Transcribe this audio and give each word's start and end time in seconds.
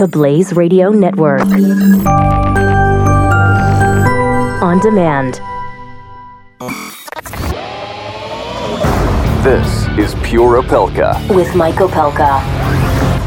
The 0.00 0.08
Blaze 0.08 0.54
Radio 0.54 0.88
Network. 0.88 1.42
On 4.62 4.78
demand. 4.80 5.34
This 9.44 9.86
is 9.98 10.14
Pure 10.26 10.62
Opelka, 10.62 11.12
With 11.36 11.54
Mike 11.54 11.74
Opelka. 11.74 12.40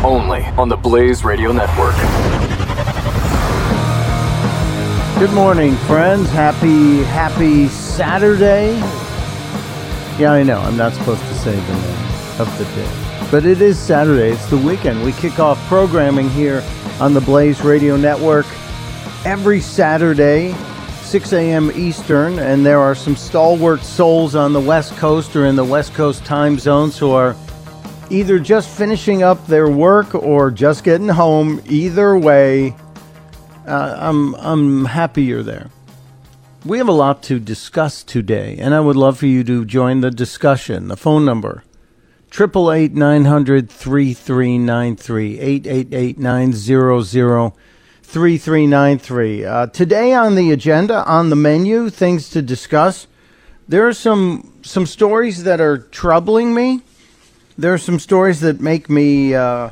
only 0.03 0.41
on 0.57 0.67
the 0.67 0.75
Blaze 0.75 1.23
Radio 1.23 1.51
Network. 1.51 1.93
Good 5.19 5.35
morning, 5.35 5.75
friends. 5.85 6.27
Happy, 6.31 7.03
happy 7.03 7.67
Saturday. 7.67 8.77
Yeah, 10.17 10.31
I 10.31 10.41
know. 10.41 10.59
I'm 10.59 10.75
not 10.75 10.93
supposed 10.93 11.21
to 11.21 11.35
say 11.35 11.53
the 11.53 11.73
name 11.73 12.41
of 12.41 12.57
the 12.57 12.65
day. 12.65 13.02
But 13.33 13.47
it 13.47 13.63
is 13.63 13.79
Saturday. 13.79 14.29
It's 14.29 14.45
the 14.51 14.59
weekend. 14.59 15.03
We 15.03 15.11
kick 15.13 15.39
off 15.39 15.57
programming 15.65 16.29
here 16.29 16.63
on 16.99 17.15
the 17.15 17.19
Blaze 17.19 17.61
Radio 17.61 17.97
Network 17.97 18.45
every 19.25 19.59
Saturday, 19.59 20.53
6 21.01 21.33
a.m. 21.33 21.71
Eastern. 21.71 22.37
And 22.37 22.63
there 22.63 22.77
are 22.77 22.93
some 22.93 23.15
stalwart 23.15 23.81
souls 23.81 24.35
on 24.35 24.53
the 24.53 24.59
West 24.59 24.95
Coast 24.97 25.35
or 25.35 25.47
in 25.47 25.55
the 25.55 25.63
West 25.63 25.95
Coast 25.95 26.23
time 26.23 26.59
zones 26.59 26.95
who 26.95 27.09
are 27.09 27.35
either 28.11 28.37
just 28.37 28.69
finishing 28.69 29.23
up 29.23 29.47
their 29.47 29.67
work 29.67 30.13
or 30.13 30.51
just 30.51 30.83
getting 30.83 31.09
home. 31.09 31.59
Either 31.65 32.15
way, 32.15 32.75
uh, 33.65 33.97
I'm 33.97 34.35
I'm 34.35 34.85
happy 34.85 35.23
you're 35.23 35.41
there. 35.41 35.71
We 36.65 36.77
have 36.77 36.87
a 36.87 36.91
lot 36.91 37.23
to 37.23 37.39
discuss 37.39 38.03
today, 38.03 38.57
and 38.59 38.75
I 38.75 38.79
would 38.79 38.95
love 38.95 39.17
for 39.17 39.25
you 39.25 39.43
to 39.45 39.65
join 39.65 40.01
the 40.01 40.11
discussion. 40.11 40.87
The 40.87 40.95
phone 40.95 41.25
number 41.25 41.63
triple 42.33 42.71
eight 42.71 42.93
nine 42.93 43.25
hundred 43.25 43.69
three 43.69 44.11
three 44.11 44.57
nine 44.57 44.95
three 44.95 45.39
eight 45.39 45.67
eight 45.67 45.93
eight 45.93 46.17
nine 46.17 46.51
zero 46.51 46.99
zero 47.03 47.53
three 48.01 48.39
three 48.39 48.65
nine 48.65 48.97
three. 48.97 49.45
Uh, 49.45 49.67
today 49.67 50.15
on 50.15 50.33
the 50.33 50.49
agenda, 50.49 51.05
on 51.05 51.29
the 51.29 51.35
menu, 51.35 51.91
things 51.91 52.29
to 52.31 52.41
discuss. 52.41 53.05
There 53.67 53.87
are 53.87 53.93
some 53.93 54.51
some 54.63 54.87
stories 54.87 55.43
that 55.43 55.61
are 55.61 55.77
troubling 55.77 56.55
me. 56.55 56.81
There 57.55 57.71
are 57.71 57.77
some 57.77 57.99
stories 57.99 58.39
that 58.39 58.59
make 58.59 58.89
me 58.89 59.35
uh, 59.35 59.69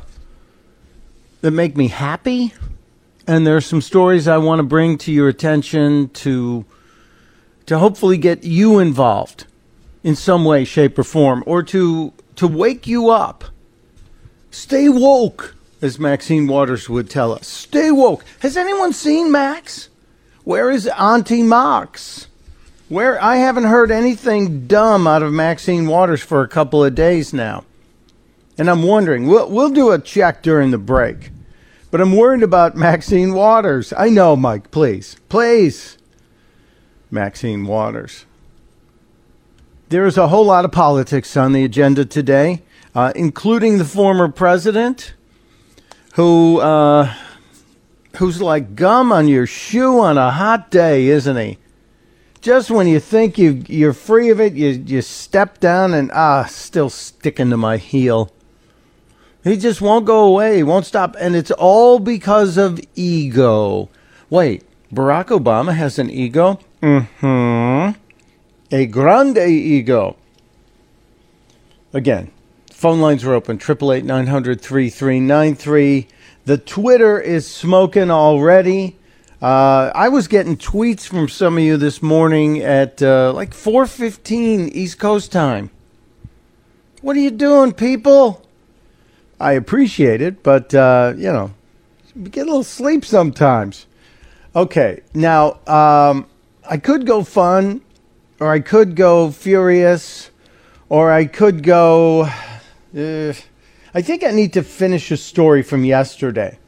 that 1.40 1.50
make 1.50 1.76
me 1.76 1.88
happy 1.88 2.54
and 3.26 3.44
there 3.44 3.56
are 3.56 3.60
some 3.60 3.80
stories 3.80 4.28
I 4.28 4.38
want 4.38 4.60
to 4.60 4.64
bring 4.64 4.98
to 4.98 5.12
your 5.12 5.28
attention 5.28 6.10
to 6.10 6.64
to 7.66 7.78
hopefully 7.80 8.18
get 8.18 8.44
you 8.44 8.78
involved 8.78 9.46
in 10.04 10.14
some 10.14 10.44
way, 10.44 10.64
shape, 10.64 10.98
or 10.98 11.04
form, 11.04 11.42
or 11.46 11.64
to 11.64 12.12
to 12.42 12.48
wake 12.48 12.88
you 12.88 13.08
up. 13.08 13.44
Stay 14.50 14.88
woke, 14.88 15.54
as 15.80 16.00
Maxine 16.00 16.48
Waters 16.48 16.88
would 16.88 17.08
tell 17.08 17.30
us. 17.32 17.46
Stay 17.46 17.92
woke. 17.92 18.24
Has 18.40 18.56
anyone 18.56 18.92
seen 18.92 19.30
Max? 19.30 19.88
Where 20.42 20.68
is 20.68 20.88
Auntie 20.88 21.44
Max? 21.44 22.26
Where 22.88 23.22
I 23.22 23.36
haven't 23.36 23.62
heard 23.62 23.92
anything 23.92 24.66
dumb 24.66 25.06
out 25.06 25.22
of 25.22 25.32
Maxine 25.32 25.86
Waters 25.86 26.20
for 26.20 26.42
a 26.42 26.48
couple 26.48 26.84
of 26.84 26.96
days 26.96 27.32
now. 27.32 27.64
And 28.58 28.68
I'm 28.68 28.82
wondering, 28.82 29.28
we'll, 29.28 29.48
we'll 29.48 29.70
do 29.70 29.92
a 29.92 30.00
check 30.00 30.42
during 30.42 30.72
the 30.72 30.78
break. 30.78 31.30
But 31.92 32.00
I'm 32.00 32.16
worried 32.16 32.42
about 32.42 32.74
Maxine 32.74 33.34
Waters. 33.34 33.92
I 33.96 34.08
know, 34.08 34.34
Mike, 34.34 34.72
please. 34.72 35.14
Please. 35.28 35.96
Maxine 37.08 37.66
Waters. 37.66 38.26
There 39.92 40.06
is 40.06 40.16
a 40.16 40.28
whole 40.28 40.46
lot 40.46 40.64
of 40.64 40.72
politics 40.72 41.36
on 41.36 41.52
the 41.52 41.64
agenda 41.64 42.06
today, 42.06 42.62
uh, 42.94 43.12
including 43.14 43.76
the 43.76 43.84
former 43.84 44.26
president, 44.26 45.12
who 46.14 46.60
uh, 46.60 47.12
who's 48.16 48.40
like 48.40 48.74
gum 48.74 49.12
on 49.12 49.28
your 49.28 49.46
shoe 49.46 50.00
on 50.00 50.16
a 50.16 50.30
hot 50.30 50.70
day, 50.70 51.08
isn't 51.08 51.36
he? 51.36 51.58
Just 52.40 52.70
when 52.70 52.86
you 52.86 53.00
think 53.00 53.36
you 53.36 53.64
you're 53.68 53.92
free 53.92 54.30
of 54.30 54.40
it, 54.40 54.54
you 54.54 54.68
you 54.68 55.02
step 55.02 55.60
down 55.60 55.92
and 55.92 56.10
ah, 56.14 56.46
still 56.46 56.88
sticking 56.88 57.50
to 57.50 57.58
my 57.58 57.76
heel. 57.76 58.32
He 59.44 59.58
just 59.58 59.82
won't 59.82 60.06
go 60.06 60.24
away. 60.24 60.56
He 60.56 60.62
won't 60.62 60.86
stop. 60.86 61.16
And 61.20 61.36
it's 61.36 61.50
all 61.50 61.98
because 61.98 62.56
of 62.56 62.80
ego. 62.94 63.90
Wait, 64.30 64.64
Barack 64.90 65.26
Obama 65.26 65.74
has 65.74 65.98
an 65.98 66.08
ego? 66.08 66.58
Mm-hmm. 66.80 68.01
A 68.72 68.86
grande 68.86 69.36
ego. 69.36 70.16
Again, 71.92 72.30
phone 72.70 73.02
lines 73.02 73.22
are 73.22 73.34
open. 73.34 73.58
888 73.58 76.08
The 76.46 76.58
Twitter 76.58 77.20
is 77.20 77.46
smoking 77.46 78.10
already. 78.10 78.96
Uh, 79.42 79.92
I 79.94 80.08
was 80.08 80.26
getting 80.26 80.56
tweets 80.56 81.06
from 81.06 81.28
some 81.28 81.58
of 81.58 81.62
you 81.62 81.76
this 81.76 82.00
morning 82.00 82.60
at 82.60 83.02
uh, 83.02 83.34
like 83.34 83.50
4.15 83.50 84.70
East 84.72 84.98
Coast 84.98 85.30
time. 85.30 85.68
What 87.02 87.14
are 87.14 87.20
you 87.20 87.30
doing, 87.30 87.72
people? 87.72 88.42
I 89.38 89.52
appreciate 89.52 90.22
it, 90.22 90.42
but 90.42 90.74
uh, 90.74 91.12
you 91.14 91.30
know, 91.30 91.52
get 92.30 92.42
a 92.42 92.46
little 92.46 92.64
sleep 92.64 93.04
sometimes. 93.04 93.86
Okay, 94.56 95.02
now 95.12 95.58
um, 95.66 96.26
I 96.70 96.78
could 96.78 97.04
go 97.04 97.22
fun, 97.22 97.82
or 98.42 98.50
I 98.50 98.58
could 98.58 98.96
go 98.96 99.30
furious, 99.30 100.30
or 100.88 101.12
I 101.12 101.26
could 101.26 101.62
go. 101.62 102.22
Uh, 102.22 103.32
I 103.94 104.02
think 104.02 104.24
I 104.24 104.32
need 104.32 104.54
to 104.54 104.64
finish 104.64 105.12
a 105.12 105.16
story 105.16 105.62
from 105.62 105.84
yesterday, 105.84 106.58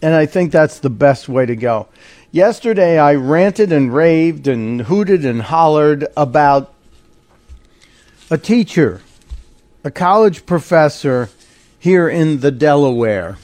and 0.00 0.14
I 0.14 0.26
think 0.26 0.52
that's 0.52 0.78
the 0.78 0.90
best 0.90 1.28
way 1.28 1.44
to 1.44 1.56
go. 1.56 1.88
Yesterday, 2.30 3.00
I 3.00 3.14
ranted 3.14 3.72
and 3.72 3.92
raved 3.92 4.46
and 4.46 4.82
hooted 4.82 5.24
and 5.24 5.42
hollered 5.42 6.06
about 6.16 6.72
a 8.30 8.38
teacher, 8.38 9.02
a 9.82 9.90
college 9.90 10.46
professor 10.46 11.30
here 11.80 12.08
in 12.08 12.38
the 12.40 12.52
Delaware 12.52 13.38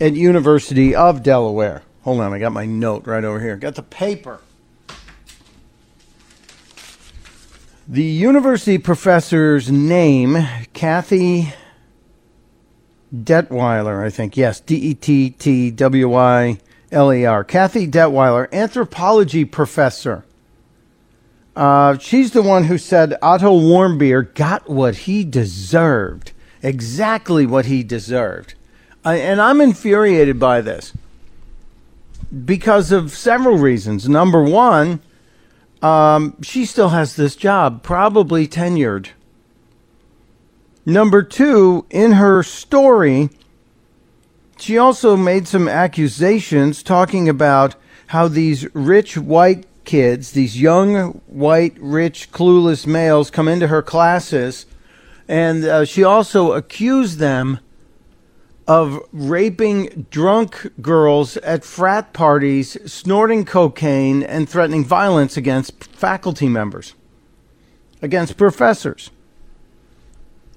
at 0.00 0.12
University 0.12 0.94
of 0.94 1.24
Delaware. 1.24 1.82
Hold 2.02 2.20
on, 2.20 2.32
I 2.32 2.38
got 2.38 2.52
my 2.52 2.66
note 2.66 3.04
right 3.08 3.24
over 3.24 3.40
here. 3.40 3.56
Got 3.56 3.74
the 3.74 3.82
paper. 3.82 4.38
The 7.90 8.04
university 8.04 8.78
professor's 8.78 9.68
name, 9.68 10.46
Kathy 10.72 11.54
Dettwyler, 13.12 14.06
I 14.06 14.10
think. 14.10 14.36
Yes, 14.36 14.60
D 14.60 14.76
E 14.76 14.94
T 14.94 15.30
T 15.30 15.72
W 15.72 16.08
Y 16.08 16.60
L 16.92 17.12
E 17.12 17.24
R. 17.24 17.42
Kathy 17.42 17.88
Dettwyler, 17.88 18.46
anthropology 18.52 19.44
professor. 19.44 20.24
Uh, 21.56 21.98
she's 21.98 22.30
the 22.30 22.42
one 22.42 22.62
who 22.62 22.78
said 22.78 23.18
Otto 23.20 23.58
Warmbier 23.58 24.36
got 24.36 24.70
what 24.70 24.94
he 24.98 25.24
deserved 25.24 26.30
exactly 26.62 27.44
what 27.44 27.66
he 27.66 27.82
deserved. 27.82 28.54
I, 29.04 29.16
and 29.16 29.40
I'm 29.40 29.60
infuriated 29.60 30.38
by 30.38 30.60
this 30.60 30.92
because 32.46 32.92
of 32.92 33.10
several 33.10 33.58
reasons. 33.58 34.08
Number 34.08 34.44
one, 34.44 35.00
um, 35.82 36.36
she 36.42 36.64
still 36.66 36.90
has 36.90 37.16
this 37.16 37.36
job, 37.36 37.82
probably 37.82 38.46
tenured. 38.46 39.08
Number 40.84 41.22
two, 41.22 41.86
in 41.90 42.12
her 42.12 42.42
story, 42.42 43.30
she 44.58 44.76
also 44.76 45.16
made 45.16 45.46
some 45.46 45.68
accusations 45.68 46.82
talking 46.82 47.28
about 47.28 47.76
how 48.08 48.28
these 48.28 48.72
rich 48.74 49.16
white 49.16 49.66
kids, 49.84 50.32
these 50.32 50.60
young, 50.60 51.20
white, 51.26 51.76
rich, 51.78 52.32
clueless 52.32 52.86
males, 52.86 53.30
come 53.30 53.48
into 53.48 53.68
her 53.68 53.82
classes 53.82 54.66
and 55.30 55.64
uh, 55.64 55.84
she 55.84 56.02
also 56.02 56.54
accused 56.54 57.20
them 57.20 57.60
of 58.66 59.00
raping 59.12 60.06
drunk 60.10 60.70
girls 60.80 61.36
at 61.38 61.64
frat 61.64 62.12
parties, 62.12 62.76
snorting 62.90 63.44
cocaine, 63.44 64.22
and 64.22 64.48
threatening 64.48 64.84
violence 64.84 65.36
against 65.36 65.84
faculty 65.84 66.48
members, 66.48 66.94
against 68.00 68.36
professors. 68.36 69.10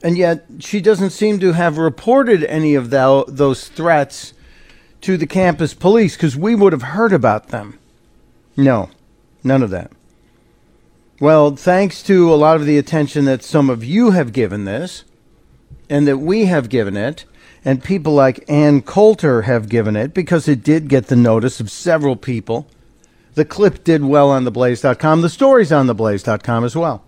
And 0.03 0.17
yet, 0.17 0.45
she 0.59 0.81
doesn't 0.81 1.11
seem 1.11 1.39
to 1.39 1.53
have 1.53 1.77
reported 1.77 2.43
any 2.43 2.75
of 2.75 2.89
tho- 2.89 3.25
those 3.27 3.69
threats 3.69 4.33
to 5.01 5.17
the 5.17 5.27
campus 5.27 5.73
police 5.73 6.15
because 6.15 6.35
we 6.35 6.55
would 6.55 6.73
have 6.73 6.81
heard 6.81 7.13
about 7.13 7.47
them. 7.49 7.79
No, 8.55 8.89
none 9.43 9.63
of 9.63 9.69
that. 9.69 9.91
Well, 11.19 11.55
thanks 11.55 12.03
to 12.03 12.33
a 12.33 12.35
lot 12.35 12.57
of 12.57 12.65
the 12.65 12.77
attention 12.77 13.25
that 13.25 13.43
some 13.43 13.69
of 13.69 13.83
you 13.83 14.11
have 14.11 14.33
given 14.33 14.65
this, 14.65 15.05
and 15.89 16.07
that 16.07 16.17
we 16.17 16.45
have 16.45 16.69
given 16.69 16.97
it, 16.97 17.23
and 17.65 17.83
people 17.83 18.13
like 18.13 18.43
Ann 18.49 18.81
Coulter 18.81 19.43
have 19.43 19.69
given 19.69 19.95
it, 19.95 20.13
because 20.13 20.47
it 20.47 20.63
did 20.63 20.87
get 20.87 21.07
the 21.07 21.15
notice 21.15 21.59
of 21.59 21.71
several 21.71 22.15
people. 22.15 22.67
The 23.35 23.45
clip 23.45 23.83
did 23.83 24.03
well 24.03 24.29
on 24.29 24.45
theblaze.com. 24.45 25.21
The 25.21 25.29
story's 25.29 25.71
on 25.71 25.87
theblaze.com 25.87 26.63
as 26.63 26.75
well. 26.75 27.03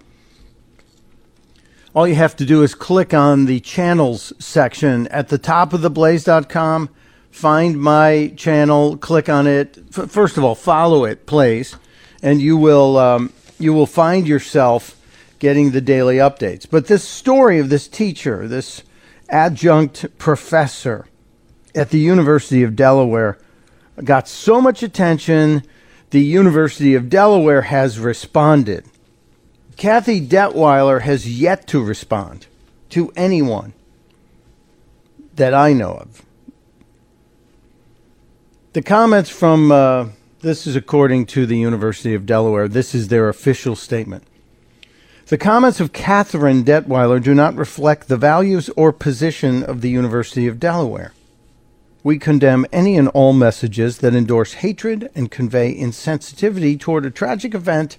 All 1.93 2.07
you 2.07 2.15
have 2.15 2.35
to 2.37 2.45
do 2.45 2.61
is 2.61 2.75
click 2.75 3.13
on 3.13 3.45
the 3.45 3.61
channels 3.61 4.33
section 4.37 5.07
at 5.07 5.29
the 5.29 5.37
top 5.37 5.71
of 5.71 5.81
theblaze.com, 5.81 6.89
find 7.31 7.79
my 7.79 8.33
channel, 8.35 8.97
click 8.97 9.29
on 9.29 9.47
it. 9.47 9.77
F- 9.97 10.11
first 10.11 10.35
of 10.35 10.43
all, 10.43 10.55
follow 10.55 11.05
it, 11.05 11.25
please, 11.25 11.77
and 12.21 12.41
you 12.41 12.57
will 12.57 12.97
um, 12.97 13.31
you 13.57 13.73
will 13.73 13.85
find 13.85 14.27
yourself 14.27 14.99
getting 15.39 15.71
the 15.71 15.79
daily 15.79 16.17
updates. 16.17 16.67
But 16.69 16.87
this 16.87 17.03
story 17.03 17.59
of 17.59 17.69
this 17.69 17.87
teacher, 17.87 18.45
this 18.45 18.83
adjunct 19.29 20.17
professor 20.17 21.07
at 21.73 21.89
the 21.89 21.99
University 21.99 22.63
of 22.63 22.75
Delaware, 22.75 23.37
got 24.03 24.27
so 24.27 24.61
much 24.61 24.83
attention. 24.83 25.63
The 26.11 26.21
University 26.21 26.95
of 26.95 27.09
Delaware 27.09 27.63
has 27.63 27.99
responded. 27.99 28.85
Kathy 29.77 30.25
Dettwyler 30.25 31.01
has 31.01 31.39
yet 31.39 31.67
to 31.67 31.83
respond 31.83 32.47
to 32.89 33.11
anyone 33.15 33.73
that 35.35 35.53
I 35.53 35.73
know 35.73 35.91
of. 35.91 36.25
The 38.73 38.81
comments 38.81 39.29
from, 39.29 39.71
uh, 39.71 40.07
this 40.41 40.67
is 40.67 40.75
according 40.75 41.25
to 41.27 41.45
the 41.45 41.57
University 41.57 42.13
of 42.13 42.25
Delaware, 42.25 42.67
this 42.67 42.95
is 42.95 43.07
their 43.07 43.29
official 43.29 43.75
statement. 43.75 44.25
The 45.27 45.39
comments 45.39 45.79
of 45.79 45.91
Catherine 45.91 46.63
Dettwyler 46.63 47.19
do 47.19 47.33
not 47.33 47.55
reflect 47.55 48.07
the 48.07 48.15
values 48.15 48.69
or 48.77 48.93
position 48.93 49.63
of 49.63 49.81
the 49.81 49.89
University 49.89 50.45
of 50.45 50.59
Delaware. 50.59 51.13
We 52.03 52.19
condemn 52.19 52.67
any 52.71 52.95
and 52.95 53.07
all 53.07 53.33
messages 53.33 53.97
that 53.97 54.13
endorse 54.13 54.53
hatred 54.53 55.09
and 55.15 55.31
convey 55.31 55.75
insensitivity 55.75 56.79
toward 56.79 57.07
a 57.07 57.09
tragic 57.09 57.55
event 57.55 57.97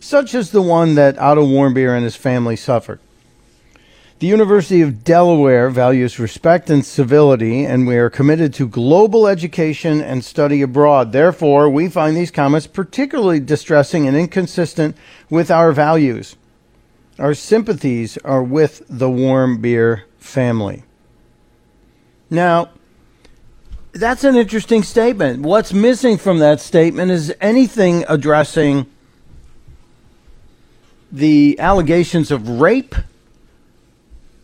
such 0.00 0.34
as 0.34 0.50
the 0.50 0.60
one 0.60 0.96
that 0.96 1.18
Otto 1.18 1.46
Warmbier 1.46 1.96
and 1.96 2.04
his 2.04 2.14
family 2.14 2.56
suffered. 2.56 3.00
The 4.18 4.26
University 4.26 4.82
of 4.82 5.02
Delaware 5.02 5.70
values 5.70 6.18
respect 6.18 6.68
and 6.68 6.84
civility, 6.84 7.64
and 7.64 7.86
we 7.86 7.96
are 7.96 8.10
committed 8.10 8.52
to 8.52 8.68
global 8.68 9.26
education 9.26 10.02
and 10.02 10.22
study 10.22 10.60
abroad. 10.60 11.12
Therefore, 11.12 11.70
we 11.70 11.88
find 11.88 12.14
these 12.14 12.30
comments 12.30 12.66
particularly 12.66 13.40
distressing 13.40 14.06
and 14.06 14.14
inconsistent 14.14 14.94
with 15.30 15.50
our 15.50 15.72
values. 15.72 16.36
Our 17.18 17.32
sympathies 17.32 18.18
are 18.18 18.42
with 18.42 18.82
the 18.88 19.08
Warmbier 19.08 20.02
family. 20.18 20.84
Now, 22.28 22.70
that's 23.92 24.24
an 24.24 24.36
interesting 24.36 24.82
statement. 24.82 25.42
What's 25.42 25.72
missing 25.72 26.18
from 26.18 26.40
that 26.40 26.60
statement 26.60 27.10
is 27.10 27.34
anything 27.40 28.04
addressing 28.08 28.86
the 31.10 31.58
allegations 31.58 32.30
of 32.30 32.60
rape, 32.60 32.94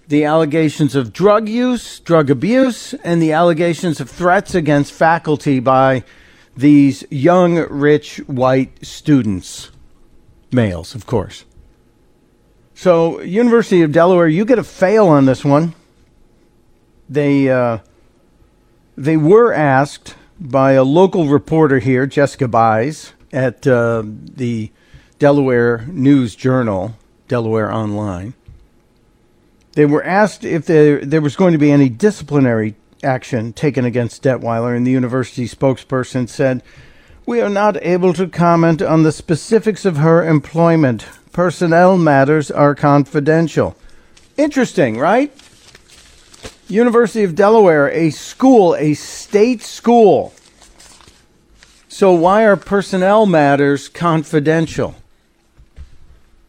the 0.09 0.25
allegations 0.25 0.95
of 0.95 1.13
drug 1.13 1.51
use, 1.51 2.01
drug 2.01 2.31
abuse, 2.31 2.95
and 3.05 3.21
the 3.21 3.33
allegations 3.33 4.01
of 4.01 4.09
threats 4.09 4.55
against 4.55 4.95
faculty 4.95 5.61
by 5.61 6.05
these 6.57 7.05
young, 7.11 7.57
rich, 7.69 8.19
white 8.27 8.85
students, 8.85 9.71
males, 10.51 10.95
of 10.95 11.05
course. 11.05 11.45
So, 12.83 13.21
University 13.21 13.83
of 13.83 13.93
Delaware, 13.93 14.27
you 14.27 14.45
get 14.45 14.59
a 14.59 14.65
fail 14.65 15.07
on 15.07 15.25
this 15.25 15.45
one. 15.45 15.77
They 17.09 17.49
uh, 17.49 17.79
they 18.97 19.17
were 19.17 19.53
asked 19.53 20.17
by 20.41 20.73
a 20.73 20.83
local 20.83 21.29
reporter 21.29 21.79
here, 21.79 22.09
Jessica 22.09 22.49
Buys, 22.49 23.13
at 23.33 23.69
uh, 23.69 24.03
the 24.05 24.73
Delaware 25.21 25.87
News 25.87 26.35
Journal, 26.35 26.97
Delaware 27.29 27.73
Online. 27.73 28.35
They 29.75 29.87
were 29.87 30.03
asked 30.03 30.43
if 30.43 30.67
there, 30.67 31.05
there 31.05 31.21
was 31.21 31.37
going 31.37 31.53
to 31.53 31.59
be 31.59 31.71
any 31.71 31.89
disciplinary 31.89 32.75
action 33.05 33.53
taken 33.53 33.85
against 33.85 34.25
Dettwyler, 34.25 34.77
and 34.77 34.85
the 34.85 34.91
university 34.91 35.47
spokesperson 35.47 36.29
said, 36.29 36.65
We 37.25 37.41
are 37.41 37.49
not 37.49 37.81
able 37.83 38.13
to 38.15 38.27
comment 38.27 38.83
on 38.83 39.05
the 39.05 39.13
specifics 39.13 39.85
of 39.85 39.99
her 39.99 40.27
employment. 40.27 41.07
Personnel 41.31 41.97
matters 41.97 42.51
are 42.51 42.75
confidential. 42.75 43.77
Interesting, 44.37 44.99
right? 44.99 45.33
University 46.69 47.23
of 47.23 47.37
Delaware, 47.37 47.89
a 47.91 48.11
school, 48.11 48.75
a 48.75 48.95
state 48.95 49.63
school. 49.63 50.35
So, 51.89 52.13
why 52.13 52.45
are 52.45 52.57
personnel 52.57 53.27
matters 53.27 53.89
confidential? 53.89 54.97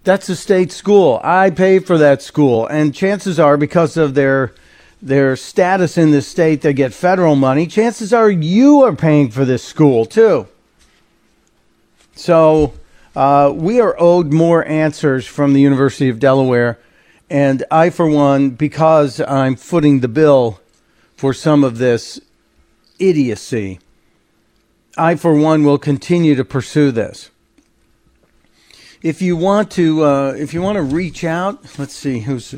That's 0.03 0.27
a 0.29 0.35
state 0.35 0.71
school. 0.71 1.21
I 1.23 1.51
pay 1.51 1.79
for 1.79 1.99
that 1.99 2.21
school, 2.23 2.65
and 2.65 2.95
chances 2.95 3.39
are, 3.39 3.57
because 3.57 3.95
of 3.95 4.15
their 4.15 4.53
their 5.03 5.35
status 5.35 5.97
in 5.97 6.11
the 6.11 6.21
state, 6.21 6.61
they 6.61 6.73
get 6.73 6.93
federal 6.93 7.35
money. 7.35 7.67
Chances 7.67 8.13
are, 8.13 8.29
you 8.29 8.81
are 8.83 8.95
paying 8.95 9.29
for 9.29 9.43
this 9.43 9.61
school 9.61 10.05
too. 10.05 10.47
So, 12.15 12.73
uh, 13.15 13.51
we 13.55 13.79
are 13.79 13.95
owed 13.99 14.33
more 14.33 14.65
answers 14.67 15.25
from 15.25 15.53
the 15.53 15.61
University 15.61 16.09
of 16.09 16.19
Delaware, 16.19 16.79
and 17.29 17.63
I, 17.71 17.89
for 17.89 18.07
one, 18.07 18.51
because 18.51 19.19
I'm 19.21 19.55
footing 19.55 19.99
the 19.99 20.07
bill 20.07 20.59
for 21.15 21.33
some 21.33 21.63
of 21.63 21.77
this 21.77 22.19
idiocy, 22.99 23.79
I, 24.97 25.15
for 25.15 25.35
one, 25.35 25.63
will 25.63 25.77
continue 25.77 26.35
to 26.35 26.45
pursue 26.45 26.91
this 26.91 27.29
if 29.03 29.21
you 29.21 29.35
want 29.35 29.69
to 29.71 30.03
uh, 30.03 30.33
if 30.37 30.53
you 30.53 30.61
want 30.61 30.77
to 30.77 30.81
reach 30.81 31.23
out, 31.23 31.77
let's 31.77 31.93
see 31.93 32.19
who's 32.19 32.55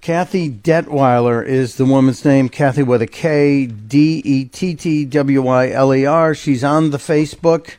Kathy 0.00 0.50
Dettwyler 0.50 1.46
is 1.46 1.76
the 1.76 1.84
woman's 1.84 2.24
name. 2.24 2.48
Kathy 2.48 2.82
with 2.82 3.00
a 3.00 3.06
K 3.06 3.66
D 3.66 4.20
E 4.24 4.44
T 4.46 4.74
T 4.74 5.04
W 5.04 5.46
I 5.46 5.70
L 5.70 5.94
E 5.94 6.04
R. 6.04 6.34
She's 6.34 6.64
on 6.64 6.90
the 6.90 6.98
Facebook. 6.98 7.74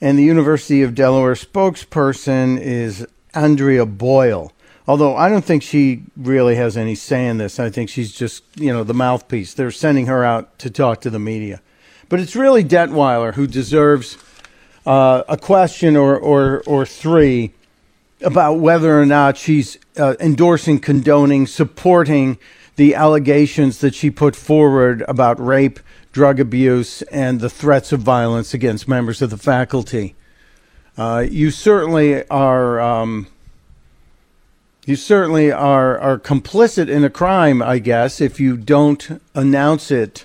And 0.00 0.18
the 0.18 0.24
University 0.24 0.82
of 0.82 0.94
Delaware 0.94 1.34
spokesperson 1.34 2.60
is 2.60 3.06
Andrea 3.32 3.86
Boyle. 3.86 4.52
Although 4.86 5.16
I 5.16 5.28
don't 5.30 5.44
think 5.44 5.62
she 5.62 6.02
really 6.16 6.56
has 6.56 6.76
any 6.76 6.94
say 6.94 7.26
in 7.26 7.38
this. 7.38 7.58
I 7.58 7.70
think 7.70 7.88
she's 7.88 8.12
just, 8.12 8.42
you 8.56 8.72
know, 8.72 8.84
the 8.84 8.92
mouthpiece. 8.92 9.54
They're 9.54 9.70
sending 9.70 10.06
her 10.06 10.24
out 10.24 10.58
to 10.58 10.70
talk 10.70 11.00
to 11.02 11.10
the 11.10 11.18
media. 11.18 11.62
But 12.08 12.20
it's 12.20 12.36
really 12.36 12.62
Dettwyler 12.62 13.34
who 13.34 13.46
deserves 13.46 14.18
uh, 14.84 15.22
a 15.26 15.38
question 15.38 15.96
or, 15.96 16.18
or, 16.18 16.62
or 16.66 16.84
three 16.84 17.52
about 18.20 18.54
whether 18.54 19.00
or 19.00 19.06
not 19.06 19.36
she's 19.38 19.78
uh, 19.96 20.14
endorsing, 20.20 20.80
condoning, 20.80 21.46
supporting 21.46 22.38
the 22.76 22.94
allegations 22.94 23.78
that 23.78 23.94
she 23.94 24.10
put 24.10 24.34
forward 24.36 25.02
about 25.08 25.44
rape, 25.44 25.78
drug 26.14 26.38
abuse, 26.38 27.02
and 27.02 27.40
the 27.40 27.50
threats 27.50 27.92
of 27.92 28.00
violence 28.00 28.54
against 28.54 28.86
members 28.86 29.20
of 29.20 29.30
the 29.30 29.36
faculty. 29.36 30.14
Uh, 30.96 31.26
you 31.28 31.50
certainly 31.50 32.26
are. 32.28 32.80
Um, 32.80 33.26
you 34.86 34.96
certainly 34.96 35.50
are 35.50 35.98
are 35.98 36.18
complicit 36.18 36.88
in 36.88 37.04
a 37.04 37.10
crime, 37.10 37.60
I 37.60 37.78
guess, 37.78 38.20
if 38.20 38.38
you 38.38 38.56
don't 38.56 39.20
announce 39.34 39.90
it 39.90 40.24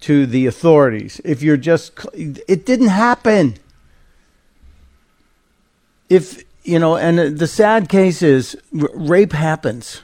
to 0.00 0.26
the 0.26 0.46
authorities. 0.46 1.20
If 1.24 1.42
you're 1.42 1.56
just, 1.56 1.92
it 2.12 2.66
didn't 2.66 2.88
happen 2.88 3.56
if 6.10 6.44
you 6.64 6.78
know, 6.78 6.96
and 6.96 7.38
the 7.38 7.46
sad 7.46 7.88
case 7.88 8.22
is 8.22 8.56
rape 8.72 9.32
happens, 9.32 10.02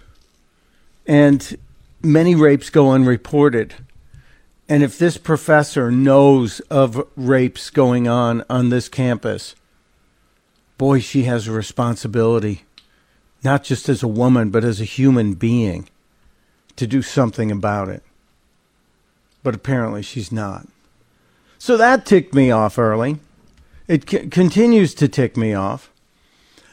and 1.06 1.56
many 2.02 2.34
rapes 2.34 2.70
go 2.70 2.92
unreported. 2.92 3.74
And 4.70 4.84
if 4.84 4.96
this 4.96 5.18
professor 5.18 5.90
knows 5.90 6.60
of 6.70 7.04
rapes 7.16 7.70
going 7.70 8.06
on 8.06 8.44
on 8.48 8.68
this 8.68 8.88
campus, 8.88 9.56
boy, 10.78 11.00
she 11.00 11.24
has 11.24 11.48
a 11.48 11.52
responsibility, 11.52 12.62
not 13.42 13.64
just 13.64 13.88
as 13.88 14.04
a 14.04 14.08
woman, 14.08 14.50
but 14.50 14.62
as 14.62 14.80
a 14.80 14.84
human 14.84 15.34
being, 15.34 15.88
to 16.76 16.86
do 16.86 17.02
something 17.02 17.50
about 17.50 17.88
it. 17.88 18.04
But 19.42 19.56
apparently 19.56 20.02
she's 20.02 20.30
not. 20.30 20.68
So 21.58 21.76
that 21.76 22.06
ticked 22.06 22.32
me 22.32 22.52
off 22.52 22.78
early. 22.78 23.18
It 23.88 24.08
c- 24.08 24.28
continues 24.28 24.94
to 24.94 25.08
tick 25.08 25.36
me 25.36 25.52
off. 25.52 25.90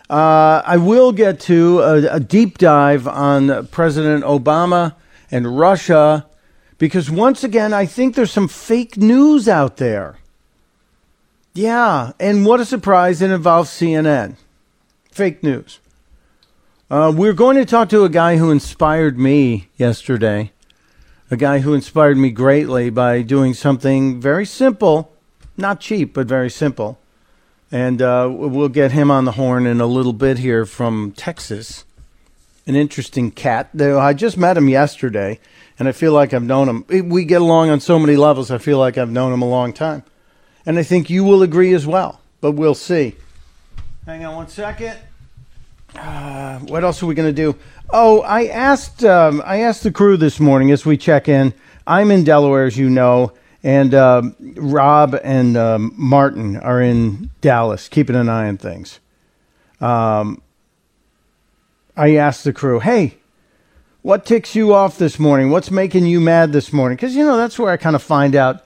Uh, 0.07 0.61
I 0.63 0.77
will 0.77 1.11
get 1.11 1.39
to 1.41 1.79
a, 1.79 2.15
a, 2.17 2.19
deep 2.19 2.59
dive 2.59 3.07
on 3.07 3.65
President 3.67 4.23
Obama 4.23 4.93
and 5.31 5.57
Russia 5.57 6.26
because 6.77 7.09
once 7.09 7.43
again, 7.43 7.73
I 7.73 7.85
think 7.85 8.15
there's 8.15 8.31
some 8.31 8.47
fake 8.47 8.97
news 8.97 9.47
out 9.47 9.77
there. 9.77 10.17
Yeah, 11.53 12.11
and 12.19 12.45
what 12.45 12.59
a 12.59 12.65
surprise 12.65 13.21
it 13.21 13.31
involves 13.31 13.69
CNN. 13.71 14.35
Fake 15.11 15.41
news. 15.41 15.79
Uh, 16.89 17.11
we're 17.15 17.33
going 17.33 17.57
to 17.57 17.65
talk 17.65 17.89
to 17.89 18.03
a 18.03 18.09
guy 18.09 18.37
who 18.37 18.51
inspired 18.51 19.17
me 19.17 19.67
yesterday, 19.75 20.51
a 21.31 21.35
guy 21.35 21.59
who 21.59 21.73
inspired 21.73 22.17
me 22.17 22.29
greatly 22.29 22.89
by 22.89 23.21
doing 23.23 23.53
something 23.53 24.21
very 24.21 24.45
simple, 24.45 25.11
not 25.57 25.81
cheap, 25.81 26.13
but 26.13 26.27
very 26.27 26.49
simple. 26.49 26.99
And 27.71 28.01
uh, 28.01 28.29
we'll 28.31 28.69
get 28.69 28.93
him 28.93 29.11
on 29.11 29.25
the 29.25 29.33
horn 29.33 29.65
in 29.65 29.81
a 29.81 29.87
little 29.87 30.13
bit 30.13 30.37
here 30.37 30.65
from 30.65 31.11
Texas. 31.11 31.83
an 32.65 32.75
interesting 32.75 33.31
cat. 33.31 33.69
Though 33.73 33.99
I 33.99 34.13
just 34.13 34.37
met 34.37 34.55
him 34.55 34.69
yesterday, 34.69 35.39
and 35.79 35.87
I 35.87 35.91
feel 35.91 36.13
like 36.13 36.33
I've 36.33 36.43
known 36.43 36.67
him. 36.69 37.09
We 37.09 37.25
get 37.25 37.41
along 37.41 37.69
on 37.69 37.79
so 37.79 37.99
many 37.99 38.15
levels. 38.15 38.51
I 38.51 38.57
feel 38.57 38.79
like 38.79 38.97
I've 38.97 39.11
known 39.11 39.33
him 39.33 39.41
a 39.41 39.47
long 39.47 39.73
time, 39.73 40.03
and 40.65 40.77
I 40.77 40.83
think 40.83 41.09
you 41.09 41.23
will 41.23 41.43
agree 41.43 41.73
as 41.73 41.85
well. 41.85 42.21
But 42.41 42.51
we'll 42.51 42.75
see. 42.75 43.15
Hang 44.05 44.23
on 44.25 44.35
one 44.35 44.47
second. 44.47 44.97
Uh, 45.95 46.59
what 46.59 46.83
else 46.83 47.01
are 47.01 47.05
we 47.05 47.15
going 47.15 47.33
to 47.33 47.41
do? 47.41 47.57
Oh, 47.89 48.21
I 48.21 48.47
asked 48.47 49.03
um, 49.03 49.41
I 49.45 49.61
asked 49.61 49.83
the 49.83 49.91
crew 49.91 50.17
this 50.17 50.39
morning 50.39 50.71
as 50.71 50.85
we 50.85 50.97
check 50.97 51.27
in. 51.27 51.53
I'm 51.85 52.11
in 52.11 52.23
Delaware, 52.23 52.65
as 52.65 52.77
you 52.77 52.89
know, 52.89 53.31
and 53.63 53.93
um, 53.93 54.35
Rob 54.55 55.17
and 55.23 55.55
um, 55.55 55.93
Martin 55.95 56.57
are 56.57 56.81
in 56.81 57.29
Dallas, 57.41 57.87
keeping 57.87 58.15
an 58.15 58.27
eye 58.29 58.47
on 58.47 58.57
things. 58.57 58.99
Um, 59.79 60.41
I 61.95 62.15
asked 62.15 62.43
the 62.43 62.53
crew, 62.53 62.79
"Hey, 62.79 63.17
what 64.01 64.25
ticks 64.25 64.55
you 64.55 64.73
off 64.73 64.97
this 64.97 65.19
morning? 65.19 65.49
What's 65.49 65.71
making 65.71 66.05
you 66.05 66.19
mad 66.19 66.53
this 66.53 66.71
morning?" 66.71 66.95
Because 66.95 67.15
you 67.15 67.25
know 67.25 67.37
that's 67.37 67.59
where 67.59 67.71
I 67.71 67.77
kind 67.77 67.95
of 67.95 68.03
find 68.03 68.35
out 68.35 68.63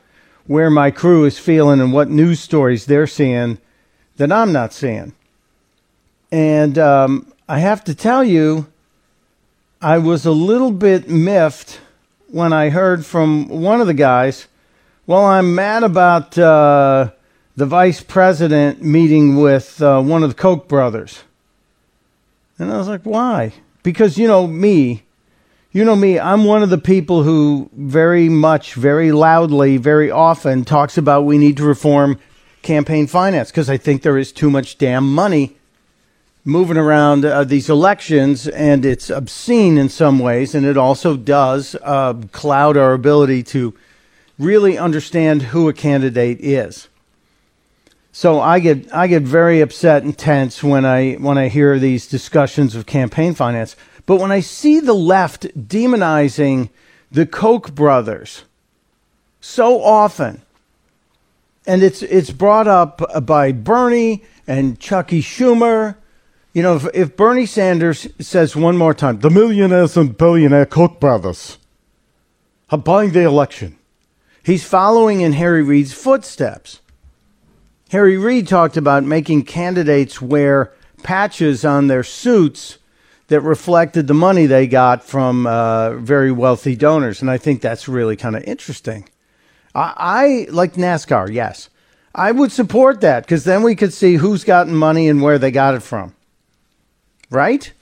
where 0.47 0.69
my 0.69 0.91
crew 0.91 1.25
is 1.25 1.39
feeling 1.39 1.79
and 1.79 1.93
what 1.93 2.09
news 2.09 2.39
stories 2.39 2.85
they're 2.85 3.07
seeing 3.07 3.57
that 4.17 4.31
I'm 4.31 4.51
not 4.51 4.73
seeing. 4.73 5.13
And 6.31 6.77
um, 6.77 7.31
I 7.47 7.59
have 7.59 7.83
to 7.85 7.95
tell 7.95 8.23
you, 8.23 8.67
I 9.81 9.97
was 9.97 10.25
a 10.25 10.31
little 10.31 10.71
bit 10.71 11.09
miffed 11.09 11.79
when 12.27 12.53
I 12.53 12.69
heard 12.69 13.05
from 13.05 13.47
one 13.49 13.81
of 13.81 13.87
the 13.87 13.93
guys, 13.93 14.47
well, 15.05 15.25
I'm 15.25 15.55
mad 15.55 15.83
about 15.83 16.37
uh, 16.37 17.11
the 17.55 17.65
vice 17.65 18.01
president 18.01 18.81
meeting 18.81 19.35
with 19.37 19.81
uh, 19.81 20.01
one 20.01 20.23
of 20.23 20.29
the 20.29 20.35
Koch 20.35 20.67
brothers. 20.67 21.23
And 22.57 22.71
I 22.71 22.77
was 22.77 22.87
like, 22.87 23.03
why? 23.03 23.53
Because, 23.83 24.17
you 24.17 24.27
know, 24.27 24.47
me, 24.47 25.03
you 25.73 25.85
know 25.85 25.95
me, 25.95 26.19
I'm 26.19 26.43
one 26.43 26.63
of 26.63 26.69
the 26.69 26.77
people 26.77 27.23
who 27.23 27.69
very 27.73 28.27
much, 28.27 28.73
very 28.73 29.13
loudly, 29.13 29.77
very 29.77 30.11
often 30.11 30.65
talks 30.65 30.97
about 30.97 31.23
we 31.23 31.37
need 31.37 31.57
to 31.57 31.63
reform 31.63 32.19
campaign 32.61 33.07
finance 33.07 33.51
because 33.51 33.69
I 33.69 33.77
think 33.77 34.01
there 34.01 34.17
is 34.17 34.33
too 34.33 34.49
much 34.49 34.77
damn 34.77 35.13
money 35.13 35.55
moving 36.43 36.75
around 36.75 37.23
uh, 37.23 37.43
these 37.45 37.69
elections, 37.69 38.47
and 38.49 38.83
it's 38.83 39.09
obscene 39.09 39.77
in 39.77 39.87
some 39.87 40.19
ways, 40.19 40.55
and 40.55 40.65
it 40.65 40.75
also 40.75 41.15
does 41.15 41.75
uh, 41.83 42.13
cloud 42.31 42.75
our 42.75 42.93
ability 42.93 43.43
to 43.43 43.73
really 44.37 44.77
understand 44.77 45.41
who 45.41 45.69
a 45.69 45.73
candidate 45.73 46.39
is. 46.41 46.89
So 48.11 48.41
I 48.41 48.59
get 48.59 48.93
I 48.93 49.07
get 49.07 49.23
very 49.23 49.61
upset 49.61 50.03
and 50.03 50.17
tense 50.17 50.61
when 50.61 50.83
I 50.83 51.13
when 51.13 51.37
I 51.37 51.47
hear 51.47 51.79
these 51.79 52.07
discussions 52.07 52.75
of 52.75 52.85
campaign 52.85 53.33
finance. 53.33 53.77
But 54.11 54.19
when 54.19 54.33
I 54.33 54.41
see 54.41 54.81
the 54.81 54.93
left 54.93 55.43
demonizing 55.57 56.69
the 57.09 57.25
Koch 57.25 57.73
brothers 57.73 58.43
so 59.39 59.81
often, 59.81 60.41
and 61.65 61.81
it's 61.81 62.03
it's 62.03 62.31
brought 62.31 62.67
up 62.67 63.01
by 63.25 63.53
Bernie 63.53 64.25
and 64.45 64.77
Chucky 64.77 65.21
Schumer 65.21 65.95
you 66.51 66.61
know, 66.61 66.75
if, 66.75 66.87
if 66.93 67.15
Bernie 67.15 67.45
Sanders 67.45 68.05
says 68.19 68.53
one 68.53 68.75
more 68.75 68.93
time, 68.93 69.21
the 69.21 69.29
millionaires 69.29 69.95
and 69.95 70.17
billionaire 70.17 70.65
Koch 70.65 70.99
brothers 70.99 71.57
are 72.69 72.77
buying 72.77 73.13
the 73.13 73.21
election, 73.21 73.77
he's 74.43 74.65
following 74.65 75.21
in 75.21 75.31
Harry 75.31 75.63
Reid's 75.63 75.93
footsteps. 75.93 76.81
Harry 77.91 78.17
Reid 78.17 78.45
talked 78.45 78.75
about 78.75 79.05
making 79.05 79.45
candidates 79.45 80.21
wear 80.21 80.73
patches 81.01 81.63
on 81.63 81.87
their 81.87 82.03
suits 82.03 82.77
that 83.31 83.41
reflected 83.41 84.07
the 84.07 84.13
money 84.13 84.45
they 84.45 84.67
got 84.67 85.03
from 85.03 85.47
uh, 85.47 85.95
very 85.95 86.31
wealthy 86.31 86.75
donors. 86.75 87.21
And 87.21 87.29
I 87.29 87.37
think 87.37 87.61
that's 87.61 87.87
really 87.87 88.15
kind 88.15 88.35
of 88.35 88.43
interesting. 88.43 89.09
I, 89.73 89.93
I 89.97 90.51
like 90.51 90.73
NASCAR, 90.73 91.31
yes. 91.33 91.69
I 92.13 92.31
would 92.31 92.51
support 92.51 93.01
that 93.01 93.23
because 93.23 93.43
then 93.43 93.63
we 93.63 93.75
could 93.75 93.93
see 93.93 94.15
who's 94.15 94.43
gotten 94.43 94.75
money 94.75 95.09
and 95.09 95.21
where 95.21 95.39
they 95.39 95.51
got 95.51 95.75
it 95.75 95.81
from 95.81 96.13
right? 97.31 97.73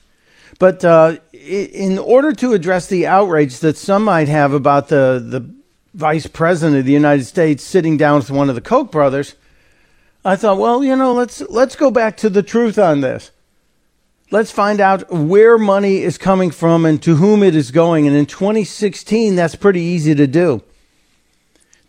But 0.59 0.85
uh, 0.85 1.17
in 1.33 1.97
order 1.97 2.31
to 2.33 2.53
address 2.53 2.87
the 2.87 3.07
outrage 3.07 3.59
that 3.59 3.75
some 3.75 4.05
might 4.05 4.29
have 4.29 4.53
about 4.53 4.87
the, 4.87 5.21
the 5.25 5.49
vice 5.93 6.27
president 6.27 6.79
of 6.79 6.85
the 6.85 6.93
United 6.93 7.25
States 7.25 7.63
sitting 7.63 7.97
down 7.97 8.19
with 8.19 8.31
one 8.31 8.47
of 8.47 8.55
the 8.55 8.61
Koch 8.61 8.91
brothers, 8.91 9.35
I 10.23 10.35
thought, 10.37 10.57
well, 10.57 10.83
you 10.83 10.95
know, 10.95 11.13
let's 11.13 11.41
let's 11.41 11.75
go 11.75 11.91
back 11.91 12.17
to 12.17 12.29
the 12.29 12.43
truth 12.43 12.77
on 12.77 13.01
this. 13.01 13.31
Let's 14.31 14.51
find 14.51 14.79
out 14.79 15.11
where 15.11 15.57
money 15.57 16.03
is 16.03 16.19
coming 16.19 16.51
from 16.51 16.85
and 16.85 17.01
to 17.01 17.15
whom 17.15 17.41
it 17.41 17.55
is 17.55 17.71
going. 17.71 18.05
And 18.05 18.15
in 18.15 18.27
2016, 18.27 19.35
that's 19.35 19.55
pretty 19.55 19.81
easy 19.81 20.13
to 20.13 20.27
do. 20.27 20.61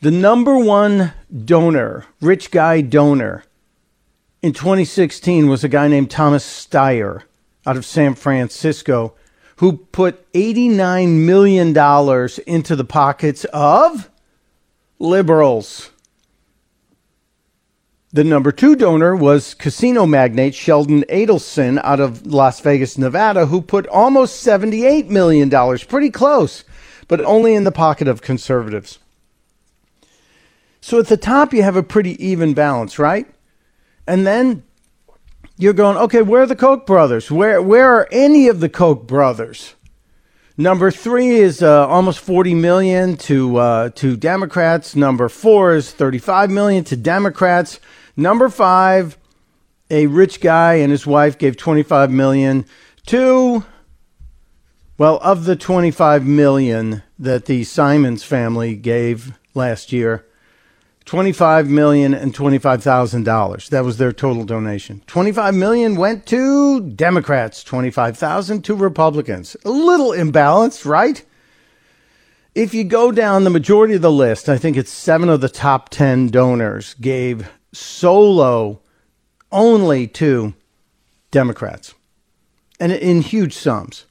The 0.00 0.10
number 0.10 0.56
one 0.56 1.12
donor, 1.44 2.06
rich 2.22 2.50
guy 2.50 2.80
donor, 2.80 3.44
in 4.40 4.54
2016 4.54 5.50
was 5.50 5.64
a 5.64 5.68
guy 5.68 5.88
named 5.88 6.10
Thomas 6.10 6.44
Steyer 6.44 7.24
out 7.66 7.76
of 7.76 7.84
San 7.84 8.14
Francisco 8.14 9.14
who 9.56 9.76
put 9.76 10.32
$89 10.32 11.08
million 11.26 11.68
into 12.46 12.76
the 12.76 12.84
pockets 12.84 13.44
of 13.52 14.08
liberals. 14.98 15.90
The 18.12 18.24
number 18.24 18.50
two 18.50 18.74
donor 18.74 19.14
was 19.14 19.54
casino 19.54 20.04
magnate 20.04 20.56
Sheldon 20.56 21.04
Adelson 21.08 21.80
out 21.84 22.00
of 22.00 22.26
Las 22.26 22.58
Vegas, 22.58 22.98
Nevada, 22.98 23.46
who 23.46 23.60
put 23.60 23.86
almost 23.86 24.44
$78 24.44 25.08
million, 25.08 25.48
pretty 25.86 26.10
close, 26.10 26.64
but 27.06 27.20
only 27.20 27.54
in 27.54 27.62
the 27.62 27.70
pocket 27.70 28.08
of 28.08 28.20
conservatives. 28.20 28.98
So 30.80 30.98
at 30.98 31.06
the 31.06 31.16
top, 31.16 31.52
you 31.52 31.62
have 31.62 31.76
a 31.76 31.84
pretty 31.84 32.20
even 32.24 32.52
balance, 32.52 32.98
right? 32.98 33.28
And 34.08 34.26
then 34.26 34.64
you're 35.56 35.72
going, 35.72 35.96
okay, 35.96 36.22
where 36.22 36.42
are 36.42 36.46
the 36.46 36.56
Koch 36.56 36.86
brothers? 36.86 37.30
Where, 37.30 37.62
where 37.62 37.94
are 37.94 38.08
any 38.10 38.48
of 38.48 38.58
the 38.58 38.68
Koch 38.68 39.06
brothers? 39.06 39.76
Number 40.56 40.90
three 40.90 41.36
is 41.36 41.62
uh, 41.62 41.86
almost 41.86 42.18
40 42.18 42.54
million 42.54 43.16
to 43.18 43.56
uh, 43.56 43.88
to 43.90 44.16
Democrats. 44.16 44.94
Number 44.94 45.28
four 45.30 45.74
is 45.74 45.90
35 45.90 46.50
million 46.50 46.84
to 46.84 46.96
Democrats. 46.96 47.78
Number 48.20 48.50
five, 48.50 49.16
a 49.88 50.06
rich 50.06 50.42
guy 50.42 50.74
and 50.74 50.92
his 50.92 51.06
wife 51.06 51.38
gave 51.38 51.56
25 51.56 52.10
million 52.10 52.66
to. 53.06 53.64
Well, 54.98 55.18
of 55.22 55.46
the 55.46 55.56
25 55.56 56.26
million 56.26 57.02
that 57.18 57.46
the 57.46 57.64
Simons 57.64 58.22
family 58.22 58.76
gave 58.76 59.38
last 59.54 59.90
year, 59.90 60.26
Twenty-five 61.06 61.66
million 61.68 62.14
and 62.14 62.32
twenty-five 62.32 62.84
thousand 62.84 63.24
dollars. 63.24 63.68
That 63.70 63.84
was 63.84 63.96
their 63.96 64.12
total 64.12 64.44
donation. 64.44 65.02
Twenty-five 65.08 65.54
million 65.54 65.96
went 65.96 66.24
to 66.26 66.80
Democrats. 66.82 67.64
Twenty-five 67.64 68.16
thousand 68.16 68.62
to 68.66 68.76
Republicans. 68.76 69.56
A 69.64 69.70
little 69.70 70.10
imbalanced, 70.10 70.84
right? 70.84 71.24
If 72.54 72.74
you 72.74 72.84
go 72.84 73.10
down 73.10 73.42
the 73.42 73.50
majority 73.50 73.94
of 73.94 74.02
the 74.02 74.12
list, 74.12 74.48
I 74.48 74.56
think 74.56 74.76
it's 74.76 74.92
seven 74.92 75.28
of 75.28 75.40
the 75.40 75.48
top 75.48 75.88
ten 75.88 76.28
donors 76.28 76.94
gave 77.00 77.48
solo 77.72 78.80
only 79.52 80.06
to 80.06 80.54
Democrats, 81.30 81.94
and 82.78 82.92
in 82.92 83.22
huge 83.22 83.54
sums. 83.54 84.06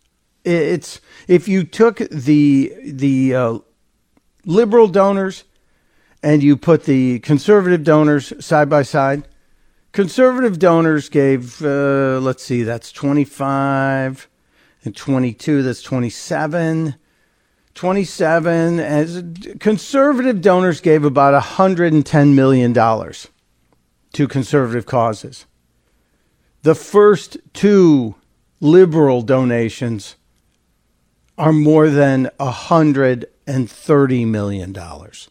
It's 0.46 1.02
if 1.28 1.48
you 1.48 1.64
took 1.64 1.98
the 1.98 2.74
the 2.84 3.36
uh, 3.36 3.60
liberal 4.46 4.88
donors 4.88 5.44
and 6.24 6.42
you 6.42 6.58
put 6.58 6.86
the 6.86 7.20
conservative 7.20 7.84
donors 7.84 8.34
side 8.44 8.70
by 8.70 8.84
side, 8.84 9.28
conservative 9.92 10.60
donors 10.60 11.10
gave, 11.10 11.62
uh, 11.62 12.20
let's 12.20 12.44
see, 12.44 12.64
that's 12.64 12.92
25 12.92 14.28
and 14.84 14.96
22, 14.96 15.64
that's 15.64 15.82
27. 15.82 16.96
27 17.76 18.80
as 18.80 19.24
conservative 19.60 20.42
donors 20.42 20.82
gave 20.82 21.06
about 21.06 21.34
110 21.34 22.36
million 22.36 22.74
dollars 22.74 23.30
to 24.14 24.28
conservative 24.28 24.86
causes. 24.86 25.46
The 26.64 26.76
first 26.76 27.38
two 27.54 28.16
liberal 28.60 29.22
donations 29.22 30.16
are 31.38 31.54
more 31.54 31.90
than 31.90 32.30
130 32.38 34.26
million 34.26 34.74
dollars. 34.74 35.30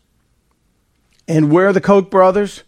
And 1.26 1.52
where 1.52 1.68
are 1.68 1.72
the 1.74 1.82
Koch 1.82 2.10
brothers? 2.10 2.62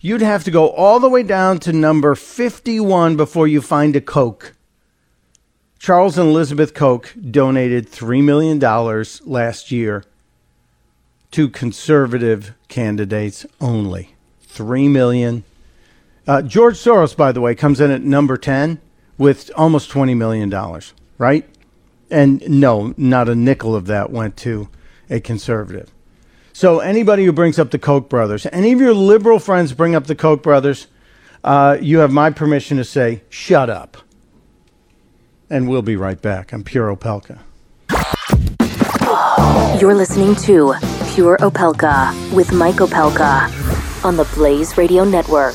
You'd 0.00 0.22
have 0.22 0.44
to 0.44 0.50
go 0.50 0.70
all 0.70 1.00
the 1.00 1.08
way 1.08 1.22
down 1.22 1.58
to 1.60 1.72
number 1.72 2.14
51 2.14 3.16
before 3.16 3.46
you 3.46 3.60
find 3.60 3.94
a 3.96 4.00
Koch. 4.00 4.54
Charles 5.78 6.16
and 6.16 6.30
Elizabeth 6.30 6.72
Koch 6.72 7.14
donated 7.30 7.90
$3 7.90 8.22
million 8.24 8.58
last 9.26 9.70
year 9.70 10.04
to 11.30 11.48
conservative 11.48 12.54
candidates 12.68 13.44
only. 13.60 14.14
$3 14.48 14.90
million. 14.90 15.44
Uh, 16.28 16.42
George 16.42 16.74
Soros, 16.74 17.16
by 17.16 17.32
the 17.32 17.40
way, 17.40 17.54
comes 17.54 17.80
in 17.80 17.90
at 17.90 18.02
number 18.02 18.36
10 18.36 18.78
with 19.16 19.50
almost 19.56 19.90
$20 19.90 20.14
million, 20.14 20.52
right? 21.16 21.48
And 22.10 22.46
no, 22.46 22.92
not 22.98 23.30
a 23.30 23.34
nickel 23.34 23.74
of 23.74 23.86
that 23.86 24.10
went 24.10 24.36
to 24.38 24.68
a 25.08 25.20
conservative. 25.20 25.90
So 26.52 26.80
anybody 26.80 27.24
who 27.24 27.32
brings 27.32 27.58
up 27.58 27.70
the 27.70 27.78
Koch 27.78 28.10
brothers, 28.10 28.46
any 28.52 28.72
of 28.72 28.80
your 28.80 28.92
liberal 28.92 29.38
friends 29.38 29.72
bring 29.72 29.94
up 29.94 30.06
the 30.06 30.14
Koch 30.14 30.42
brothers, 30.42 30.88
uh, 31.44 31.78
you 31.80 32.00
have 32.00 32.12
my 32.12 32.28
permission 32.28 32.76
to 32.76 32.84
say, 32.84 33.22
shut 33.30 33.70
up. 33.70 33.96
And 35.48 35.66
we'll 35.66 35.80
be 35.80 35.96
right 35.96 36.20
back. 36.20 36.52
I'm 36.52 36.62
Pure 36.62 36.94
Opelka. 36.94 37.38
You're 39.80 39.94
listening 39.94 40.34
to 40.36 40.74
Pure 41.14 41.38
Opelka 41.38 42.34
with 42.34 42.52
Mike 42.52 42.76
Opelka 42.76 44.04
on 44.04 44.18
the 44.18 44.24
Blaze 44.34 44.76
Radio 44.76 45.04
Network. 45.04 45.54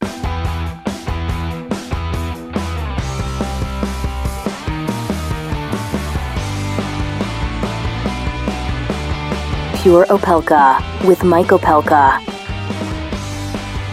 Pure 9.81 10.05
Opelka 10.05 11.07
with 11.07 11.23
Mike 11.23 11.47
Opelka. 11.47 12.23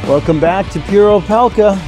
Welcome 0.07 0.39
back 0.39 0.69
to 0.73 0.81
Pure 0.81 1.23
Opelka. 1.23 1.79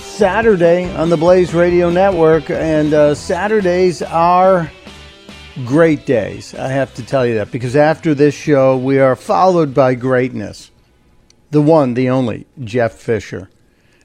Saturday 0.00 0.88
on 0.94 1.10
the 1.10 1.16
Blaze 1.16 1.52
Radio 1.52 1.90
Network, 1.90 2.50
and 2.50 2.94
uh, 2.94 3.16
Saturdays 3.16 4.00
are 4.00 4.70
great 5.66 6.06
days. 6.06 6.54
I 6.54 6.68
have 6.68 6.94
to 6.94 7.04
tell 7.04 7.26
you 7.26 7.34
that 7.34 7.50
because 7.50 7.74
after 7.74 8.14
this 8.14 8.36
show, 8.36 8.76
we 8.76 9.00
are 9.00 9.16
followed 9.16 9.74
by 9.74 9.96
greatness. 9.96 10.70
The 11.50 11.62
one, 11.62 11.94
the 11.94 12.10
only, 12.10 12.46
Jeff 12.62 12.92
Fisher. 12.92 13.50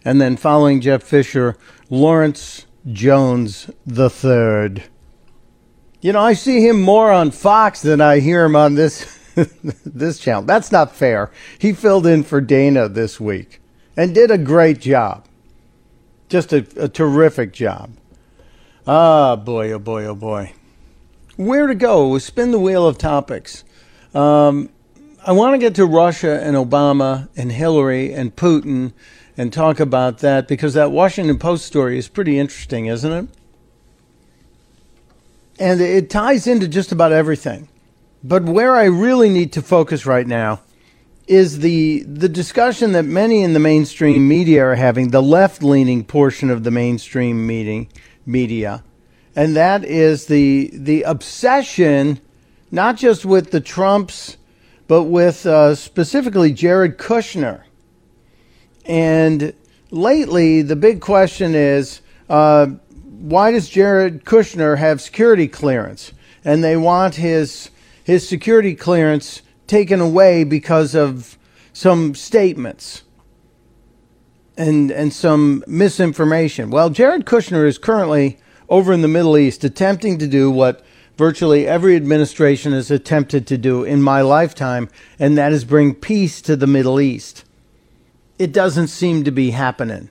And 0.03 0.19
then 0.19 0.35
following 0.35 0.81
Jeff 0.81 1.03
Fisher, 1.03 1.57
Lawrence 1.91 2.65
Jones 2.91 3.69
the 3.85 4.09
third. 4.09 4.85
You 6.05 6.13
know, 6.13 6.21
I 6.21 6.33
see 6.33 6.61
him 6.61 6.83
more 6.83 7.11
on 7.11 7.31
Fox 7.31 7.81
than 7.81 7.99
I 7.99 8.19
hear 8.19 8.45
him 8.45 8.55
on 8.55 8.75
this 8.75 9.11
this 9.83 10.19
channel. 10.19 10.43
That's 10.43 10.71
not 10.71 10.95
fair. 10.95 11.31
He 11.57 11.73
filled 11.73 12.05
in 12.05 12.23
for 12.23 12.41
Dana 12.41 12.87
this 12.87 13.19
week 13.19 13.59
and 13.97 14.13
did 14.13 14.29
a 14.29 14.37
great 14.37 14.79
job. 14.79 15.25
Just 16.29 16.53
a, 16.53 16.63
a 16.77 16.87
terrific 16.87 17.53
job. 17.53 17.89
Ah, 18.85 19.35
boy, 19.35 19.71
oh 19.71 19.79
boy, 19.79 20.05
oh 20.05 20.13
boy. 20.13 20.53
Where 21.37 21.65
to 21.65 21.73
go? 21.73 22.15
Spin 22.19 22.51
the 22.51 22.59
wheel 22.59 22.85
of 22.85 22.99
topics. 22.99 23.63
Um, 24.13 24.69
I 25.25 25.31
want 25.31 25.55
to 25.55 25.57
get 25.57 25.73
to 25.73 25.87
Russia 25.87 26.39
and 26.39 26.55
Obama 26.55 27.29
and 27.35 27.51
Hillary 27.51 28.13
and 28.13 28.35
Putin 28.35 28.93
and 29.35 29.51
talk 29.51 29.79
about 29.79 30.19
that 30.19 30.47
because 30.47 30.75
that 30.75 30.91
Washington 30.91 31.39
Post 31.39 31.65
story 31.65 31.97
is 31.97 32.07
pretty 32.07 32.37
interesting, 32.37 32.85
isn't 32.85 33.11
it? 33.11 33.27
And 35.59 35.81
it 35.81 36.09
ties 36.09 36.47
into 36.47 36.67
just 36.67 36.91
about 36.91 37.11
everything. 37.11 37.67
But 38.23 38.43
where 38.43 38.75
I 38.75 38.85
really 38.85 39.29
need 39.29 39.53
to 39.53 39.61
focus 39.61 40.05
right 40.05 40.25
now 40.25 40.61
is 41.27 41.59
the 41.59 42.03
the 42.03 42.29
discussion 42.29 42.91
that 42.91 43.03
many 43.03 43.41
in 43.41 43.53
the 43.53 43.59
mainstream 43.59 44.27
media 44.27 44.63
are 44.63 44.75
having, 44.75 45.09
the 45.09 45.21
left 45.21 45.63
leaning 45.63 46.03
portion 46.03 46.49
of 46.49 46.63
the 46.63 46.71
mainstream 46.71 47.45
meeting 47.45 47.87
media, 48.25 48.83
and 49.35 49.55
that 49.55 49.83
is 49.83 50.25
the 50.25 50.71
the 50.73 51.03
obsession, 51.03 52.19
not 52.71 52.97
just 52.97 53.25
with 53.25 53.51
the 53.51 53.61
Trumps, 53.61 54.37
but 54.87 55.03
with 55.03 55.45
uh, 55.45 55.75
specifically 55.75 56.51
Jared 56.51 56.97
Kushner. 56.97 57.63
And 58.85 59.53
lately, 59.91 60.61
the 60.61 60.75
big 60.75 61.01
question 61.01 61.55
is. 61.55 62.01
Uh, 62.27 62.67
why 63.25 63.51
does 63.51 63.67
Jared 63.67 64.23
Kushner 64.23 64.77
have 64.77 65.01
security 65.01 65.47
clearance? 65.47 66.11
And 66.43 66.63
they 66.63 66.77
want 66.77 67.15
his 67.15 67.71
his 68.03 68.29
security 68.29 68.75
clearance 68.75 69.41
taken 69.65 69.99
away 69.99 70.43
because 70.43 70.93
of 70.93 71.39
some 71.73 72.13
statements 72.13 73.01
and 74.55 74.91
and 74.91 75.11
some 75.11 75.63
misinformation. 75.65 76.69
Well, 76.69 76.91
Jared 76.91 77.25
Kushner 77.25 77.67
is 77.67 77.79
currently 77.79 78.37
over 78.69 78.93
in 78.93 79.01
the 79.01 79.07
Middle 79.07 79.39
East 79.39 79.63
attempting 79.63 80.19
to 80.19 80.27
do 80.27 80.51
what 80.51 80.85
virtually 81.17 81.67
every 81.67 81.95
administration 81.95 82.73
has 82.73 82.91
attempted 82.91 83.47
to 83.47 83.57
do 83.57 83.83
in 83.83 84.03
my 84.03 84.21
lifetime, 84.21 84.87
and 85.17 85.35
that 85.35 85.51
is 85.51 85.65
bring 85.65 85.95
peace 85.95 86.43
to 86.43 86.55
the 86.55 86.67
Middle 86.67 86.99
East. 86.99 87.43
It 88.37 88.51
doesn't 88.51 88.89
seem 88.89 89.23
to 89.23 89.31
be 89.31 89.49
happening. 89.49 90.09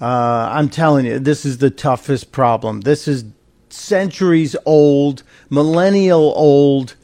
Uh, 0.00 0.48
I'm 0.52 0.68
telling 0.68 1.06
you, 1.06 1.18
this 1.18 1.44
is 1.44 1.58
the 1.58 1.70
toughest 1.70 2.30
problem. 2.30 2.82
This 2.82 3.08
is 3.08 3.24
centuries 3.70 4.54
old, 4.64 5.22
millennial 5.50 6.32
old, 6.36 6.94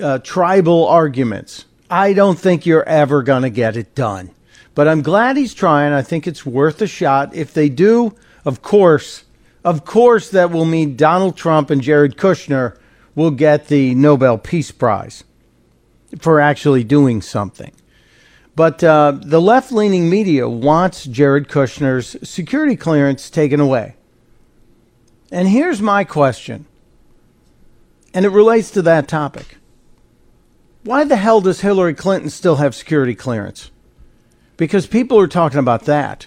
uh, 0.00 0.18
tribal 0.18 0.86
arguments. 0.86 1.64
I 1.90 2.12
don't 2.12 2.38
think 2.38 2.66
you're 2.66 2.86
ever 2.88 3.22
going 3.22 3.42
to 3.42 3.50
get 3.50 3.76
it 3.76 3.94
done. 3.94 4.30
But 4.74 4.88
I'm 4.88 5.02
glad 5.02 5.36
he's 5.36 5.54
trying. 5.54 5.92
I 5.92 6.02
think 6.02 6.26
it's 6.26 6.44
worth 6.44 6.82
a 6.82 6.86
shot. 6.86 7.34
If 7.34 7.54
they 7.54 7.68
do, 7.68 8.14
of 8.44 8.60
course, 8.60 9.24
of 9.64 9.84
course, 9.84 10.30
that 10.30 10.50
will 10.50 10.66
mean 10.66 10.96
Donald 10.96 11.36
Trump 11.36 11.70
and 11.70 11.80
Jared 11.80 12.16
Kushner 12.16 12.76
will 13.14 13.30
get 13.30 13.68
the 13.68 13.94
Nobel 13.94 14.36
Peace 14.38 14.70
Prize 14.70 15.24
for 16.20 16.40
actually 16.40 16.84
doing 16.84 17.22
something. 17.22 17.72
But 18.56 18.82
uh, 18.82 19.18
the 19.20 19.40
left 19.40 19.70
leaning 19.70 20.08
media 20.08 20.48
wants 20.48 21.04
Jared 21.04 21.46
Kushner's 21.46 22.16
security 22.28 22.74
clearance 22.74 23.28
taken 23.28 23.60
away. 23.60 23.96
And 25.30 25.48
here's 25.48 25.82
my 25.82 26.04
question, 26.04 26.64
and 28.14 28.24
it 28.24 28.30
relates 28.30 28.70
to 28.70 28.82
that 28.82 29.08
topic. 29.08 29.58
Why 30.84 31.04
the 31.04 31.16
hell 31.16 31.40
does 31.42 31.60
Hillary 31.60 31.94
Clinton 31.94 32.30
still 32.30 32.56
have 32.56 32.74
security 32.74 33.14
clearance? 33.14 33.70
Because 34.56 34.86
people 34.86 35.18
are 35.18 35.26
talking 35.26 35.58
about 35.58 35.84
that. 35.84 36.26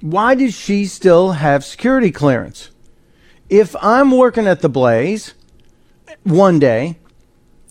Why 0.00 0.34
does 0.34 0.52
she 0.52 0.84
still 0.84 1.32
have 1.32 1.64
security 1.64 2.10
clearance? 2.10 2.70
If 3.48 3.74
I'm 3.80 4.10
working 4.10 4.46
at 4.46 4.60
the 4.60 4.68
Blaze 4.68 5.32
one 6.24 6.58
day 6.58 6.98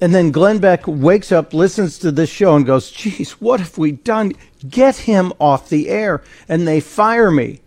and 0.02 0.14
then 0.14 0.32
Glenn 0.32 0.60
Beck 0.60 0.84
wakes 0.88 1.32
up, 1.32 1.54
listens 1.54 1.98
to 2.00 2.12
this 2.12 2.30
show, 2.30 2.56
and 2.56 2.66
goes, 2.66 2.92
Geez, 2.92 3.32
what 3.34 3.60
have 3.60 3.78
we 3.78 3.94
done? 3.94 4.34
Get 4.68 4.98
him 4.98 5.32
off 5.40 5.70
the 5.70 5.90
air. 5.90 6.22
And 6.50 6.68
they 6.68 6.80
fire 6.80 7.32
me. 7.32 7.62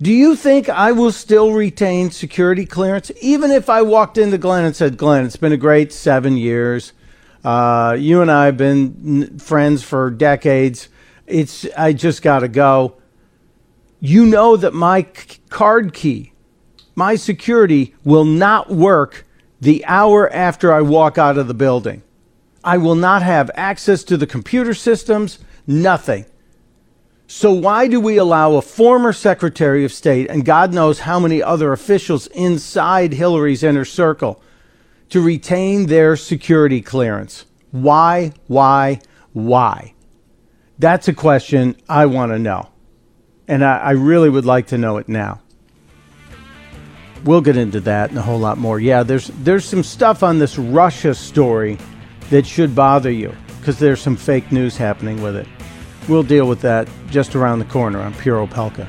Do 0.00 0.12
you 0.12 0.36
think 0.36 0.68
I 0.68 0.92
will 0.92 1.10
still 1.10 1.52
retain 1.52 2.12
security 2.12 2.64
clearance? 2.64 3.10
Even 3.20 3.50
if 3.50 3.68
I 3.68 3.82
walked 3.82 4.16
into 4.16 4.38
Glenn 4.38 4.64
and 4.64 4.76
said, 4.76 4.96
Glenn, 4.96 5.24
it's 5.24 5.36
been 5.36 5.52
a 5.52 5.56
great 5.56 5.92
seven 5.92 6.36
years. 6.36 6.92
Uh, 7.42 7.96
you 7.98 8.22
and 8.22 8.30
I 8.30 8.46
have 8.46 8.56
been 8.56 9.38
friends 9.40 9.82
for 9.82 10.10
decades. 10.10 10.88
It's 11.26 11.66
I 11.76 11.94
just 11.94 12.22
got 12.22 12.40
to 12.40 12.48
go. 12.48 12.96
You 13.98 14.24
know 14.24 14.56
that 14.56 14.72
my 14.72 15.02
card 15.48 15.92
key, 15.92 16.32
my 16.94 17.16
security 17.16 17.96
will 18.04 18.24
not 18.24 18.70
work 18.70 19.26
the 19.60 19.84
hour 19.86 20.32
after 20.32 20.72
I 20.72 20.82
walk 20.82 21.18
out 21.18 21.38
of 21.38 21.48
the 21.48 21.54
building. 21.54 22.02
I 22.62 22.78
will 22.78 22.94
not 22.94 23.22
have 23.22 23.50
access 23.54 24.04
to 24.04 24.16
the 24.16 24.26
computer 24.26 24.74
systems, 24.74 25.38
nothing. 25.66 26.26
So, 27.26 27.52
why 27.52 27.88
do 27.88 28.00
we 28.00 28.16
allow 28.16 28.54
a 28.54 28.62
former 28.62 29.12
Secretary 29.12 29.84
of 29.84 29.92
State 29.92 30.30
and 30.30 30.44
God 30.44 30.72
knows 30.72 31.00
how 31.00 31.20
many 31.20 31.42
other 31.42 31.72
officials 31.72 32.26
inside 32.28 33.12
Hillary's 33.12 33.62
inner 33.62 33.84
circle 33.84 34.42
to 35.10 35.20
retain 35.20 35.86
their 35.86 36.16
security 36.16 36.80
clearance? 36.80 37.44
Why, 37.70 38.32
why, 38.46 39.00
why? 39.32 39.94
That's 40.78 41.08
a 41.08 41.12
question 41.12 41.76
I 41.88 42.06
want 42.06 42.32
to 42.32 42.38
know. 42.38 42.70
And 43.46 43.64
I, 43.64 43.78
I 43.78 43.90
really 43.90 44.30
would 44.30 44.46
like 44.46 44.68
to 44.68 44.78
know 44.78 44.96
it 44.96 45.08
now 45.08 45.42
we'll 47.24 47.40
get 47.40 47.56
into 47.56 47.80
that 47.80 48.10
and 48.10 48.18
a 48.18 48.22
whole 48.22 48.38
lot 48.38 48.58
more. 48.58 48.80
Yeah, 48.80 49.02
there's 49.02 49.28
there's 49.38 49.64
some 49.64 49.82
stuff 49.82 50.22
on 50.22 50.38
this 50.38 50.58
Russia 50.58 51.14
story 51.14 51.78
that 52.30 52.46
should 52.46 52.74
bother 52.74 53.10
you 53.10 53.34
because 53.58 53.78
there's 53.78 54.00
some 54.00 54.16
fake 54.16 54.50
news 54.52 54.76
happening 54.76 55.22
with 55.22 55.36
it. 55.36 55.46
We'll 56.08 56.22
deal 56.22 56.48
with 56.48 56.60
that 56.62 56.88
just 57.10 57.34
around 57.36 57.58
the 57.58 57.66
corner 57.66 58.00
on 58.00 58.14
Pure 58.14 58.46
Opelka. 58.46 58.88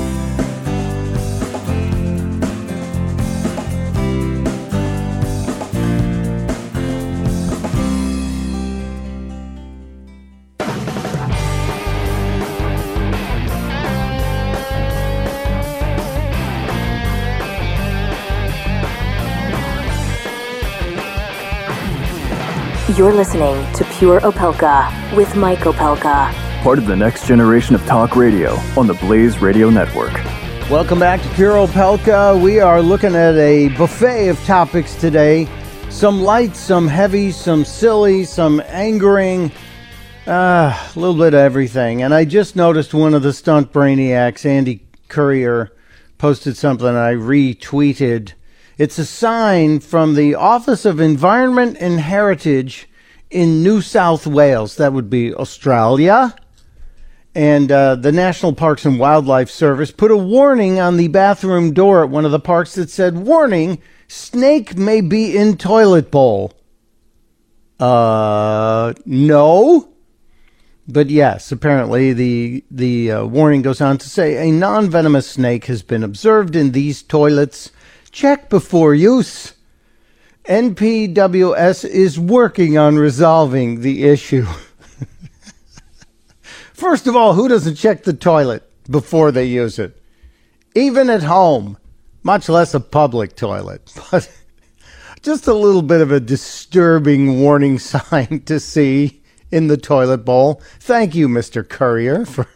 You're 22.97 23.13
listening 23.13 23.71
to 23.75 23.85
Pure 23.85 24.19
Opelka 24.19 25.15
with 25.15 25.33
Mike 25.37 25.59
Opelka. 25.59 26.33
Part 26.61 26.77
of 26.77 26.87
the 26.87 26.95
next 26.95 27.25
generation 27.25 27.73
of 27.73 27.85
talk 27.85 28.17
radio 28.17 28.55
on 28.77 28.85
the 28.85 28.95
Blaze 28.95 29.41
Radio 29.41 29.69
Network. 29.69 30.13
Welcome 30.69 30.99
back 30.99 31.21
to 31.21 31.29
Pure 31.29 31.67
Opelka. 31.67 32.39
We 32.41 32.59
are 32.59 32.81
looking 32.81 33.15
at 33.15 33.35
a 33.35 33.69
buffet 33.77 34.27
of 34.27 34.43
topics 34.43 34.95
today. 34.95 35.47
Some 35.89 36.21
light, 36.21 36.53
some 36.55 36.85
heavy, 36.85 37.31
some 37.31 37.63
silly, 37.63 38.25
some 38.25 38.61
angering, 38.67 39.53
uh, 40.27 40.91
a 40.93 40.99
little 40.99 41.15
bit 41.15 41.33
of 41.33 41.39
everything. 41.39 42.03
And 42.03 42.13
I 42.13 42.25
just 42.25 42.57
noticed 42.57 42.93
one 42.93 43.13
of 43.13 43.23
the 43.23 43.31
stunt 43.31 43.71
brainiacs, 43.71 44.45
Andy 44.45 44.85
Courier, 45.07 45.71
posted 46.17 46.57
something 46.57 46.87
I 46.87 47.13
retweeted. 47.13 48.33
It's 48.81 48.97
a 48.97 49.05
sign 49.05 49.79
from 49.79 50.15
the 50.15 50.33
Office 50.33 50.85
of 50.85 50.99
Environment 50.99 51.77
and 51.79 51.99
Heritage 51.99 52.89
in 53.29 53.61
New 53.61 53.79
South 53.79 54.25
Wales. 54.25 54.77
That 54.77 54.91
would 54.91 55.07
be 55.07 55.35
Australia. 55.35 56.35
And 57.35 57.71
uh, 57.71 57.93
the 57.93 58.11
National 58.11 58.53
Parks 58.53 58.83
and 58.83 58.97
Wildlife 58.97 59.51
Service 59.51 59.91
put 59.91 60.09
a 60.09 60.17
warning 60.17 60.79
on 60.79 60.97
the 60.97 61.09
bathroom 61.09 61.75
door 61.75 62.03
at 62.03 62.09
one 62.09 62.25
of 62.25 62.31
the 62.31 62.39
parks 62.39 62.73
that 62.73 62.89
said, 62.89 63.19
Warning, 63.19 63.79
snake 64.07 64.75
may 64.75 64.99
be 65.01 65.37
in 65.37 65.57
toilet 65.57 66.09
bowl. 66.09 66.51
Uh, 67.79 68.95
no. 69.05 69.93
But 70.87 71.11
yes, 71.11 71.51
apparently 71.51 72.13
the 72.13 72.63
the 72.71 73.11
uh, 73.11 73.25
warning 73.25 73.61
goes 73.61 73.79
on 73.79 73.99
to 73.99 74.09
say 74.09 74.49
a 74.49 74.51
non-venomous 74.51 75.29
snake 75.29 75.65
has 75.65 75.83
been 75.83 76.03
observed 76.03 76.55
in 76.55 76.71
these 76.71 77.03
toilets. 77.03 77.69
Check 78.11 78.49
before 78.49 78.93
use. 78.93 79.53
NPWS 80.45 81.85
is 81.85 82.19
working 82.19 82.77
on 82.77 82.97
resolving 82.97 83.81
the 83.81 84.05
issue. 84.05 84.45
First 86.73 87.07
of 87.07 87.15
all, 87.15 87.33
who 87.33 87.47
doesn't 87.47 87.75
check 87.75 88.03
the 88.03 88.13
toilet 88.13 88.67
before 88.89 89.31
they 89.31 89.45
use 89.45 89.77
it? 89.77 90.01
Even 90.75 91.09
at 91.09 91.23
home, 91.23 91.77
much 92.23 92.49
less 92.49 92.73
a 92.73 92.79
public 92.79 93.35
toilet. 93.35 93.93
But 94.11 94.29
just 95.21 95.47
a 95.47 95.53
little 95.53 95.83
bit 95.83 96.01
of 96.01 96.11
a 96.11 96.19
disturbing 96.19 97.39
warning 97.39 97.77
sign 97.79 98.41
to 98.45 98.59
see 98.59 99.21
in 99.51 99.67
the 99.67 99.77
toilet 99.77 100.25
bowl. 100.25 100.61
Thank 100.79 101.13
you, 101.13 101.27
Mr. 101.27 101.67
Courier, 101.67 102.25
for 102.25 102.47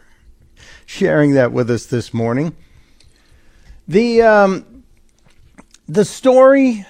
sharing 0.86 1.34
that 1.34 1.52
with 1.52 1.70
us 1.70 1.86
this 1.86 2.13
morning. 2.13 2.56
The 3.88 4.24
um, 4.24 4.75
the 5.88 6.06
story 6.06 6.86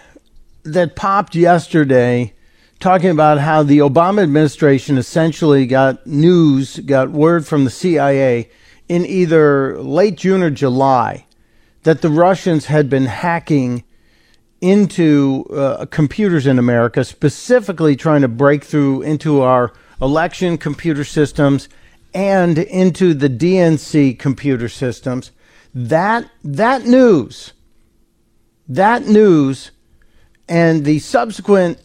that 0.63 0.95
popped 0.95 1.35
yesterday 1.35 2.33
talking 2.79 3.09
about 3.09 3.39
how 3.39 3.63
the 3.63 3.79
Obama 3.79 4.23
administration 4.23 4.97
essentially 4.97 5.65
got 5.65 6.05
news, 6.05 6.79
got 6.79 7.11
word 7.11 7.45
from 7.45 7.63
the 7.63 7.69
CIA 7.69 8.49
in 8.87 9.05
either 9.05 9.81
late 9.81 10.17
June 10.17 10.43
or 10.43 10.49
July 10.49 11.25
that 11.83 12.01
the 12.01 12.09
Russians 12.09 12.65
had 12.65 12.89
been 12.89 13.05
hacking 13.05 13.83
into 14.61 15.45
uh, 15.53 15.85
computers 15.85 16.47
in 16.47 16.57
America, 16.57 17.03
specifically 17.03 17.95
trying 17.95 18.21
to 18.21 18.27
break 18.27 18.63
through 18.63 19.01
into 19.03 19.41
our 19.41 19.73
election 20.01 20.57
computer 20.57 21.03
systems 21.03 21.69
and 22.13 22.57
into 22.57 23.13
the 23.13 23.29
DNC 23.29 24.17
computer 24.17 24.69
systems. 24.69 25.31
That 25.73 26.29
that 26.43 26.85
news, 26.85 27.53
that 28.67 29.05
news, 29.05 29.71
and 30.47 30.85
the 30.85 30.99
subsequent 30.99 31.79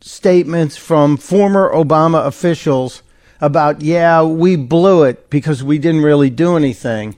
statements 0.00 0.76
from 0.76 1.16
former 1.16 1.72
Obama 1.72 2.26
officials 2.26 3.02
about, 3.40 3.82
yeah, 3.82 4.22
we 4.22 4.56
blew 4.56 5.04
it 5.04 5.30
because 5.30 5.62
we 5.62 5.78
didn't 5.78 6.02
really 6.02 6.30
do 6.30 6.56
anything. 6.56 7.16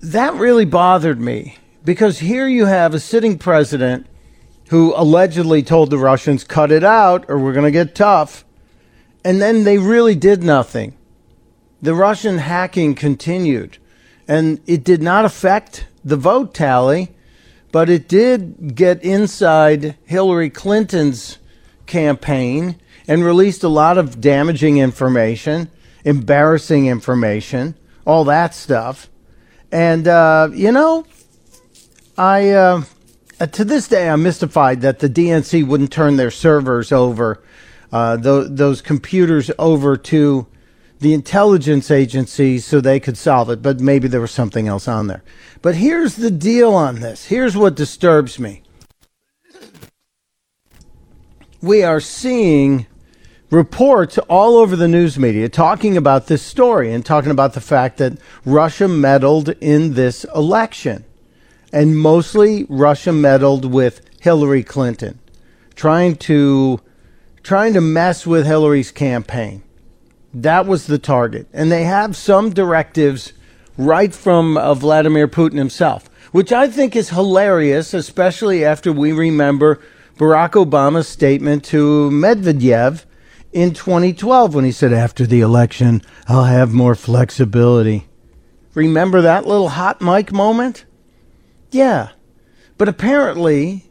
That 0.00 0.34
really 0.34 0.64
bothered 0.64 1.20
me 1.20 1.58
because 1.84 2.18
here 2.18 2.46
you 2.46 2.66
have 2.66 2.94
a 2.94 3.00
sitting 3.00 3.38
president 3.38 4.06
who 4.68 4.94
allegedly 4.94 5.62
told 5.62 5.90
the 5.90 5.98
Russians, 5.98 6.44
cut 6.44 6.70
it 6.70 6.84
out 6.84 7.24
or 7.28 7.38
we're 7.38 7.54
going 7.54 7.64
to 7.64 7.70
get 7.70 7.94
tough. 7.94 8.44
And 9.24 9.40
then 9.40 9.64
they 9.64 9.78
really 9.78 10.14
did 10.14 10.42
nothing. 10.42 10.96
The 11.80 11.94
Russian 11.94 12.38
hacking 12.38 12.94
continued. 12.94 13.78
And 14.26 14.60
it 14.66 14.84
did 14.84 15.02
not 15.02 15.24
affect 15.24 15.86
the 16.04 16.16
vote 16.16 16.54
tally, 16.54 17.14
but 17.72 17.90
it 17.90 18.08
did 18.08 18.74
get 18.74 19.02
inside 19.02 19.96
Hillary 20.04 20.50
Clinton's 20.50 21.38
campaign 21.86 22.76
and 23.06 23.24
released 23.24 23.64
a 23.64 23.68
lot 23.68 23.98
of 23.98 24.20
damaging 24.20 24.78
information, 24.78 25.70
embarrassing 26.04 26.86
information, 26.86 27.74
all 28.04 28.24
that 28.24 28.54
stuff. 28.54 29.08
And, 29.70 30.08
uh, 30.08 30.48
you 30.52 30.72
know, 30.72 31.06
I, 32.16 32.50
uh, 32.50 32.82
to 33.52 33.64
this 33.64 33.88
day, 33.88 34.08
I'm 34.08 34.22
mystified 34.22 34.80
that 34.80 34.98
the 34.98 35.08
DNC 35.08 35.66
wouldn't 35.66 35.92
turn 35.92 36.16
their 36.16 36.30
servers 36.30 36.90
over, 36.90 37.42
uh, 37.92 38.16
th- 38.16 38.48
those 38.50 38.82
computers 38.82 39.50
over 39.58 39.96
to 39.96 40.46
the 41.00 41.14
intelligence 41.14 41.90
agencies 41.90 42.64
so 42.64 42.80
they 42.80 42.98
could 42.98 43.16
solve 43.16 43.50
it, 43.50 43.62
but 43.62 43.80
maybe 43.80 44.08
there 44.08 44.20
was 44.20 44.32
something 44.32 44.66
else 44.66 44.88
on 44.88 45.06
there. 45.06 45.22
But 45.62 45.76
here's 45.76 46.16
the 46.16 46.30
deal 46.30 46.74
on 46.74 47.00
this. 47.00 47.26
Here's 47.26 47.56
what 47.56 47.74
disturbs 47.74 48.38
me. 48.38 48.62
We 51.60 51.82
are 51.82 52.00
seeing 52.00 52.86
reports 53.50 54.18
all 54.28 54.56
over 54.56 54.76
the 54.76 54.88
news 54.88 55.18
media 55.18 55.48
talking 55.48 55.96
about 55.96 56.26
this 56.26 56.42
story 56.42 56.92
and 56.92 57.04
talking 57.04 57.30
about 57.30 57.54
the 57.54 57.60
fact 57.60 57.98
that 57.98 58.18
Russia 58.44 58.86
meddled 58.88 59.50
in 59.60 59.94
this 59.94 60.24
election. 60.34 61.04
And 61.72 61.98
mostly 61.98 62.66
Russia 62.68 63.12
meddled 63.12 63.64
with 63.64 64.00
Hillary 64.20 64.62
Clinton, 64.62 65.18
trying 65.74 66.16
to 66.16 66.80
trying 67.42 67.72
to 67.74 67.80
mess 67.80 68.26
with 68.26 68.46
Hillary's 68.46 68.90
campaign. 68.90 69.62
That 70.42 70.66
was 70.66 70.86
the 70.86 70.98
target. 70.98 71.48
And 71.52 71.70
they 71.72 71.82
have 71.82 72.16
some 72.16 72.50
directives 72.50 73.32
right 73.76 74.14
from 74.14 74.56
uh, 74.56 74.74
Vladimir 74.74 75.26
Putin 75.26 75.58
himself, 75.58 76.08
which 76.30 76.52
I 76.52 76.68
think 76.68 76.94
is 76.94 77.10
hilarious, 77.10 77.92
especially 77.92 78.64
after 78.64 78.92
we 78.92 79.10
remember 79.10 79.80
Barack 80.16 80.52
Obama's 80.52 81.08
statement 81.08 81.64
to 81.66 82.08
Medvedev 82.10 83.04
in 83.52 83.74
2012 83.74 84.54
when 84.54 84.64
he 84.64 84.70
said, 84.70 84.92
After 84.92 85.26
the 85.26 85.40
election, 85.40 86.02
I'll 86.28 86.44
have 86.44 86.72
more 86.72 86.94
flexibility. 86.94 88.06
Remember 88.74 89.20
that 89.20 89.44
little 89.44 89.70
hot 89.70 90.00
mic 90.00 90.32
moment? 90.32 90.84
Yeah. 91.72 92.10
But 92.76 92.88
apparently, 92.88 93.90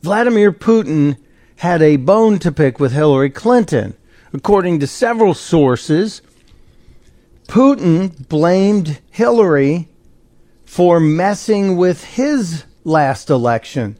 Vladimir 0.00 0.50
Putin 0.50 1.18
had 1.56 1.82
a 1.82 1.96
bone 1.96 2.38
to 2.38 2.50
pick 2.50 2.80
with 2.80 2.92
Hillary 2.92 3.28
Clinton. 3.28 3.94
According 4.34 4.80
to 4.80 4.86
several 4.86 5.34
sources, 5.34 6.22
Putin 7.48 8.28
blamed 8.28 9.00
Hillary 9.10 9.88
for 10.64 10.98
messing 11.00 11.76
with 11.76 12.02
his 12.02 12.64
last 12.84 13.28
election. 13.28 13.98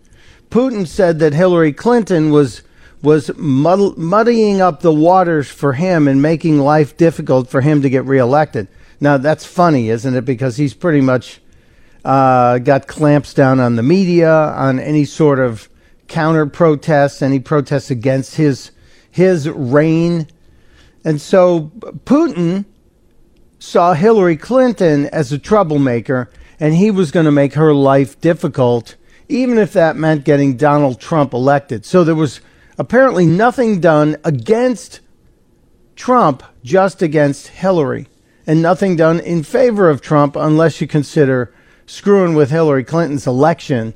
Putin 0.48 0.86
said 0.86 1.18
that 1.18 1.34
Hillary 1.34 1.72
Clinton 1.72 2.30
was 2.30 2.62
was 3.02 3.30
mud- 3.36 3.98
muddying 3.98 4.60
up 4.60 4.80
the 4.80 4.92
waters 4.92 5.50
for 5.50 5.72
him 5.72 6.06
and 6.06 6.22
making 6.22 6.58
life 6.60 6.96
difficult 6.96 7.50
for 7.50 7.60
him 7.60 7.82
to 7.82 7.90
get 7.90 8.04
reelected. 8.04 8.68
Now 9.00 9.18
that's 9.18 9.44
funny, 9.44 9.90
isn't 9.90 10.14
it? 10.14 10.24
Because 10.24 10.56
he's 10.56 10.72
pretty 10.72 11.00
much 11.00 11.40
uh, 12.04 12.58
got 12.58 12.86
clamps 12.86 13.34
down 13.34 13.60
on 13.60 13.76
the 13.76 13.82
media, 13.82 14.32
on 14.32 14.78
any 14.78 15.04
sort 15.04 15.40
of 15.40 15.68
counter 16.08 16.46
protests, 16.46 17.22
any 17.22 17.40
protests 17.40 17.90
against 17.90 18.36
his 18.36 18.70
his 19.12 19.48
reign. 19.48 20.26
And 21.04 21.20
so 21.20 21.70
Putin 22.04 22.64
saw 23.60 23.92
Hillary 23.92 24.36
Clinton 24.36 25.06
as 25.06 25.30
a 25.30 25.38
troublemaker, 25.38 26.28
and 26.58 26.74
he 26.74 26.90
was 26.90 27.12
going 27.12 27.26
to 27.26 27.32
make 27.32 27.54
her 27.54 27.72
life 27.72 28.20
difficult, 28.20 28.96
even 29.28 29.58
if 29.58 29.72
that 29.74 29.94
meant 29.94 30.24
getting 30.24 30.56
Donald 30.56 31.00
Trump 31.00 31.32
elected. 31.32 31.84
So 31.84 32.02
there 32.02 32.16
was 32.16 32.40
apparently 32.76 33.26
nothing 33.26 33.78
done 33.78 34.16
against 34.24 35.00
Trump, 35.94 36.42
just 36.64 37.02
against 37.02 37.48
Hillary, 37.48 38.08
and 38.46 38.62
nothing 38.62 38.96
done 38.96 39.20
in 39.20 39.42
favor 39.42 39.90
of 39.90 40.00
Trump 40.00 40.34
unless 40.34 40.80
you 40.80 40.88
consider 40.88 41.54
screwing 41.86 42.34
with 42.34 42.50
Hillary 42.50 42.82
Clinton's 42.82 43.26
election 43.26 43.94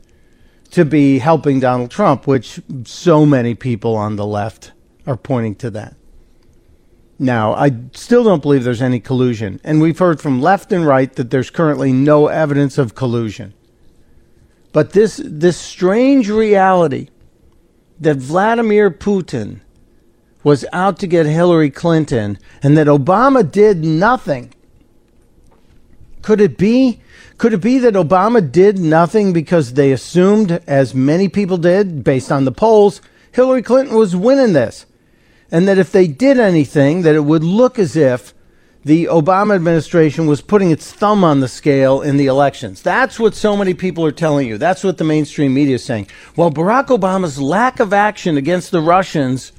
to 0.70 0.84
be 0.84 1.18
helping 1.20 1.58
Donald 1.58 1.90
Trump, 1.90 2.26
which 2.26 2.60
so 2.84 3.24
many 3.24 3.54
people 3.54 3.96
on 3.96 4.16
the 4.16 4.26
left 4.26 4.72
are 5.06 5.16
pointing 5.16 5.54
to 5.56 5.70
that. 5.70 5.94
Now, 7.18 7.54
I 7.54 7.70
still 7.94 8.24
don't 8.24 8.42
believe 8.42 8.64
there's 8.64 8.82
any 8.82 9.00
collusion, 9.00 9.60
and 9.64 9.80
we've 9.80 9.98
heard 9.98 10.20
from 10.20 10.42
left 10.42 10.70
and 10.70 10.86
right 10.86 11.12
that 11.14 11.30
there's 11.30 11.48
currently 11.48 11.92
no 11.92 12.26
evidence 12.26 12.76
of 12.76 12.94
collusion. 12.94 13.54
But 14.72 14.92
this 14.92 15.18
this 15.24 15.56
strange 15.56 16.28
reality 16.28 17.08
that 17.98 18.18
Vladimir 18.18 18.90
Putin 18.90 19.60
was 20.44 20.66
out 20.72 20.98
to 20.98 21.06
get 21.06 21.24
Hillary 21.24 21.70
Clinton 21.70 22.38
and 22.62 22.76
that 22.76 22.86
Obama 22.86 23.50
did 23.50 23.82
nothing. 23.82 24.52
Could 26.20 26.42
it 26.42 26.58
be 26.58 27.00
could 27.38 27.54
it 27.54 27.62
be 27.62 27.78
that 27.78 27.94
Obama 27.94 28.52
did 28.52 28.78
nothing 28.78 29.32
because 29.32 29.72
they 29.72 29.92
assumed 29.92 30.52
as 30.66 30.94
many 30.94 31.28
people 31.28 31.56
did 31.56 32.04
based 32.04 32.30
on 32.30 32.44
the 32.44 32.52
polls 32.52 33.00
Hillary 33.32 33.62
Clinton 33.62 33.96
was 33.96 34.14
winning 34.14 34.52
this? 34.52 34.84
And 35.50 35.68
that 35.68 35.78
if 35.78 35.92
they 35.92 36.06
did 36.06 36.38
anything, 36.38 37.02
that 37.02 37.14
it 37.14 37.24
would 37.24 37.44
look 37.44 37.78
as 37.78 37.96
if 37.96 38.34
the 38.84 39.06
Obama 39.06 39.56
administration 39.56 40.26
was 40.26 40.40
putting 40.40 40.70
its 40.70 40.92
thumb 40.92 41.24
on 41.24 41.40
the 41.40 41.48
scale 41.48 42.02
in 42.02 42.16
the 42.16 42.26
elections. 42.26 42.82
That's 42.82 43.18
what 43.18 43.34
so 43.34 43.56
many 43.56 43.74
people 43.74 44.04
are 44.04 44.12
telling 44.12 44.46
you. 44.46 44.58
That's 44.58 44.84
what 44.84 44.98
the 44.98 45.04
mainstream 45.04 45.54
media 45.54 45.74
is 45.74 45.84
saying. 45.84 46.06
Well, 46.36 46.52
Barack 46.52 46.86
Obama's 46.86 47.40
lack 47.40 47.80
of 47.80 47.92
action 47.92 48.36
against 48.36 48.70
the 48.70 48.80
Russians 48.80 49.50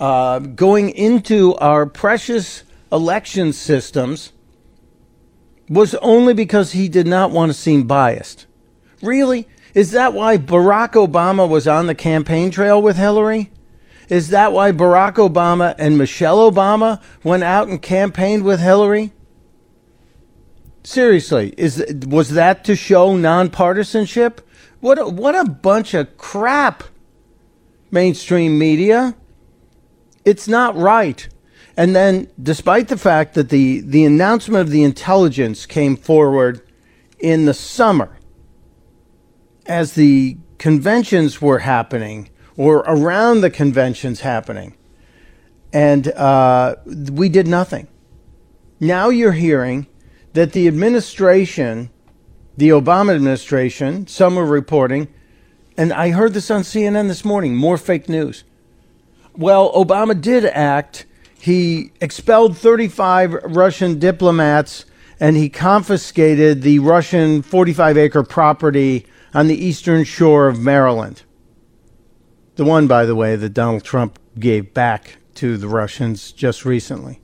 uh, 0.00 0.40
going 0.40 0.90
into 0.90 1.54
our 1.56 1.86
precious 1.86 2.64
election 2.90 3.52
systems 3.52 4.32
was 5.68 5.94
only 5.96 6.34
because 6.34 6.72
he 6.72 6.88
did 6.88 7.06
not 7.06 7.30
want 7.30 7.50
to 7.50 7.54
seem 7.54 7.84
biased. 7.84 8.46
Really? 9.00 9.48
Is 9.74 9.92
that 9.92 10.12
why 10.12 10.38
Barack 10.38 10.92
Obama 10.92 11.48
was 11.48 11.68
on 11.68 11.86
the 11.86 11.94
campaign 11.94 12.50
trail 12.50 12.82
with 12.82 12.96
Hillary? 12.96 13.52
Is 14.08 14.28
that 14.28 14.52
why 14.52 14.72
Barack 14.72 15.14
Obama 15.14 15.74
and 15.78 15.96
Michelle 15.96 16.50
Obama 16.50 17.00
went 17.22 17.44
out 17.44 17.68
and 17.68 17.80
campaigned 17.80 18.44
with 18.44 18.60
Hillary? 18.60 19.12
Seriously, 20.84 21.54
is 21.56 21.84
was 22.06 22.30
that 22.30 22.64
to 22.64 22.74
show 22.74 23.16
nonpartisanship? 23.16 24.38
What 24.80 24.98
a, 24.98 25.06
what 25.06 25.34
a 25.36 25.48
bunch 25.48 25.94
of 25.94 26.16
crap. 26.18 26.82
Mainstream 27.90 28.58
media. 28.58 29.14
It's 30.24 30.48
not 30.48 30.74
right. 30.76 31.28
And 31.76 31.94
then 31.94 32.28
despite 32.42 32.88
the 32.88 32.96
fact 32.96 33.34
that 33.34 33.50
the 33.50 33.80
the 33.80 34.04
announcement 34.04 34.62
of 34.62 34.70
the 34.70 34.82
intelligence 34.82 35.66
came 35.66 35.96
forward 35.96 36.66
in 37.18 37.44
the 37.44 37.54
summer 37.54 38.18
as 39.66 39.94
the 39.94 40.36
conventions 40.58 41.40
were 41.40 41.60
happening 41.60 42.28
or 42.56 42.78
around 42.78 43.40
the 43.40 43.50
conventions 43.50 44.20
happening. 44.20 44.76
And 45.72 46.08
uh, 46.08 46.76
we 46.84 47.28
did 47.28 47.46
nothing. 47.46 47.88
Now 48.78 49.08
you're 49.08 49.32
hearing 49.32 49.86
that 50.32 50.52
the 50.52 50.68
administration, 50.68 51.90
the 52.56 52.70
Obama 52.70 53.14
administration, 53.14 54.06
some 54.06 54.38
are 54.38 54.44
reporting, 54.44 55.08
and 55.76 55.92
I 55.92 56.10
heard 56.10 56.34
this 56.34 56.50
on 56.50 56.62
CNN 56.62 57.08
this 57.08 57.24
morning, 57.24 57.56
more 57.56 57.78
fake 57.78 58.08
news. 58.08 58.44
Well, 59.34 59.72
Obama 59.72 60.20
did 60.20 60.44
act. 60.44 61.06
He 61.38 61.92
expelled 62.00 62.58
35 62.58 63.34
Russian 63.44 63.98
diplomats 63.98 64.84
and 65.18 65.36
he 65.36 65.48
confiscated 65.48 66.62
the 66.62 66.80
Russian 66.80 67.42
45 67.42 67.96
acre 67.96 68.22
property 68.24 69.06
on 69.32 69.46
the 69.46 69.54
eastern 69.54 70.04
shore 70.04 70.48
of 70.48 70.58
Maryland. 70.58 71.22
The 72.56 72.64
one, 72.64 72.86
by 72.86 73.06
the 73.06 73.14
way, 73.14 73.36
that 73.36 73.50
Donald 73.50 73.84
Trump 73.84 74.18
gave 74.38 74.74
back 74.74 75.16
to 75.34 75.56
the 75.56 75.68
Russians 75.68 76.32
just 76.32 76.64
recently. 76.64 77.20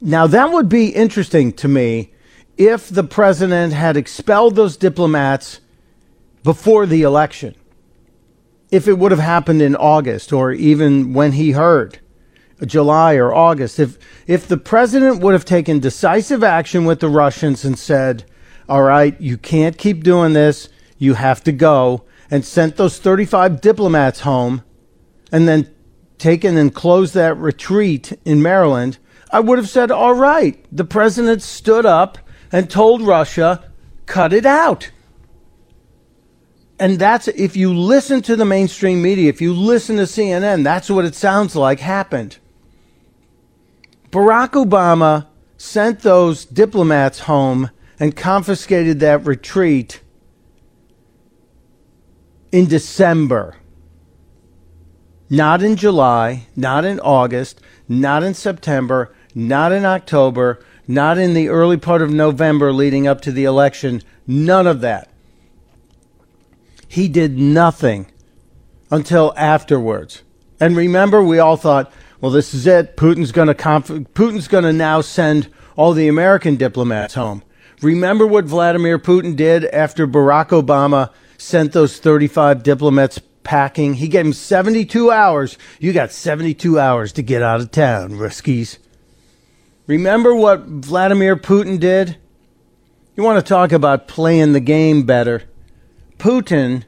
Now, 0.00 0.26
that 0.26 0.52
would 0.52 0.68
be 0.68 0.88
interesting 0.88 1.52
to 1.54 1.68
me 1.68 2.12
if 2.56 2.88
the 2.88 3.04
president 3.04 3.72
had 3.72 3.96
expelled 3.96 4.56
those 4.56 4.76
diplomats 4.76 5.60
before 6.42 6.86
the 6.86 7.02
election. 7.02 7.54
If 8.70 8.86
it 8.86 8.98
would 8.98 9.10
have 9.12 9.20
happened 9.20 9.62
in 9.62 9.74
August 9.76 10.32
or 10.32 10.52
even 10.52 11.12
when 11.12 11.32
he 11.32 11.52
heard, 11.52 11.98
uh, 12.60 12.66
July 12.66 13.14
or 13.14 13.34
August, 13.34 13.78
if, 13.78 13.98
if 14.26 14.46
the 14.46 14.56
president 14.56 15.20
would 15.20 15.32
have 15.32 15.44
taken 15.44 15.80
decisive 15.80 16.44
action 16.44 16.84
with 16.84 17.00
the 17.00 17.08
Russians 17.08 17.64
and 17.64 17.78
said, 17.78 18.24
all 18.68 18.82
right, 18.82 19.20
you 19.20 19.36
can't 19.36 19.76
keep 19.76 20.04
doing 20.04 20.32
this, 20.32 20.68
you 20.98 21.14
have 21.14 21.42
to 21.44 21.52
go, 21.52 22.04
and 22.30 22.44
sent 22.44 22.76
those 22.76 22.98
35 22.98 23.60
diplomats 23.60 24.20
home 24.20 24.62
and 25.32 25.48
then 25.48 25.68
taken 26.18 26.56
and 26.56 26.74
closed 26.74 27.14
that 27.14 27.36
retreat 27.36 28.12
in 28.24 28.42
Maryland, 28.42 28.98
I 29.30 29.40
would 29.40 29.58
have 29.58 29.68
said, 29.68 29.90
all 29.90 30.14
right, 30.14 30.64
the 30.70 30.84
president 30.84 31.42
stood 31.42 31.86
up 31.86 32.18
and 32.52 32.68
told 32.68 33.02
Russia, 33.02 33.64
cut 34.06 34.32
it 34.32 34.46
out. 34.46 34.90
And 36.78 36.98
that's, 36.98 37.28
if 37.28 37.56
you 37.56 37.74
listen 37.74 38.22
to 38.22 38.36
the 38.36 38.44
mainstream 38.44 39.02
media, 39.02 39.28
if 39.28 39.40
you 39.40 39.52
listen 39.52 39.96
to 39.96 40.04
CNN, 40.04 40.64
that's 40.64 40.90
what 40.90 41.04
it 41.04 41.14
sounds 41.14 41.54
like 41.54 41.80
happened. 41.80 42.38
Barack 44.10 44.52
Obama 44.52 45.26
sent 45.56 46.00
those 46.00 46.44
diplomats 46.44 47.20
home 47.20 47.70
and 48.00 48.16
confiscated 48.16 48.98
that 49.00 49.26
retreat 49.26 50.00
in 52.52 52.66
December. 52.66 53.56
Not 55.28 55.62
in 55.62 55.76
July, 55.76 56.46
not 56.56 56.84
in 56.84 56.98
August, 57.00 57.60
not 57.88 58.22
in 58.22 58.34
September, 58.34 59.14
not 59.34 59.70
in 59.72 59.84
October, 59.84 60.64
not 60.88 61.18
in 61.18 61.34
the 61.34 61.48
early 61.48 61.76
part 61.76 62.02
of 62.02 62.10
November 62.10 62.72
leading 62.72 63.06
up 63.06 63.20
to 63.22 63.32
the 63.32 63.44
election. 63.44 64.02
None 64.26 64.66
of 64.66 64.80
that. 64.80 65.08
He 66.88 67.06
did 67.06 67.38
nothing 67.38 68.10
until 68.90 69.32
afterwards. 69.36 70.22
And 70.58 70.76
remember, 70.76 71.22
we 71.22 71.38
all 71.38 71.56
thought, 71.56 71.92
well, 72.20 72.32
this 72.32 72.52
is 72.52 72.66
it. 72.66 72.96
Putin's 72.96 73.30
going 73.30 73.46
to 73.46 73.54
conf- 73.54 73.86
Putin's 73.86 74.48
going 74.48 74.64
to 74.64 74.72
now 74.72 75.00
send 75.00 75.48
all 75.76 75.92
the 75.92 76.08
American 76.08 76.56
diplomats 76.56 77.14
home. 77.14 77.44
Remember 77.80 78.26
what 78.26 78.44
Vladimir 78.44 78.98
Putin 78.98 79.36
did 79.36 79.64
after 79.66 80.06
Barack 80.06 80.48
Obama 80.48 81.10
sent 81.40 81.72
those 81.72 81.98
35 81.98 82.62
diplomats 82.62 83.18
packing. 83.42 83.94
He 83.94 84.08
gave 84.08 84.24
them 84.24 84.32
72 84.32 85.10
hours. 85.10 85.56
You 85.78 85.92
got 85.92 86.12
72 86.12 86.78
hours 86.78 87.12
to 87.12 87.22
get 87.22 87.42
out 87.42 87.60
of 87.60 87.70
town, 87.70 88.12
Ruskies. 88.12 88.78
Remember 89.86 90.34
what 90.34 90.66
Vladimir 90.66 91.36
Putin 91.36 91.80
did? 91.80 92.18
You 93.16 93.22
want 93.22 93.44
to 93.44 93.48
talk 93.48 93.72
about 93.72 94.06
playing 94.06 94.52
the 94.52 94.60
game 94.60 95.04
better. 95.04 95.44
Putin 96.18 96.84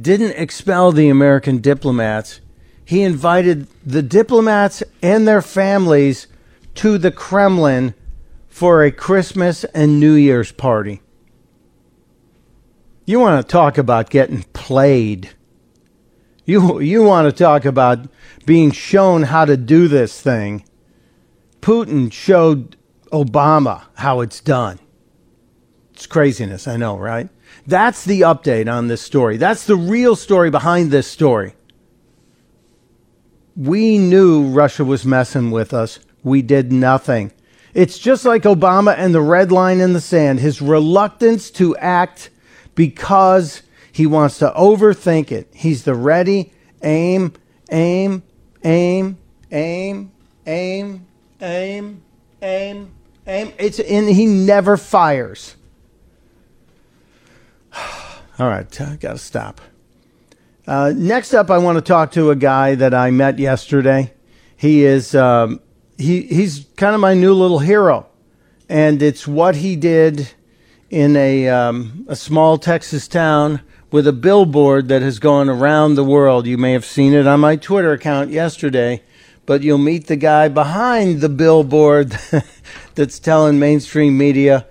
didn't 0.00 0.36
expel 0.36 0.92
the 0.92 1.08
American 1.08 1.58
diplomats. 1.58 2.40
He 2.84 3.02
invited 3.02 3.66
the 3.84 4.02
diplomats 4.02 4.82
and 5.02 5.26
their 5.26 5.42
families 5.42 6.28
to 6.76 6.96
the 6.96 7.10
Kremlin 7.10 7.94
for 8.48 8.84
a 8.84 8.92
Christmas 8.92 9.64
and 9.64 9.98
New 9.98 10.14
Year's 10.14 10.52
party. 10.52 11.02
You 13.06 13.20
want 13.20 13.40
to 13.40 13.50
talk 13.50 13.78
about 13.78 14.10
getting 14.10 14.42
played. 14.52 15.30
You, 16.44 16.80
you 16.80 17.04
want 17.04 17.26
to 17.28 17.44
talk 17.44 17.64
about 17.64 18.08
being 18.44 18.72
shown 18.72 19.22
how 19.22 19.44
to 19.44 19.56
do 19.56 19.86
this 19.86 20.20
thing. 20.20 20.64
Putin 21.60 22.12
showed 22.12 22.76
Obama 23.12 23.84
how 23.94 24.20
it's 24.20 24.40
done. 24.40 24.80
It's 25.92 26.06
craziness, 26.06 26.66
I 26.66 26.76
know, 26.76 26.98
right? 26.98 27.28
That's 27.64 28.04
the 28.04 28.22
update 28.22 28.70
on 28.70 28.88
this 28.88 29.02
story. 29.02 29.36
That's 29.36 29.64
the 29.66 29.76
real 29.76 30.16
story 30.16 30.50
behind 30.50 30.90
this 30.90 31.06
story. 31.06 31.54
We 33.56 33.98
knew 33.98 34.48
Russia 34.48 34.84
was 34.84 35.06
messing 35.06 35.52
with 35.52 35.72
us. 35.72 36.00
We 36.24 36.42
did 36.42 36.72
nothing. 36.72 37.32
It's 37.72 37.98
just 37.98 38.24
like 38.24 38.42
Obama 38.42 38.94
and 38.98 39.14
the 39.14 39.20
red 39.20 39.52
line 39.52 39.80
in 39.80 39.92
the 39.92 40.00
sand, 40.00 40.40
his 40.40 40.60
reluctance 40.60 41.50
to 41.52 41.76
act 41.76 42.30
because 42.76 43.62
he 43.90 44.06
wants 44.06 44.38
to 44.38 44.52
overthink 44.56 45.32
it. 45.32 45.48
He's 45.52 45.82
the 45.82 45.96
ready, 45.96 46.52
aim, 46.82 47.32
aim, 47.72 48.22
aim, 48.62 49.18
aim, 49.50 50.12
aim, 50.46 51.06
aim, 51.40 52.02
aim, 52.40 52.94
aim. 53.26 53.52
It's 53.58 53.80
and 53.80 54.08
he 54.08 54.26
never 54.26 54.76
fires. 54.76 55.56
All 58.38 58.46
right, 58.48 58.80
I 58.80 58.96
got 58.96 59.12
to 59.12 59.18
stop. 59.18 59.60
Uh, 60.66 60.92
next 60.94 61.32
up, 61.32 61.50
I 61.50 61.58
want 61.58 61.76
to 61.76 61.82
talk 61.82 62.12
to 62.12 62.30
a 62.30 62.36
guy 62.36 62.74
that 62.74 62.92
I 62.92 63.10
met 63.10 63.38
yesterday. 63.38 64.12
He 64.56 64.84
is 64.84 65.14
um, 65.14 65.60
he 65.96 66.22
he's 66.22 66.66
kind 66.76 66.94
of 66.94 67.00
my 67.00 67.14
new 67.14 67.32
little 67.32 67.60
hero, 67.60 68.06
and 68.68 69.00
it's 69.00 69.26
what 69.26 69.56
he 69.56 69.74
did 69.74 70.28
in 70.90 71.16
a 71.16 71.48
um, 71.48 72.04
a 72.08 72.16
small 72.16 72.58
Texas 72.58 73.08
town 73.08 73.60
with 73.90 74.06
a 74.06 74.12
billboard 74.12 74.88
that 74.88 75.02
has 75.02 75.18
gone 75.18 75.48
around 75.48 75.94
the 75.94 76.04
world. 76.04 76.46
You 76.46 76.58
may 76.58 76.72
have 76.72 76.84
seen 76.84 77.12
it 77.12 77.26
on 77.26 77.40
my 77.40 77.56
Twitter 77.56 77.92
account 77.92 78.30
yesterday, 78.30 79.02
but 79.46 79.62
you'll 79.62 79.78
meet 79.78 80.06
the 80.06 80.16
guy 80.16 80.48
behind 80.48 81.20
the 81.20 81.28
billboard 81.28 82.16
that's 82.94 83.18
telling 83.18 83.58
mainstream 83.58 84.18
media 84.18 84.66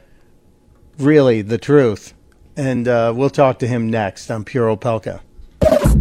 really 0.98 1.42
the 1.42 1.58
truth. 1.58 2.14
And 2.58 2.88
uh, 2.88 3.14
we'll 3.16 3.30
talk 3.30 3.60
to 3.60 3.68
him 3.68 3.90
next 3.90 4.32
on 4.32 4.46
Pure 4.46 4.76
Opelka. 4.76 5.22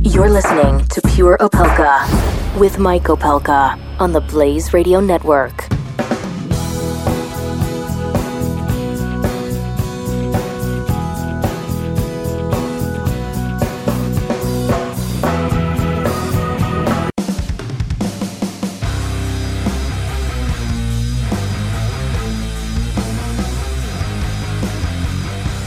You're 0.02 0.30
listening 0.30 0.86
to 0.88 1.00
Pure 1.14 1.38
Opelka 1.38 2.58
with 2.58 2.78
Mike 2.78 3.04
Opelka 3.04 3.80
on 3.98 4.12
the 4.12 4.20
Blaze 4.20 4.72
Radio 4.72 5.00
Network. 5.00 5.73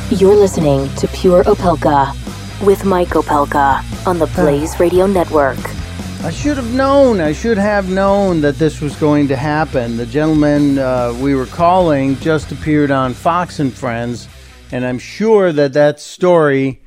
You're 0.10 0.38
listening 0.38 0.88
to 0.96 1.08
Pure 1.10 1.44
Opelka 1.44 2.16
with 2.66 2.86
Mike 2.86 3.10
Opelka 3.10 3.84
on 4.08 4.20
the 4.20 4.28
Blaze 4.28 4.80
Radio 4.80 5.06
Network. 5.06 5.58
I 6.24 6.32
should 6.32 6.56
have 6.56 6.74
known. 6.74 7.20
I 7.20 7.34
should 7.34 7.58
have 7.58 7.90
known 7.90 8.40
that 8.40 8.56
this 8.56 8.80
was 8.80 8.96
going 8.96 9.28
to 9.28 9.36
happen. 9.36 9.98
The 9.98 10.06
gentleman 10.06 10.80
uh, 10.80 11.14
we 11.22 11.36
were 11.36 11.46
calling 11.46 12.16
just 12.20 12.54
appeared 12.54 12.90
on 12.90 13.14
Fox 13.14 13.60
and 13.60 13.74
Friends, 13.74 14.30
and 14.72 14.86
I'm 14.86 14.98
sure 14.98 15.52
that 15.52 15.74
that 15.74 16.00
story 16.00 16.82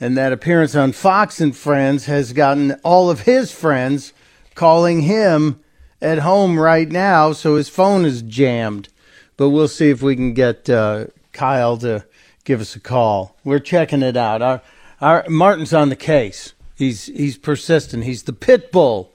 and 0.00 0.16
that 0.16 0.32
appearance 0.32 0.74
on 0.74 0.90
Fox 0.90 1.40
and 1.40 1.56
Friends 1.56 2.06
has 2.06 2.32
gotten 2.32 2.72
all 2.82 3.08
of 3.08 3.20
his 3.20 3.52
friends 3.52 4.12
calling 4.56 5.02
him 5.02 5.60
at 6.02 6.18
home 6.18 6.58
right 6.58 6.88
now, 6.88 7.32
so 7.32 7.54
his 7.54 7.68
phone 7.68 8.04
is 8.04 8.20
jammed. 8.20 8.88
But 9.36 9.50
we'll 9.50 9.68
see 9.68 9.90
if 9.90 10.02
we 10.02 10.16
can 10.16 10.34
get 10.34 10.68
uh, 10.68 11.06
Kyle 11.32 11.76
to 11.76 12.04
give 12.48 12.62
us 12.62 12.74
a 12.74 12.80
call. 12.80 13.36
We're 13.44 13.58
checking 13.58 14.02
it 14.02 14.16
out. 14.16 14.40
Our, 14.40 14.62
our 15.02 15.26
Martin's 15.28 15.74
on 15.74 15.90
the 15.90 15.96
case. 15.96 16.54
He's 16.76 17.04
he's 17.04 17.36
persistent. 17.36 18.04
He's 18.04 18.22
the 18.22 18.32
pit 18.32 18.72
bull 18.72 19.12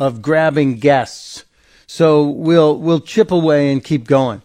of 0.00 0.20
grabbing 0.20 0.80
guests. 0.80 1.44
So 1.86 2.24
we'll 2.26 2.76
we'll 2.76 2.98
chip 2.98 3.30
away 3.30 3.72
and 3.72 3.84
keep 3.84 4.08
going. 4.08 4.42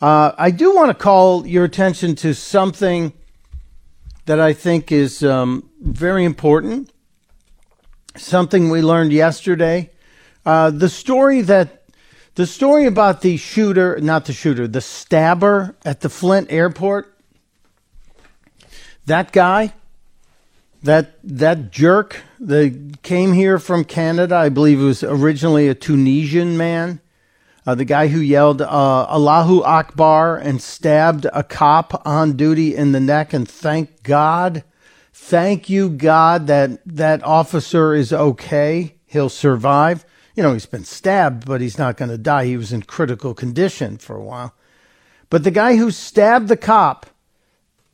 Uh, 0.00 0.32
I 0.38 0.50
do 0.50 0.74
want 0.74 0.88
to 0.88 0.94
call 0.94 1.46
your 1.46 1.64
attention 1.64 2.14
to 2.16 2.34
something 2.34 3.12
that 4.24 4.40
I 4.40 4.54
think 4.54 4.90
is 4.90 5.22
um, 5.22 5.68
very 5.78 6.24
important. 6.24 6.90
Something 8.16 8.70
we 8.70 8.80
learned 8.80 9.12
yesterday. 9.12 9.90
Uh, 10.46 10.70
the 10.70 10.88
story 10.88 11.42
that 11.42 11.84
the 12.34 12.46
story 12.46 12.86
about 12.86 13.20
the 13.20 13.36
shooter, 13.36 14.00
not 14.00 14.24
the 14.24 14.32
shooter, 14.32 14.66
the 14.66 14.80
stabber 14.80 15.76
at 15.84 16.00
the 16.00 16.08
Flint 16.08 16.50
airport 16.50 17.13
that 19.06 19.32
guy, 19.32 19.72
that 20.82 21.18
that 21.22 21.70
jerk 21.70 22.22
that 22.40 22.98
came 23.02 23.32
here 23.32 23.58
from 23.58 23.84
Canada, 23.84 24.36
I 24.36 24.48
believe 24.48 24.80
it 24.80 24.84
was 24.84 25.02
originally 25.02 25.68
a 25.68 25.74
Tunisian 25.74 26.56
man. 26.56 27.00
Uh, 27.66 27.74
the 27.74 27.86
guy 27.86 28.08
who 28.08 28.20
yelled 28.20 28.60
uh, 28.60 29.06
Allahu 29.08 29.62
Akbar 29.62 30.36
and 30.36 30.60
stabbed 30.60 31.26
a 31.32 31.42
cop 31.42 32.06
on 32.06 32.36
duty 32.36 32.76
in 32.76 32.92
the 32.92 33.00
neck, 33.00 33.32
and 33.32 33.48
thank 33.48 34.02
God, 34.02 34.62
thank 35.14 35.70
you 35.70 35.88
God 35.88 36.46
that 36.48 36.80
that 36.84 37.24
officer 37.24 37.94
is 37.94 38.12
okay. 38.12 38.96
He'll 39.06 39.30
survive. 39.30 40.04
You 40.36 40.42
know, 40.42 40.52
he's 40.52 40.66
been 40.66 40.84
stabbed, 40.84 41.46
but 41.46 41.62
he's 41.62 41.78
not 41.78 41.96
going 41.96 42.10
to 42.10 42.18
die. 42.18 42.44
He 42.44 42.56
was 42.56 42.72
in 42.72 42.82
critical 42.82 43.32
condition 43.32 43.96
for 43.96 44.16
a 44.16 44.22
while. 44.22 44.52
But 45.30 45.44
the 45.44 45.50
guy 45.50 45.76
who 45.76 45.90
stabbed 45.90 46.48
the 46.48 46.56
cop 46.56 47.06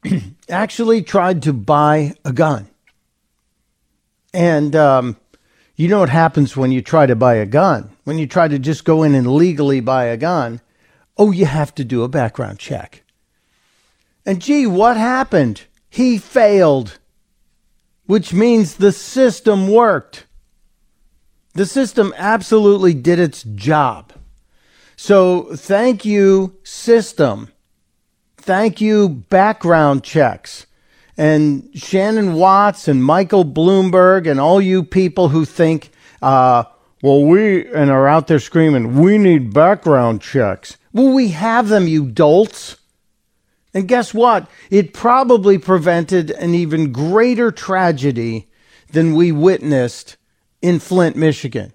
actually 0.48 1.02
tried 1.02 1.42
to 1.42 1.52
buy 1.52 2.14
a 2.24 2.32
gun. 2.32 2.68
And 4.32 4.74
um, 4.76 5.16
you 5.76 5.88
know 5.88 6.00
what 6.00 6.08
happens 6.08 6.56
when 6.56 6.72
you 6.72 6.82
try 6.82 7.06
to 7.06 7.16
buy 7.16 7.34
a 7.34 7.46
gun? 7.46 7.90
When 8.04 8.18
you 8.18 8.26
try 8.26 8.48
to 8.48 8.58
just 8.58 8.84
go 8.84 9.02
in 9.02 9.14
and 9.14 9.32
legally 9.32 9.80
buy 9.80 10.04
a 10.04 10.16
gun, 10.16 10.60
oh, 11.16 11.30
you 11.30 11.46
have 11.46 11.74
to 11.76 11.84
do 11.84 12.02
a 12.02 12.08
background 12.08 12.58
check. 12.58 13.02
And 14.24 14.40
gee, 14.40 14.66
what 14.66 14.96
happened? 14.96 15.62
He 15.88 16.18
failed, 16.18 16.98
which 18.06 18.32
means 18.32 18.76
the 18.76 18.92
system 18.92 19.68
worked. 19.68 20.26
The 21.54 21.66
system 21.66 22.14
absolutely 22.16 22.94
did 22.94 23.18
its 23.18 23.42
job. 23.42 24.12
So 24.96 25.56
thank 25.56 26.04
you, 26.04 26.56
system 26.62 27.50
thank 28.40 28.80
you 28.80 29.08
background 29.08 30.02
checks. 30.02 30.66
And 31.16 31.68
Shannon 31.74 32.34
Watts 32.34 32.88
and 32.88 33.04
Michael 33.04 33.44
Bloomberg 33.44 34.30
and 34.30 34.40
all 34.40 34.60
you 34.60 34.82
people 34.82 35.28
who 35.28 35.44
think, 35.44 35.90
uh, 36.22 36.64
well, 37.02 37.24
we, 37.24 37.66
and 37.72 37.90
are 37.90 38.08
out 38.08 38.26
there 38.26 38.38
screaming, 38.38 38.98
we 39.00 39.18
need 39.18 39.52
background 39.52 40.22
checks. 40.22 40.76
Well, 40.92 41.12
we 41.12 41.28
have 41.28 41.68
them, 41.68 41.86
you 41.86 42.06
dolts. 42.06 42.76
And 43.72 43.86
guess 43.86 44.12
what? 44.12 44.48
It 44.70 44.94
probably 44.94 45.58
prevented 45.58 46.30
an 46.30 46.54
even 46.54 46.90
greater 46.90 47.50
tragedy 47.50 48.50
than 48.90 49.14
we 49.14 49.30
witnessed 49.30 50.16
in 50.60 50.78
Flint, 50.80 51.16
Michigan. 51.16 51.72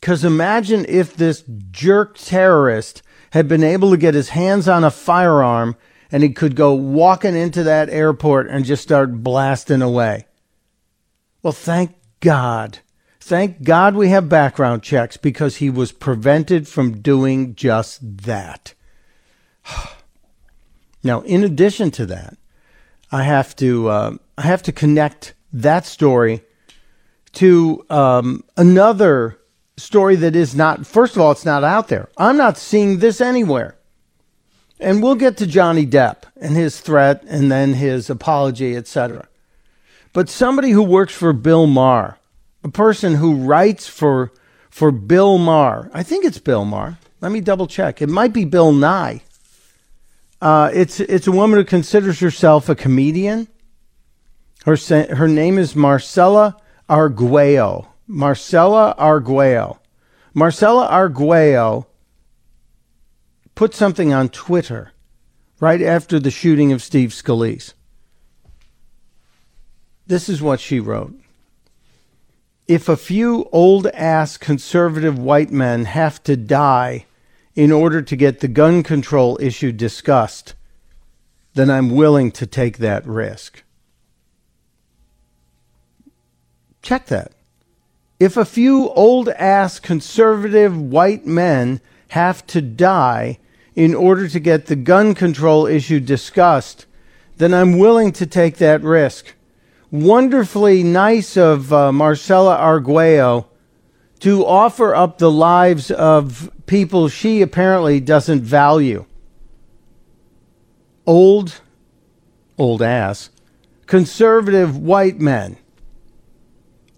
Because 0.00 0.24
imagine 0.24 0.84
if 0.88 1.16
this 1.16 1.42
jerk 1.70 2.16
terrorist 2.18 3.02
had 3.30 3.48
been 3.48 3.64
able 3.64 3.90
to 3.90 3.96
get 3.96 4.14
his 4.14 4.30
hands 4.30 4.68
on 4.68 4.84
a 4.84 4.90
firearm 4.90 5.76
and 6.10 6.22
he 6.22 6.30
could 6.30 6.56
go 6.56 6.74
walking 6.74 7.36
into 7.36 7.62
that 7.64 7.90
airport 7.90 8.48
and 8.48 8.64
just 8.64 8.82
start 8.82 9.22
blasting 9.22 9.82
away. 9.82 10.26
Well, 11.42 11.52
thank 11.52 11.94
God. 12.20 12.78
Thank 13.20 13.62
God 13.62 13.94
we 13.94 14.08
have 14.08 14.28
background 14.28 14.82
checks 14.82 15.16
because 15.16 15.56
he 15.56 15.68
was 15.68 15.92
prevented 15.92 16.66
from 16.66 17.02
doing 17.02 17.54
just 17.54 17.98
that. 18.24 18.74
now, 21.02 21.20
in 21.22 21.44
addition 21.44 21.90
to 21.92 22.06
that, 22.06 22.38
I 23.12 23.24
have 23.24 23.54
to 23.56 23.88
uh, 23.88 24.16
I 24.36 24.42
have 24.42 24.62
to 24.64 24.72
connect 24.72 25.34
that 25.52 25.86
story 25.86 26.42
to 27.32 27.84
um, 27.90 28.44
another 28.56 29.37
story 29.78 30.16
that 30.16 30.36
is 30.36 30.54
not, 30.54 30.86
first 30.86 31.16
of 31.16 31.22
all, 31.22 31.32
it's 31.32 31.44
not 31.44 31.64
out 31.64 31.88
there. 31.88 32.08
I'm 32.16 32.36
not 32.36 32.58
seeing 32.58 32.98
this 32.98 33.20
anywhere. 33.20 33.76
And 34.80 35.02
we'll 35.02 35.16
get 35.16 35.36
to 35.38 35.46
Johnny 35.46 35.86
Depp 35.86 36.24
and 36.36 36.54
his 36.54 36.80
threat 36.80 37.24
and 37.26 37.50
then 37.50 37.74
his 37.74 38.10
apology, 38.10 38.76
etc. 38.76 39.28
But 40.12 40.28
somebody 40.28 40.70
who 40.70 40.82
works 40.82 41.14
for 41.14 41.32
Bill 41.32 41.66
Maher, 41.66 42.18
a 42.62 42.68
person 42.68 43.16
who 43.16 43.34
writes 43.34 43.86
for 43.86 44.32
for 44.70 44.92
Bill 44.92 45.38
Maher, 45.38 45.90
I 45.92 46.04
think 46.04 46.24
it's 46.24 46.38
Bill 46.38 46.64
Maher. 46.64 46.98
Let 47.20 47.32
me 47.32 47.40
double 47.40 47.66
check. 47.66 48.00
It 48.00 48.08
might 48.08 48.32
be 48.32 48.44
Bill 48.44 48.72
Nye. 48.72 49.22
Uh, 50.40 50.70
it's 50.72 51.00
it's 51.00 51.26
a 51.26 51.32
woman 51.32 51.58
who 51.58 51.64
considers 51.64 52.20
herself 52.20 52.68
a 52.68 52.76
comedian. 52.76 53.48
Her 54.64 54.76
her 55.14 55.26
name 55.26 55.58
is 55.58 55.74
Marcella 55.74 56.56
Arguello. 56.88 57.88
Marcella 58.10 58.94
Arguello. 58.96 59.80
Marcella 60.32 60.86
Arguello 60.86 61.86
put 63.54 63.74
something 63.74 64.14
on 64.14 64.30
Twitter 64.30 64.92
right 65.60 65.82
after 65.82 66.18
the 66.18 66.30
shooting 66.30 66.72
of 66.72 66.82
Steve 66.82 67.10
Scalise. 67.10 67.74
This 70.06 70.30
is 70.30 70.40
what 70.40 70.58
she 70.58 70.80
wrote. 70.80 71.12
If 72.66 72.88
a 72.88 72.96
few 72.96 73.46
old 73.52 73.86
ass 73.88 74.38
conservative 74.38 75.18
white 75.18 75.50
men 75.50 75.84
have 75.84 76.22
to 76.24 76.34
die 76.34 77.04
in 77.54 77.70
order 77.70 78.00
to 78.00 78.16
get 78.16 78.40
the 78.40 78.48
gun 78.48 78.82
control 78.82 79.38
issue 79.38 79.72
discussed, 79.72 80.54
then 81.52 81.68
I'm 81.68 81.90
willing 81.90 82.30
to 82.32 82.46
take 82.46 82.78
that 82.78 83.06
risk. 83.06 83.64
Check 86.80 87.06
that. 87.06 87.32
If 88.20 88.36
a 88.36 88.44
few 88.44 88.88
old 88.90 89.28
ass 89.28 89.78
conservative 89.78 90.76
white 90.76 91.24
men 91.24 91.80
have 92.08 92.44
to 92.48 92.60
die 92.60 93.38
in 93.76 93.94
order 93.94 94.26
to 94.28 94.40
get 94.40 94.66
the 94.66 94.74
gun 94.74 95.14
control 95.14 95.66
issue 95.66 96.00
discussed, 96.00 96.86
then 97.36 97.54
I'm 97.54 97.78
willing 97.78 98.10
to 98.12 98.26
take 98.26 98.56
that 98.56 98.82
risk. 98.82 99.34
Wonderfully 99.92 100.82
nice 100.82 101.36
of 101.36 101.72
uh, 101.72 101.92
Marcella 101.92 102.56
Arguello 102.56 103.46
to 104.18 104.44
offer 104.44 104.96
up 104.96 105.18
the 105.18 105.30
lives 105.30 105.92
of 105.92 106.50
people 106.66 107.08
she 107.08 107.40
apparently 107.40 108.00
doesn't 108.00 108.42
value. 108.42 109.04
Old, 111.06 111.60
old 112.58 112.82
ass, 112.82 113.30
conservative 113.86 114.76
white 114.76 115.20
men. 115.20 115.56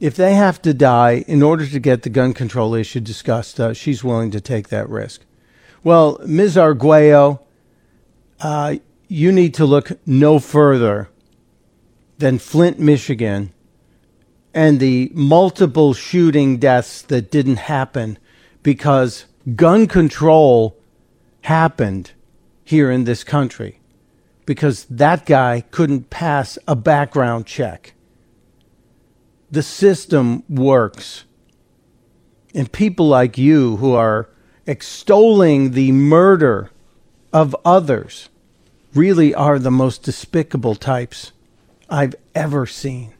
If 0.00 0.16
they 0.16 0.34
have 0.34 0.62
to 0.62 0.72
die 0.72 1.24
in 1.28 1.42
order 1.42 1.66
to 1.66 1.78
get 1.78 2.02
the 2.02 2.08
gun 2.08 2.32
control 2.32 2.74
issue 2.74 3.00
discussed, 3.00 3.60
uh, 3.60 3.74
she's 3.74 4.02
willing 4.02 4.30
to 4.30 4.40
take 4.40 4.68
that 4.68 4.88
risk. 4.88 5.26
Well, 5.84 6.18
Ms. 6.26 6.56
Arguello, 6.56 7.42
uh, 8.40 8.76
you 9.08 9.30
need 9.30 9.52
to 9.54 9.66
look 9.66 9.92
no 10.06 10.38
further 10.38 11.10
than 12.16 12.38
Flint, 12.38 12.78
Michigan, 12.78 13.52
and 14.54 14.80
the 14.80 15.10
multiple 15.14 15.92
shooting 15.92 16.56
deaths 16.56 17.02
that 17.02 17.30
didn't 17.30 17.56
happen 17.56 18.18
because 18.62 19.26
gun 19.54 19.86
control 19.86 20.76
happened 21.42 22.12
here 22.64 22.90
in 22.90 23.04
this 23.04 23.22
country 23.22 23.80
because 24.46 24.84
that 24.86 25.26
guy 25.26 25.62
couldn't 25.70 26.08
pass 26.08 26.58
a 26.66 26.74
background 26.74 27.46
check. 27.46 27.92
The 29.50 29.62
system 29.62 30.44
works. 30.48 31.24
And 32.54 32.70
people 32.70 33.08
like 33.08 33.38
you 33.38 33.76
who 33.76 33.94
are 33.94 34.28
extolling 34.66 35.72
the 35.72 35.92
murder 35.92 36.70
of 37.32 37.56
others 37.64 38.28
really 38.94 39.34
are 39.34 39.58
the 39.58 39.70
most 39.70 40.02
despicable 40.02 40.74
types 40.74 41.32
I've 41.88 42.14
ever 42.34 42.66
seen. 42.66 43.12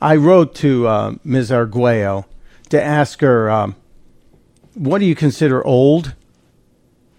I 0.00 0.16
wrote 0.16 0.54
to 0.56 0.86
uh, 0.88 1.14
Ms. 1.24 1.52
Arguello 1.52 2.26
to 2.70 2.82
ask 2.82 3.20
her, 3.20 3.50
um, 3.50 3.76
what 4.74 4.98
do 4.98 5.04
you 5.04 5.14
consider 5.14 5.64
old? 5.64 6.14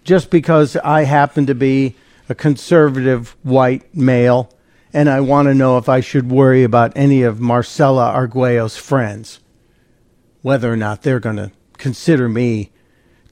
Just 0.02 0.30
because 0.30 0.76
I 0.76 1.04
happen 1.04 1.46
to 1.46 1.54
be 1.54 1.96
a 2.28 2.34
conservative 2.34 3.36
white 3.42 3.94
male 3.94 4.50
and 4.94 5.10
I 5.10 5.20
want 5.20 5.48
to 5.48 5.54
know 5.54 5.76
if 5.76 5.88
I 5.88 5.98
should 5.98 6.30
worry 6.30 6.62
about 6.62 6.92
any 6.94 7.22
of 7.22 7.40
Marcella 7.40 8.12
Arguello's 8.12 8.76
friends, 8.76 9.40
whether 10.40 10.72
or 10.72 10.76
not 10.76 11.02
they're 11.02 11.18
going 11.18 11.36
to 11.36 11.50
consider 11.76 12.28
me 12.28 12.70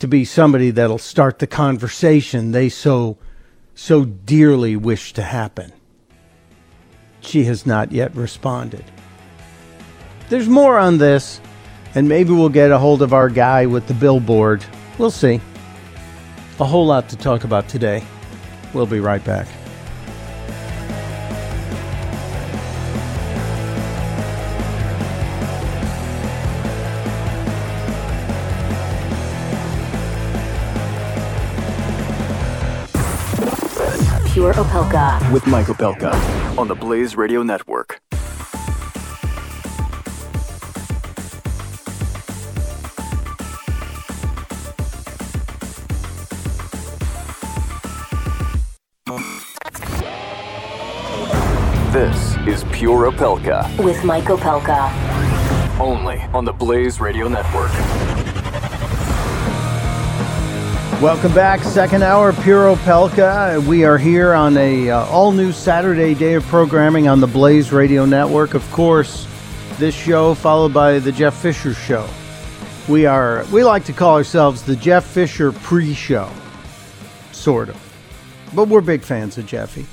to 0.00 0.08
be 0.08 0.24
somebody 0.24 0.72
that'll 0.72 0.98
start 0.98 1.38
the 1.38 1.46
conversation 1.46 2.50
they 2.50 2.68
so 2.68 3.16
so 3.74 4.04
dearly 4.04 4.74
wish 4.76 5.12
to 5.12 5.22
happen. 5.22 5.72
She 7.20 7.44
has 7.44 7.64
not 7.64 7.92
yet 7.92 8.14
responded. 8.14 8.84
There's 10.28 10.48
more 10.48 10.78
on 10.78 10.98
this, 10.98 11.40
and 11.94 12.08
maybe 12.08 12.32
we'll 12.32 12.48
get 12.48 12.72
a 12.72 12.78
hold 12.78 13.00
of 13.00 13.12
our 13.12 13.30
guy 13.30 13.66
with 13.66 13.86
the 13.86 13.94
billboard. 13.94 14.64
We'll 14.98 15.12
see. 15.12 15.40
A 16.58 16.64
whole 16.64 16.86
lot 16.86 17.08
to 17.10 17.16
talk 17.16 17.44
about 17.44 17.68
today. 17.68 18.04
We'll 18.74 18.86
be 18.86 19.00
right 19.00 19.24
back. 19.24 19.46
Pure 34.42 34.54
Opelka. 34.54 35.32
With 35.32 35.46
Mike 35.46 35.66
Opelka 35.66 36.12
on 36.58 36.66
the 36.66 36.74
Blaze 36.74 37.16
Radio 37.16 37.44
Network. 37.44 38.00
This 51.92 52.36
is 52.48 52.64
Pure 52.72 53.12
Opelka, 53.12 53.84
With 53.84 54.02
Mike 54.02 54.24
Opelka. 54.24 54.90
only 55.78 56.18
on 56.34 56.44
the 56.44 56.52
Blaze 56.52 57.00
Radio 57.00 57.28
Network. 57.28 58.11
Welcome 61.02 61.34
back, 61.34 61.64
second 61.64 62.04
hour, 62.04 62.32
Pure 62.32 62.76
Opelka. 62.76 63.60
We 63.66 63.84
are 63.84 63.98
here 63.98 64.34
on 64.34 64.56
a 64.56 64.88
uh, 64.88 65.04
all 65.06 65.32
new 65.32 65.50
Saturday 65.50 66.14
day 66.14 66.34
of 66.34 66.44
programming 66.44 67.08
on 67.08 67.18
the 67.18 67.26
Blaze 67.26 67.72
Radio 67.72 68.04
Network. 68.04 68.54
Of 68.54 68.62
course, 68.70 69.26
this 69.78 69.96
show 69.96 70.32
followed 70.34 70.72
by 70.72 71.00
the 71.00 71.10
Jeff 71.10 71.34
Fisher 71.34 71.74
Show. 71.74 72.08
We 72.88 73.04
are 73.04 73.44
we 73.52 73.64
like 73.64 73.84
to 73.86 73.92
call 73.92 74.14
ourselves 74.14 74.62
the 74.62 74.76
Jeff 74.76 75.04
Fisher 75.04 75.50
Pre-Show, 75.50 76.30
sort 77.32 77.68
of, 77.68 78.52
but 78.54 78.68
we're 78.68 78.80
big 78.80 79.02
fans 79.02 79.36
of 79.38 79.46
Jeffy. 79.46 79.86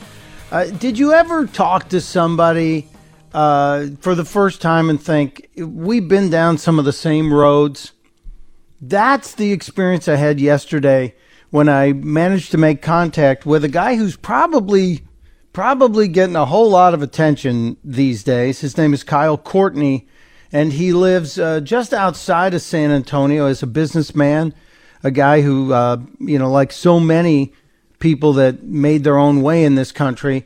Uh, 0.51 0.65
did 0.65 0.99
you 0.99 1.13
ever 1.13 1.47
talk 1.47 1.89
to 1.89 2.01
somebody 2.01 2.87
uh, 3.33 3.87
for 3.99 4.13
the 4.13 4.25
first 4.25 4.61
time 4.61 4.91
and 4.91 5.01
think 5.01 5.49
we've 5.57 6.07
been 6.07 6.29
down 6.29 6.59
some 6.59 6.77
of 6.77 6.85
the 6.85 6.93
same 6.93 7.33
roads? 7.33 7.93
That's 8.81 9.33
the 9.33 9.51
experience 9.51 10.07
I 10.07 10.15
had 10.15 10.39
yesterday 10.39 11.13
when 11.49 11.67
I 11.67 11.91
managed 11.91 12.51
to 12.51 12.57
make 12.57 12.81
contact 12.81 13.45
with 13.45 13.65
a 13.65 13.69
guy 13.69 13.95
who's 13.95 14.15
probably 14.15 15.03
probably 15.51 16.07
getting 16.07 16.35
a 16.35 16.45
whole 16.45 16.69
lot 16.69 16.93
of 16.93 17.01
attention 17.01 17.75
these 17.83 18.23
days. 18.23 18.61
His 18.61 18.77
name 18.77 18.93
is 18.93 19.03
Kyle 19.03 19.37
Courtney, 19.37 20.07
and 20.51 20.71
he 20.71 20.93
lives 20.93 21.37
uh, 21.37 21.59
just 21.59 21.93
outside 21.93 22.53
of 22.53 22.61
San 22.61 22.91
Antonio 22.91 23.47
as 23.47 23.61
a 23.61 23.67
businessman, 23.67 24.53
a 25.03 25.11
guy 25.11 25.41
who, 25.41 25.73
uh, 25.73 25.97
you 26.19 26.39
know, 26.39 26.49
like 26.49 26.71
so 26.71 26.99
many 26.99 27.51
people 27.97 28.31
that 28.33 28.63
made 28.63 29.03
their 29.03 29.17
own 29.17 29.41
way 29.41 29.65
in 29.65 29.75
this 29.75 29.91
country, 29.91 30.45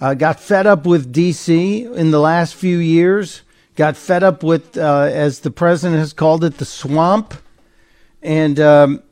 uh, 0.00 0.14
got 0.14 0.40
fed 0.40 0.66
up 0.66 0.86
with 0.86 1.12
D.C. 1.12 1.84
in 1.84 2.12
the 2.12 2.20
last 2.20 2.54
few 2.54 2.78
years, 2.78 3.42
got 3.74 3.96
fed 3.96 4.22
up 4.22 4.42
with, 4.42 4.78
uh, 4.78 5.10
as 5.12 5.40
the 5.40 5.50
president 5.50 5.98
has 5.98 6.14
called 6.14 6.44
it, 6.44 6.56
the 6.56 6.64
swamp 6.64 7.34
and 8.24 8.58
um, 8.58 9.02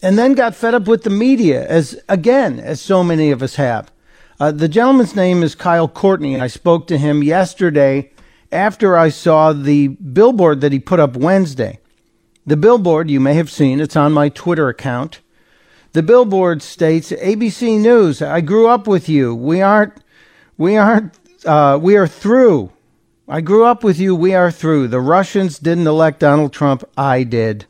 and 0.00 0.16
then 0.16 0.32
got 0.34 0.54
fed 0.54 0.74
up 0.74 0.86
with 0.86 1.02
the 1.02 1.10
media, 1.10 1.66
as 1.68 2.00
again 2.08 2.58
as 2.58 2.80
so 2.80 3.04
many 3.04 3.30
of 3.30 3.42
us 3.42 3.56
have. 3.56 3.92
Uh, 4.38 4.52
the 4.52 4.68
gentleman's 4.68 5.14
name 5.14 5.42
is 5.42 5.54
Kyle 5.54 5.88
Courtney, 5.88 6.40
I 6.40 6.46
spoke 6.46 6.86
to 6.86 6.96
him 6.96 7.22
yesterday 7.22 8.10
after 8.50 8.96
I 8.96 9.10
saw 9.10 9.52
the 9.52 9.88
billboard 9.88 10.62
that 10.62 10.72
he 10.72 10.78
put 10.78 10.98
up 10.98 11.16
Wednesday. 11.16 11.78
The 12.46 12.56
billboard 12.56 13.10
you 13.10 13.20
may 13.20 13.34
have 13.34 13.50
seen; 13.50 13.80
it's 13.80 13.96
on 13.96 14.12
my 14.12 14.30
Twitter 14.30 14.68
account. 14.68 15.20
The 15.92 16.02
billboard 16.02 16.62
states, 16.62 17.10
"ABC 17.10 17.78
News. 17.78 18.22
I 18.22 18.40
grew 18.40 18.68
up 18.68 18.86
with 18.86 19.08
you. 19.08 19.34
We 19.34 19.60
aren't. 19.60 19.94
We 20.56 20.76
aren't. 20.76 21.18
Uh, 21.44 21.78
we 21.82 21.96
are 21.96 22.08
through." 22.08 22.70
I 23.28 23.40
grew 23.40 23.64
up 23.64 23.84
with 23.84 24.00
you. 24.00 24.16
We 24.16 24.34
are 24.34 24.50
through. 24.50 24.88
The 24.88 25.00
Russians 25.00 25.60
didn't 25.60 25.86
elect 25.86 26.18
Donald 26.18 26.52
Trump. 26.52 26.82
I 26.96 27.22
did. 27.22 27.66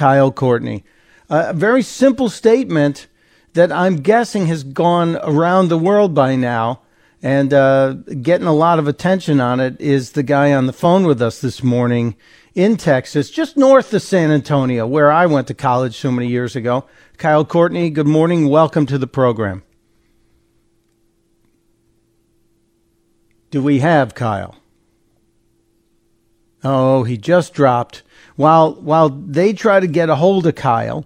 Kyle 0.00 0.32
Courtney. 0.32 0.82
a 1.28 1.52
very 1.52 1.82
simple 1.82 2.30
statement 2.30 3.06
that 3.52 3.70
I'm 3.70 3.96
guessing 3.96 4.46
has 4.46 4.64
gone 4.64 5.16
around 5.16 5.68
the 5.68 5.76
world 5.76 6.14
by 6.14 6.36
now 6.36 6.80
and 7.22 7.52
uh, 7.52 7.92
getting 8.22 8.46
a 8.46 8.54
lot 8.54 8.78
of 8.78 8.88
attention 8.88 9.42
on 9.42 9.60
it 9.60 9.78
is 9.78 10.12
the 10.12 10.22
guy 10.22 10.54
on 10.54 10.64
the 10.64 10.72
phone 10.72 11.06
with 11.06 11.20
us 11.20 11.42
this 11.42 11.62
morning 11.62 12.16
in 12.54 12.78
Texas, 12.78 13.30
just 13.30 13.58
north 13.58 13.92
of 13.92 14.00
San 14.00 14.30
Antonio, 14.30 14.86
where 14.86 15.12
I 15.12 15.26
went 15.26 15.46
to 15.48 15.54
college 15.54 15.98
so 15.98 16.10
many 16.10 16.28
years 16.28 16.56
ago. 16.56 16.86
Kyle 17.18 17.44
Courtney, 17.44 17.90
good 17.90 18.06
morning. 18.06 18.48
Welcome 18.48 18.86
to 18.86 18.96
the 18.96 19.06
program. 19.06 19.62
Do 23.50 23.62
we 23.62 23.80
have 23.80 24.14
Kyle? 24.14 24.56
Oh, 26.64 27.04
he 27.04 27.18
just 27.18 27.52
dropped 27.52 28.02
while 28.40 28.72
while 28.72 29.10
they 29.10 29.52
try 29.52 29.80
to 29.80 29.86
get 29.86 30.08
a 30.08 30.14
hold 30.14 30.46
of 30.46 30.54
Kyle, 30.54 31.04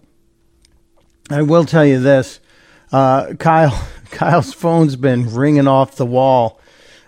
I 1.28 1.43
will 1.43 1.64
tell 1.64 1.85
you 1.85 1.99
this: 1.99 2.39
uh, 2.93 3.35
Kyle 3.35 3.89
Kyle's 4.12 4.55
phone's 4.55 4.95
been 4.95 5.35
ringing 5.35 5.66
off 5.66 5.97
the 5.97 6.07
wall. 6.07 6.61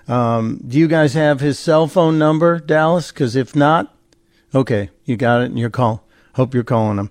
Um, 0.09 0.61
do 0.67 0.79
you 0.79 0.89
guys 0.89 1.15
have 1.15 1.39
his 1.39 1.61
cell 1.61 1.87
phone 1.87 2.19
number, 2.19 2.59
Dallas? 2.59 3.13
Because 3.13 3.37
if 3.37 3.55
not, 3.55 3.95
okay, 4.53 4.91
you 5.05 5.17
got 5.17 5.43
it, 5.43 5.45
and 5.47 5.61
you're 5.61 5.71
call. 5.71 6.05
Hope 6.35 6.55
you're 6.55 6.65
calling 6.65 6.99
him. 6.99 7.11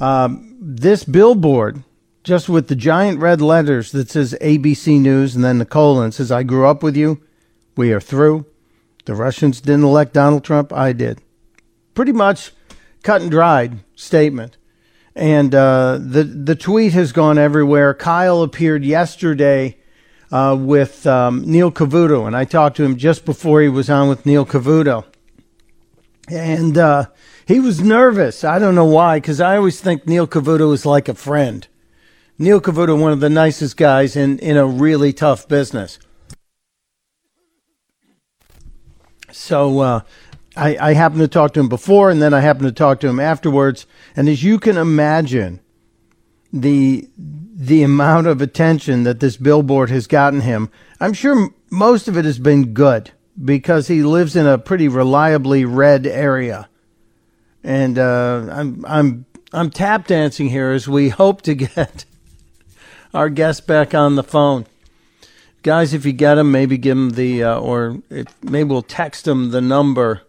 Um, 0.00 0.56
this 0.58 1.04
billboard, 1.04 1.82
just 2.24 2.48
with 2.48 2.68
the 2.68 2.76
giant 2.76 3.20
red 3.20 3.42
letters 3.42 3.92
that 3.92 4.08
says 4.08 4.34
ABC 4.40 4.98
News 4.98 5.34
and 5.34 5.44
then 5.44 5.58
the 5.58 5.66
colon 5.66 6.12
says, 6.12 6.32
I 6.32 6.42
grew 6.42 6.66
up 6.66 6.82
with 6.82 6.96
you. 6.96 7.22
We 7.76 7.92
are 7.92 8.00
through. 8.00 8.46
The 9.04 9.14
Russians 9.14 9.60
didn't 9.60 9.84
elect 9.84 10.12
Donald 10.12 10.44
Trump. 10.44 10.72
I 10.72 10.92
did. 10.92 11.20
Pretty 11.96 12.12
much 12.12 12.52
cut 13.02 13.22
and 13.22 13.30
dried 13.30 13.80
statement. 13.96 14.58
And 15.14 15.54
uh, 15.54 15.98
the, 15.98 16.24
the 16.24 16.54
tweet 16.54 16.92
has 16.92 17.10
gone 17.10 17.38
everywhere. 17.38 17.94
Kyle 17.94 18.42
appeared 18.42 18.84
yesterday 18.84 19.78
uh, 20.30 20.54
with 20.60 21.06
um, 21.06 21.42
Neil 21.50 21.72
Cavuto, 21.72 22.26
and 22.26 22.36
I 22.36 22.44
talked 22.44 22.76
to 22.76 22.84
him 22.84 22.98
just 22.98 23.24
before 23.24 23.62
he 23.62 23.68
was 23.70 23.88
on 23.88 24.10
with 24.10 24.26
Neil 24.26 24.44
Cavuto. 24.44 25.06
And 26.28 26.76
uh, 26.76 27.06
he 27.46 27.60
was 27.60 27.80
nervous. 27.80 28.44
I 28.44 28.58
don't 28.58 28.74
know 28.74 28.84
why, 28.84 29.16
because 29.18 29.40
I 29.40 29.56
always 29.56 29.80
think 29.80 30.06
Neil 30.06 30.26
Cavuto 30.26 30.74
is 30.74 30.84
like 30.84 31.08
a 31.08 31.14
friend. 31.14 31.66
Neil 32.38 32.60
Cavuto, 32.60 33.00
one 33.00 33.12
of 33.12 33.20
the 33.20 33.30
nicest 33.30 33.78
guys 33.78 34.16
in, 34.16 34.38
in 34.40 34.58
a 34.58 34.66
really 34.66 35.14
tough 35.14 35.48
business. 35.48 35.98
So 39.32 39.80
uh, 39.80 40.00
I, 40.56 40.76
I 40.80 40.92
happened 40.94 41.20
to 41.20 41.28
talk 41.28 41.52
to 41.54 41.60
him 41.60 41.68
before, 41.68 42.10
and 42.10 42.20
then 42.20 42.32
I 42.32 42.40
happened 42.40 42.66
to 42.66 42.72
talk 42.72 43.00
to 43.00 43.08
him 43.08 43.20
afterwards. 43.20 43.86
And 44.14 44.28
as 44.28 44.42
you 44.42 44.58
can 44.58 44.76
imagine, 44.76 45.60
the 46.52 47.08
the 47.58 47.82
amount 47.82 48.26
of 48.26 48.42
attention 48.42 49.04
that 49.04 49.20
this 49.20 49.36
billboard 49.36 49.88
has 49.90 50.06
gotten 50.06 50.42
him, 50.42 50.70
I'm 51.00 51.14
sure 51.14 51.50
most 51.70 52.06
of 52.06 52.16
it 52.16 52.24
has 52.24 52.38
been 52.38 52.74
good 52.74 53.12
because 53.42 53.88
he 53.88 54.02
lives 54.02 54.36
in 54.36 54.46
a 54.46 54.58
pretty 54.58 54.88
reliably 54.88 55.64
red 55.64 56.06
area. 56.06 56.68
And 57.62 57.98
uh, 57.98 58.46
I'm 58.50 58.84
I'm 58.86 59.26
I'm 59.52 59.70
tap 59.70 60.06
dancing 60.06 60.48
here 60.48 60.70
as 60.70 60.88
we 60.88 61.08
hope 61.10 61.42
to 61.42 61.54
get 61.54 62.04
our 63.12 63.28
guest 63.28 63.66
back 63.66 63.94
on 63.94 64.16
the 64.16 64.22
phone. 64.22 64.66
Guys, 65.62 65.92
if 65.92 66.06
you 66.06 66.12
get 66.12 66.38
him, 66.38 66.52
maybe 66.52 66.78
give 66.78 66.96
him 66.96 67.10
the 67.10 67.42
uh, 67.42 67.58
or 67.58 68.00
if, 68.08 68.26
maybe 68.42 68.68
we'll 68.68 68.82
text 68.82 69.26
him 69.26 69.50
the 69.50 69.60
number. 69.60 70.22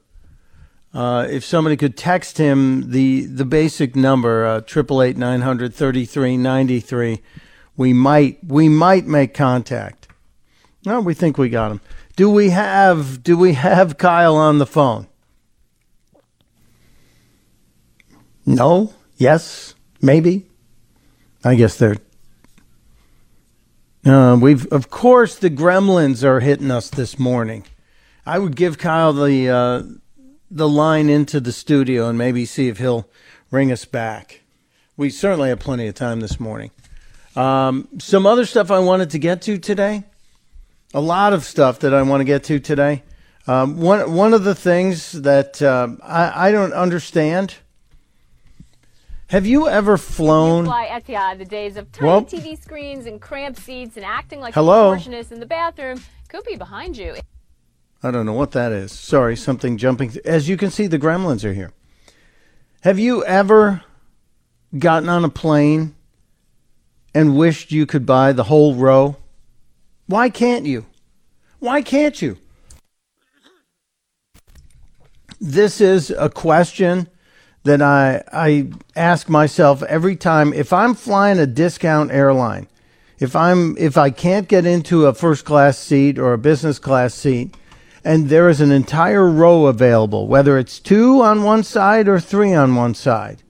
Uh, 0.93 1.27
if 1.29 1.43
somebody 1.43 1.75
could 1.75 1.97
text 1.97 2.37
him 2.37 2.91
the 2.91 3.25
the 3.25 3.45
basic 3.45 3.95
number 3.95 4.45
uh, 4.45 4.61
triple 4.61 5.01
eight 5.01 5.17
nine 5.17 5.41
hundred 5.41 5.73
thirty 5.73 6.05
three 6.05 6.37
ninety 6.37 6.79
three, 6.79 7.21
we 7.75 7.93
might 7.93 8.39
we 8.43 8.69
might 8.69 9.05
make 9.05 9.33
contact. 9.33 10.07
No, 10.85 11.01
we 11.01 11.13
think 11.13 11.37
we 11.37 11.49
got 11.49 11.71
him. 11.71 11.81
Do 12.15 12.29
we 12.29 12.49
have 12.49 13.21
do 13.21 13.37
we 13.37 13.53
have 13.53 13.97
Kyle 13.97 14.35
on 14.35 14.57
the 14.57 14.65
phone? 14.65 15.07
No? 18.45 18.93
Yes? 19.17 19.75
Maybe? 20.01 20.47
I 21.43 21.55
guess 21.55 21.77
they're 21.77 21.97
uh, 24.05 24.37
we've 24.39 24.65
of 24.67 24.89
course 24.89 25.35
the 25.35 25.49
gremlins 25.49 26.23
are 26.23 26.39
hitting 26.39 26.71
us 26.71 26.89
this 26.89 27.19
morning. 27.19 27.65
I 28.25 28.39
would 28.39 28.55
give 28.55 28.77
Kyle 28.77 29.11
the 29.11 29.49
uh, 29.49 29.83
the 30.49 30.67
line 30.67 31.09
into 31.09 31.39
the 31.39 31.51
studio 31.51 32.07
and 32.09 32.17
maybe 32.17 32.45
see 32.45 32.67
if 32.67 32.77
he'll 32.77 33.07
ring 33.51 33.71
us 33.71 33.85
back. 33.85 34.41
We 34.95 35.09
certainly 35.09 35.49
have 35.49 35.59
plenty 35.59 35.87
of 35.87 35.95
time 35.95 36.19
this 36.19 36.39
morning. 36.39 36.71
Um, 37.35 37.87
some 37.99 38.25
other 38.25 38.45
stuff 38.45 38.71
I 38.71 38.79
wanted 38.79 39.11
to 39.11 39.19
get 39.19 39.41
to 39.43 39.57
today 39.57 40.03
a 40.93 41.01
lot 41.01 41.33
of 41.33 41.43
stuff 41.43 41.79
that 41.79 41.93
I 41.93 42.01
want 42.01 42.21
to 42.21 42.25
get 42.25 42.43
to 42.45 42.59
today. 42.59 43.03
Um, 43.45 43.79
one 43.79 44.13
one 44.13 44.33
of 44.33 44.43
the 44.43 44.55
things 44.55 45.11
that 45.13 45.61
uh, 45.61 45.89
I, 46.03 46.49
I 46.49 46.51
don't 46.51 46.73
understand. 46.73 47.55
Have 49.27 49.45
you 49.45 49.67
ever 49.67 49.97
flown? 49.97 50.63
You 50.65 50.71
fly 50.71 51.01
Etihad, 51.01 51.37
the 51.37 51.45
days 51.45 51.75
of 51.75 51.91
tiny 51.91 52.07
Well- 52.07 52.23
TV 52.23 52.61
screens 52.61 53.05
and 53.05 53.21
cramped 53.21 53.59
seats 53.59 53.97
and 53.97 54.05
acting 54.05 54.39
like 54.39 54.53
Hello? 54.53 54.93
a 54.93 54.95
contortionist 54.95 55.31
in 55.33 55.39
the 55.41 55.45
bathroom 55.45 56.01
could 56.29 56.45
be 56.45 56.55
behind 56.55 56.95
you. 56.95 57.15
I 58.03 58.11
don't 58.11 58.25
know 58.25 58.33
what 58.33 58.51
that 58.51 58.71
is. 58.71 58.91
Sorry, 58.91 59.35
something 59.35 59.77
jumping. 59.77 60.15
As 60.23 60.47
you 60.47 60.57
can 60.57 60.69
see, 60.69 60.87
the 60.87 60.99
gremlins 60.99 61.43
are 61.43 61.53
here. 61.53 61.71
Have 62.81 62.99
you 62.99 63.23
ever 63.25 63.83
gotten 64.77 65.09
on 65.09 65.25
a 65.25 65.29
plane 65.29 65.95
and 67.13 67.35
wished 67.35 67.71
you 67.71 67.85
could 67.85 68.05
buy 68.05 68.33
the 68.33 68.43
whole 68.43 68.75
row? 68.75 69.17
Why 70.05 70.29
can't 70.29 70.65
you? 70.65 70.85
Why 71.59 71.81
can't 71.81 72.21
you? 72.21 72.37
This 75.39 75.81
is 75.81 76.11
a 76.11 76.29
question 76.29 77.07
that 77.63 77.81
I 77.81 78.23
I 78.31 78.69
ask 78.95 79.27
myself 79.27 79.83
every 79.83 80.15
time 80.15 80.53
if 80.53 80.71
I'm 80.71 80.93
flying 80.93 81.39
a 81.39 81.45
discount 81.45 82.11
airline, 82.11 82.67
if 83.19 83.35
I'm 83.35 83.75
if 83.77 83.97
I 83.97 84.09
can't 84.09 84.47
get 84.47 84.65
into 84.65 85.05
a 85.05 85.13
first 85.13 85.45
class 85.45 85.77
seat 85.77 86.17
or 86.17 86.33
a 86.33 86.37
business 86.37 86.79
class 86.79 87.13
seat 87.13 87.55
and 88.07 88.29
there 88.29 88.47
is 88.47 88.61
an 88.61 88.71
entire 88.71 89.29
row 89.29 89.65
available, 89.65 90.29
whether 90.29 90.57
it's 90.57 90.79
two 90.79 91.21
on 91.21 91.43
one 91.43 91.61
side 91.61 92.07
or 92.07 92.21
three 92.21 92.53
on 92.53 92.73
one 92.73 92.93
side, 92.93 93.43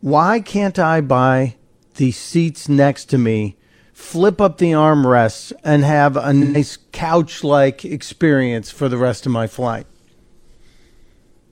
why 0.00 0.40
can't 0.40 0.76
I 0.76 1.00
buy 1.02 1.54
the 1.94 2.10
seats 2.10 2.68
next 2.68 3.04
to 3.10 3.18
me, 3.18 3.56
flip 3.92 4.40
up 4.40 4.58
the 4.58 4.72
armrests, 4.72 5.52
and 5.62 5.84
have 5.84 6.16
a 6.16 6.32
nice 6.32 6.76
couch 6.90 7.44
like 7.44 7.84
experience 7.84 8.72
for 8.72 8.88
the 8.88 8.98
rest 8.98 9.24
of 9.24 9.30
my 9.30 9.46
flight? 9.46 9.86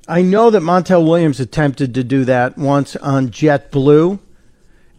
I 0.08 0.22
know 0.22 0.50
that 0.50 0.62
Montel 0.62 1.06
Williams 1.06 1.38
attempted 1.38 1.94
to 1.94 2.02
do 2.02 2.24
that 2.24 2.58
once 2.58 2.96
on 2.96 3.28
JetBlue, 3.28 4.18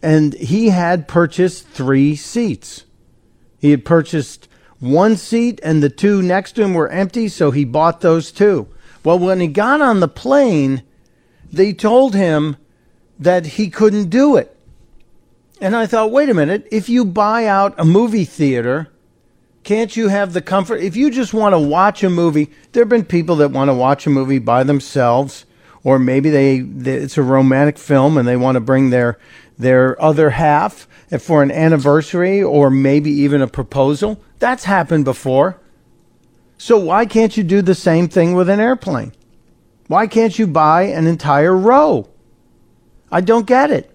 and 0.02 0.32
he 0.32 0.70
had 0.70 1.06
purchased 1.06 1.68
three 1.68 2.16
seats. 2.16 2.86
He 3.58 3.72
had 3.72 3.84
purchased 3.84 4.48
one 4.82 5.16
seat, 5.16 5.60
and 5.62 5.80
the 5.80 5.88
two 5.88 6.20
next 6.22 6.52
to 6.52 6.62
him 6.62 6.74
were 6.74 6.88
empty, 6.88 7.28
so 7.28 7.52
he 7.52 7.64
bought 7.64 8.00
those 8.00 8.32
two. 8.32 8.66
Well, 9.04 9.18
when 9.18 9.38
he 9.40 9.46
got 9.46 9.80
on 9.80 10.00
the 10.00 10.08
plane, 10.08 10.82
they 11.52 11.72
told 11.72 12.16
him 12.16 12.56
that 13.18 13.46
he 13.46 13.70
couldn't 13.70 14.10
do 14.10 14.36
it. 14.36 14.56
And 15.60 15.76
I 15.76 15.86
thought, 15.86 16.10
wait 16.10 16.28
a 16.28 16.34
minute, 16.34 16.66
if 16.72 16.88
you 16.88 17.04
buy 17.04 17.46
out 17.46 17.74
a 17.78 17.84
movie 17.84 18.24
theater, 18.24 18.88
can't 19.62 19.96
you 19.96 20.08
have 20.08 20.32
the 20.32 20.42
comfort? 20.42 20.80
If 20.80 20.96
you 20.96 21.10
just 21.10 21.32
want 21.32 21.52
to 21.52 21.60
watch 21.60 22.02
a 22.02 22.10
movie, 22.10 22.50
there 22.72 22.82
have 22.82 22.88
been 22.88 23.04
people 23.04 23.36
that 23.36 23.52
want 23.52 23.68
to 23.68 23.74
watch 23.74 24.04
a 24.04 24.10
movie 24.10 24.40
by 24.40 24.64
themselves, 24.64 25.46
or 25.84 26.00
maybe 26.00 26.30
they, 26.30 26.58
they 26.58 26.94
it's 26.94 27.16
a 27.16 27.22
romantic 27.22 27.78
film 27.78 28.18
and 28.18 28.26
they 28.26 28.36
want 28.36 28.56
to 28.56 28.60
bring 28.60 28.90
their 28.90 29.18
their 29.58 30.00
other 30.02 30.30
half 30.30 30.88
for 31.20 31.42
an 31.42 31.50
anniversary 31.50 32.42
or 32.42 32.70
maybe 32.70 33.10
even 33.10 33.42
a 33.42 33.46
proposal. 33.46 34.20
That's 34.38 34.64
happened 34.64 35.04
before. 35.04 35.60
So 36.58 36.78
why 36.78 37.06
can't 37.06 37.36
you 37.36 37.42
do 37.42 37.62
the 37.62 37.74
same 37.74 38.08
thing 38.08 38.34
with 38.34 38.48
an 38.48 38.60
airplane? 38.60 39.12
Why 39.88 40.06
can't 40.06 40.38
you 40.38 40.46
buy 40.46 40.82
an 40.84 41.06
entire 41.06 41.56
row? 41.56 42.08
I 43.10 43.20
don't 43.20 43.46
get 43.46 43.70
it. 43.70 43.94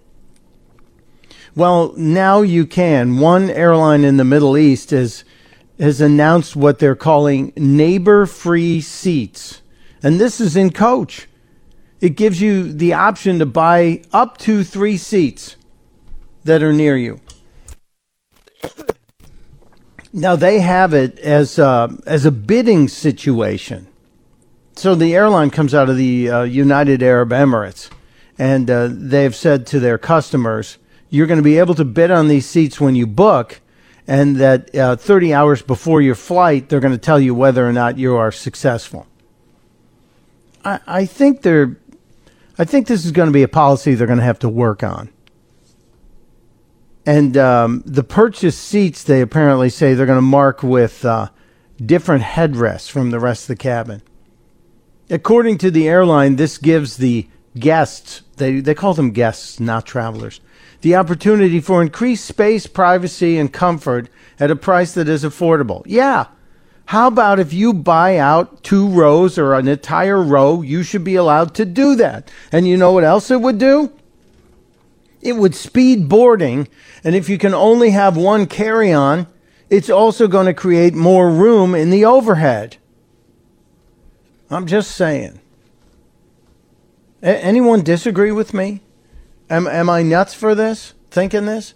Well, 1.55 1.93
now 1.97 2.41
you 2.41 2.67
can. 2.67 3.17
One 3.17 3.49
airline 3.49 4.03
in 4.03 4.17
the 4.17 4.23
Middle 4.23 4.57
East 4.57 4.91
has 4.91 5.23
has 5.79 6.01
announced 6.01 6.55
what 6.55 6.79
they're 6.79 6.95
calling 6.95 7.53
neighbor-free 7.55 8.81
seats. 8.81 9.61
And 10.01 10.19
this 10.19 10.41
is 10.41 10.55
in 10.55 10.71
coach. 10.71 11.27
It 11.99 12.11
gives 12.11 12.41
you 12.41 12.71
the 12.71 12.93
option 12.93 13.39
to 13.39 13.45
buy 13.45 14.03
up 14.13 14.37
to 14.39 14.63
3 14.63 14.97
seats 14.97 15.55
that 16.43 16.61
are 16.61 16.73
near 16.73 16.95
you. 16.95 17.19
Now 20.13 20.35
they 20.35 20.59
have 20.59 20.93
it 20.93 21.19
as 21.19 21.59
a, 21.59 21.95
as 22.05 22.25
a 22.25 22.31
bidding 22.31 22.87
situation. 22.87 23.87
So 24.77 24.93
the 24.93 25.15
airline 25.15 25.49
comes 25.49 25.73
out 25.73 25.89
of 25.89 25.97
the 25.97 26.29
uh, 26.29 26.43
United 26.43 27.01
Arab 27.01 27.29
Emirates, 27.29 27.89
and 28.37 28.69
uh, 28.69 28.89
they've 28.91 29.35
said 29.35 29.65
to 29.67 29.79
their 29.79 29.97
customers, 29.97 30.77
"You're 31.09 31.25
going 31.25 31.39
to 31.39 31.43
be 31.43 31.57
able 31.57 31.73
to 31.75 31.83
bid 31.83 32.11
on 32.11 32.27
these 32.27 32.45
seats 32.45 32.79
when 32.79 32.93
you 32.93 33.07
book, 33.07 33.59
and 34.05 34.35
that 34.35 34.73
uh, 34.75 34.95
30 34.95 35.33
hours 35.33 35.63
before 35.63 35.99
your 35.99 36.13
flight, 36.13 36.69
they're 36.69 36.79
going 36.79 36.93
to 36.93 36.99
tell 36.99 37.19
you 37.19 37.33
whether 37.33 37.67
or 37.67 37.73
not 37.73 37.97
you 37.97 38.15
are 38.15 38.31
successful." 38.31 39.07
I, 40.63 40.79
I 40.85 41.05
think 41.05 41.41
they're, 41.41 41.77
I 42.59 42.65
think 42.65 42.87
this 42.87 43.05
is 43.05 43.11
going 43.11 43.27
to 43.27 43.33
be 43.33 43.43
a 43.43 43.47
policy 43.47 43.93
they're 43.93 44.07
going 44.07 44.19
to 44.19 44.25
have 44.25 44.39
to 44.39 44.49
work 44.49 44.83
on. 44.83 45.09
And 47.05 47.37
um, 47.37 47.83
the 47.85 48.03
purchased 48.03 48.61
seats, 48.63 49.03
they 49.03 49.21
apparently 49.21 49.69
say 49.69 49.93
they're 49.93 50.05
going 50.05 50.17
to 50.17 50.21
mark 50.21 50.61
with 50.61 51.05
uh, 51.05 51.29
different 51.83 52.23
headrests 52.23 52.89
from 52.89 53.11
the 53.11 53.19
rest 53.19 53.43
of 53.43 53.47
the 53.47 53.55
cabin. 53.55 54.01
According 55.09 55.59
to 55.59 55.71
the 55.71 55.87
airline, 55.87 56.35
this 56.35 56.57
gives 56.57 56.97
the 56.97 57.29
guests, 57.57 58.23
they, 58.35 58.59
they 58.59 58.75
call 58.75 58.93
them 58.93 59.11
guests, 59.11 59.59
not 59.59 59.85
travelers, 59.85 60.41
the 60.81 60.95
opportunity 60.95 61.61
for 61.61 61.81
increased 61.81 62.25
space, 62.25 62.67
privacy, 62.67 63.37
and 63.37 63.53
comfort 63.53 64.09
at 64.39 64.51
a 64.51 64.55
price 64.55 64.93
that 64.93 65.07
is 65.07 65.23
affordable. 65.23 65.83
Yeah. 65.85 66.27
How 66.87 67.07
about 67.07 67.39
if 67.39 67.51
you 67.51 67.73
buy 67.73 68.17
out 68.17 68.63
two 68.63 68.87
rows 68.87 69.37
or 69.37 69.53
an 69.53 69.67
entire 69.67 70.21
row, 70.21 70.61
you 70.61 70.83
should 70.83 71.03
be 71.03 71.15
allowed 71.15 71.53
to 71.55 71.65
do 71.65 71.95
that. 71.95 72.31
And 72.49 72.65
you 72.65 72.77
know 72.77 72.93
what 72.93 73.03
else 73.03 73.29
it 73.29 73.41
would 73.41 73.57
do? 73.57 73.91
It 75.21 75.33
would 75.33 75.53
speed 75.53 76.07
boarding, 76.07 76.69
and 77.03 77.13
if 77.13 77.27
you 77.27 77.37
can 77.37 77.53
only 77.53 77.89
have 77.89 78.15
one 78.15 78.45
carry 78.45 78.93
on, 78.93 79.27
it's 79.69 79.89
also 79.89 80.29
going 80.29 80.45
to 80.45 80.53
create 80.53 80.93
more 80.93 81.29
room 81.29 81.75
in 81.75 81.89
the 81.89 82.05
overhead. 82.05 82.77
I'm 84.49 84.65
just 84.65 84.91
saying. 84.91 85.41
A- 87.21 87.43
anyone 87.43 87.81
disagree 87.83 88.31
with 88.31 88.53
me? 88.53 88.79
Am, 89.49 89.67
am 89.67 89.89
I 89.89 90.03
nuts 90.03 90.33
for 90.33 90.55
this? 90.55 90.93
Thinking 91.11 91.47
this? 91.47 91.73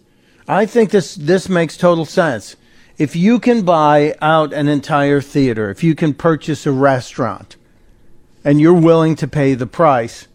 I 0.48 0.66
think 0.66 0.92
this, 0.92 1.16
this 1.16 1.50
makes 1.50 1.76
total 1.76 2.06
sense. 2.06 2.56
If 3.02 3.16
you 3.16 3.40
can 3.40 3.64
buy 3.64 4.14
out 4.22 4.54
an 4.54 4.68
entire 4.68 5.22
theater, 5.22 5.72
if 5.72 5.84
you 5.84 5.96
can 5.96 6.14
purchase 6.14 6.68
a 6.68 6.72
restaurant, 6.72 7.56
and 8.44 8.62
you're 8.62 8.76
willing 8.76 9.16
to 9.16 9.28
pay 9.28 9.56
the 9.56 9.66
price, 9.66 10.28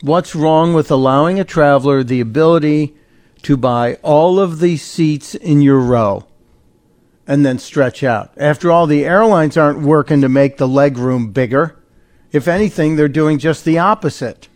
what's 0.00 0.34
wrong 0.34 0.72
with 0.72 0.90
allowing 0.90 1.38
a 1.38 1.44
traveler 1.44 2.02
the 2.02 2.22
ability 2.22 2.94
to 3.42 3.58
buy 3.58 3.96
all 3.96 4.40
of 4.40 4.60
the 4.60 4.78
seats 4.78 5.34
in 5.34 5.60
your 5.60 5.78
row 5.78 6.24
and 7.26 7.44
then 7.44 7.58
stretch 7.58 8.02
out? 8.02 8.32
After 8.38 8.72
all, 8.72 8.86
the 8.86 9.04
airlines 9.04 9.58
aren't 9.58 9.82
working 9.82 10.22
to 10.22 10.28
make 10.30 10.56
the 10.56 10.66
leg 10.66 10.96
room 10.96 11.32
bigger. 11.32 11.78
If 12.32 12.48
anything, 12.48 12.96
they're 12.96 13.08
doing 13.08 13.38
just 13.38 13.66
the 13.66 13.76
opposite. 13.76 14.48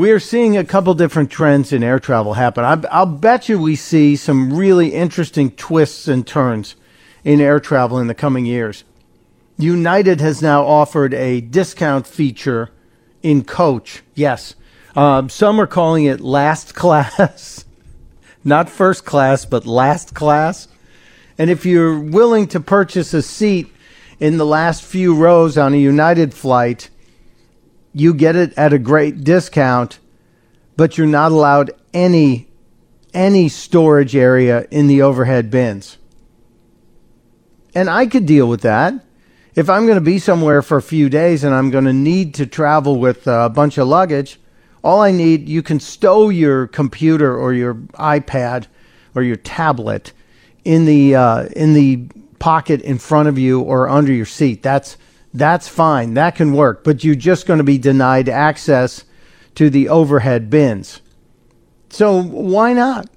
We 0.00 0.12
are 0.12 0.18
seeing 0.18 0.56
a 0.56 0.64
couple 0.64 0.94
different 0.94 1.30
trends 1.30 1.74
in 1.74 1.82
air 1.82 2.00
travel 2.00 2.32
happen. 2.32 2.64
I, 2.64 2.82
I'll 2.90 3.04
bet 3.04 3.50
you 3.50 3.58
we 3.58 3.76
see 3.76 4.16
some 4.16 4.56
really 4.56 4.94
interesting 4.94 5.50
twists 5.50 6.08
and 6.08 6.26
turns 6.26 6.74
in 7.22 7.38
air 7.38 7.60
travel 7.60 7.98
in 7.98 8.06
the 8.06 8.14
coming 8.14 8.46
years. 8.46 8.82
United 9.58 10.22
has 10.22 10.40
now 10.40 10.64
offered 10.64 11.12
a 11.12 11.42
discount 11.42 12.06
feature 12.06 12.70
in 13.22 13.44
coach. 13.44 14.02
Yes. 14.14 14.54
Um, 14.96 15.28
some 15.28 15.60
are 15.60 15.66
calling 15.66 16.06
it 16.06 16.22
last 16.22 16.74
class, 16.74 17.66
not 18.42 18.70
first 18.70 19.04
class, 19.04 19.44
but 19.44 19.66
last 19.66 20.14
class. 20.14 20.66
And 21.36 21.50
if 21.50 21.66
you're 21.66 22.00
willing 22.00 22.46
to 22.48 22.60
purchase 22.60 23.12
a 23.12 23.20
seat 23.20 23.70
in 24.18 24.38
the 24.38 24.46
last 24.46 24.82
few 24.82 25.14
rows 25.14 25.58
on 25.58 25.74
a 25.74 25.76
United 25.76 26.32
flight, 26.32 26.88
you 27.92 28.14
get 28.14 28.36
it 28.36 28.52
at 28.56 28.72
a 28.72 28.78
great 28.78 29.24
discount, 29.24 29.98
but 30.76 30.96
you're 30.96 31.06
not 31.06 31.32
allowed 31.32 31.72
any 31.92 32.46
any 33.12 33.48
storage 33.48 34.14
area 34.14 34.66
in 34.70 34.86
the 34.86 35.02
overhead 35.02 35.50
bins. 35.50 35.98
And 37.74 37.90
I 37.90 38.06
could 38.06 38.24
deal 38.24 38.48
with 38.48 38.60
that. 38.62 39.04
If 39.56 39.68
I'm 39.68 39.84
going 39.84 39.98
to 39.98 40.04
be 40.04 40.20
somewhere 40.20 40.62
for 40.62 40.76
a 40.76 40.82
few 40.82 41.08
days 41.08 41.42
and 41.42 41.52
I'm 41.52 41.70
going 41.70 41.84
to 41.84 41.92
need 41.92 42.34
to 42.34 42.46
travel 42.46 43.00
with 43.00 43.26
a 43.26 43.48
bunch 43.48 43.78
of 43.78 43.88
luggage, 43.88 44.38
all 44.82 45.02
I 45.02 45.10
need, 45.10 45.48
you 45.48 45.62
can 45.62 45.80
stow 45.80 46.28
your 46.28 46.68
computer 46.68 47.36
or 47.36 47.52
your 47.52 47.74
iPad 47.74 48.66
or 49.14 49.22
your 49.22 49.36
tablet 49.36 50.12
in 50.64 50.84
the 50.84 51.16
uh, 51.16 51.44
in 51.56 51.74
the 51.74 52.06
pocket 52.38 52.80
in 52.82 52.98
front 52.98 53.28
of 53.28 53.38
you 53.38 53.60
or 53.60 53.88
under 53.88 54.12
your 54.12 54.26
seat. 54.26 54.62
That's 54.62 54.96
that's 55.32 55.68
fine. 55.68 56.14
That 56.14 56.34
can 56.34 56.52
work. 56.52 56.84
But 56.84 57.04
you're 57.04 57.14
just 57.14 57.46
going 57.46 57.58
to 57.58 57.64
be 57.64 57.78
denied 57.78 58.28
access 58.28 59.04
to 59.54 59.70
the 59.70 59.88
overhead 59.88 60.50
bins. 60.50 61.00
So 61.88 62.22
why 62.22 62.72
not? 62.72 63.08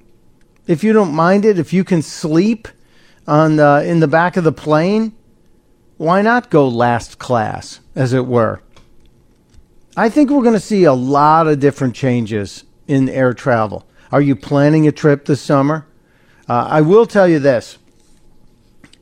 If 0.67 0.83
you 0.83 0.93
don't 0.93 1.13
mind 1.13 1.45
it, 1.45 1.59
if 1.59 1.73
you 1.73 1.83
can 1.83 2.01
sleep 2.01 2.67
on 3.27 3.57
the, 3.57 3.83
in 3.85 3.99
the 3.99 4.07
back 4.07 4.37
of 4.37 4.43
the 4.43 4.51
plane, 4.51 5.13
why 5.97 6.21
not 6.21 6.49
go 6.49 6.67
last 6.67 7.19
class, 7.19 7.79
as 7.95 8.13
it 8.13 8.25
were? 8.25 8.61
I 9.95 10.09
think 10.09 10.29
we're 10.29 10.41
going 10.41 10.53
to 10.53 10.59
see 10.59 10.85
a 10.85 10.93
lot 10.93 11.47
of 11.47 11.59
different 11.59 11.95
changes 11.95 12.63
in 12.87 13.09
air 13.09 13.33
travel. 13.33 13.87
Are 14.11 14.21
you 14.21 14.35
planning 14.35 14.87
a 14.87 14.91
trip 14.91 15.25
this 15.25 15.41
summer? 15.41 15.85
Uh, 16.47 16.67
I 16.69 16.81
will 16.81 17.05
tell 17.05 17.27
you 17.27 17.39
this 17.39 17.77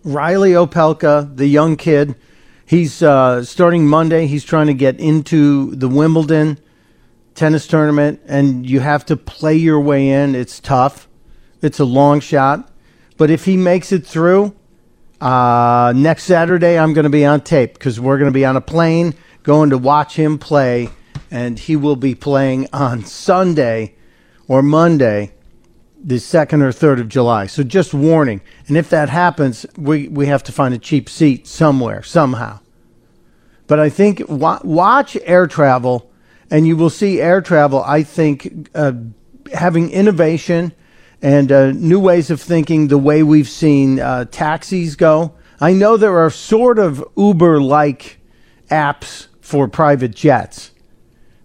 Reilly 0.03 0.51
Opelka, 0.51 1.35
the 1.35 1.47
young 1.47 1.75
kid, 1.75 2.15
he's 2.71 3.03
uh, 3.03 3.43
starting 3.43 3.85
Monday. 3.85 4.27
He's 4.27 4.45
trying 4.45 4.67
to 4.67 4.73
get 4.73 4.97
into 4.97 5.75
the 5.75 5.89
Wimbledon 5.89 6.57
tennis 7.35 7.67
tournament, 7.67 8.21
and 8.25 8.67
you 8.67 8.79
have 8.79 9.05
to 9.07 9.17
play 9.17 9.55
your 9.55 9.81
way 9.81 10.07
in. 10.09 10.35
It's 10.35 10.61
tough, 10.61 11.09
it's 11.61 11.79
a 11.79 11.85
long 11.85 12.21
shot. 12.21 12.71
But 13.17 13.29
if 13.29 13.43
he 13.43 13.57
makes 13.57 13.91
it 13.91 14.07
through, 14.07 14.55
uh, 15.19 15.91
next 15.95 16.23
Saturday 16.23 16.79
I'm 16.79 16.93
going 16.93 17.03
to 17.03 17.09
be 17.09 17.25
on 17.25 17.41
tape 17.41 17.73
because 17.73 17.99
we're 17.99 18.17
going 18.17 18.31
to 18.31 18.33
be 18.33 18.45
on 18.45 18.55
a 18.55 18.61
plane 18.61 19.13
going 19.43 19.71
to 19.71 19.77
watch 19.77 20.15
him 20.15 20.37
play, 20.37 20.89
and 21.29 21.59
he 21.59 21.75
will 21.75 21.95
be 21.95 22.15
playing 22.15 22.67
on 22.71 23.03
Sunday 23.03 23.95
or 24.47 24.61
Monday 24.61 25.33
the 26.03 26.19
second 26.19 26.61
or 26.61 26.71
third 26.71 26.99
of 26.99 27.07
July. 27.09 27.47
So 27.47 27.63
just 27.63 27.93
warning. 27.93 28.41
And 28.67 28.77
if 28.77 28.89
that 28.89 29.09
happens, 29.09 29.65
we, 29.77 30.07
we 30.07 30.27
have 30.27 30.43
to 30.43 30.51
find 30.51 30.73
a 30.73 30.79
cheap 30.79 31.09
seat 31.09 31.47
somewhere, 31.47 32.01
somehow. 32.01 32.60
But 33.71 33.79
I 33.79 33.87
think 33.87 34.21
wa- 34.27 34.59
watch 34.65 35.15
air 35.23 35.47
travel, 35.47 36.11
and 36.49 36.67
you 36.67 36.75
will 36.75 36.89
see 36.89 37.21
air 37.21 37.39
travel, 37.39 37.81
I 37.81 38.03
think, 38.03 38.67
uh, 38.75 38.91
having 39.53 39.89
innovation 39.91 40.73
and 41.21 41.49
uh, 41.49 41.71
new 41.71 41.99
ways 42.01 42.29
of 42.29 42.41
thinking 42.41 42.89
the 42.89 42.97
way 42.97 43.23
we've 43.23 43.47
seen 43.47 44.01
uh, 44.01 44.25
taxis 44.25 44.97
go. 44.97 45.35
I 45.61 45.71
know 45.71 45.95
there 45.95 46.17
are 46.17 46.29
sort 46.29 46.79
of 46.79 47.01
Uber 47.15 47.61
like 47.61 48.19
apps 48.69 49.27
for 49.39 49.69
private 49.69 50.13
jets. 50.13 50.71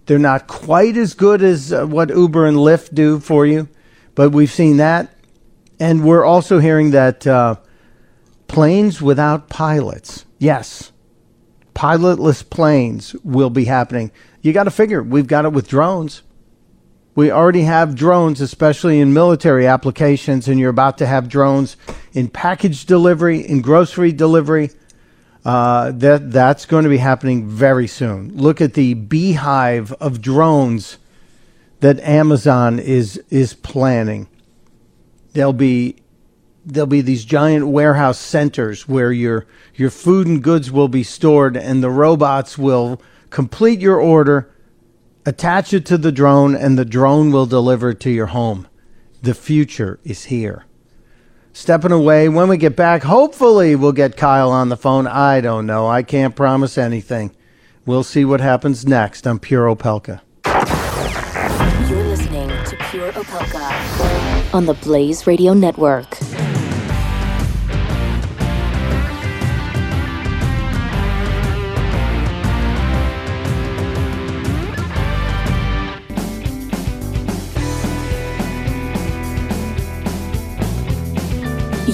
They're 0.07 0.19
not 0.19 0.49
quite 0.49 0.97
as 0.97 1.15
good 1.15 1.43
as 1.43 1.73
uh, 1.73 1.87
what 1.87 2.09
Uber 2.09 2.47
and 2.47 2.57
Lyft 2.57 2.93
do 2.93 3.21
for 3.21 3.47
you 3.47 3.69
but 4.17 4.31
we've 4.31 4.51
seen 4.51 4.79
that. 4.79 5.15
And 5.79 6.03
we're 6.03 6.25
also 6.25 6.59
hearing 6.59 6.91
that 6.91 7.25
uh, 7.25 7.57
planes 8.49 9.01
without 9.01 9.49
pilots, 9.49 10.25
yes, 10.39 10.91
pilotless 11.77 12.49
planes 12.49 13.15
will 13.23 13.51
be 13.51 13.67
happening. 13.67 14.11
You 14.41 14.55
got 14.55 14.65
to 14.65 14.71
figure, 14.71 15.03
we've 15.03 15.27
got 15.27 15.45
it 15.45 15.53
with 15.53 15.69
drones. 15.69 16.23
We 17.15 17.31
already 17.31 17.63
have 17.63 17.95
drones, 17.95 18.41
especially 18.41 18.99
in 18.99 19.13
military 19.13 19.67
applications, 19.67 20.49
and 20.49 20.59
you're 20.59 20.71
about 20.71 20.99
to 20.99 21.07
have 21.07 21.29
drones 21.29 21.77
in 22.13 22.29
package 22.29 22.87
delivery, 22.87 23.41
in 23.41 23.61
grocery 23.61 24.13
delivery. 24.13 24.71
Uh, 25.45 25.93
that 25.93 26.33
that's 26.33 26.67
going 26.67 26.83
to 26.83 26.91
be 26.91 26.97
happening 26.97 27.47
very 27.47 27.87
soon. 27.87 28.37
Look 28.37 28.61
at 28.61 28.75
the 28.75 28.95
beehive 28.95 29.93
of 29.93 30.21
drones 30.21 30.99
that 31.81 32.01
Amazon 32.01 32.81
is 32.81 33.19
is 33.31 33.55
planning. 33.55 34.29
There'll 35.35 35.53
be 35.53 36.03
there'll 36.67 36.87
be 36.87 37.01
these 37.01 37.25
giant 37.25 37.69
warehouse 37.69 38.19
centers 38.19 38.89
where 38.89 39.13
your 39.13 39.47
your 39.75 39.91
food 39.91 40.27
and 40.27 40.43
goods 40.43 40.71
will 40.71 40.89
be 40.89 41.05
stored 41.05 41.57
and 41.57 41.83
the 41.83 41.91
robots 41.91 42.59
will 42.59 43.01
complete 43.31 43.81
your 43.81 44.01
order, 44.01 44.53
attach 45.25 45.73
it 45.73 45.87
to 45.87 45.97
the 45.97 46.13
drone 46.13 46.55
and 46.55 46.77
the 46.77 46.85
drone 46.85 47.31
will 47.31 47.47
deliver 47.47 47.91
it 47.91 48.01
to 48.01 48.11
your 48.11 48.27
home. 48.27 48.67
The 49.23 49.35
future 49.35 50.01
is 50.05 50.25
here. 50.25 50.65
Stepping 51.53 51.93
away 51.93 52.29
when 52.29 52.49
we 52.49 52.59
get 52.59 52.77
back, 52.77 53.03
hopefully 53.03 53.77
we'll 53.77 53.93
get 53.93 54.17
Kyle 54.17 54.51
on 54.51 54.69
the 54.69 54.77
phone. 54.77 55.07
I 55.07 55.41
don't 55.41 55.67
know. 55.67 55.87
I 55.87 56.03
can't 56.03 56.37
promise 56.37 56.77
anything. 56.77 57.35
We'll 57.87 58.05
see 58.05 58.25
what 58.25 58.41
happens 58.41 58.87
next 58.87 59.27
on 59.27 59.39
Pure 59.39 59.75
Opelka. 59.75 60.21
You're 61.89 62.05
listening 62.05 62.49
to 62.65 62.77
Pure 62.91 63.13
Opelka 63.13 64.55
on 64.55 64.67
the 64.67 64.75
Blaze 64.75 65.27
Radio 65.27 65.55
Network. 65.55 66.19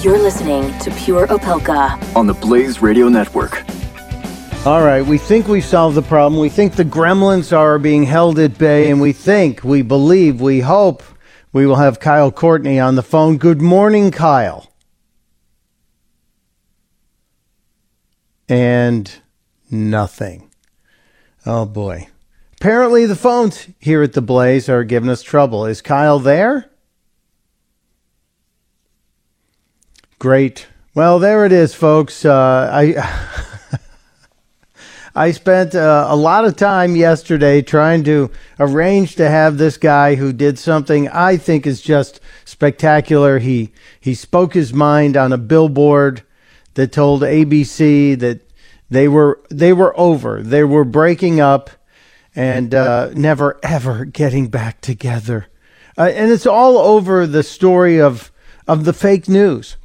You're 0.01 0.17
listening 0.17 0.77
to 0.79 0.89
Pure 0.91 1.27
Opelka. 1.27 2.15
on 2.15 2.25
the 2.25 2.33
Blaze 2.33 2.81
Radio 2.81 3.09
Network. 3.09 3.63
All 4.65 4.83
right, 4.83 5.05
we 5.05 5.19
think 5.19 5.47
we've 5.47 5.63
solved 5.63 5.95
the 5.95 6.01
problem. 6.01 6.41
We 6.41 6.49
think 6.49 6.75
the 6.75 6.83
gremlins 6.83 7.55
are 7.55 7.77
being 7.77 8.03
held 8.03 8.39
at 8.39 8.57
bay, 8.57 8.89
and 8.89 8.99
we 8.99 9.13
think, 9.13 9.63
we 9.63 9.83
believe, 9.83 10.41
we 10.41 10.61
hope 10.61 11.03
we 11.53 11.67
will 11.67 11.75
have 11.75 11.99
Kyle 11.99 12.31
Courtney 12.31 12.79
on 12.79 12.95
the 12.95 13.03
phone. 13.03 13.37
Good 13.37 13.61
morning, 13.61 14.09
Kyle. 14.09 14.73
And 18.49 19.13
nothing. 19.69 20.49
Oh 21.45 21.65
boy. 21.65 22.07
Apparently, 22.59 23.05
the 23.05 23.15
phones 23.15 23.67
here 23.79 24.01
at 24.01 24.13
the 24.13 24.21
Blaze 24.21 24.67
are 24.69 24.83
giving 24.83 25.09
us 25.09 25.21
trouble. 25.21 25.65
Is 25.67 25.81
Kyle 25.81 26.17
there? 26.17 26.72
Great. 30.23 30.67
Well, 30.95 31.19
there 31.19 31.45
it 31.45 31.51
is, 31.51 31.75
folks. 31.75 32.23
Uh, 32.23 32.69
I. 32.71 33.77
I 35.15 35.31
spent 35.31 35.75
uh, 35.75 36.05
a 36.07 36.15
lot 36.15 36.45
of 36.45 36.55
time 36.55 36.95
yesterday 36.95 37.61
trying 37.61 38.05
to 38.05 38.31
arrange 38.57 39.17
to 39.17 39.29
have 39.29 39.57
this 39.57 39.75
guy 39.75 40.15
who 40.15 40.31
did 40.31 40.57
something 40.57 41.09
I 41.09 41.35
think 41.35 41.67
is 41.67 41.81
just 41.81 42.21
spectacular. 42.45 43.39
He 43.39 43.73
he 43.99 44.13
spoke 44.13 44.53
his 44.53 44.73
mind 44.73 45.17
on 45.17 45.33
a 45.33 45.37
billboard 45.37 46.23
that 46.75 46.93
told 46.93 47.21
ABC 47.23 48.17
that 48.17 48.49
they 48.89 49.09
were 49.09 49.41
they 49.49 49.73
were 49.73 49.93
over. 49.99 50.41
They 50.41 50.63
were 50.63 50.85
breaking 50.85 51.41
up 51.41 51.69
and 52.33 52.73
uh, 52.73 53.09
never 53.13 53.59
ever 53.61 54.05
getting 54.05 54.47
back 54.47 54.79
together. 54.79 55.47
Uh, 55.97 56.11
and 56.15 56.31
it's 56.31 56.47
all 56.47 56.77
over 56.77 57.27
the 57.27 57.43
story 57.43 57.99
of 57.99 58.31
of 58.67 58.85
the 58.85 58.93
fake 58.93 59.27
news, 59.27 59.75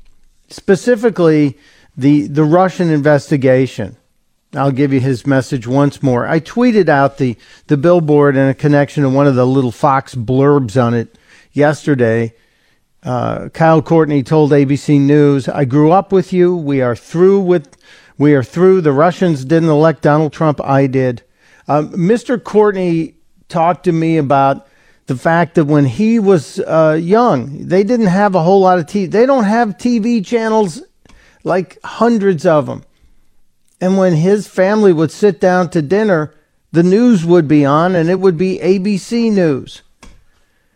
specifically 0.48 1.58
the 1.96 2.26
the 2.26 2.44
Russian 2.44 2.90
investigation. 2.90 3.96
I'll 4.54 4.72
give 4.72 4.94
you 4.94 5.00
his 5.00 5.26
message 5.26 5.66
once 5.66 6.02
more. 6.02 6.26
I 6.26 6.40
tweeted 6.40 6.88
out 6.88 7.18
the 7.18 7.36
the 7.66 7.76
billboard 7.76 8.36
and 8.36 8.50
a 8.50 8.54
connection 8.54 9.02
to 9.02 9.10
one 9.10 9.26
of 9.26 9.34
the 9.34 9.46
little 9.46 9.72
Fox 9.72 10.14
blurbs 10.14 10.82
on 10.82 10.94
it 10.94 11.18
yesterday. 11.52 12.34
Uh, 13.02 13.48
Kyle 13.50 13.82
Courtney 13.82 14.22
told 14.22 14.50
ABC 14.52 14.98
News, 14.98 15.48
"I 15.48 15.64
grew 15.64 15.92
up 15.92 16.12
with 16.12 16.32
you. 16.32 16.56
We 16.56 16.80
are 16.80 16.96
through 16.96 17.40
with. 17.40 17.76
We 18.16 18.34
are 18.34 18.42
through. 18.42 18.80
The 18.80 18.92
Russians 18.92 19.44
didn't 19.44 19.68
elect 19.68 20.02
Donald 20.02 20.32
Trump. 20.32 20.60
I 20.62 20.86
did." 20.86 21.22
Um, 21.68 21.92
Mr. 21.92 22.42
Courtney 22.42 23.14
talked 23.48 23.84
to 23.84 23.92
me 23.92 24.16
about 24.16 24.66
the 25.08 25.16
fact 25.16 25.54
that 25.54 25.64
when 25.64 25.86
he 25.86 26.18
was 26.18 26.60
uh, 26.60 26.98
young, 27.00 27.66
they 27.66 27.82
didn't 27.82 28.06
have 28.06 28.34
a 28.34 28.42
whole 28.42 28.60
lot 28.60 28.78
of 28.78 28.84
TV. 28.84 29.10
They 29.10 29.24
don't 29.24 29.44
have 29.44 29.78
TV 29.78 30.24
channels 30.24 30.82
like 31.44 31.78
hundreds 31.82 32.44
of 32.44 32.66
them. 32.66 32.84
And 33.80 33.96
when 33.96 34.14
his 34.14 34.46
family 34.46 34.92
would 34.92 35.10
sit 35.10 35.40
down 35.40 35.70
to 35.70 35.80
dinner, 35.80 36.34
the 36.72 36.82
news 36.82 37.24
would 37.24 37.48
be 37.48 37.64
on 37.64 37.96
and 37.96 38.10
it 38.10 38.20
would 38.20 38.36
be 38.36 38.58
ABC 38.58 39.32
News. 39.32 39.80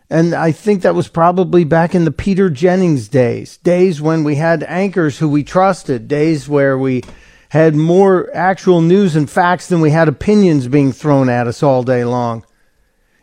And 0.08 0.34
I 0.34 0.50
think 0.50 0.80
that 0.82 0.94
was 0.94 1.08
probably 1.08 1.64
back 1.64 1.94
in 1.94 2.06
the 2.06 2.10
Peter 2.10 2.48
Jennings 2.48 3.08
days, 3.08 3.58
days 3.58 4.00
when 4.00 4.24
we 4.24 4.36
had 4.36 4.62
anchors 4.62 5.18
who 5.18 5.28
we 5.28 5.44
trusted, 5.44 6.08
days 6.08 6.48
where 6.48 6.78
we 6.78 7.02
had 7.50 7.74
more 7.74 8.30
actual 8.34 8.80
news 8.80 9.14
and 9.14 9.28
facts 9.28 9.68
than 9.68 9.82
we 9.82 9.90
had 9.90 10.08
opinions 10.08 10.68
being 10.68 10.92
thrown 10.92 11.28
at 11.28 11.46
us 11.46 11.62
all 11.62 11.82
day 11.82 12.04
long. 12.04 12.44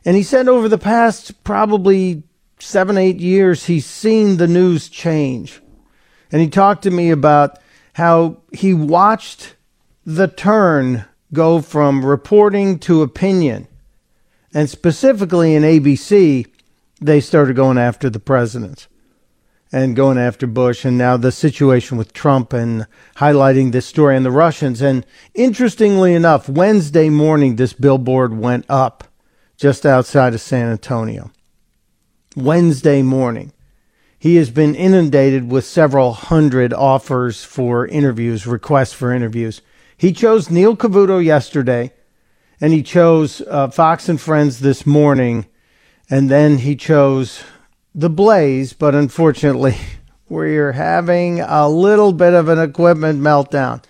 And 0.06 0.16
he 0.16 0.24
said 0.24 0.48
over 0.48 0.70
the 0.70 0.78
past 0.78 1.44
probably 1.44 2.24
seven, 2.60 2.98
eight 2.98 3.20
years, 3.20 3.66
he's 3.66 3.86
seen 3.86 4.38
the 4.38 4.48
news 4.48 4.90
change. 4.90 5.62
And 6.32 6.42
he 6.42 6.50
talked 6.50 6.84
to 6.84 6.92
me 6.92 7.10
about 7.10 7.60
how 7.94 8.38
he 8.54 8.74
watched 8.74 9.56
the 10.06 10.28
turn 10.28 11.06
go 11.34 11.62
from 11.62 12.06
reporting 12.06 12.80
to 12.80 13.02
opinion. 13.02 13.68
And 14.54 14.70
specifically 14.70 15.56
in 15.56 15.64
ABC, 15.64 16.48
they 17.02 17.22
started 17.22 17.56
going 17.56 17.78
after 17.78 18.10
the 18.10 18.20
president 18.20 18.88
and 19.72 19.96
going 19.96 20.18
after 20.18 20.48
Bush, 20.48 20.84
and 20.84 20.98
now 20.98 21.16
the 21.16 21.32
situation 21.32 21.96
with 21.96 22.12
Trump 22.12 22.54
and 22.54 22.88
highlighting 23.18 23.72
this 23.72 23.86
story 23.86 24.18
and 24.18 24.26
the 24.26 24.32
Russians. 24.32 24.82
And 24.82 25.06
interestingly 25.36 26.16
enough, 26.16 26.50
Wednesday 26.50 27.10
morning, 27.10 27.56
this 27.56 27.74
billboard 27.74 28.36
went 28.36 28.66
up 28.68 29.09
just 29.60 29.86
outside 29.86 30.34
of 30.34 30.40
San 30.40 30.72
Antonio. 30.72 31.32
Wednesday 32.36 33.02
morning. 33.02 33.52
He 34.18 34.38
has 34.38 34.50
been 34.50 34.74
inundated 34.74 35.52
with 35.52 35.66
several 35.66 36.14
hundred 36.14 36.74
offers 36.74 37.44
for 37.44 37.86
interviews, 37.86 38.48
requests 38.48 38.94
for 38.94 39.14
interviews. 39.14 39.62
He 39.98 40.14
chose 40.14 40.50
Neil 40.50 40.78
Cavuto 40.78 41.24
yesterday, 41.24 41.92
and 42.62 42.72
he 42.72 42.84
chose 42.84 43.42
uh, 43.42 43.70
Fox 43.70 44.08
and 44.08 44.20
Friends 44.20 44.60
this 44.60 44.86
morning, 44.86 45.46
and 46.10 46.30
then 46.30 46.60
he 46.60 46.76
chose 46.78 47.44
The 47.94 48.10
Blaze, 48.10 48.72
but 48.72 48.96
unfortunately, 48.96 49.76
we're 50.30 50.72
having 50.72 51.42
a 51.42 51.68
little 51.68 52.14
bit 52.14 52.34
of 52.34 52.48
an 52.48 52.60
equipment 52.60 53.20
meltdown. 53.20 53.84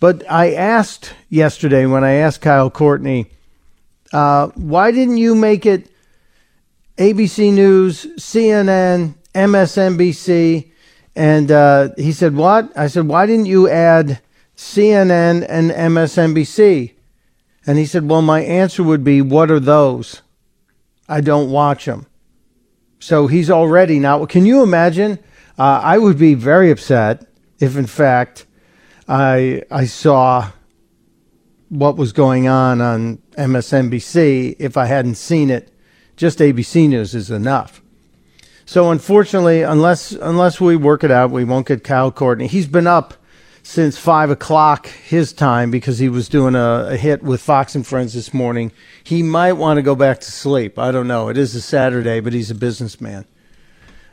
But 0.00 0.28
I 0.28 0.52
asked 0.52 1.14
yesterday 1.28 1.86
when 1.86 2.02
I 2.02 2.12
asked 2.12 2.40
Kyle 2.40 2.70
Courtney, 2.70 3.30
uh, 4.12 4.48
why 4.54 4.90
didn't 4.90 5.18
you 5.18 5.34
make 5.34 5.66
it 5.66 5.90
ABC 6.96 7.52
News, 7.52 8.06
CNN, 8.18 9.14
MSNBC? 9.34 10.70
And 11.16 11.50
uh, 11.50 11.90
he 11.96 12.12
said, 12.12 12.34
What? 12.34 12.76
I 12.76 12.86
said, 12.86 13.06
Why 13.06 13.26
didn't 13.26 13.46
you 13.46 13.68
add 13.68 14.20
CNN, 14.60 15.46
and 15.48 15.70
MSNBC. 15.70 16.92
And 17.66 17.78
he 17.78 17.86
said, 17.86 18.06
Well, 18.06 18.20
my 18.20 18.42
answer 18.42 18.82
would 18.82 19.02
be, 19.02 19.22
What 19.22 19.50
are 19.50 19.58
those? 19.58 20.20
I 21.08 21.22
don't 21.22 21.50
watch 21.50 21.86
them. 21.86 22.06
So 22.98 23.26
he's 23.26 23.50
already 23.50 23.98
now. 23.98 24.26
Can 24.26 24.44
you 24.44 24.62
imagine? 24.62 25.18
Uh, 25.58 25.80
I 25.82 25.96
would 25.96 26.18
be 26.18 26.34
very 26.34 26.70
upset 26.70 27.26
if, 27.58 27.76
in 27.76 27.86
fact, 27.86 28.46
I 29.08 29.62
I 29.70 29.86
saw 29.86 30.50
what 31.70 31.96
was 31.96 32.12
going 32.12 32.46
on 32.46 32.80
on 32.82 33.18
MSNBC 33.38 34.56
if 34.58 34.76
I 34.76 34.86
hadn't 34.86 35.14
seen 35.14 35.48
it. 35.48 35.72
Just 36.16 36.40
ABC 36.40 36.88
News 36.88 37.14
is 37.14 37.30
enough. 37.30 37.80
So 38.66 38.90
unfortunately, 38.90 39.62
unless 39.62 40.12
unless 40.12 40.60
we 40.60 40.76
work 40.76 41.02
it 41.02 41.10
out, 41.10 41.30
we 41.30 41.44
won't 41.44 41.66
get 41.66 41.82
Kyle 41.82 42.12
Courtney. 42.12 42.46
He's 42.46 42.68
been 42.68 42.86
up 42.86 43.14
since 43.62 43.98
five 43.98 44.30
o'clock 44.30 44.86
his 44.86 45.32
time 45.32 45.70
because 45.70 45.98
he 45.98 46.08
was 46.08 46.28
doing 46.28 46.54
a, 46.54 46.88
a, 46.90 46.96
hit 46.96 47.22
with 47.22 47.40
Fox 47.40 47.74
and 47.74 47.86
Friends 47.86 48.14
this 48.14 48.32
morning. 48.32 48.72
He 49.02 49.22
might 49.22 49.52
want 49.54 49.78
to 49.78 49.82
go 49.82 49.94
back 49.94 50.20
to 50.20 50.30
sleep. 50.30 50.78
I 50.78 50.90
don't 50.90 51.08
know. 51.08 51.28
It 51.28 51.36
is 51.36 51.54
a 51.54 51.60
Saturday, 51.60 52.20
but 52.20 52.32
he's 52.32 52.50
a 52.50 52.54
businessman. 52.54 53.26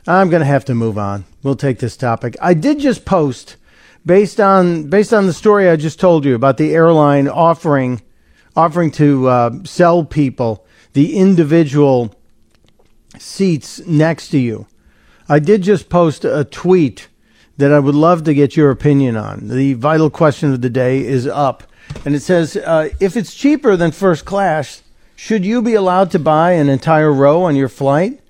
I'm 0.06 0.30
going 0.30 0.40
to 0.40 0.46
have 0.46 0.64
to 0.66 0.74
move 0.74 0.98
on. 0.98 1.24
We'll 1.42 1.56
take 1.56 1.78
this 1.78 1.96
topic. 1.96 2.36
I 2.40 2.54
did 2.54 2.78
just 2.78 3.04
post 3.04 3.56
based 4.04 4.40
on 4.40 4.84
based 4.84 5.12
on 5.12 5.26
the 5.26 5.32
story 5.32 5.68
I 5.68 5.76
just 5.76 6.00
told 6.00 6.24
you 6.24 6.34
about 6.34 6.56
the 6.56 6.74
airline 6.74 7.28
offering 7.28 8.02
offering 8.56 8.90
to 8.92 9.28
uh, 9.28 9.50
sell 9.64 10.04
people 10.04 10.66
the 10.92 11.16
individual 11.16 12.14
seats 13.18 13.80
next 13.86 14.28
to 14.30 14.38
you. 14.38 14.66
I 15.28 15.38
did 15.38 15.62
just 15.62 15.88
post 15.88 16.24
a 16.24 16.44
tweet 16.44 17.08
that 17.58 17.72
I 17.72 17.78
would 17.78 17.94
love 17.94 18.24
to 18.24 18.34
get 18.34 18.56
your 18.56 18.70
opinion 18.70 19.16
on. 19.16 19.48
The 19.48 19.74
vital 19.74 20.10
question 20.10 20.52
of 20.52 20.60
the 20.60 20.70
day 20.70 21.04
is 21.04 21.26
up. 21.26 21.64
And 22.04 22.14
it 22.14 22.20
says 22.20 22.56
uh, 22.56 22.90
if 23.00 23.16
it's 23.16 23.34
cheaper 23.34 23.76
than 23.76 23.90
first 23.90 24.24
class, 24.24 24.82
should 25.16 25.44
you 25.44 25.60
be 25.62 25.74
allowed 25.74 26.10
to 26.12 26.18
buy 26.18 26.52
an 26.52 26.68
entire 26.68 27.12
row 27.12 27.42
on 27.42 27.56
your 27.56 27.68
flight? 27.68 28.20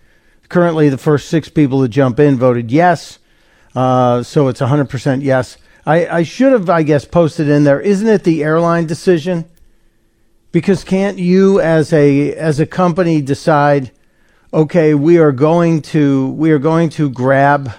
Currently, 0.48 0.88
the 0.88 0.96
first 0.96 1.28
six 1.28 1.50
people 1.50 1.82
to 1.82 1.88
jump 1.88 2.18
in 2.18 2.38
voted 2.38 2.70
yes. 2.70 3.18
Uh, 3.74 4.22
so 4.22 4.48
it's 4.48 4.60
100% 4.60 5.22
yes. 5.22 5.56
I, 5.86 6.06
I 6.06 6.22
should 6.22 6.52
have, 6.52 6.68
I 6.68 6.82
guess, 6.82 7.04
posted 7.04 7.48
in 7.48 7.64
there. 7.64 7.80
Isn't 7.80 8.08
it 8.08 8.24
the 8.24 8.44
airline 8.44 8.86
decision? 8.86 9.46
Because 10.52 10.84
can't 10.84 11.18
you, 11.18 11.60
as 11.60 11.92
a 11.92 12.34
as 12.34 12.58
a 12.58 12.66
company, 12.66 13.20
decide? 13.20 13.90
Okay, 14.52 14.94
we 14.94 15.18
are 15.18 15.32
going 15.32 15.82
to 15.82 16.28
we 16.30 16.50
are 16.52 16.58
going 16.58 16.88
to 16.90 17.10
grab 17.10 17.70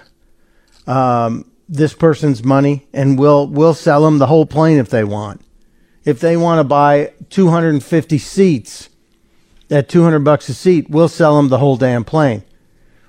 um, 0.86 1.50
this 1.68 1.94
person's 1.94 2.44
money, 2.44 2.88
and 2.94 3.18
we'll 3.18 3.48
we'll 3.48 3.74
sell 3.74 4.04
them 4.04 4.20
the 4.20 4.28
whole 4.28 4.46
plane 4.46 4.78
if 4.78 4.90
they 4.90 5.04
want. 5.04 5.42
If 6.06 6.20
they 6.20 6.38
want 6.38 6.60
to 6.60 6.64
buy 6.64 7.14
250 7.30 8.18
seats 8.18 8.90
at 9.70 9.90
200 9.90 10.20
bucks 10.20 10.50
a 10.50 10.54
seat, 10.54 10.90
we'll 10.90 11.10
sell 11.10 11.38
them 11.38 11.50
the 11.50 11.58
whole 11.58 11.78
damn 11.78 12.04
plane. 12.04 12.44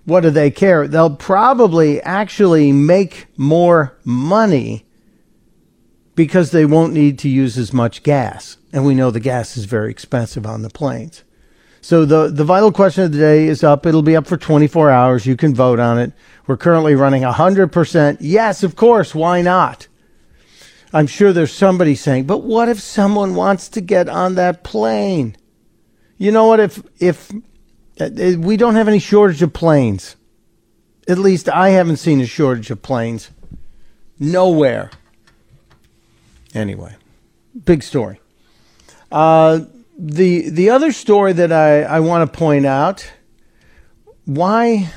What 0.05 0.21
do 0.21 0.31
they 0.31 0.51
care? 0.51 0.89
They'll 0.89 1.17
probably 1.17 2.01
actually 2.03 2.73
make 2.73 3.27
more 3.37 3.99
money 4.05 4.87
because 6.15 6.51
they 6.51 6.67
won't 6.67 6.93
need 6.93 7.19
to 7.21 7.29
use 7.29 7.57
as 7.57 7.73
much 7.73 8.03
gas. 8.03 8.57
And 8.73 8.85
we 8.85 8.95
know 8.95 9.11
the 9.11 9.21
gas 9.21 9.57
is 9.57 9.65
very 9.65 9.91
expensive 9.91 10.47
on 10.47 10.63
the 10.63 10.71
planes. 10.71 11.25
So 11.81 12.05
the 12.05 12.29
the 12.29 12.45
vital 12.45 12.73
question 12.73 13.05
of 13.05 13.13
the 13.13 13.19
day 13.19 13.47
is 13.47 13.65
up. 13.65 13.87
It'll 13.87 14.03
be 14.03 14.17
up 14.17 14.27
for 14.27 14.37
24 14.37 14.91
hours. 14.91 15.27
You 15.27 15.37
can 15.37 15.55
vote 15.55 15.79
on 15.79 15.99
it. 15.99 16.13
We're 16.47 16.59
currently 16.59 16.95
running 16.95 17.23
100%. 17.23 18.19
Yes, 18.21 18.63
of 18.63 18.77
course, 18.77 19.15
why 19.15 19.41
not? 19.41 19.89
I'm 20.93 21.07
sure 21.07 21.33
there's 21.33 21.53
somebody 21.53 21.95
saying, 21.95 22.25
"But 22.25 22.43
what 22.43 22.69
if 22.69 22.81
someone 22.81 23.35
wants 23.35 23.69
to 23.71 23.81
get 23.81 24.09
on 24.09 24.35
that 24.35 24.63
plane?" 24.63 25.37
You 26.19 26.33
know 26.33 26.47
what 26.47 26.61
if 26.61 26.83
if 26.99 27.33
we 28.01 28.57
don't 28.57 28.75
have 28.75 28.89
any 28.89 28.99
shortage 28.99 29.43
of 29.43 29.53
planes. 29.53 30.17
At 31.09 31.19
least 31.19 31.49
I 31.49 31.71
haven't 31.71 31.97
seen 31.97 32.21
a 32.21 32.27
shortage 32.27 32.71
of 32.71 32.83
planes. 32.83 33.31
Nowhere. 34.19 34.91
Anyway, 36.55 36.95
big 37.65 37.83
story. 37.83 38.21
Uh, 39.11 39.61
the 39.99 40.49
the 40.51 40.71
other 40.71 40.93
story 40.93 41.33
that 41.35 41.53
I, 41.53 41.83
I 41.83 42.01
want 42.01 42.31
to 42.31 42.39
point 42.39 42.67
out 42.67 43.11
why 44.25 44.91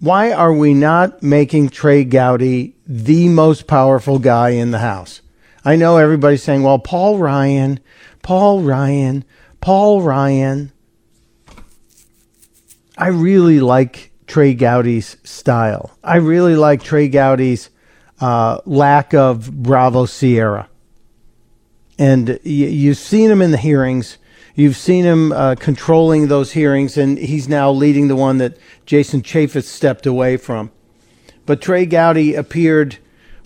why 0.00 0.32
are 0.32 0.52
we 0.52 0.74
not 0.74 1.22
making 1.22 1.70
Trey 1.70 2.04
Gowdy 2.04 2.76
the 2.86 3.28
most 3.28 3.66
powerful 3.66 4.18
guy 4.18 4.50
in 4.50 4.70
the 4.70 4.78
House? 4.78 5.22
I 5.64 5.74
know 5.76 5.96
everybody's 5.96 6.42
saying, 6.42 6.62
well, 6.62 6.78
Paul 6.78 7.18
Ryan, 7.18 7.80
Paul 8.22 8.62
Ryan, 8.62 9.24
Paul 9.60 10.02
Ryan. 10.02 10.72
I 12.98 13.08
really 13.08 13.60
like 13.60 14.10
Trey 14.26 14.54
Gowdy's 14.54 15.16
style. 15.22 15.96
I 16.02 16.16
really 16.16 16.56
like 16.56 16.82
Trey 16.82 17.08
Gowdy's 17.08 17.70
uh, 18.20 18.58
lack 18.66 19.14
of 19.14 19.62
Bravo 19.62 20.04
Sierra. 20.04 20.68
And 21.96 22.28
y- 22.28 22.38
you've 22.44 22.98
seen 22.98 23.30
him 23.30 23.40
in 23.40 23.52
the 23.52 23.56
hearings. 23.56 24.18
You've 24.56 24.76
seen 24.76 25.04
him 25.04 25.30
uh, 25.30 25.54
controlling 25.54 26.26
those 26.26 26.52
hearings, 26.52 26.96
and 26.96 27.18
he's 27.18 27.48
now 27.48 27.70
leading 27.70 28.08
the 28.08 28.16
one 28.16 28.38
that 28.38 28.58
Jason 28.84 29.22
Chaffetz 29.22 29.64
stepped 29.66 30.04
away 30.04 30.36
from. 30.36 30.72
But 31.46 31.62
Trey 31.62 31.86
Gowdy 31.86 32.34
appeared 32.34 32.98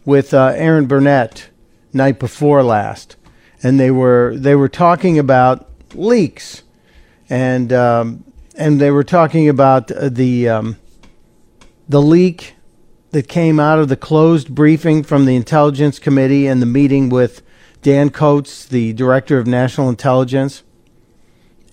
with 0.06 0.32
uh, 0.32 0.54
Erin 0.56 0.86
Burnett 0.86 1.50
night 1.92 2.18
before 2.18 2.62
last, 2.62 3.16
and 3.62 3.78
they 3.78 3.90
were 3.90 4.34
they 4.34 4.54
were 4.54 4.70
talking 4.70 5.18
about 5.18 5.68
leaks, 5.94 6.62
and 7.28 7.70
um, 7.74 8.24
and 8.54 8.80
they 8.80 8.90
were 8.90 9.04
talking 9.04 9.48
about 9.48 9.90
uh, 9.90 10.08
the 10.08 10.48
um, 10.48 10.76
the 11.88 12.02
leak 12.02 12.54
that 13.10 13.28
came 13.28 13.60
out 13.60 13.78
of 13.78 13.88
the 13.88 13.96
closed 13.96 14.54
briefing 14.54 15.02
from 15.02 15.26
the 15.26 15.36
Intelligence 15.36 15.98
Committee 15.98 16.46
and 16.46 16.62
the 16.62 16.66
meeting 16.66 17.08
with 17.08 17.42
Dan 17.82 18.10
Coats, 18.10 18.64
the 18.64 18.92
director 18.94 19.38
of 19.38 19.46
national 19.46 19.88
intelligence, 19.88 20.62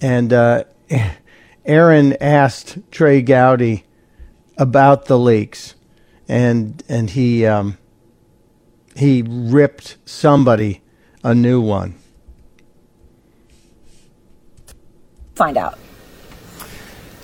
and 0.02 0.34
uh, 0.34 0.64
Erin 1.66 2.18
asked 2.20 2.80
Trey 2.92 3.22
Gowdy 3.22 3.86
about 4.58 5.06
the 5.06 5.18
leaks, 5.18 5.76
and 6.28 6.84
and 6.90 7.12
he 7.12 7.46
um, 7.46 7.78
he 8.96 9.24
ripped 9.26 9.98
somebody 10.06 10.82
a 11.24 11.34
new 11.34 11.62
one. 11.62 11.96
Find 15.36 15.58
out. 15.58 15.80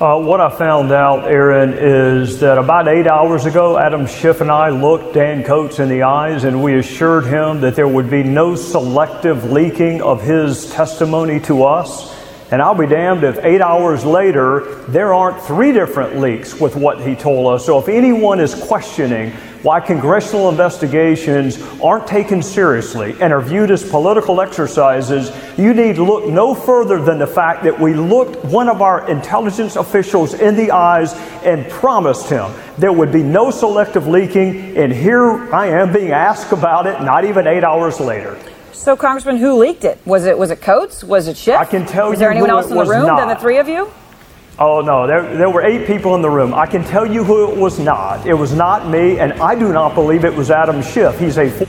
Uh, 0.05 0.19
what 0.19 0.39
I 0.39 0.55
found 0.55 0.91
out, 0.91 1.25
Erin, 1.25 1.73
is 1.73 2.39
that 2.41 2.59
about 2.59 2.87
eight 2.87 3.07
hours 3.07 3.47
ago, 3.47 3.75
Adam 3.75 4.05
Schiff 4.05 4.39
and 4.39 4.51
I 4.51 4.69
looked 4.69 5.15
Dan 5.15 5.43
Coats 5.43 5.79
in 5.79 5.89
the 5.89 6.03
eyes 6.03 6.43
and 6.43 6.61
we 6.61 6.77
assured 6.77 7.25
him 7.25 7.59
that 7.61 7.75
there 7.75 7.87
would 7.87 8.07
be 8.07 8.21
no 8.21 8.55
selective 8.55 9.51
leaking 9.51 10.03
of 10.03 10.21
his 10.21 10.71
testimony 10.71 11.39
to 11.39 11.63
us. 11.63 12.15
And 12.51 12.61
I'll 12.61 12.75
be 12.75 12.85
damned 12.85 13.23
if 13.23 13.43
eight 13.43 13.61
hours 13.61 14.05
later 14.05 14.75
there 14.89 15.11
aren't 15.11 15.41
three 15.41 15.71
different 15.71 16.19
leaks 16.19 16.53
with 16.53 16.75
what 16.75 17.01
he 17.01 17.15
told 17.15 17.55
us. 17.55 17.65
So 17.65 17.79
if 17.79 17.87
anyone 17.87 18.39
is 18.39 18.53
questioning 18.53 19.33
why 19.65 19.79
congressional 19.79 20.47
investigations 20.49 21.59
aren't 21.81 22.05
taken 22.05 22.43
seriously 22.43 23.15
and 23.19 23.33
are 23.33 23.41
viewed 23.41 23.71
as 23.71 23.83
political 23.89 24.39
exercises, 24.39 25.31
you 25.57 25.73
need 25.73 25.97
look 25.97 26.29
no 26.29 26.53
further 26.53 27.01
than 27.01 27.17
the 27.17 27.25
fact 27.25 27.63
that 27.63 27.79
we 27.79 27.95
looked 27.95 28.45
one 28.45 28.69
of 28.69 28.83
our 28.83 29.09
intelligence 29.09 29.75
officials 29.75 30.35
in 30.35 30.55
the 30.55 30.69
eyes 30.69 31.13
and 31.43 31.67
promised 31.71 32.29
him 32.29 32.51
there 32.77 32.93
would 32.93 33.11
be 33.11 33.23
no 33.23 33.49
selective 33.49 34.05
leaking. 34.05 34.77
And 34.77 34.93
here 34.93 35.51
I 35.51 35.65
am 35.65 35.91
being 35.91 36.11
asked 36.11 36.51
about 36.51 36.85
it 36.85 37.01
not 37.01 37.25
even 37.25 37.47
eight 37.47 37.63
hours 37.63 37.99
later. 37.99 38.37
So, 38.71 38.95
Congressman, 38.95 39.37
who 39.37 39.57
leaked 39.57 39.83
it? 39.83 39.97
Was 40.05 40.25
it 40.25 40.37
was 40.37 40.51
it 40.51 40.61
Coats? 40.61 41.03
Was 41.03 41.27
it 41.27 41.37
Schiff? 41.37 41.57
I 41.57 41.65
can 41.65 41.87
tell 41.87 42.09
Was 42.09 42.17
you 42.17 42.19
there 42.19 42.29
anyone 42.29 42.51
who 42.51 42.57
else 42.57 42.67
in 42.67 42.73
the 42.73 42.77
was 42.77 42.89
room 42.89 43.07
than 43.07 43.29
the 43.29 43.35
three 43.35 43.57
of 43.57 43.67
you? 43.67 43.89
Oh, 44.57 44.79
no, 44.79 45.05
there, 45.05 45.35
there 45.35 45.49
were 45.49 45.63
eight 45.63 45.85
people 45.85 46.15
in 46.15 46.21
the 46.21 46.29
room. 46.29 46.53
I 46.53 46.65
can 46.65 46.81
tell 46.85 47.05
you 47.05 47.25
who 47.25 47.51
it 47.51 47.57
was 47.57 47.77
not. 47.77 48.25
It 48.25 48.33
was 48.33 48.53
not 48.53 48.87
me, 48.87 49.19
and 49.19 49.33
I 49.33 49.53
do 49.53 49.73
not 49.73 49.95
believe 49.95 50.23
it 50.23 50.33
was 50.33 50.49
Adam 50.49 50.81
Schiff. 50.81 51.19
He's 51.19 51.37
a 51.37 51.67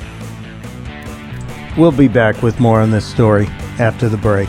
We'll 1.76 1.90
be 1.90 2.06
back 2.06 2.42
with 2.42 2.60
more 2.60 2.80
on 2.80 2.92
this 2.92 3.04
story 3.04 3.48
after 3.80 4.08
the 4.08 4.16
break. 4.16 4.48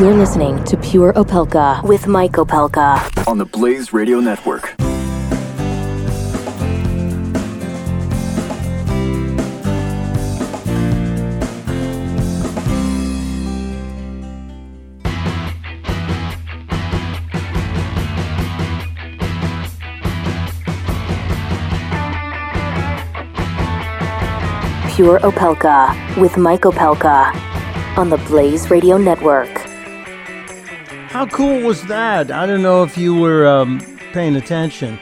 You're 0.00 0.12
listening 0.12 0.62
to 0.64 0.76
Pure 0.76 1.12
Opelka 1.12 1.80
with 1.84 2.08
Mike 2.08 2.32
Opelka. 2.32 2.98
on 3.28 3.38
the 3.38 3.44
Blaze 3.44 3.92
Radio 3.92 4.18
Network. 4.18 4.74
Pure 24.96 25.20
Opelka 25.20 26.20
with 26.20 26.36
Mike 26.36 26.62
Opelka 26.62 27.32
on 27.96 28.10
the 28.10 28.18
Blaze 28.26 28.70
Radio 28.70 28.98
Network. 28.98 29.73
How 31.14 31.26
cool 31.26 31.60
was 31.60 31.80
that? 31.84 32.32
I 32.32 32.44
don't 32.44 32.60
know 32.60 32.82
if 32.82 32.98
you 32.98 33.14
were 33.14 33.46
um, 33.46 33.78
paying 34.12 34.34
attention. 34.34 34.98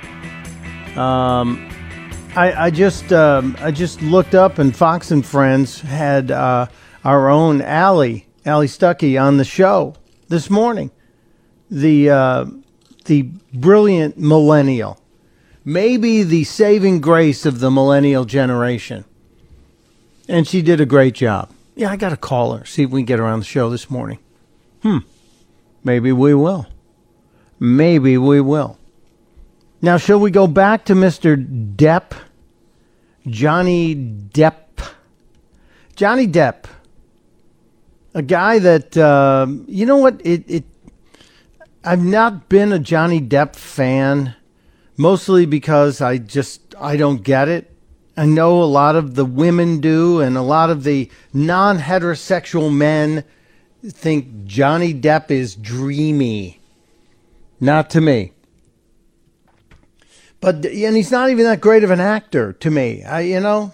Um, 0.95 1.67
I, 2.37 2.53
I 2.67 2.71
just 2.71 3.11
um, 3.15 3.57
I 3.61 3.71
just 3.71 4.03
looked 4.03 4.35
up 4.35 4.59
and 4.59 4.77
Fox 4.77 5.11
and 5.11 5.25
Friends 5.25 5.81
had 5.81 6.31
uh, 6.31 6.67
our 7.03 7.31
own 7.31 7.63
Allie 7.63 8.27
Allie 8.45 8.67
Stuckey 8.67 9.19
on 9.19 9.39
the 9.39 9.45
show 9.47 9.95
this 10.29 10.51
morning. 10.51 10.91
The 11.71 12.11
uh, 12.11 12.45
the 13.07 13.23
brilliant 13.55 14.19
millennial, 14.19 15.01
maybe 15.65 16.25
the 16.25 16.45
saving 16.45 17.01
grace 17.01 17.47
of 17.47 17.61
the 17.61 17.71
millennial 17.71 18.27
generation, 18.27 19.07
and 20.29 20.47
she 20.47 20.61
did 20.61 20.79
a 20.79 20.85
great 20.85 21.15
job. 21.15 21.49
Yeah, 21.75 21.91
I 21.91 21.97
got 21.97 22.11
to 22.11 22.19
call 22.19 22.55
her 22.55 22.67
see 22.67 22.83
if 22.83 22.91
we 22.91 23.01
can 23.01 23.07
get 23.07 23.19
her 23.19 23.25
on 23.25 23.39
the 23.39 23.47
show 23.47 23.71
this 23.71 23.89
morning. 23.89 24.19
Hmm. 24.83 24.99
Maybe 25.85 26.13
we 26.13 26.35
will. 26.35 26.67
Maybe 27.59 28.19
we 28.19 28.41
will. 28.41 28.79
Now, 29.81 29.97
shall 29.97 30.21
we 30.21 30.31
go 30.31 30.47
back 30.47 30.85
to 30.87 30.95
Mr. 30.95 31.37
Depp? 31.77 32.13
Johnny 33.27 33.95
Depp. 33.95 34.55
Johnny 35.97 36.27
Depp. 36.27 36.65
A 38.15 38.23
guy 38.23 38.59
that, 38.59 38.97
uh, 38.97 39.47
you 39.67 39.87
know 39.87 39.97
what? 39.97 40.21
It, 40.25 40.45
it, 40.49 40.65
I've 41.85 42.05
not 42.05 42.49
been 42.49 42.73
a 42.73 42.79
Johnny 42.79 43.21
Depp 43.21 43.57
fan, 43.57 44.35
mostly 44.97 45.47
because 45.47 46.01
I 46.01 46.19
just, 46.19 46.75
I 46.79 46.97
don't 46.97 47.23
get 47.23 47.49
it. 47.49 47.71
I 48.17 48.27
know 48.27 48.63
a 48.63 48.65
lot 48.65 48.95
of 48.95 49.15
the 49.15 49.25
women 49.25 49.81
do, 49.81 50.21
and 50.21 50.37
a 50.37 50.43
lot 50.43 50.69
of 50.69 50.85
the 50.85 51.11
non 51.33 51.79
heterosexual 51.79 52.73
men 52.73 53.25
think 53.91 54.45
Johnny 54.45 54.95
Depp 54.95 55.31
is 55.31 55.57
dreamy. 55.57 56.61
Not 57.61 57.91
to 57.91 58.01
me. 58.01 58.33
But 60.41 60.67
and 60.67 60.97
he's 60.97 61.13
not 61.13 61.31
even 61.31 61.45
that 61.45 61.61
great 61.61 61.85
of 61.85 61.91
an 61.91 62.01
actor 62.01 62.53
to 62.55 62.71
me. 62.71 63.05
I 63.05 63.21
you 63.21 63.41
know, 63.41 63.73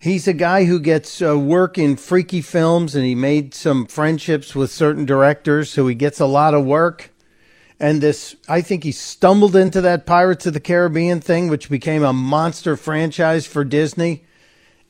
he's 0.00 0.26
a 0.26 0.32
guy 0.32 0.64
who 0.64 0.80
gets 0.80 1.22
uh, 1.22 1.38
work 1.38 1.78
in 1.78 1.96
freaky 1.96 2.42
films 2.42 2.96
and 2.96 3.04
he 3.04 3.14
made 3.14 3.54
some 3.54 3.86
friendships 3.86 4.54
with 4.54 4.72
certain 4.72 5.04
directors 5.04 5.70
so 5.70 5.86
he 5.86 5.94
gets 5.94 6.18
a 6.18 6.26
lot 6.26 6.54
of 6.54 6.64
work. 6.64 7.10
And 7.78 8.00
this 8.00 8.34
I 8.48 8.62
think 8.62 8.82
he 8.82 8.90
stumbled 8.90 9.54
into 9.54 9.80
that 9.80 10.04
Pirates 10.04 10.46
of 10.46 10.54
the 10.54 10.60
Caribbean 10.60 11.20
thing 11.20 11.48
which 11.48 11.70
became 11.70 12.02
a 12.02 12.12
monster 12.12 12.76
franchise 12.76 13.46
for 13.46 13.64
Disney. 13.64 14.24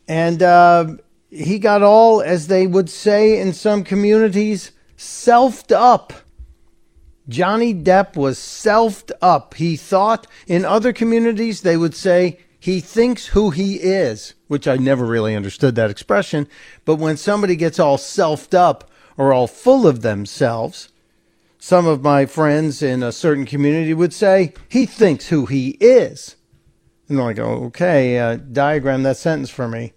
And 0.09 0.43
uh, 0.43 0.97
he 1.33 1.59
got 1.59 1.83
all, 1.83 2.21
as 2.21 2.49
they 2.49 2.67
would 2.67 2.91
say 2.91 3.41
in 3.41 3.55
some 3.55 3.85
communities, 3.85 4.73
selfed 4.99 5.73
up. 5.73 6.13
Johnny 7.27 7.73
Depp 7.73 8.17
was 8.17 8.39
selfed 8.39 9.13
up. 9.23 9.55
He 9.55 9.77
thought 9.77 10.27
in 10.47 10.67
other 10.67 10.93
communities 10.93 11.63
they 11.63 11.77
would 11.77 11.95
say 11.95 12.39
he 12.61 12.81
thinks 12.81 13.29
who 13.29 13.51
he 13.51 13.77
is, 13.77 14.35
which 14.49 14.69
I 14.69 14.77
never 14.77 15.07
really 15.07 15.35
understood 15.35 15.75
that 15.77 15.91
expression. 15.91 16.49
But 16.85 16.97
when 16.97 17.17
somebody 17.17 17.57
gets 17.57 17.79
all 17.79 17.97
selfed 17.97 18.53
up 18.53 18.91
or 19.17 19.33
all 19.33 19.47
full 19.47 19.87
of 19.87 20.03
themselves, 20.03 20.91
some 21.59 21.87
of 21.87 22.03
my 22.03 22.27
friends 22.27 22.83
in 22.83 23.03
a 23.03 23.11
certain 23.11 23.47
community 23.47 23.95
would 23.95 24.13
say 24.13 24.53
he 24.69 24.85
thinks 24.85 25.29
who 25.29 25.47
he 25.47 25.71
is. 25.81 26.37
And 27.09 27.21
I 27.21 27.33
go, 27.33 27.47
okay, 27.67 28.19
uh, 28.19 28.37
diagram 28.37 29.03
that 29.05 29.17
sentence 29.17 29.49
for 29.49 29.67
me. 29.67 29.95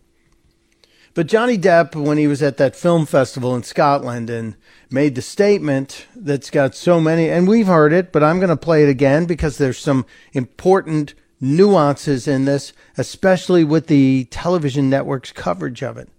But 1.15 1.27
Johnny 1.27 1.57
Depp, 1.57 1.95
when 1.95 2.17
he 2.17 2.27
was 2.27 2.43
at 2.43 2.57
that 2.57 2.75
film 2.75 3.05
festival 3.05 3.55
in 3.55 3.63
Scotland 3.63 4.29
and 4.29 4.57
made 4.91 5.15
the 5.15 5.21
statement 5.21 6.07
that's 6.13 6.49
got 6.49 6.75
so 6.75 6.99
many, 6.99 7.29
and 7.29 7.47
we've 7.47 7.67
heard 7.67 7.93
it, 7.93 8.11
but 8.11 8.21
I'm 8.21 8.37
going 8.37 8.49
to 8.49 8.57
play 8.57 8.83
it 8.83 8.89
again 8.89 9.25
because 9.25 9.57
there's 9.57 9.79
some 9.79 10.05
important 10.33 11.13
nuances 11.39 12.27
in 12.27 12.43
this, 12.43 12.73
especially 12.97 13.63
with 13.63 13.87
the 13.87 14.25
television 14.25 14.89
network's 14.89 15.31
coverage 15.31 15.81
of 15.81 15.97
it. 15.97 16.09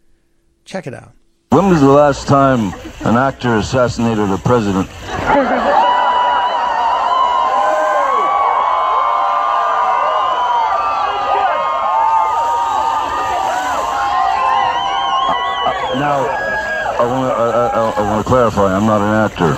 Check 0.64 0.86
it 0.86 0.94
out. 0.94 1.12
When 1.51 1.68
was 1.68 1.82
the 1.82 1.88
last 1.88 2.26
time 2.26 2.72
an 3.01 3.16
actor 3.16 3.57
assassinated 3.57 4.30
a 4.30 4.38
president? 4.38 4.88
Now, 15.99 16.86
I 16.99 17.07
want 17.07 17.30
to 17.30 17.34
I, 17.36 18.16
I, 18.16 18.18
I 18.18 18.22
clarify. 18.22 18.74
I'm 18.74 18.86
not 18.86 19.03
an 19.03 19.12
actor. 19.30 19.57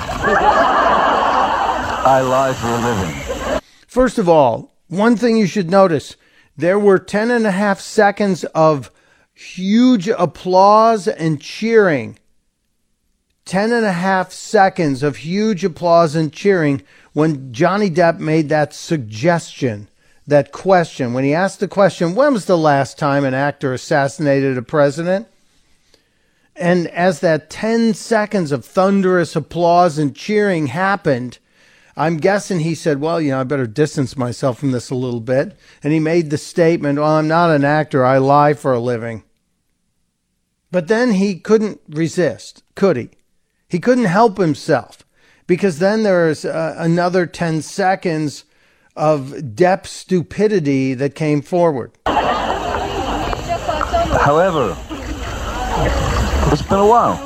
I 2.05 2.20
lie 2.20 2.53
for 2.55 2.66
a 2.68 2.80
living. 2.80 3.61
First 3.86 4.18
of 4.18 4.28
all, 4.28 4.74
one 4.89 5.16
thing 5.16 5.36
you 5.36 5.47
should 5.47 5.70
notice 5.70 6.16
there 6.57 6.78
were 6.78 6.99
10 6.99 7.30
and 7.30 7.47
a 7.47 7.53
half 7.53 7.80
seconds 7.80 8.43
of 8.45 8.91
huge 9.34 10.09
applause 10.09 11.07
and 11.07 11.41
cheering. 11.41 12.18
10 13.45 13.72
and 13.72 13.86
a 13.86 13.93
half 13.93 14.32
seconds 14.32 15.03
of 15.03 15.18
huge 15.18 15.64
applause 15.64 16.16
and 16.16 16.32
cheering 16.32 16.82
when 17.12 17.53
Johnny 17.53 17.89
Depp 17.89 18.18
made 18.18 18.49
that 18.49 18.74
suggestion, 18.74 19.89
that 20.26 20.51
question. 20.51 21.12
When 21.12 21.24
he 21.24 21.32
asked 21.32 21.61
the 21.61 21.68
question, 21.68 22.14
when 22.14 22.32
was 22.32 22.47
the 22.47 22.59
last 22.59 22.99
time 22.99 23.24
an 23.24 23.34
actor 23.34 23.72
assassinated 23.72 24.59
a 24.59 24.62
president? 24.62 25.28
And 26.59 26.88
as 26.88 27.20
that 27.20 27.50
10 27.50 27.94
seconds 27.94 28.50
of 28.50 28.64
thunderous 28.64 29.36
applause 29.36 29.96
and 29.96 30.14
cheering 30.14 30.66
happened, 30.66 31.38
I'm 31.96 32.16
guessing 32.16 32.61
he 32.61 32.74
said, 32.74 33.00
Well, 33.00 33.20
you 33.20 33.30
know, 33.30 33.40
I 33.40 33.44
better 33.44 33.66
distance 33.66 34.16
myself 34.16 34.59
from 34.59 34.72
this 34.72 34.90
a 34.90 34.96
little 34.96 35.20
bit. 35.20 35.56
And 35.82 35.92
he 35.92 36.00
made 36.00 36.30
the 36.30 36.38
statement, 36.38 36.98
Well, 36.98 37.16
I'm 37.16 37.28
not 37.28 37.50
an 37.50 37.64
actor, 37.64 38.04
I 38.04 38.18
lie 38.18 38.54
for 38.54 38.72
a 38.72 38.80
living. 38.80 39.22
But 40.70 40.88
then 40.88 41.12
he 41.12 41.38
couldn't 41.38 41.80
resist, 41.88 42.62
could 42.74 42.96
he? 42.96 43.11
He 43.68 43.78
couldn't 43.78 44.04
help 44.06 44.38
himself 44.38 45.04
because 45.46 45.78
then 45.78 46.02
there's 46.02 46.44
uh, 46.44 46.74
another 46.76 47.26
10 47.26 47.62
seconds 47.62 48.44
of 48.96 49.28
Depp 49.30 49.86
stupidity 49.86 50.94
that 50.94 51.14
came 51.14 51.40
forward. 51.42 51.92
However, 54.20 54.76
it's 56.59 56.68
been 56.68 56.78
a 56.78 56.86
while. 56.86 57.18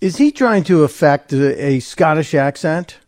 Is 0.00 0.16
he 0.16 0.30
trying 0.30 0.64
to 0.64 0.84
affect 0.84 1.32
a, 1.32 1.64
a 1.64 1.80
Scottish 1.80 2.34
accent? 2.34 2.98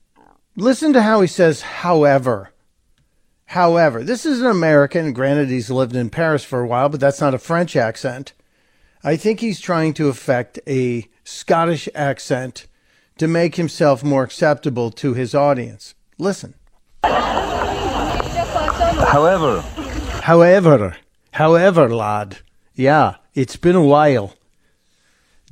Listen 0.56 0.92
to 0.94 1.02
how 1.02 1.20
he 1.20 1.26
says, 1.26 1.60
however. 1.60 2.50
However, 3.46 4.02
this 4.02 4.26
is 4.26 4.40
an 4.40 4.46
American. 4.46 5.12
Granted, 5.12 5.48
he's 5.48 5.70
lived 5.70 5.94
in 5.94 6.10
Paris 6.10 6.44
for 6.44 6.60
a 6.60 6.66
while, 6.66 6.88
but 6.88 7.00
that's 7.00 7.20
not 7.20 7.34
a 7.34 7.38
French 7.38 7.76
accent. 7.76 8.32
I 9.04 9.16
think 9.16 9.40
he's 9.40 9.60
trying 9.60 9.94
to 9.94 10.08
affect 10.08 10.58
a 10.66 11.08
Scottish 11.24 11.88
accent 11.94 12.66
to 13.18 13.28
make 13.28 13.54
himself 13.56 14.02
more 14.02 14.22
acceptable 14.22 14.90
to 14.92 15.14
his 15.14 15.34
audience. 15.34 15.94
Listen. 16.18 16.54
However, 19.04 19.62
However, 20.28 20.94
however, 21.38 21.88
lad, 21.88 22.38
yeah, 22.74 23.14
it's 23.32 23.54
been 23.54 23.76
a 23.76 23.84
while. 23.96 24.34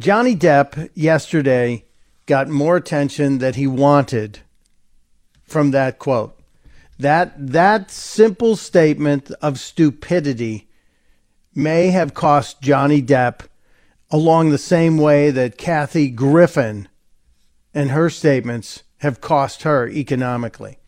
Johnny 0.00 0.34
Depp 0.34 0.90
yesterday 0.94 1.84
got 2.26 2.48
more 2.48 2.76
attention 2.76 3.38
that 3.38 3.54
he 3.54 3.68
wanted 3.68 4.40
from 5.44 5.70
that 5.70 6.00
quote. 6.00 6.36
That 6.98 7.34
that 7.52 7.92
simple 7.92 8.56
statement 8.56 9.30
of 9.40 9.60
stupidity 9.60 10.68
may 11.54 11.90
have 11.90 12.14
cost 12.14 12.60
Johnny 12.60 13.00
Depp 13.00 13.42
along 14.10 14.50
the 14.50 14.58
same 14.58 14.98
way 14.98 15.30
that 15.30 15.56
Kathy 15.56 16.10
Griffin 16.10 16.88
and 17.72 17.92
her 17.92 18.10
statements 18.10 18.82
have 18.98 19.20
cost 19.20 19.62
her 19.62 19.88
economically. 19.88 20.78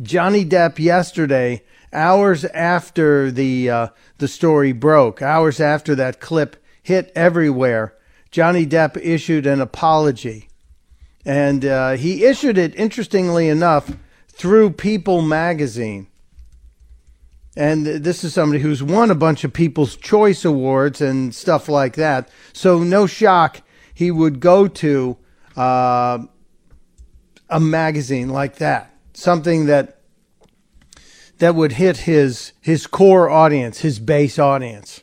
Johnny 0.00 0.44
Depp 0.44 0.78
yesterday, 0.78 1.62
hours 1.92 2.44
after 2.44 3.30
the 3.30 3.70
uh, 3.70 3.88
the 4.18 4.28
story 4.28 4.72
broke, 4.72 5.22
hours 5.22 5.60
after 5.60 5.94
that 5.96 6.20
clip 6.20 6.62
hit 6.82 7.12
everywhere, 7.14 7.96
Johnny 8.30 8.66
Depp 8.66 8.96
issued 8.96 9.46
an 9.46 9.60
apology, 9.60 10.48
and 11.24 11.64
uh, 11.64 11.92
he 11.92 12.24
issued 12.24 12.58
it 12.58 12.74
interestingly 12.76 13.48
enough 13.48 13.90
through 14.28 14.70
People 14.70 15.20
magazine. 15.20 16.06
And 17.56 17.84
this 17.84 18.22
is 18.22 18.32
somebody 18.32 18.62
who's 18.62 18.84
won 18.84 19.10
a 19.10 19.16
bunch 19.16 19.42
of 19.42 19.52
People's 19.52 19.96
Choice 19.96 20.44
Awards 20.44 21.00
and 21.00 21.34
stuff 21.34 21.68
like 21.68 21.96
that. 21.96 22.28
So, 22.52 22.84
no 22.84 23.08
shock 23.08 23.62
he 23.92 24.12
would 24.12 24.38
go 24.38 24.68
to 24.68 25.16
uh, 25.56 26.18
a 27.50 27.58
magazine 27.58 28.28
like 28.28 28.56
that, 28.56 28.94
something 29.18 29.66
that 29.66 29.98
that 31.38 31.54
would 31.54 31.72
hit 31.72 31.98
his 31.98 32.52
his 32.60 32.86
core 32.86 33.28
audience, 33.28 33.80
his 33.80 33.98
base 33.98 34.38
audience. 34.38 35.02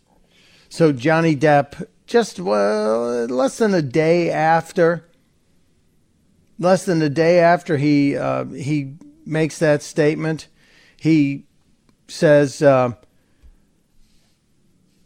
So 0.70 0.92
Johnny 0.92 1.36
Depp, 1.36 1.88
just 2.06 2.40
well, 2.40 3.26
less 3.26 3.58
than 3.58 3.74
a 3.74 3.82
day 3.82 4.30
after, 4.30 5.06
less 6.58 6.86
than 6.86 7.02
a 7.02 7.10
day 7.10 7.40
after 7.40 7.78
he 7.78 8.16
uh, 8.16 8.46
he 8.46 8.96
makes 9.26 9.60
that 9.60 9.82
statement, 9.84 10.48
he 10.98 11.46
says, 12.08 12.62
uh, 12.62 12.92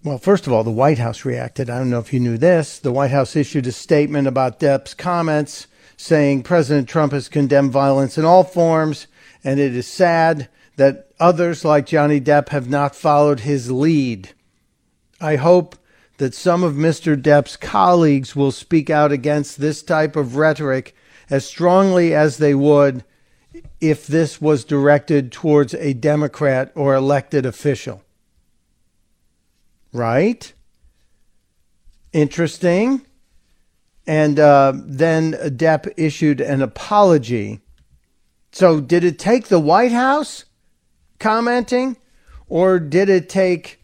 well, 0.03 0.18
first 0.18 0.45
of 0.47 0.53
all, 0.53 0.64
the 0.64 0.72
White 0.72 0.99
House 0.99 1.26
reacted. 1.26 1.70
I 1.70 1.78
don't 1.78 1.89
know 1.89 1.99
if 1.99 2.14
you 2.14 2.20
knew 2.20 2.38
this. 2.38 2.80
The 2.80 2.91
White 2.91 3.12
House 3.12 3.36
issued 3.36 3.68
a 3.68 3.72
statement 3.72 4.28
about 4.28 4.60
Depp's 4.60 4.93
comments 4.93 5.68
saying 6.02 6.41
President 6.41 6.88
Trump 6.88 7.12
has 7.12 7.28
condemned 7.28 7.74
violence 7.74 8.18
in 8.18 8.24
all 8.24 8.45
forms, 8.45 9.08
and 9.43 9.60
it 9.60 9.76
is 9.76 9.86
sad 9.86 10.47
that 10.78 11.12
others 11.20 11.66
like 11.66 11.86
Johnny 11.86 12.22
Depp 12.22 12.50
have 12.50 12.70
not 12.70 12.95
followed 12.95 13.41
his 13.41 13.70
lead. 13.70 14.30
I 15.20 15.36
hope 15.36 15.76
that 16.16 16.34
some 16.34 16.64
of 16.64 16.76
Mr. 16.76 17.22
Depp's 17.22 17.58
colleagues 17.58 18.34
will 18.34 18.54
speak 18.54 18.89
out 18.89 19.12
against 19.12 19.60
this 19.60 19.84
type 19.84 20.16
of 20.16 20.38
rhetoric 20.38 20.95
as 21.30 21.45
strongly 21.45 22.16
as 22.16 22.38
they 22.38 22.56
would 22.56 23.04
if 23.82 24.08
this 24.08 24.39
was 24.39 24.64
directed 24.64 25.34
towards 25.34 25.74
a 25.74 25.91
Democrat 25.91 26.72
or 26.76 26.95
elected 26.95 27.45
official. 27.45 28.04
Right? 29.91 30.54
Interesting. 32.14 33.06
And 34.10 34.39
uh, 34.39 34.74
then 34.76 35.34
Depp 35.34 35.93
issued 35.95 36.41
an 36.41 36.64
apology. 36.64 37.60
So, 38.51 38.82
did 38.82 39.03
it 39.03 39.20
take 39.20 39.49
the 39.49 39.60
White 39.60 39.91
House 39.91 40.45
commenting, 41.20 41.95
or 42.47 42.80
did 42.80 43.07
it 43.07 43.30
take 43.30 43.80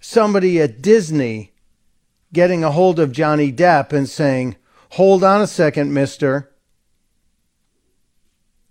somebody 0.00 0.60
at 0.60 0.82
Disney 0.82 1.52
getting 2.32 2.64
a 2.64 2.72
hold 2.72 2.98
of 2.98 3.12
Johnny 3.12 3.52
Depp 3.52 3.92
and 3.92 4.08
saying, 4.08 4.56
Hold 4.94 5.22
on 5.22 5.40
a 5.40 5.46
second, 5.46 5.94
mister. 5.94 6.50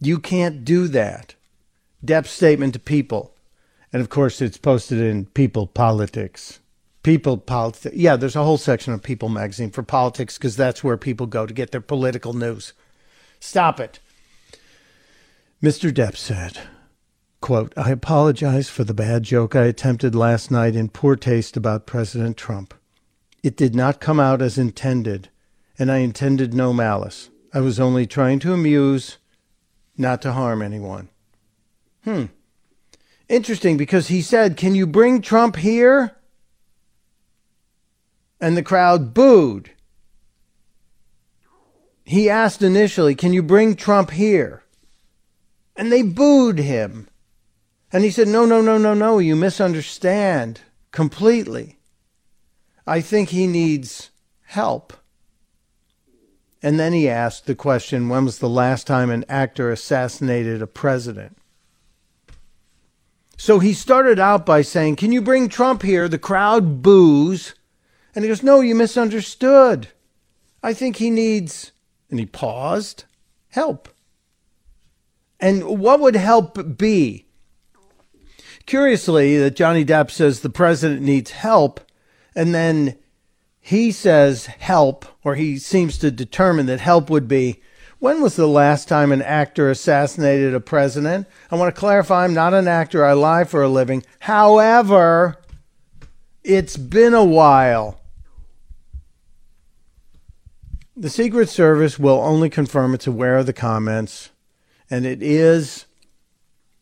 You 0.01 0.19
can't 0.19 0.65
do 0.65 0.89
that. 0.89 1.35
Depp's 2.05 2.31
statement 2.31 2.73
to 2.73 2.79
people. 2.79 3.33
And 3.93 4.01
of 4.01 4.09
course, 4.09 4.41
it's 4.41 4.57
posted 4.57 4.99
in 4.99 5.27
People 5.27 5.67
Politics. 5.67 6.59
People 7.07 7.37
Politics. 7.37 7.95
Yeah, 7.95 8.17
there's 8.17 8.35
a 8.35 8.43
whole 8.43 8.57
section 8.57 8.91
of 8.91 9.01
People 9.01 9.29
magazine 9.29 9.71
for 9.71 9.81
politics 9.81 10.37
because 10.37 10.57
that's 10.57 10.83
where 10.83 10.97
people 10.97 11.25
go 11.25 11.45
to 11.45 11.53
get 11.53 11.71
their 11.71 11.79
political 11.79 12.33
news. 12.33 12.73
Stop 13.39 13.79
it. 13.79 13.99
Mr. 15.63 15.89
Depp 15.89 16.17
said, 16.17 16.59
quote, 17.39 17.71
I 17.77 17.91
apologize 17.91 18.69
for 18.69 18.83
the 18.83 18.93
bad 18.93 19.23
joke 19.23 19.55
I 19.55 19.67
attempted 19.67 20.15
last 20.15 20.51
night 20.51 20.75
in 20.75 20.89
poor 20.89 21.15
taste 21.15 21.55
about 21.55 21.85
President 21.85 22.35
Trump. 22.35 22.73
It 23.41 23.55
did 23.55 23.73
not 23.73 24.01
come 24.01 24.19
out 24.19 24.41
as 24.41 24.57
intended, 24.57 25.29
and 25.79 25.89
I 25.89 25.99
intended 25.99 26.53
no 26.53 26.73
malice. 26.73 27.29
I 27.53 27.61
was 27.61 27.79
only 27.79 28.05
trying 28.05 28.39
to 28.39 28.51
amuse, 28.51 29.17
not 29.97 30.21
to 30.23 30.33
harm 30.33 30.61
anyone. 30.61 31.07
Hmm. 32.03 32.25
Interesting 33.29 33.77
because 33.77 34.09
he 34.09 34.21
said, 34.21 34.57
Can 34.57 34.75
you 34.75 34.85
bring 34.85 35.21
Trump 35.21 35.55
here? 35.55 36.17
And 38.39 38.55
the 38.55 38.63
crowd 38.63 39.13
booed. 39.13 39.71
He 42.05 42.29
asked 42.29 42.61
initially, 42.61 43.15
Can 43.15 43.33
you 43.33 43.43
bring 43.43 43.75
Trump 43.75 44.11
here? 44.11 44.63
And 45.75 45.91
they 45.91 46.01
booed 46.01 46.59
him. 46.59 47.07
And 47.91 48.03
he 48.03 48.11
said, 48.11 48.27
No, 48.27 48.45
no, 48.45 48.61
no, 48.61 48.77
no, 48.77 48.93
no, 48.93 49.19
you 49.19 49.35
misunderstand 49.35 50.61
completely. 50.91 51.77
I 52.85 53.01
think 53.01 53.29
he 53.29 53.47
needs 53.47 54.09
help. 54.43 54.93
And 56.63 56.79
then 56.79 56.93
he 56.93 57.07
asked 57.07 57.45
the 57.45 57.55
question 57.55 58.09
when 58.09 58.25
was 58.25 58.39
the 58.39 58.49
last 58.49 58.87
time 58.87 59.09
an 59.09 59.25
actor 59.29 59.71
assassinated 59.71 60.61
a 60.61 60.67
president? 60.67 61.37
So 63.37 63.59
he 63.59 63.73
started 63.73 64.17
out 64.17 64.45
by 64.45 64.63
saying, 64.63 64.95
Can 64.95 65.11
you 65.11 65.21
bring 65.21 65.47
Trump 65.47 65.83
here? 65.83 66.09
The 66.09 66.17
crowd 66.17 66.81
boos. 66.81 67.53
And 68.17 68.23
he 68.23 68.29
goes, 68.29 68.41
No, 68.41 68.61
you 68.61 68.73
misunderstood. 68.73 69.89
I 70.63 70.73
think 70.73 70.95
he 70.95 71.11
needs, 71.11 71.71
and 72.09 72.19
he 72.19 72.25
paused, 72.25 73.03
help. 73.49 73.89
And 75.39 75.79
what 75.79 75.99
would 75.99 76.15
help 76.15 76.79
be? 76.79 77.27
Curiously, 78.65 79.37
that 79.37 79.55
Johnny 79.55 79.85
Depp 79.85 80.09
says 80.09 80.39
the 80.39 80.49
president 80.49 81.03
needs 81.03 81.29
help, 81.29 81.79
and 82.33 82.55
then 82.55 82.97
he 83.59 83.91
says 83.91 84.47
help, 84.47 85.05
or 85.23 85.35
he 85.35 85.59
seems 85.59 85.99
to 85.99 86.09
determine 86.09 86.65
that 86.65 86.79
help 86.79 87.11
would 87.11 87.27
be 87.27 87.61
when 87.99 88.23
was 88.23 88.35
the 88.35 88.47
last 88.47 88.87
time 88.87 89.11
an 89.11 89.21
actor 89.21 89.69
assassinated 89.69 90.55
a 90.55 90.59
president? 90.59 91.27
I 91.51 91.55
want 91.55 91.75
to 91.75 91.79
clarify 91.79 92.23
I'm 92.23 92.33
not 92.33 92.55
an 92.55 92.67
actor, 92.67 93.05
I 93.05 93.13
lie 93.13 93.43
for 93.43 93.61
a 93.61 93.69
living. 93.69 94.01
However, 94.21 95.35
it's 96.43 96.77
been 96.77 97.13
a 97.13 97.23
while. 97.23 98.01
The 100.99 101.11
Secret 101.11 101.47
Service 101.47 101.99
will 101.99 102.19
only 102.19 102.49
confirm 102.49 102.95
it's 102.95 103.05
aware 103.05 103.37
of 103.37 103.45
the 103.45 103.53
comments, 103.53 104.31
and 104.89 105.05
it 105.05 105.21
is 105.21 105.85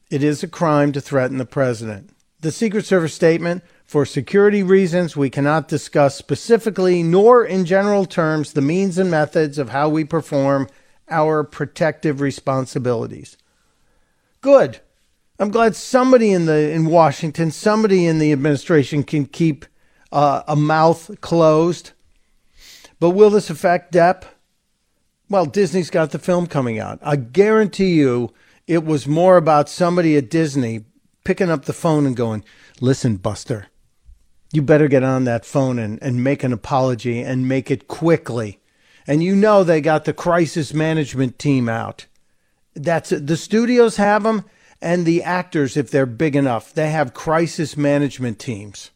it 0.10 0.24
is 0.24 0.42
a 0.42 0.48
crime 0.48 0.94
to 0.94 1.02
threaten 1.02 1.38
the 1.38 1.46
president. 1.46 2.12
The 2.40 2.54
Secret 2.54 2.86
Service 2.86 3.14
statement 3.14 3.62
for 3.84 4.06
security 4.06 4.64
reasons, 4.64 5.18
we 5.18 5.30
cannot 5.30 5.68
discuss 5.68 6.16
specifically 6.16 7.04
nor 7.04 7.44
in 7.44 7.66
general 7.66 8.06
terms 8.06 8.54
the 8.54 8.62
means 8.62 8.98
and 8.98 9.12
methods 9.12 9.58
of 9.58 9.70
how 9.70 9.90
we 9.90 10.06
perform 10.06 10.70
our 11.10 11.44
protective 11.44 12.22
responsibilities. 12.22 13.36
Good. 14.40 14.80
I'm 15.40 15.52
glad 15.52 15.76
somebody 15.76 16.32
in 16.32 16.46
the 16.46 16.72
in 16.72 16.86
Washington, 16.86 17.52
somebody 17.52 18.06
in 18.06 18.20
the 18.20 18.32
administration 18.32 19.04
can 19.04 19.26
keep 19.26 19.66
uh, 20.14 20.44
a 20.48 20.56
mouth 20.56 21.20
closed. 21.20 21.92
But 23.00 23.12
will 23.12 23.30
this 23.30 23.50
affect 23.50 23.94
Depp? 23.94 24.24
Well, 25.30 25.46
Disney's 25.46 25.90
got 25.90 26.12
the 26.12 26.20
film 26.20 26.48
coming 26.48 26.80
out. 26.80 27.00
I 27.02 27.16
guarantee 27.16 27.96
you 27.96 28.32
it 28.68 28.86
was 28.86 29.08
more 29.08 29.38
about 29.38 29.70
somebody 29.70 30.18
at 30.18 30.30
Disney 30.30 30.86
picking 31.24 31.50
up 31.50 31.66
the 31.66 31.74
phone 31.74 32.06
and 32.06 32.16
going, 32.16 32.44
Listen, 32.82 33.18
Buster, 33.18 33.68
you 34.52 34.62
better 34.62 34.88
get 34.88 35.04
on 35.04 35.24
that 35.24 35.46
phone 35.46 35.80
and, 35.80 36.02
and 36.02 36.24
make 36.24 36.44
an 36.44 36.54
apology 36.54 37.22
and 37.22 37.48
make 37.48 37.72
it 37.72 37.88
quickly. 37.88 38.60
And 39.08 39.24
you 39.24 39.36
know 39.36 39.64
they 39.64 39.82
got 39.82 40.06
the 40.06 40.14
crisis 40.14 40.74
management 40.74 41.38
team 41.40 41.70
out. 41.70 42.06
That's 42.74 43.12
the 43.12 43.38
studios 43.38 43.98
have 43.98 44.24
them 44.24 44.46
and 44.82 45.06
the 45.06 45.24
actors 45.24 45.78
if 45.78 45.90
they're 45.90 46.06
big 46.06 46.36
enough. 46.36 46.74
They 46.74 46.90
have 46.90 47.14
crisis 47.14 47.78
management 47.78 48.40
teams. 48.40 48.92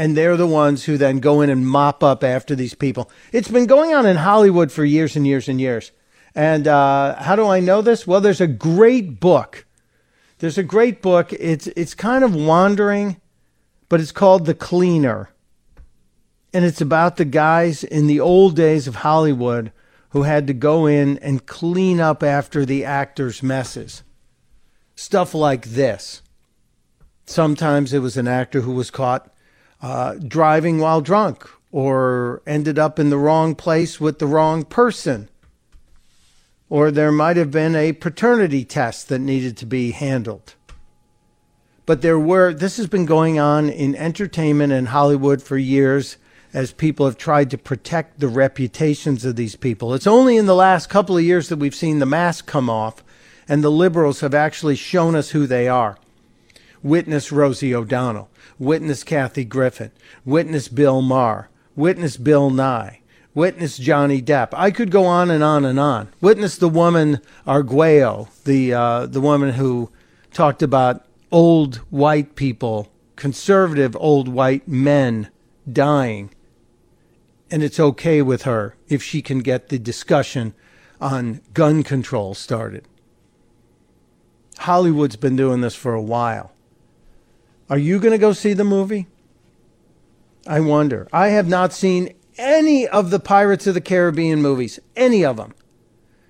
And 0.00 0.16
they're 0.16 0.36
the 0.36 0.46
ones 0.46 0.84
who 0.84 0.96
then 0.96 1.18
go 1.18 1.42
in 1.42 1.50
and 1.50 1.66
mop 1.66 2.02
up 2.02 2.24
after 2.24 2.54
these 2.54 2.74
people. 2.74 3.10
It's 3.32 3.50
been 3.50 3.66
going 3.66 3.92
on 3.92 4.06
in 4.06 4.16
Hollywood 4.16 4.72
for 4.72 4.84
years 4.84 5.14
and 5.16 5.26
years 5.26 5.48
and 5.48 5.60
years. 5.60 5.92
And 6.34 6.66
uh, 6.66 7.20
how 7.22 7.36
do 7.36 7.46
I 7.46 7.60
know 7.60 7.82
this? 7.82 8.06
Well, 8.06 8.20
there's 8.20 8.40
a 8.40 8.46
great 8.46 9.20
book. 9.20 9.66
There's 10.38 10.56
a 10.56 10.62
great 10.62 11.02
book. 11.02 11.32
It's 11.34 11.66
it's 11.66 11.94
kind 11.94 12.24
of 12.24 12.34
wandering, 12.34 13.20
but 13.88 14.00
it's 14.00 14.12
called 14.12 14.46
The 14.46 14.54
Cleaner 14.54 15.30
and 16.52 16.64
it's 16.64 16.80
about 16.80 17.16
the 17.16 17.24
guys 17.24 17.84
in 17.84 18.06
the 18.06 18.20
old 18.20 18.56
days 18.56 18.88
of 18.88 18.96
Hollywood 18.96 19.72
who 20.10 20.22
had 20.22 20.46
to 20.48 20.54
go 20.54 20.86
in 20.86 21.18
and 21.18 21.46
clean 21.46 22.00
up 22.00 22.22
after 22.22 22.64
the 22.64 22.84
actors' 22.84 23.42
messes. 23.42 24.02
Stuff 24.96 25.34
like 25.34 25.66
this. 25.66 26.22
Sometimes 27.26 27.92
it 27.92 28.00
was 28.00 28.16
an 28.16 28.26
actor 28.26 28.62
who 28.62 28.72
was 28.72 28.90
caught 28.90 29.32
uh, 29.82 30.14
driving 30.14 30.78
while 30.78 31.00
drunk 31.00 31.48
or 31.72 32.42
ended 32.46 32.78
up 32.78 32.98
in 32.98 33.10
the 33.10 33.18
wrong 33.18 33.54
place 33.54 34.00
with 34.00 34.18
the 34.18 34.26
wrong 34.26 34.64
person. 34.64 35.28
Or 36.68 36.90
there 36.90 37.12
might 37.12 37.36
have 37.36 37.50
been 37.50 37.74
a 37.74 37.92
paternity 37.92 38.64
test 38.64 39.08
that 39.08 39.18
needed 39.18 39.56
to 39.58 39.66
be 39.66 39.90
handled. 39.90 40.54
But 41.86 42.02
there 42.02 42.18
were, 42.18 42.54
this 42.54 42.76
has 42.76 42.86
been 42.86 43.06
going 43.06 43.40
on 43.40 43.68
in 43.68 43.96
entertainment 43.96 44.72
and 44.72 44.88
Hollywood 44.88 45.42
for 45.42 45.58
years 45.58 46.16
as 46.52 46.72
people 46.72 47.06
have 47.06 47.16
tried 47.16 47.50
to 47.50 47.58
protect 47.58 48.20
the 48.20 48.28
reputations 48.28 49.24
of 49.24 49.36
these 49.36 49.56
people. 49.56 49.94
It's 49.94 50.06
only 50.06 50.36
in 50.36 50.46
the 50.46 50.54
last 50.54 50.88
couple 50.88 51.16
of 51.16 51.24
years 51.24 51.48
that 51.48 51.58
we've 51.58 51.74
seen 51.74 51.98
the 51.98 52.06
mask 52.06 52.46
come 52.46 52.68
off, 52.68 53.04
and 53.48 53.62
the 53.62 53.70
liberals 53.70 54.20
have 54.20 54.34
actually 54.34 54.76
shown 54.76 55.14
us 55.14 55.30
who 55.30 55.46
they 55.46 55.68
are. 55.68 55.98
Witness 56.82 57.30
Rosie 57.30 57.74
O'Donnell, 57.74 58.30
witness 58.60 59.02
Kathy 59.02 59.44
Griffin, 59.44 59.90
witness 60.24 60.68
Bill 60.68 61.02
Maher, 61.02 61.50
witness 61.74 62.16
Bill 62.16 62.50
Nye, 62.50 63.00
witness 63.34 63.76
Johnny 63.76 64.22
Depp. 64.22 64.50
I 64.52 64.70
could 64.70 64.92
go 64.92 65.04
on 65.06 65.32
and 65.32 65.42
on 65.42 65.64
and 65.64 65.80
on. 65.80 66.10
Witness 66.20 66.56
the 66.56 66.68
woman 66.68 67.20
Arguello, 67.44 68.28
the 68.44 68.72
uh, 68.72 69.06
the 69.06 69.20
woman 69.20 69.54
who 69.54 69.90
talked 70.32 70.62
about 70.62 71.04
old 71.32 71.76
white 71.90 72.36
people, 72.36 72.92
conservative 73.16 73.96
old 73.98 74.28
white 74.28 74.68
men 74.68 75.28
dying 75.70 76.30
and 77.50 77.62
it's 77.62 77.80
okay 77.80 78.22
with 78.22 78.42
her 78.42 78.76
if 78.88 79.02
she 79.02 79.20
can 79.20 79.40
get 79.40 79.68
the 79.68 79.78
discussion 79.78 80.54
on 81.00 81.40
gun 81.52 81.82
control 81.82 82.34
started. 82.34 82.86
Hollywood's 84.58 85.16
been 85.16 85.36
doing 85.36 85.60
this 85.60 85.74
for 85.74 85.94
a 85.94 86.02
while. 86.02 86.52
Are 87.70 87.78
you 87.78 88.00
going 88.00 88.12
to 88.12 88.18
go 88.18 88.32
see 88.32 88.52
the 88.52 88.64
movie? 88.64 89.06
I 90.46 90.58
wonder. 90.58 91.06
I 91.12 91.28
have 91.28 91.46
not 91.46 91.72
seen 91.72 92.12
any 92.36 92.88
of 92.88 93.10
the 93.10 93.20
Pirates 93.20 93.68
of 93.68 93.74
the 93.74 93.80
Caribbean 93.80 94.42
movies, 94.42 94.80
any 94.96 95.24
of 95.24 95.36
them. 95.36 95.54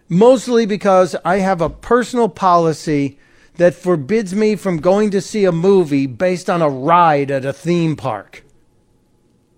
Mostly 0.08 0.66
because 0.66 1.16
I 1.24 1.38
have 1.38 1.62
a 1.62 1.70
personal 1.70 2.28
policy 2.28 3.18
that 3.56 3.74
forbids 3.74 4.34
me 4.34 4.54
from 4.56 4.80
going 4.80 5.10
to 5.12 5.20
see 5.20 5.44
a 5.44 5.52
movie 5.52 6.06
based 6.06 6.50
on 6.50 6.60
a 6.60 6.68
ride 6.68 7.30
at 7.30 7.44
a 7.44 7.52
theme 7.52 7.96
park. 7.96 8.44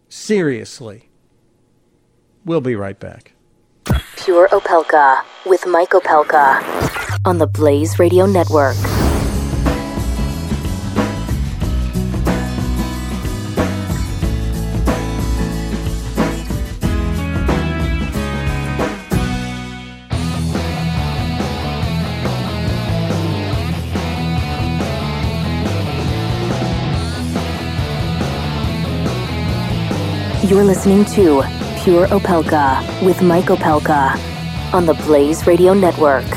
Seriously. 0.09 1.09
We'll 2.45 2.61
be 2.61 2.77
right 2.77 2.99
back. 2.99 3.33
Pure 4.17 4.49
Opelka 4.49 5.23
with 5.47 5.67
Mike 5.67 5.91
Opelka 5.91 6.63
on 7.27 7.39
the 7.39 7.47
Blaze 7.47 7.99
Radio 7.99 8.27
Network. 8.27 8.77
You're 30.53 30.65
listening 30.65 31.07
to 31.07 31.43
Pure 31.83 32.09
Opelka 32.09 33.07
with 33.07 33.23
Mike 33.23 33.47
Opelka 33.47 34.15
on 34.75 34.85
the 34.85 34.93
Blaze 34.93 35.47
Radio 35.47 35.73
Network. 35.73 36.31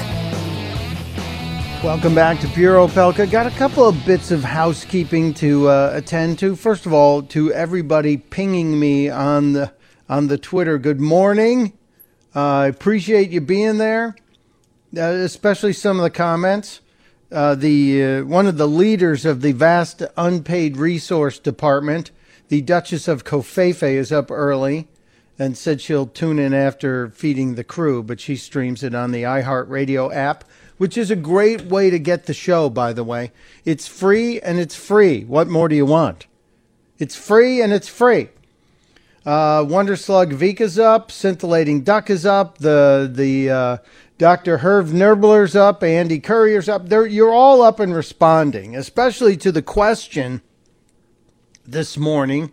Welcome 1.84 2.16
back 2.16 2.40
to 2.40 2.48
Pure 2.48 2.88
Opelka. 2.88 3.30
Got 3.30 3.46
a 3.46 3.52
couple 3.58 3.86
of 3.86 4.06
bits 4.06 4.32
of 4.32 4.42
housekeeping 4.42 5.34
to 5.34 5.68
uh, 5.68 5.92
attend 5.94 6.40
to. 6.40 6.56
First 6.56 6.86
of 6.86 6.94
all, 6.94 7.24
to 7.24 7.52
everybody 7.52 8.16
pinging 8.16 8.80
me 8.80 9.10
on 9.10 9.52
the 9.52 9.74
on 10.08 10.28
the 10.28 10.38
Twitter. 10.38 10.78
Good 10.78 11.02
morning. 11.02 11.74
Uh, 12.34 12.40
I 12.40 12.68
appreciate 12.68 13.32
you 13.32 13.42
being 13.42 13.80
there, 13.80 14.16
uh, 14.96 15.02
especially 15.02 15.74
some 15.74 15.98
of 15.98 16.04
the 16.04 16.10
comments. 16.10 16.80
Uh, 17.34 17.54
the 17.54 18.02
uh, 18.02 18.24
one 18.24 18.48
of 18.48 18.58
the 18.58 18.68
leaders 18.70 19.26
of 19.26 19.42
the 19.42 19.52
vast 19.52 20.04
unpaid 20.16 20.78
resource 20.78 21.38
department, 21.38 22.12
the 22.48 22.62
Duchess 22.62 23.08
of 23.08 23.24
Covfefe, 23.24 23.84
is 23.84 24.12
up 24.12 24.32
early 24.32 24.88
and 25.38 25.58
said 25.58 25.82
she'll 25.82 26.08
tune 26.08 26.40
in 26.40 26.54
after 26.54 27.10
feeding 27.10 27.56
the 27.56 27.64
crew, 27.64 28.02
but 28.02 28.20
she 28.20 28.36
streams 28.36 28.84
it 28.84 28.96
on 28.96 29.12
the 29.12 29.24
iHeartRadio 29.24 30.14
app, 30.14 30.46
which 30.78 30.98
is 30.98 31.12
a 31.12 31.16
great 31.16 31.64
way 31.64 31.90
to 31.90 32.00
get 32.00 32.26
the 32.26 32.34
show, 32.34 32.70
by 32.70 32.94
the 32.94 33.04
way. 33.04 33.32
It's 33.66 33.88
free 33.88 34.40
and 34.40 34.60
it's 34.60 34.76
free. 34.76 35.24
What 35.24 35.48
more 35.48 35.68
do 35.68 35.76
you 35.76 35.86
want? 35.86 36.28
It's 37.00 37.16
free 37.16 37.62
and 37.62 37.74
it's 37.74 37.90
free. 37.90 38.30
Uh, 39.26 39.66
Wonder 39.68 39.96
Slug 39.96 40.34
Vika's 40.34 40.78
up, 40.78 41.12
Scintillating 41.12 41.82
Duck 41.82 42.10
is 42.10 42.26
up, 42.26 42.60
the 42.60 43.10
the 43.12 43.50
uh, 43.50 43.78
Dr. 44.18 44.60
Herv 44.60 44.90
Nerbler's 44.90 45.56
up, 45.56 45.84
Andy 45.84 46.20
Courier's 46.20 46.70
up. 46.70 46.88
They're, 46.88 47.08
you're 47.08 47.34
all 47.34 47.62
up 47.62 47.80
and 47.80 47.94
responding, 47.94 48.76
especially 48.76 49.36
to 49.38 49.52
the 49.52 49.64
question 49.64 50.42
this 51.68 51.98
morning. 51.98 52.52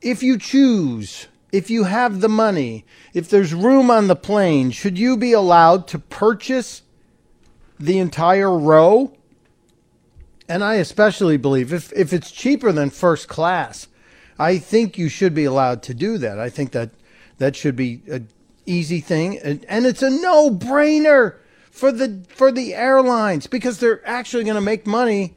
If 0.00 0.22
you 0.22 0.38
choose 0.38 1.26
if 1.52 1.68
you 1.68 1.84
have 1.84 2.20
the 2.20 2.28
money, 2.28 2.84
if 3.12 3.28
there's 3.28 3.52
room 3.52 3.90
on 3.90 4.06
the 4.06 4.14
plane, 4.14 4.70
should 4.70 4.96
you 4.96 5.16
be 5.16 5.32
allowed 5.32 5.88
to 5.88 5.98
purchase 5.98 6.82
the 7.78 7.98
entire 7.98 8.56
row 8.56 9.12
and 10.50 10.64
I 10.64 10.74
especially 10.74 11.36
believe 11.36 11.72
if 11.72 11.92
if 11.92 12.12
it's 12.12 12.32
cheaper 12.32 12.72
than 12.72 12.90
first 12.90 13.28
class, 13.28 13.86
I 14.36 14.58
think 14.58 14.98
you 14.98 15.08
should 15.08 15.32
be 15.32 15.44
allowed 15.44 15.80
to 15.84 15.94
do 15.94 16.18
that. 16.18 16.40
I 16.40 16.50
think 16.50 16.72
that 16.72 16.90
that 17.38 17.54
should 17.54 17.76
be 17.76 18.02
an 18.10 18.26
easy 18.66 18.98
thing, 19.00 19.38
and, 19.38 19.64
and 19.68 19.86
it's 19.86 20.02
a 20.02 20.10
no 20.10 20.50
brainer 20.50 21.36
for 21.70 21.92
the 21.92 22.24
for 22.30 22.50
the 22.50 22.74
airlines 22.74 23.46
because 23.46 23.78
they're 23.78 24.06
actually 24.06 24.42
going 24.42 24.56
to 24.56 24.60
make 24.60 24.88
money. 24.88 25.36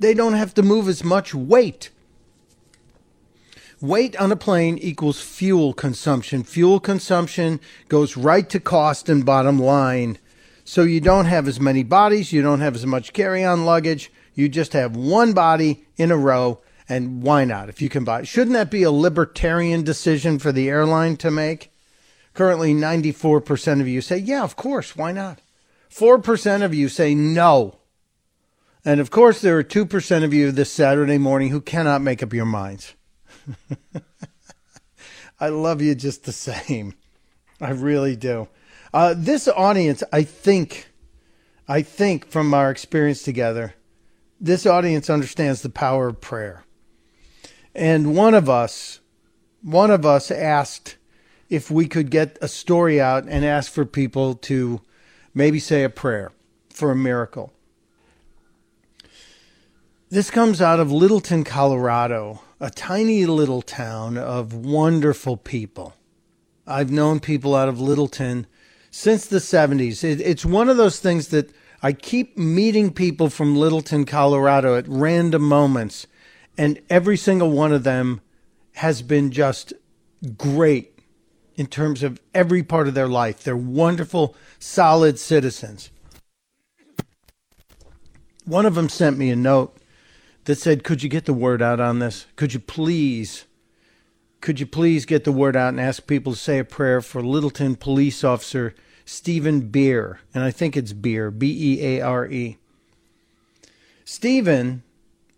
They 0.00 0.14
don't 0.14 0.32
have 0.32 0.54
to 0.54 0.62
move 0.62 0.88
as 0.88 1.04
much 1.04 1.34
weight. 1.34 1.90
Weight 3.82 4.16
on 4.16 4.32
a 4.32 4.36
plane 4.36 4.78
equals 4.78 5.20
fuel 5.20 5.74
consumption. 5.74 6.42
Fuel 6.42 6.80
consumption 6.80 7.60
goes 7.88 8.16
right 8.16 8.48
to 8.48 8.60
cost 8.60 9.08
and 9.08 9.24
bottom 9.24 9.58
line. 9.58 10.18
So 10.64 10.82
you 10.82 11.00
don't 11.00 11.26
have 11.26 11.46
as 11.46 11.60
many 11.60 11.82
bodies, 11.82 12.32
you 12.32 12.42
don't 12.42 12.60
have 12.60 12.74
as 12.74 12.86
much 12.86 13.12
carry 13.12 13.44
on 13.44 13.64
luggage, 13.64 14.10
you 14.34 14.48
just 14.48 14.72
have 14.72 14.96
one 14.96 15.32
body 15.32 15.84
in 15.96 16.10
a 16.10 16.16
row. 16.16 16.60
And 16.88 17.22
why 17.22 17.44
not? 17.44 17.68
If 17.68 17.82
you 17.82 17.88
can 17.88 18.04
buy, 18.04 18.22
shouldn't 18.22 18.54
that 18.54 18.70
be 18.70 18.82
a 18.82 18.90
libertarian 18.90 19.82
decision 19.82 20.38
for 20.38 20.50
the 20.50 20.68
airline 20.68 21.16
to 21.18 21.30
make? 21.30 21.72
Currently, 22.34 22.74
94% 22.74 23.80
of 23.80 23.88
you 23.88 24.00
say, 24.00 24.18
yeah, 24.18 24.44
of 24.44 24.56
course, 24.56 24.96
why 24.96 25.12
not? 25.12 25.40
4% 25.90 26.62
of 26.62 26.72
you 26.72 26.88
say 26.88 27.14
no. 27.14 27.79
And 28.84 29.00
of 29.00 29.10
course, 29.10 29.40
there 29.40 29.58
are 29.58 29.64
2% 29.64 30.24
of 30.24 30.32
you 30.32 30.52
this 30.52 30.72
Saturday 30.72 31.18
morning 31.18 31.50
who 31.50 31.60
cannot 31.60 32.00
make 32.00 32.22
up 32.22 32.32
your 32.32 32.46
minds. 32.46 32.94
I 35.40 35.48
love 35.48 35.82
you 35.82 35.94
just 35.94 36.24
the 36.24 36.32
same. 36.32 36.94
I 37.60 37.70
really 37.70 38.16
do. 38.16 38.48
Uh, 38.92 39.14
this 39.16 39.48
audience, 39.48 40.02
I 40.12 40.22
think, 40.22 40.88
I 41.68 41.82
think 41.82 42.26
from 42.26 42.54
our 42.54 42.70
experience 42.70 43.22
together, 43.22 43.74
this 44.40 44.64
audience 44.64 45.10
understands 45.10 45.60
the 45.60 45.68
power 45.68 46.08
of 46.08 46.20
prayer. 46.20 46.64
And 47.74 48.16
one 48.16 48.34
of 48.34 48.48
us, 48.48 49.00
one 49.62 49.90
of 49.90 50.06
us 50.06 50.30
asked 50.30 50.96
if 51.50 51.70
we 51.70 51.86
could 51.86 52.10
get 52.10 52.38
a 52.40 52.48
story 52.48 53.00
out 53.00 53.24
and 53.28 53.44
ask 53.44 53.70
for 53.70 53.84
people 53.84 54.34
to 54.34 54.80
maybe 55.34 55.58
say 55.58 55.84
a 55.84 55.90
prayer 55.90 56.32
for 56.70 56.90
a 56.90 56.96
miracle. 56.96 57.52
This 60.12 60.28
comes 60.28 60.60
out 60.60 60.80
of 60.80 60.90
Littleton, 60.90 61.44
Colorado, 61.44 62.40
a 62.58 62.68
tiny 62.68 63.26
little 63.26 63.62
town 63.62 64.18
of 64.18 64.52
wonderful 64.52 65.36
people. 65.36 65.94
I've 66.66 66.90
known 66.90 67.20
people 67.20 67.54
out 67.54 67.68
of 67.68 67.80
Littleton 67.80 68.48
since 68.90 69.24
the 69.24 69.36
70s. 69.36 70.02
It, 70.02 70.20
it's 70.20 70.44
one 70.44 70.68
of 70.68 70.76
those 70.76 70.98
things 70.98 71.28
that 71.28 71.54
I 71.80 71.92
keep 71.92 72.36
meeting 72.36 72.92
people 72.92 73.30
from 73.30 73.54
Littleton, 73.54 74.04
Colorado 74.04 74.74
at 74.74 74.88
random 74.88 75.42
moments, 75.42 76.08
and 76.58 76.80
every 76.90 77.16
single 77.16 77.52
one 77.52 77.72
of 77.72 77.84
them 77.84 78.20
has 78.72 79.02
been 79.02 79.30
just 79.30 79.72
great 80.36 80.98
in 81.54 81.66
terms 81.66 82.02
of 82.02 82.20
every 82.34 82.64
part 82.64 82.88
of 82.88 82.94
their 82.94 83.06
life. 83.06 83.44
They're 83.44 83.56
wonderful, 83.56 84.34
solid 84.58 85.20
citizens. 85.20 85.92
One 88.44 88.66
of 88.66 88.74
them 88.74 88.88
sent 88.88 89.16
me 89.16 89.30
a 89.30 89.36
note 89.36 89.76
that 90.44 90.56
said, 90.56 90.84
Could 90.84 91.02
you 91.02 91.08
get 91.08 91.24
the 91.24 91.32
word 91.32 91.62
out 91.62 91.80
on 91.80 91.98
this? 91.98 92.26
Could 92.36 92.54
you 92.54 92.60
please? 92.60 93.44
Could 94.40 94.58
you 94.58 94.66
please 94.66 95.04
get 95.04 95.24
the 95.24 95.32
word 95.32 95.56
out 95.56 95.68
and 95.68 95.80
ask 95.80 96.06
people 96.06 96.32
to 96.32 96.38
say 96.38 96.58
a 96.58 96.64
prayer 96.64 97.02
for 97.02 97.22
Littleton 97.22 97.76
police 97.76 98.24
officer 98.24 98.74
Stephen 99.04 99.68
Beare? 99.68 100.20
And 100.32 100.42
I 100.42 100.50
think 100.50 100.76
it's 100.76 100.94
Beare, 100.94 101.30
B 101.30 101.76
E 101.76 101.86
A 101.86 102.00
R 102.00 102.26
E. 102.26 102.56
Stephen 104.04 104.82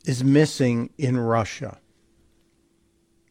is 0.04 0.24
missing 0.24 0.90
in 0.96 1.18
Russia. 1.18 1.78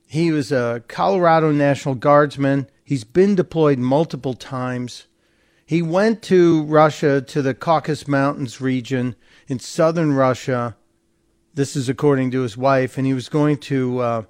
He 0.08 0.30
was 0.32 0.52
a 0.52 0.84
Colorado 0.90 1.52
National 1.52 1.96
Guardsman. 1.96 2.68
He's 2.84 3.06
been 3.06 3.36
deployed 3.36 3.80
multiple 3.80 4.34
times. 4.34 5.08
He 5.66 5.82
went 5.82 6.22
to 6.24 6.64
Russia, 6.64 7.22
to 7.22 7.42
the 7.42 7.54
Caucasus 7.54 8.10
Mountains 8.10 8.60
region 8.60 9.16
in 9.48 9.60
southern 9.60 10.12
Russia. 10.12 10.76
This 11.54 11.76
is 11.76 11.90
according 11.90 12.32
to 12.32 12.42
his 12.42 12.56
wife, 12.56 12.98
and 12.98 13.06
he 13.06 13.14
was 13.14 13.28
going 13.28 13.58
to 13.58 14.00
uh, 14.00 14.24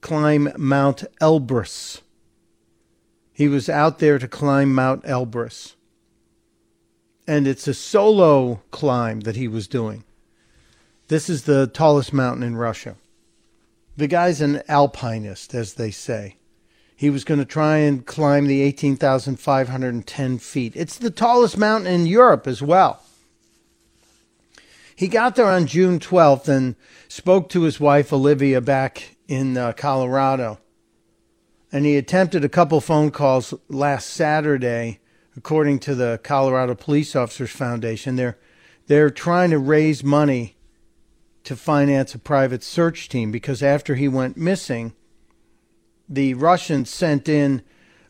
climb 0.00 0.52
Mount 0.56 1.04
Elbrus. 1.20 2.00
He 3.32 3.46
was 3.46 3.68
out 3.68 4.00
there 4.00 4.18
to 4.18 4.26
climb 4.26 4.74
Mount 4.74 5.04
Elbrus. 5.04 5.74
And 7.28 7.46
it's 7.46 7.68
a 7.68 7.74
solo 7.74 8.62
climb 8.70 9.20
that 9.20 9.36
he 9.36 9.46
was 9.46 9.68
doing. 9.68 10.04
This 11.08 11.28
is 11.28 11.44
the 11.44 11.68
tallest 11.68 12.12
mountain 12.12 12.42
in 12.42 12.56
Russia. 12.56 12.96
The 13.96 14.08
guy's 14.08 14.40
an 14.40 14.62
alpinist, 14.68 15.54
as 15.54 15.74
they 15.74 15.90
say. 15.90 16.36
He 16.96 17.10
was 17.10 17.24
going 17.24 17.38
to 17.38 17.46
try 17.46 17.76
and 17.76 18.04
climb 18.04 18.46
the 18.46 18.62
18,510 18.62 20.38
feet. 20.38 20.72
It's 20.74 20.98
the 20.98 21.10
tallest 21.10 21.58
mountain 21.58 21.92
in 21.92 22.06
Europe 22.06 22.46
as 22.46 22.62
well. 22.62 23.02
He 24.96 25.08
got 25.08 25.36
there 25.36 25.46
on 25.46 25.66
June 25.66 25.98
12th 25.98 26.48
and 26.48 26.74
spoke 27.06 27.50
to 27.50 27.62
his 27.62 27.78
wife, 27.78 28.14
Olivia, 28.14 28.62
back 28.62 29.16
in 29.28 29.58
uh, 29.58 29.72
Colorado. 29.72 30.58
And 31.70 31.84
he 31.84 31.98
attempted 31.98 32.44
a 32.44 32.48
couple 32.48 32.80
phone 32.80 33.10
calls 33.10 33.52
last 33.68 34.08
Saturday, 34.08 35.00
according 35.36 35.80
to 35.80 35.94
the 35.94 36.18
Colorado 36.22 36.74
Police 36.74 37.14
Officers 37.14 37.50
Foundation. 37.50 38.16
They're, 38.16 38.38
they're 38.86 39.10
trying 39.10 39.50
to 39.50 39.58
raise 39.58 40.02
money 40.02 40.56
to 41.44 41.56
finance 41.56 42.14
a 42.14 42.18
private 42.18 42.62
search 42.62 43.10
team 43.10 43.30
because 43.30 43.62
after 43.62 43.96
he 43.96 44.08
went 44.08 44.38
missing, 44.38 44.94
the 46.08 46.32
Russians 46.32 46.88
sent 46.88 47.28
in 47.28 47.60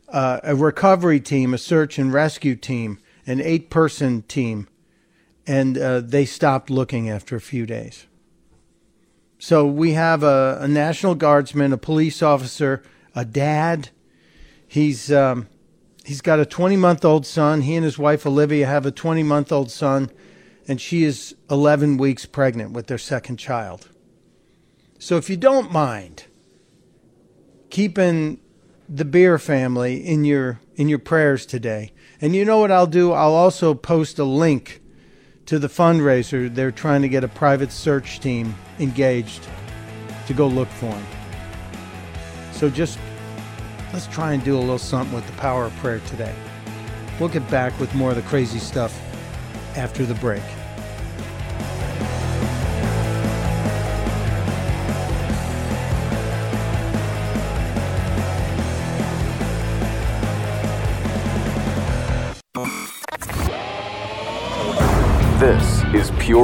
uh, 0.09 0.39
a 0.45 0.55
recovery 0.55 1.19
team, 1.19 1.53
a 1.53 1.59
search 1.59 1.99
and 1.99 2.13
rescue 2.13 2.55
team, 2.55 3.01
an 3.27 3.41
eight 3.41 3.71
person 3.71 4.23
team, 4.23 4.69
and 5.47 5.79
uh, 5.79 6.01
they 6.01 6.25
stopped 6.25 6.71
looking 6.71 7.09
after 7.09 7.37
a 7.37 7.41
few 7.41 7.67
days. 7.67 8.07
So 9.39 9.67
we 9.67 9.93
have 9.93 10.23
a, 10.23 10.59
a 10.61 10.69
National 10.69 11.15
Guardsman, 11.15 11.73
a 11.73 11.79
police 11.79 12.23
officer, 12.23 12.83
a 13.15 13.25
dad. 13.25 13.91
He's 14.67 15.13
um, 15.13 15.49
he's 16.05 16.21
got 16.21 16.41
a 16.41 16.47
20 16.47 16.77
month 16.77 17.05
old 17.05 17.27
son. 17.27 17.63
He 17.63 17.75
and 17.75 17.85
his 17.85 17.99
wife 17.99 18.27
Olivia 18.27 18.67
have 18.67 18.87
a 18.87 18.91
20 18.91 19.23
month 19.23 19.53
old 19.53 19.71
son, 19.71 20.11
and 20.67 20.81
she 20.81 21.05
is 21.05 21.35
11 21.51 21.99
weeks 21.99 22.27
pregnant 22.27 22.73
with 22.73 22.87
their 22.87 22.99
second 22.99 23.37
child. 23.37 23.89
So 24.99 25.17
if 25.17 25.29
you 25.29 25.37
don't 25.37 25.71
mind, 25.71 26.25
keeping 27.71 28.41
the 28.89 29.05
Beare 29.05 29.39
family 29.39 30.05
in 30.07 30.25
your 30.25 30.61
in 30.77 30.89
your 30.89 30.99
prayers 30.99 31.47
today. 31.47 31.93
And 32.21 32.35
you 32.35 32.45
know 32.45 32.59
what 32.59 32.71
I'll 32.71 32.87
do? 32.87 33.13
I'll 33.13 33.35
also 33.35 33.75
post 33.75 34.19
a 34.19 34.25
link 34.25 34.81
to 35.47 35.59
the 35.59 35.69
fundraiser. 35.69 36.53
They're 36.55 36.73
trying 36.73 37.03
to 37.03 37.09
get 37.09 37.25
a 37.25 37.29
private 37.29 37.73
search 37.73 38.21
team 38.21 38.55
engaged 38.79 39.49
to 40.27 40.35
go 40.35 40.47
look 40.47 40.69
for 40.69 40.87
him. 40.87 41.07
So 42.53 42.69
just 42.69 42.99
let's 43.93 44.07
try 44.09 44.33
and 44.33 44.43
do 44.45 44.57
a 44.57 44.61
little 44.61 44.79
something 44.79 45.15
with 45.15 45.27
the 45.27 45.33
power 45.35 45.65
of 45.67 45.77
prayer 45.77 46.01
today. 46.07 46.35
We'll 47.19 47.29
get 47.29 47.49
back 47.51 47.79
with 47.81 47.95
more 47.95 48.11
of 48.11 48.17
the 48.17 48.23
crazy 48.23 48.59
stuff 48.59 48.99
after 49.77 50.05
the 50.05 50.15
break. 50.15 50.43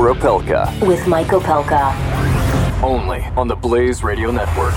Opelka, 0.08 0.86
with 0.86 1.06
Mike 1.06 1.28
Opelka. 1.28 1.92
only 2.82 3.22
on 3.36 3.48
the 3.48 3.56
Blaze 3.56 4.02
Radio 4.02 4.30
Network. 4.30 4.74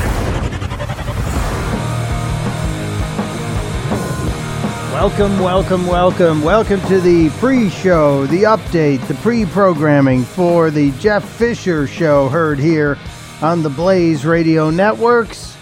Welcome, 4.93 5.39
welcome, 5.39 5.87
welcome. 5.87 6.41
Welcome 6.41 6.79
to 6.87 7.01
the 7.01 7.29
pre 7.31 7.69
show, 7.69 8.25
the 8.27 8.43
update, 8.43 9.05
the 9.07 9.13
pre 9.15 9.45
programming 9.45 10.23
for 10.23 10.71
the 10.71 10.91
Jeff 10.93 11.27
Fisher 11.27 11.85
show 11.85 12.29
heard 12.29 12.57
here 12.57 12.97
on 13.41 13.61
the 13.61 13.69
Blaze 13.69 14.25
Radio 14.25 14.69
Networks. 14.69 15.57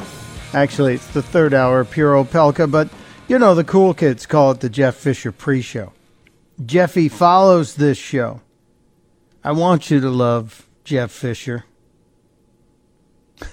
Actually, 0.54 0.94
it's 0.94 1.08
the 1.08 1.24
third 1.24 1.54
hour 1.56 1.80
of 1.80 1.90
Pure 1.90 2.24
Opelka, 2.24 2.70
but 2.70 2.90
you 3.28 3.40
know, 3.40 3.56
the 3.56 3.64
cool 3.64 3.96
kids 3.96 4.28
call 4.28 4.52
it 4.52 4.60
the 4.60 4.70
Jeff 4.70 4.96
Fisher 4.96 5.32
pre 5.32 5.62
show. 5.62 5.92
Jeffy 6.64 7.10
follows 7.10 7.74
this 7.76 7.98
show. 7.98 8.40
I 9.44 9.52
want 9.52 9.92
you 9.92 10.00
to 10.00 10.10
love 10.10 10.68
Jeff 10.84 11.12
Fisher. 11.12 11.66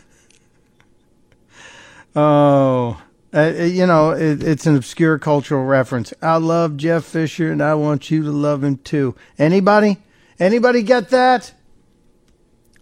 oh, 2.15 3.03
uh, 3.35 3.41
you 3.41 3.87
know, 3.87 4.11
it, 4.11 4.43
it's 4.43 4.67
an 4.67 4.77
obscure 4.77 5.19
cultural 5.19 5.65
reference. 5.65 6.15
I 6.23 6.37
love 6.37 6.77
Jeff 6.77 7.05
Fisher, 7.05 7.51
and 7.51 7.63
I 7.63 7.75
want 7.75 8.11
you 8.11 8.23
to 8.23 8.31
love 8.31 8.63
him 8.63 8.77
too. 8.79 9.15
Anybody? 9.39 9.99
Anybody 10.39 10.83
get 10.83 11.11
that? 11.11 11.53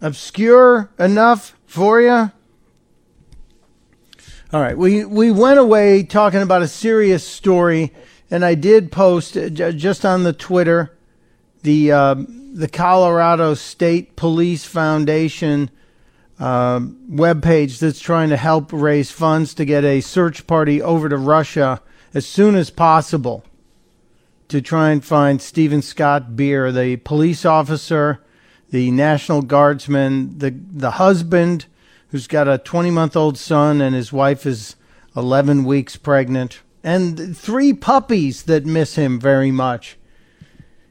obscure 0.01 0.89
enough 0.97 1.55
for 1.65 2.01
you? 2.01 2.31
All 4.51 4.61
right, 4.61 4.77
we 4.77 5.05
we 5.05 5.31
went 5.31 5.59
away 5.59 6.03
talking 6.03 6.41
about 6.41 6.63
a 6.63 6.67
serious 6.67 7.25
story, 7.25 7.93
and 8.31 8.43
I 8.43 8.55
did 8.55 8.91
post 8.91 9.37
uh, 9.37 9.49
just 9.49 10.05
on 10.05 10.23
the 10.23 10.33
Twitter 10.33 10.97
the 11.61 11.91
uh, 11.91 12.15
the 12.51 12.67
Colorado 12.67 13.53
State 13.53 14.15
Police 14.15 14.65
Foundation 14.65 15.69
uh, 16.39 16.79
webpage 16.79 17.79
that's 17.79 17.99
trying 17.99 18.29
to 18.29 18.37
help 18.37 18.71
raise 18.71 19.11
funds 19.11 19.53
to 19.53 19.65
get 19.65 19.83
a 19.83 20.01
search 20.01 20.47
party 20.47 20.81
over 20.81 21.09
to 21.09 21.17
Russia 21.17 21.81
as 22.13 22.25
soon 22.25 22.55
as 22.55 22.69
possible 22.69 23.43
to 24.47 24.61
try 24.61 24.89
and 24.89 25.05
find 25.05 25.41
Stephen 25.41 25.81
Scott 25.81 26.35
Beare, 26.35 26.71
the 26.71 26.95
police 26.97 27.45
officer, 27.45 28.23
the 28.71 28.89
National 28.89 29.41
Guardsman, 29.41 30.39
the 30.39 30.49
the 30.49 30.91
husband 30.91 31.65
who's 32.09 32.25
got 32.25 32.47
a 32.47 32.57
20 32.57 32.89
month 32.89 33.15
old 33.15 33.37
son 33.37 33.79
and 33.81 33.93
his 33.93 34.11
wife 34.11 34.45
is 34.45 34.75
11 35.15 35.63
weeks 35.65 35.95
pregnant, 35.95 36.61
and 36.83 37.37
three 37.37 37.73
puppies 37.73 38.43
that 38.43 38.65
miss 38.65 38.95
him 38.95 39.19
very 39.19 39.51
much. 39.51 39.98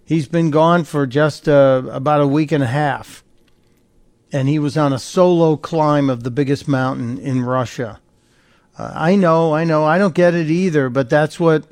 He's 0.08 0.26
been 0.26 0.50
gone 0.50 0.84
for 0.84 1.06
just 1.06 1.50
uh, 1.50 1.82
about 1.90 2.22
a 2.22 2.26
week 2.26 2.50
and 2.50 2.64
a 2.64 2.66
half, 2.66 3.22
and 4.32 4.48
he 4.48 4.58
was 4.58 4.74
on 4.74 4.90
a 4.90 4.98
solo 4.98 5.54
climb 5.58 6.08
of 6.08 6.22
the 6.22 6.30
biggest 6.30 6.66
mountain 6.66 7.18
in 7.18 7.42
Russia. 7.42 8.00
Uh, 8.78 8.90
I 8.94 9.16
know, 9.16 9.52
I 9.52 9.64
know, 9.64 9.84
I 9.84 9.98
don't 9.98 10.14
get 10.14 10.32
it 10.32 10.48
either, 10.48 10.88
but 10.88 11.10
that's 11.10 11.38
what 11.38 11.66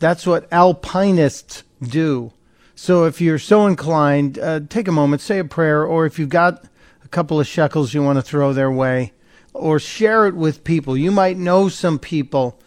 that's 0.00 0.26
what 0.26 0.52
alpinists 0.52 1.62
do. 1.80 2.30
So 2.74 3.06
if 3.06 3.22
you're 3.22 3.38
so 3.38 3.66
inclined, 3.66 4.38
uh, 4.38 4.60
take 4.68 4.86
a 4.86 4.92
moment, 4.92 5.22
say 5.22 5.38
a 5.38 5.44
prayer, 5.44 5.82
or 5.82 6.04
if 6.04 6.18
you've 6.18 6.28
got 6.28 6.66
a 7.02 7.08
couple 7.08 7.40
of 7.40 7.46
shekels 7.46 7.94
you 7.94 8.02
want 8.02 8.18
to 8.18 8.22
throw 8.22 8.52
their 8.52 8.70
way, 8.70 9.14
or 9.54 9.78
share 9.78 10.26
it 10.26 10.34
with 10.34 10.62
people. 10.62 10.94
You 10.94 11.10
might 11.10 11.38
know 11.38 11.70
some 11.70 11.98
people 11.98 12.60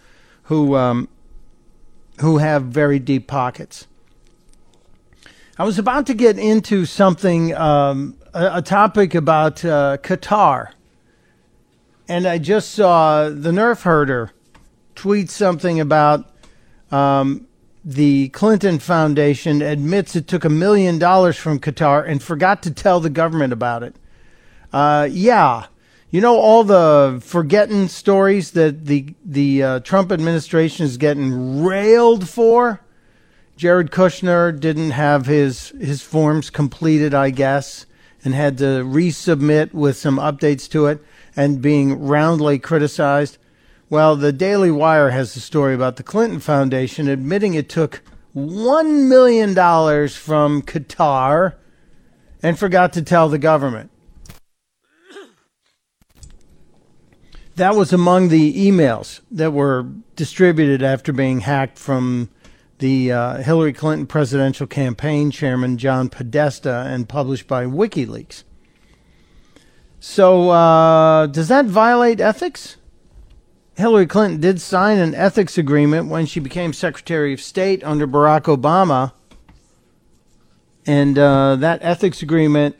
who 0.45 0.75
um, 0.75 1.09
who 2.21 2.39
have 2.39 2.63
very 2.63 2.97
deep 2.97 3.27
pockets. 3.27 3.85
I 5.61 5.63
was 5.63 5.77
about 5.77 6.07
to 6.07 6.15
get 6.15 6.39
into 6.39 6.87
something, 6.87 7.53
um, 7.53 8.17
a, 8.33 8.53
a, 8.53 8.61
topic 8.63 9.13
about 9.13 9.63
uh, 9.63 9.97
Qatar, 10.01 10.71
and 12.07 12.25
I 12.25 12.39
just 12.39 12.71
saw 12.71 13.29
the 13.29 13.51
Nerf 13.51 13.83
herder 13.83 14.31
tweet 14.95 15.29
something 15.29 15.79
about 15.79 16.33
um, 16.89 17.47
the 17.85 18.29
Clinton 18.29 18.79
Foundation 18.79 19.61
admits 19.61 20.15
it 20.15 20.25
took 20.25 20.43
a 20.45 20.49
million 20.49 20.97
dollars 20.97 21.37
from 21.37 21.59
Qatar 21.59 22.09
and 22.09 22.23
forgot 22.23 22.63
to 22.63 22.71
tell 22.71 22.99
the 22.99 23.11
government 23.11 23.53
about 23.53 23.83
it. 23.83 23.95
Uh, 24.73 25.07
yeah, 25.11 25.67
you 26.09 26.21
know 26.21 26.37
all 26.37 26.63
the 26.63 27.21
forgetting 27.23 27.87
stories 27.87 28.49
that 28.53 28.87
the 28.87 29.13
the 29.23 29.61
uh, 29.61 29.79
Trump 29.81 30.11
administration 30.11 30.87
is 30.87 30.97
getting 30.97 31.63
railed 31.63 32.27
for. 32.27 32.81
Jared 33.61 33.91
Kushner 33.91 34.59
didn't 34.59 34.89
have 34.89 35.27
his 35.27 35.69
his 35.79 36.01
forms 36.01 36.49
completed, 36.49 37.13
I 37.13 37.29
guess, 37.29 37.85
and 38.25 38.33
had 38.33 38.57
to 38.57 38.83
resubmit 38.83 39.71
with 39.71 39.97
some 39.97 40.17
updates 40.17 40.67
to 40.71 40.87
it, 40.87 40.99
and 41.35 41.61
being 41.61 42.07
roundly 42.07 42.57
criticized. 42.57 43.37
Well, 43.87 44.15
the 44.15 44.33
Daily 44.33 44.71
Wire 44.71 45.11
has 45.11 45.35
a 45.35 45.39
story 45.39 45.75
about 45.75 45.97
the 45.97 46.01
Clinton 46.01 46.39
Foundation 46.39 47.07
admitting 47.07 47.53
it 47.53 47.69
took 47.69 48.01
$1 48.35 49.07
million 49.07 49.53
from 49.53 50.63
Qatar 50.63 51.53
and 52.41 52.57
forgot 52.57 52.93
to 52.93 53.03
tell 53.03 53.29
the 53.29 53.37
government. 53.37 53.91
That 57.57 57.75
was 57.75 57.93
among 57.93 58.29
the 58.29 58.55
emails 58.55 59.21
that 59.29 59.53
were 59.53 59.85
distributed 60.15 60.81
after 60.81 61.13
being 61.13 61.41
hacked 61.41 61.77
from 61.77 62.31
the 62.81 63.11
uh, 63.11 63.37
Hillary 63.37 63.73
Clinton 63.73 64.07
presidential 64.07 64.65
campaign 64.67 65.29
chairman 65.31 65.77
John 65.77 66.09
Podesta 66.09 66.83
and 66.87 67.07
published 67.07 67.47
by 67.47 67.63
WikiLeaks. 67.63 68.43
So, 69.99 70.49
uh, 70.49 71.27
does 71.27 71.47
that 71.47 71.67
violate 71.67 72.19
ethics? 72.19 72.77
Hillary 73.75 74.07
Clinton 74.07 74.41
did 74.41 74.59
sign 74.59 74.97
an 74.97 75.13
ethics 75.13 75.59
agreement 75.59 76.09
when 76.09 76.25
she 76.25 76.39
became 76.39 76.73
Secretary 76.73 77.33
of 77.33 77.39
State 77.39 77.83
under 77.83 78.07
Barack 78.07 78.43
Obama. 78.43 79.13
And 80.85 81.19
uh, 81.19 81.57
that 81.57 81.79
ethics 81.83 82.23
agreement 82.23 82.75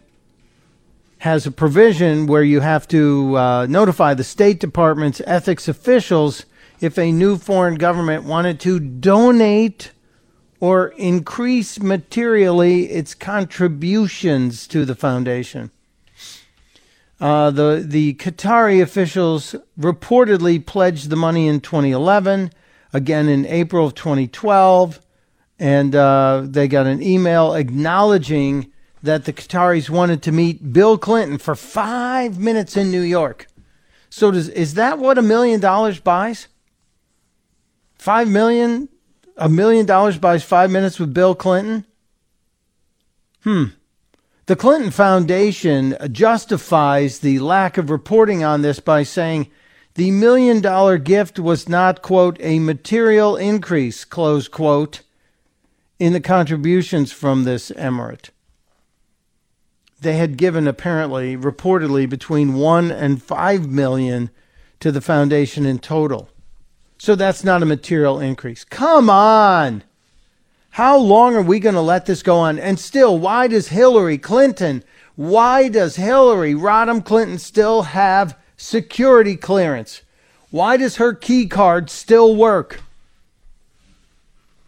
has 1.19 1.45
a 1.45 1.51
provision 1.51 2.25
where 2.25 2.43
you 2.43 2.61
have 2.61 2.87
to 2.87 3.37
uh, 3.37 3.67
notify 3.67 4.15
the 4.15 4.23
State 4.23 4.59
Department's 4.59 5.21
ethics 5.27 5.67
officials 5.67 6.45
if 6.81 6.97
a 6.97 7.11
new 7.11 7.37
foreign 7.37 7.75
government 7.75 8.25
wanted 8.25 8.59
to 8.59 8.79
donate 8.79 9.91
or 10.59 10.89
increase 10.89 11.79
materially 11.79 12.85
its 12.85 13.13
contributions 13.15 14.67
to 14.67 14.83
the 14.85 14.95
foundation. 14.95 15.71
Uh, 17.19 17.51
the 17.51 17.83
the 17.85 18.15
Qatari 18.15 18.81
officials 18.81 19.55
reportedly 19.79 20.63
pledged 20.65 21.11
the 21.11 21.15
money 21.15 21.47
in 21.47 21.61
2011, 21.61 22.51
again 22.93 23.29
in 23.29 23.45
April 23.45 23.85
of 23.85 23.93
2012, 23.93 24.99
and 25.59 25.95
uh, 25.95 26.43
they 26.43 26.67
got 26.67 26.87
an 26.87 27.03
email 27.03 27.53
acknowledging 27.53 28.71
that 29.03 29.25
the 29.25 29.33
Qataris 29.33 29.89
wanted 29.89 30.23
to 30.23 30.31
meet 30.31 30.73
Bill 30.73 30.97
Clinton 30.97 31.37
for 31.37 31.55
five 31.55 32.39
minutes 32.39 32.75
in 32.75 32.89
New 32.89 33.01
York. 33.01 33.47
So 34.09 34.31
does 34.31 34.49
is 34.49 34.73
that 34.75 34.97
what 34.97 35.19
a 35.19 35.21
million 35.21 35.59
dollars 35.59 35.99
buys? 35.99 36.47
Five 38.01 38.29
million, 38.29 38.89
a 39.37 39.47
million 39.47 39.85
dollars 39.85 40.17
buys 40.17 40.43
five 40.43 40.71
minutes 40.71 40.99
with 40.99 41.13
Bill 41.13 41.35
Clinton. 41.35 41.85
Hmm. 43.43 43.65
The 44.47 44.55
Clinton 44.55 44.89
Foundation 44.89 45.95
justifies 46.11 47.19
the 47.19 47.37
lack 47.37 47.77
of 47.77 47.91
reporting 47.91 48.43
on 48.43 48.63
this 48.63 48.79
by 48.79 49.03
saying 49.03 49.51
the 49.93 50.09
million 50.09 50.61
dollar 50.61 50.97
gift 50.97 51.37
was 51.37 51.69
not, 51.69 52.01
quote, 52.01 52.37
a 52.39 52.57
material 52.57 53.35
increase, 53.35 54.03
close 54.03 54.47
quote, 54.47 55.01
in 55.99 56.11
the 56.11 56.19
contributions 56.19 57.11
from 57.11 57.43
this 57.43 57.69
emirate. 57.69 58.31
They 59.99 60.17
had 60.17 60.37
given 60.37 60.67
apparently, 60.67 61.37
reportedly, 61.37 62.09
between 62.09 62.55
one 62.55 62.89
and 62.89 63.21
five 63.21 63.69
million 63.69 64.31
to 64.79 64.91
the 64.91 65.01
foundation 65.01 65.67
in 65.67 65.77
total. 65.77 66.30
So 67.01 67.15
that's 67.15 67.43
not 67.43 67.63
a 67.63 67.65
material 67.65 68.19
increase. 68.19 68.63
Come 68.63 69.09
on! 69.09 69.81
How 70.69 70.99
long 70.99 71.35
are 71.35 71.41
we 71.41 71.59
going 71.59 71.73
to 71.73 71.81
let 71.81 72.05
this 72.05 72.21
go 72.21 72.37
on? 72.37 72.59
And 72.59 72.79
still, 72.79 73.17
why 73.17 73.47
does 73.47 73.69
Hillary 73.69 74.19
Clinton, 74.19 74.83
why 75.15 75.67
does 75.67 75.95
Hillary 75.95 76.53
Rodham 76.53 77.03
Clinton 77.03 77.39
still 77.39 77.81
have 77.81 78.37
security 78.55 79.35
clearance? 79.35 80.03
Why 80.51 80.77
does 80.77 80.97
her 80.97 81.15
key 81.15 81.47
card 81.47 81.89
still 81.89 82.35
work? 82.35 82.83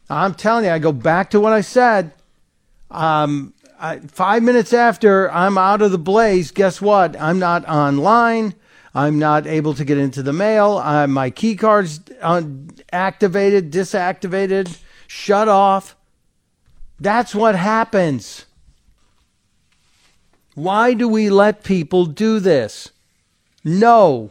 I'm 0.10 0.34
telling 0.34 0.65
you, 0.65 0.72
I 0.72 0.80
go 0.80 0.91
back 0.91 1.30
to 1.30 1.39
what 1.39 1.53
I 1.53 1.61
said. 1.61 2.14
Um, 2.89 3.53
I, 3.80 3.99
five 3.99 4.41
minutes 4.41 4.73
after 4.73 5.31
I'm 5.31 5.60
out 5.60 5.84
of 5.84 5.91
the 5.91 5.99
blaze, 5.99 6.49
guess 6.49 6.81
what? 6.81 7.15
I'm 7.22 7.38
not 7.38 7.69
online. 7.69 8.55
I'm 8.95 9.18
not 9.18 9.48
able 9.48 9.74
to 9.74 9.86
get 9.86 9.98
into 9.98 10.22
the 10.22 10.34
mail. 10.34 10.78
Uh, 10.78 11.07
my 11.07 11.30
key 11.30 11.56
card's 11.56 11.99
activated, 12.91 13.72
disactivated 13.72 14.78
shut 15.07 15.48
off. 15.48 15.95
That's 16.99 17.34
what 17.34 17.56
happens. 17.56 18.45
Why 20.56 20.94
do 20.94 21.07
we 21.07 21.30
let 21.30 21.64
people 21.64 22.06
do 22.06 22.40
this? 22.40 22.91
No. 23.64 24.30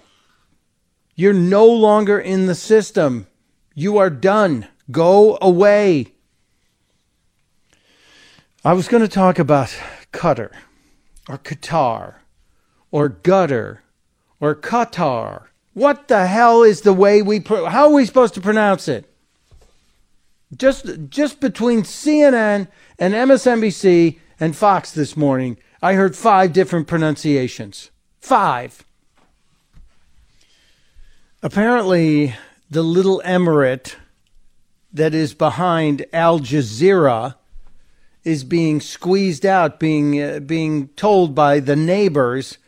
You're 1.17 1.33
no 1.33 1.67
longer 1.67 2.19
in 2.19 2.47
the 2.47 2.55
system. 2.55 3.27
You 3.75 3.99
are 3.99 4.11
done. 4.11 4.69
Go 4.91 5.39
away. 5.41 6.13
I 8.65 8.75
was 8.75 8.87
going 8.87 9.03
to 9.03 9.09
talk 9.09 9.41
about 9.41 9.77
Qatar 10.13 10.53
or 11.29 11.39
Qatar 11.39 12.15
or 12.93 13.09
gutter 13.09 13.83
or 14.43 14.57
Qatar. 14.57 15.45
What 15.73 16.09
the 16.09 16.27
hell 16.27 16.65
is 16.65 16.83
the 16.83 16.93
way 16.93 17.23
we 17.23 17.41
pro- 17.41 17.67
how 17.67 17.85
are 17.87 17.95
we 17.95 18.05
supposed 18.05 18.35
to 18.35 18.43
pronounce 18.43 18.89
it? 18.89 19.09
Just 20.55 20.87
just 21.09 21.41
between 21.41 21.85
CNN 21.85 22.69
and 22.99 23.15
MSNBC 23.15 24.19
and 24.39 24.55
Fox 24.55 24.91
this 24.91 25.17
morning, 25.17 25.57
I 25.81 25.95
heard 25.95 26.15
five 26.15 26.53
different 26.53 26.89
pronunciations. 26.89 27.91
Five. 28.21 28.85
Apparently, 31.43 32.35
the 32.69 32.83
little 32.83 33.23
emirate 33.25 33.95
that 34.93 35.15
is 35.15 35.33
behind 35.35 36.05
Al 36.13 36.41
Jazeera 36.41 37.37
is 38.25 38.45
being 38.45 38.81
squeezed 38.81 39.47
out, 39.47 39.79
being 39.81 40.21
uh, 40.21 40.41
being 40.41 40.89
told 40.89 41.35
by 41.35 41.61
the 41.61 41.77
neighbors 41.77 42.59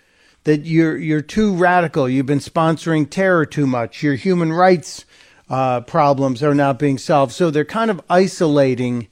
that 0.45 0.67
you're 0.67 0.97
you're 0.97 1.23
too 1.23 1.55
radical. 1.55 2.09
You've 2.09 2.27
been 2.27 2.39
sponsoring 2.39 3.09
terror 3.09 3.45
too 3.45 3.67
much. 3.67 4.03
Your 4.03 4.15
human 4.15 4.53
rights 4.53 5.05
uh, 5.49 5.81
problems 5.83 6.43
are 6.43 6.55
not 6.55 6.79
being 6.79 6.99
solved. 6.99 7.33
So 7.33 7.51
they're 7.51 7.65
kind 7.65 7.91
of 7.91 8.01
isolating 8.09 9.09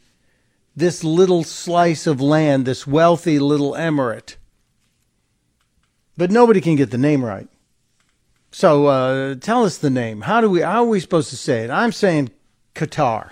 this 0.74 1.04
little 1.04 1.44
slice 1.44 2.06
of 2.06 2.20
land, 2.20 2.64
this 2.64 2.86
wealthy 2.86 3.38
little 3.38 3.72
emirate. 3.72 4.36
But 6.16 6.30
nobody 6.30 6.60
can 6.60 6.76
get 6.76 6.90
the 6.90 6.98
name 6.98 7.24
right. 7.24 7.48
So 8.50 8.86
uh, 8.86 9.34
tell 9.36 9.64
us 9.64 9.78
the 9.78 9.90
name. 9.90 10.22
How 10.22 10.42
do 10.42 10.50
we? 10.50 10.60
How 10.60 10.82
are 10.84 10.88
we 10.88 11.00
supposed 11.00 11.30
to 11.30 11.36
say 11.36 11.64
it? 11.64 11.70
I'm 11.70 11.92
saying 11.92 12.30
Qatar, 12.74 13.30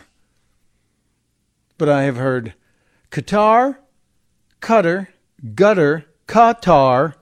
but 1.77 1.91
I 1.91 2.05
have 2.05 2.17
heard 2.17 2.55
Qatar, 3.11 3.77
Qatar, 4.63 5.09
Gutter, 5.55 6.07
Qatar, 6.27 7.15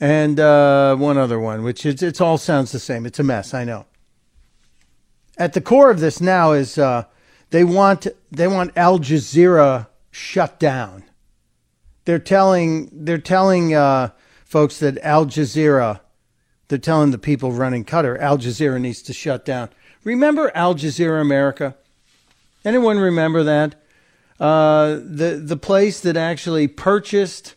and 0.00 0.40
uh, 0.40 0.96
one 0.96 1.16
other 1.18 1.38
one, 1.38 1.62
which 1.62 1.86
is 1.86 2.02
it 2.02 2.20
all 2.20 2.38
sounds 2.38 2.72
the 2.72 2.78
same. 2.78 3.06
It's 3.06 3.18
a 3.18 3.22
mess. 3.22 3.54
I 3.54 3.64
know. 3.64 3.86
At 5.36 5.52
the 5.52 5.60
core 5.60 5.90
of 5.90 6.00
this 6.00 6.20
now 6.20 6.52
is 6.52 6.78
uh, 6.78 7.04
they 7.50 7.64
want 7.64 8.06
they 8.30 8.48
want 8.48 8.76
Al 8.76 8.98
Jazeera 8.98 9.88
shut 10.10 10.58
down. 10.58 11.04
They're 12.04 12.18
telling 12.18 12.90
they're 12.92 13.18
telling 13.18 13.74
uh, 13.74 14.10
folks 14.44 14.78
that 14.78 14.98
Al 14.98 15.26
Jazeera, 15.26 16.00
they're 16.68 16.78
telling 16.78 17.10
the 17.10 17.18
people 17.18 17.52
running 17.52 17.84
Qatar, 17.84 18.18
Al 18.20 18.38
Jazeera 18.38 18.80
needs 18.80 19.02
to 19.02 19.12
shut 19.12 19.44
down. 19.44 19.70
Remember 20.04 20.50
Al 20.54 20.74
Jazeera 20.74 21.20
America? 21.20 21.76
Anyone 22.64 22.98
remember 22.98 23.42
that? 23.42 23.76
Uh, 24.38 24.98
the 25.04 25.40
the 25.42 25.56
place 25.56 26.00
that 26.00 26.16
actually 26.16 26.68
purchased 26.68 27.54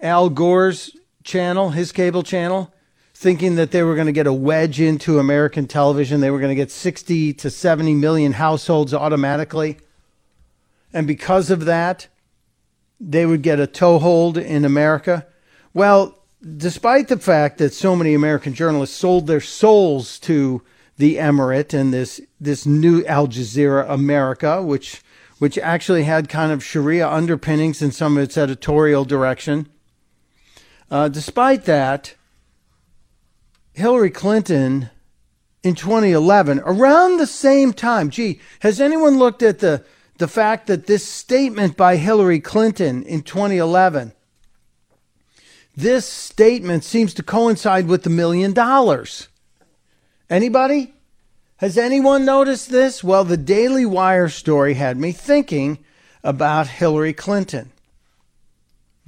Al 0.00 0.30
Gore's 0.30 0.96
channel, 1.28 1.70
his 1.70 1.92
cable 1.92 2.22
channel, 2.22 2.72
thinking 3.14 3.56
that 3.56 3.70
they 3.70 3.82
were 3.82 3.94
going 3.94 4.06
to 4.06 4.12
get 4.12 4.26
a 4.26 4.32
wedge 4.32 4.80
into 4.80 5.18
American 5.18 5.66
television. 5.66 6.20
They 6.20 6.30
were 6.30 6.38
going 6.40 6.56
to 6.56 6.60
get 6.60 6.70
60 6.70 7.34
to 7.34 7.50
70 7.50 7.94
million 7.94 8.32
households 8.32 8.94
automatically. 8.94 9.76
And 10.92 11.06
because 11.06 11.50
of 11.50 11.66
that, 11.66 12.08
they 12.98 13.26
would 13.26 13.42
get 13.42 13.60
a 13.60 13.66
toehold 13.66 14.38
in 14.38 14.64
America. 14.64 15.26
Well, 15.74 16.18
despite 16.56 17.08
the 17.08 17.18
fact 17.18 17.58
that 17.58 17.74
so 17.74 17.94
many 17.94 18.14
American 18.14 18.54
journalists 18.54 18.96
sold 18.96 19.26
their 19.26 19.40
souls 19.40 20.18
to 20.20 20.62
the 20.96 21.16
emirate 21.16 21.74
and 21.74 21.92
this 21.92 22.20
this 22.40 22.66
new 22.66 23.04
Al 23.04 23.28
Jazeera 23.28 23.88
America, 23.88 24.62
which 24.62 25.02
which 25.38 25.58
actually 25.58 26.04
had 26.04 26.28
kind 26.28 26.50
of 26.50 26.64
Sharia 26.64 27.08
underpinnings 27.08 27.82
in 27.82 27.92
some 27.92 28.16
of 28.16 28.22
its 28.22 28.36
editorial 28.36 29.04
direction. 29.04 29.68
Uh, 30.90 31.08
despite 31.08 31.64
that, 31.64 32.14
Hillary 33.74 34.10
Clinton 34.10 34.90
in 35.62 35.74
2011, 35.74 36.60
around 36.64 37.18
the 37.18 37.26
same 37.26 37.72
time. 37.72 38.10
Gee, 38.10 38.40
has 38.60 38.80
anyone 38.80 39.18
looked 39.18 39.42
at 39.42 39.58
the, 39.58 39.84
the 40.18 40.28
fact 40.28 40.66
that 40.66 40.86
this 40.86 41.06
statement 41.06 41.76
by 41.76 41.96
Hillary 41.96 42.40
Clinton 42.40 43.02
in 43.02 43.22
2011, 43.22 44.12
this 45.76 46.06
statement 46.06 46.84
seems 46.84 47.14
to 47.14 47.22
coincide 47.22 47.86
with 47.86 48.02
the 48.02 48.10
million 48.10 48.52
dollars? 48.52 49.28
Anybody? 50.30 50.94
Has 51.58 51.76
anyone 51.76 52.24
noticed 52.24 52.70
this? 52.70 53.02
Well, 53.02 53.24
the 53.24 53.36
Daily 53.36 53.84
Wire 53.84 54.28
story 54.28 54.74
had 54.74 54.96
me 54.96 55.12
thinking 55.12 55.78
about 56.22 56.68
Hillary 56.68 57.12
Clinton. 57.12 57.72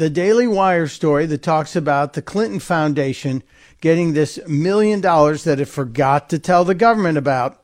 The 0.01 0.09
Daily 0.09 0.47
Wire 0.47 0.87
story 0.87 1.27
that 1.27 1.43
talks 1.43 1.77
about 1.77 2.15
the 2.15 2.23
Clinton 2.23 2.59
Foundation 2.59 3.43
getting 3.83 4.15
this 4.15 4.39
million 4.49 5.03
dollars 5.03 5.45
that 5.45 5.61
it 5.61 5.67
forgot 5.67 6.31
to 6.31 6.39
tell 6.39 6.65
the 6.65 6.75
government 6.75 7.19
about, 7.19 7.63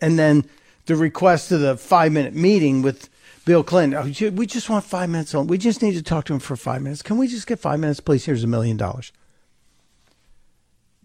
and 0.00 0.18
then 0.18 0.50
the 0.86 0.96
request 0.96 1.52
of 1.52 1.60
the 1.60 1.76
five 1.76 2.10
minute 2.10 2.34
meeting 2.34 2.82
with 2.82 3.08
Bill 3.44 3.62
Clinton. 3.62 3.96
Oh, 3.96 4.30
we 4.32 4.46
just 4.46 4.68
want 4.68 4.84
five 4.84 5.10
minutes 5.10 5.32
on. 5.32 5.46
We 5.46 5.58
just 5.58 5.80
need 5.80 5.92
to 5.92 6.02
talk 6.02 6.24
to 6.24 6.32
him 6.32 6.40
for 6.40 6.56
five 6.56 6.82
minutes. 6.82 7.02
Can 7.02 7.18
we 7.18 7.28
just 7.28 7.46
get 7.46 7.60
five 7.60 7.78
minutes, 7.78 8.00
please? 8.00 8.24
Here's 8.24 8.42
a 8.42 8.48
million 8.48 8.76
dollars. 8.76 9.12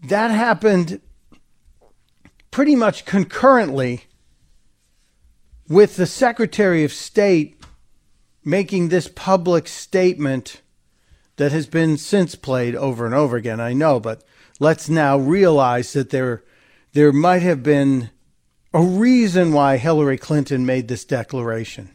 That 0.02 0.32
happened 0.32 1.00
pretty 2.50 2.74
much 2.74 3.04
concurrently 3.04 4.06
with 5.68 5.94
the 5.94 6.06
Secretary 6.06 6.82
of 6.82 6.92
State 6.92 7.55
making 8.46 8.88
this 8.88 9.08
public 9.08 9.66
statement 9.66 10.62
that 11.36 11.50
has 11.52 11.66
been 11.66 11.98
since 11.98 12.36
played 12.36 12.76
over 12.76 13.04
and 13.04 13.14
over 13.14 13.36
again. 13.36 13.60
I 13.60 13.72
know, 13.72 13.98
but 14.00 14.22
let's 14.60 14.88
now 14.88 15.18
realize 15.18 15.92
that 15.92 16.10
there 16.10 16.44
there 16.92 17.12
might 17.12 17.42
have 17.42 17.62
been 17.62 18.10
a 18.72 18.80
reason 18.80 19.52
why 19.52 19.76
Hillary 19.76 20.16
Clinton 20.16 20.64
made 20.64 20.88
this 20.88 21.04
declaration. 21.04 21.90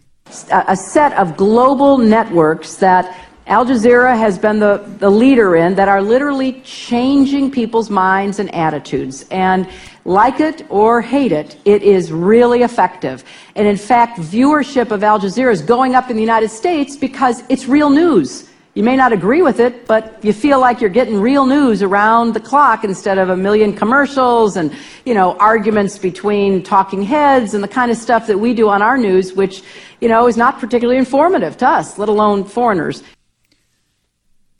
A 0.52 0.76
set 0.76 1.14
of 1.14 1.36
global 1.38 1.98
networks 1.98 2.76
that 2.76 3.31
Al 3.48 3.66
Jazeera 3.66 4.16
has 4.18 4.38
been 4.38 4.60
the, 4.60 4.84
the 5.00 5.10
leader 5.10 5.56
in 5.56 5.76
that 5.76 5.88
are 5.88 6.02
literally 6.02 6.62
changing 6.62 7.52
people's 7.52 7.90
minds 7.90 8.40
and 8.40 8.54
attitudes. 8.54 9.26
And 9.32 9.68
like 10.06 10.40
it 10.40 10.66
or 10.70 11.02
hate 11.02 11.32
it, 11.32 11.58
it 11.66 11.82
is 11.82 12.12
really 12.12 12.62
effective. 12.62 13.24
And 13.56 13.68
in 13.68 13.78
fact, 13.78 14.20
viewership 14.20 14.92
of 14.92 15.04
Al 15.04 15.20
Jazeera 15.20 15.52
is 15.52 15.62
going 15.62 15.96
up 15.96 16.10
in 16.10 16.16
the 16.16 16.22
United 16.22 16.50
States 16.50 16.96
because 16.96 17.44
it's 17.50 17.68
real 17.68 17.90
news. 17.90 18.48
You 18.74 18.84
may 18.84 18.96
not 18.96 19.12
agree 19.12 19.42
with 19.42 19.60
it, 19.60 19.86
but 19.86 20.24
you 20.24 20.32
feel 20.32 20.60
like 20.60 20.80
you're 20.80 20.90
getting 20.90 21.20
real 21.20 21.46
news 21.46 21.84
around 21.84 22.34
the 22.34 22.40
clock 22.40 22.86
instead 22.86 23.18
of 23.18 23.28
a 23.30 23.36
million 23.36 23.74
commercials 23.74 24.56
and, 24.56 24.74
you 25.04 25.14
know, 25.14 25.36
arguments 25.40 25.98
between 25.98 26.64
talking 26.64 27.02
heads 27.02 27.54
and 27.54 27.62
the 27.62 27.68
kind 27.68 27.92
of 27.92 27.98
stuff 27.98 28.28
that 28.28 28.38
we 28.38 28.54
do 28.54 28.70
on 28.70 28.82
our 28.82 28.98
news, 28.98 29.34
which, 29.34 29.62
you 30.00 30.08
know, 30.08 30.28
is 30.28 30.38
not 30.38 30.58
particularly 30.58 30.98
informative 30.98 31.58
to 31.58 31.68
us, 31.68 31.98
let 31.98 32.08
alone 32.08 32.46
foreigners. 32.46 33.04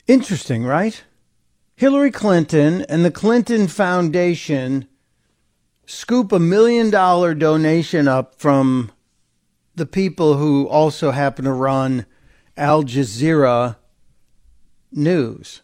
Interesting, 0.06 0.64
right? 0.64 1.02
Hillary 1.76 2.10
Clinton 2.10 2.82
and 2.88 3.04
the 3.04 3.10
Clinton 3.10 3.68
Foundation 3.68 4.86
scoop 5.86 6.32
a 6.32 6.38
million 6.38 6.90
dollar 6.90 7.34
donation 7.34 8.08
up 8.08 8.34
from 8.34 8.90
the 9.74 9.86
people 9.86 10.36
who 10.36 10.68
also 10.68 11.10
happen 11.10 11.44
to 11.44 11.52
run 11.52 12.06
Al 12.56 12.82
Jazeera 12.82 13.76
news. 14.90 15.62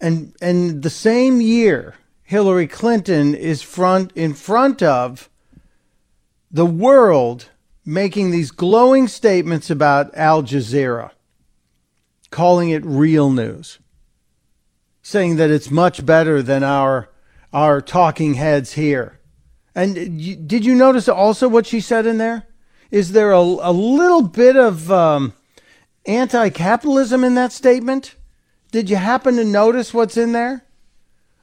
And 0.00 0.34
and 0.40 0.82
the 0.82 0.90
same 0.90 1.40
year 1.40 1.94
Hillary 2.22 2.66
Clinton 2.66 3.34
is 3.34 3.62
front 3.62 4.12
in 4.14 4.34
front 4.34 4.82
of 4.82 5.30
the 6.50 6.66
world 6.66 7.50
making 7.84 8.30
these 8.30 8.50
glowing 8.50 9.08
statements 9.08 9.70
about 9.70 10.14
Al 10.16 10.42
Jazeera, 10.42 11.12
calling 12.30 12.70
it 12.70 12.84
real 12.84 13.30
news, 13.30 13.78
saying 15.02 15.36
that 15.36 15.50
it's 15.50 15.70
much 15.70 16.04
better 16.04 16.42
than 16.42 16.62
our 16.62 17.10
our 17.52 17.80
talking 17.80 18.34
heads 18.34 18.72
here. 18.72 19.20
And 19.74 19.94
did 20.48 20.64
you 20.64 20.74
notice 20.74 21.08
also 21.08 21.48
what 21.48 21.66
she 21.66 21.80
said 21.80 22.06
in 22.06 22.18
there? 22.18 22.46
Is 22.90 23.12
there 23.12 23.32
a, 23.32 23.40
a 23.40 23.72
little 23.72 24.22
bit 24.22 24.56
of 24.56 24.90
um, 24.90 25.34
anti 26.06 26.50
capitalism 26.50 27.24
in 27.24 27.34
that 27.34 27.52
statement? 27.52 28.16
Did 28.72 28.90
you 28.90 28.96
happen 28.96 29.36
to 29.36 29.44
notice 29.44 29.92
what's 29.92 30.16
in 30.16 30.32
there? 30.32 30.64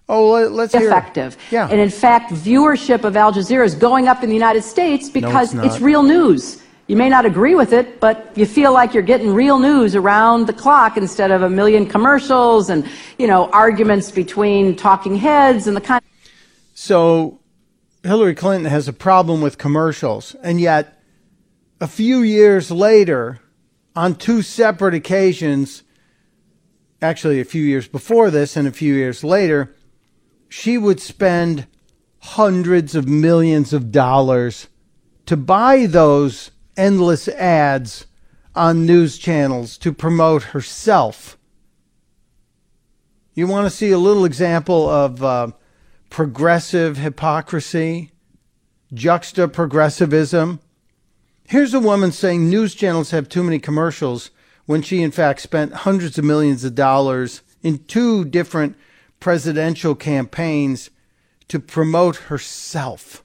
Oh, 0.09 0.47
let's 0.47 0.73
hear 0.73 0.87
effective. 0.87 1.33
It. 1.33 1.53
Yeah. 1.53 1.69
And 1.69 1.79
in 1.79 1.89
fact, 1.89 2.31
viewership 2.31 3.03
of 3.03 3.15
Al 3.15 3.31
Jazeera 3.31 3.65
is 3.65 3.75
going 3.75 4.07
up 4.07 4.21
in 4.23 4.29
the 4.29 4.35
United 4.35 4.63
States 4.63 5.09
because 5.09 5.53
no, 5.53 5.63
it's, 5.63 5.75
it's 5.75 5.83
real 5.83 6.03
news. 6.03 6.62
You 6.93 6.97
may 6.97 7.09
not 7.09 7.25
agree 7.25 7.55
with 7.55 7.73
it, 7.73 7.99
but 7.99 8.31
you 8.35 8.45
feel 8.45 8.71
like 8.71 8.93
you're 8.93 9.01
getting 9.01 9.33
real 9.33 9.57
news 9.57 9.95
around 9.95 10.45
the 10.45 10.53
clock 10.53 10.95
instead 10.95 11.31
of 11.31 11.41
a 11.41 11.49
million 11.49 11.87
commercials 11.87 12.69
and, 12.69 12.87
you 13.17 13.25
know, 13.25 13.49
arguments 13.49 14.11
between 14.11 14.75
talking 14.75 15.15
heads 15.15 15.65
and 15.65 15.75
the 15.75 15.81
kind. 15.81 16.03
So 16.75 17.39
Hillary 18.03 18.35
Clinton 18.35 18.69
has 18.69 18.87
a 18.87 18.93
problem 18.93 19.41
with 19.41 19.57
commercials, 19.57 20.35
and 20.43 20.61
yet 20.61 21.01
a 21.81 21.87
few 21.87 22.19
years 22.19 22.69
later, 22.69 23.39
on 23.95 24.13
two 24.13 24.43
separate 24.43 24.93
occasions, 24.93 25.81
actually 27.01 27.39
a 27.39 27.43
few 27.43 27.63
years 27.63 27.87
before 27.87 28.29
this 28.29 28.55
and 28.55 28.67
a 28.67 28.71
few 28.71 28.93
years 28.93 29.23
later, 29.23 29.75
she 30.47 30.77
would 30.77 30.99
spend 30.99 31.65
hundreds 32.19 32.93
of 32.93 33.07
millions 33.07 33.73
of 33.73 33.91
dollars 33.91 34.67
to 35.25 35.35
buy 35.35 35.87
those 35.87 36.51
endless 36.77 37.27
ads 37.27 38.05
on 38.55 38.85
news 38.85 39.17
channels 39.17 39.77
to 39.79 39.91
promote 39.91 40.43
herself. 40.43 41.37
You 43.33 43.47
want 43.47 43.65
to 43.65 43.75
see 43.75 43.91
a 43.91 43.97
little 43.97 44.25
example 44.25 44.87
of 44.87 45.23
uh, 45.23 45.47
progressive 46.09 46.97
hypocrisy, 46.97 48.11
juxta 48.93 49.47
progressivism? 49.47 50.59
Here's 51.47 51.73
a 51.73 51.79
woman 51.79 52.11
saying 52.11 52.49
news 52.49 52.75
channels 52.75 53.11
have 53.11 53.27
too 53.27 53.43
many 53.43 53.59
commercials 53.59 54.29
when 54.65 54.81
she, 54.81 55.01
in 55.01 55.11
fact, 55.11 55.41
spent 55.41 55.73
hundreds 55.73 56.17
of 56.17 56.25
millions 56.25 56.63
of 56.63 56.75
dollars 56.75 57.41
in 57.63 57.79
two 57.85 58.23
different 58.23 58.75
presidential 59.19 59.95
campaigns 59.95 60.89
to 61.47 61.59
promote 61.59 62.15
herself. 62.15 63.22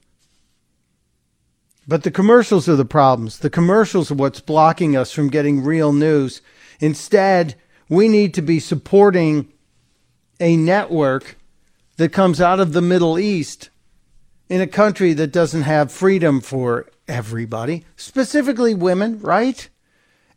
But 1.88 2.02
the 2.02 2.10
commercials 2.10 2.68
are 2.68 2.76
the 2.76 2.84
problems. 2.84 3.38
The 3.38 3.48
commercials 3.48 4.10
are 4.10 4.14
what's 4.14 4.40
blocking 4.40 4.94
us 4.94 5.10
from 5.10 5.30
getting 5.30 5.64
real 5.64 5.94
news. 5.94 6.42
Instead, 6.80 7.54
we 7.88 8.08
need 8.08 8.34
to 8.34 8.42
be 8.42 8.60
supporting 8.60 9.50
a 10.38 10.54
network 10.54 11.38
that 11.96 12.12
comes 12.12 12.42
out 12.42 12.60
of 12.60 12.74
the 12.74 12.82
Middle 12.82 13.18
East 13.18 13.70
in 14.50 14.60
a 14.60 14.66
country 14.66 15.14
that 15.14 15.32
doesn't 15.32 15.62
have 15.62 15.90
freedom 15.90 16.42
for 16.42 16.90
everybody, 17.08 17.86
specifically 17.96 18.74
women, 18.74 19.18
right? 19.20 19.68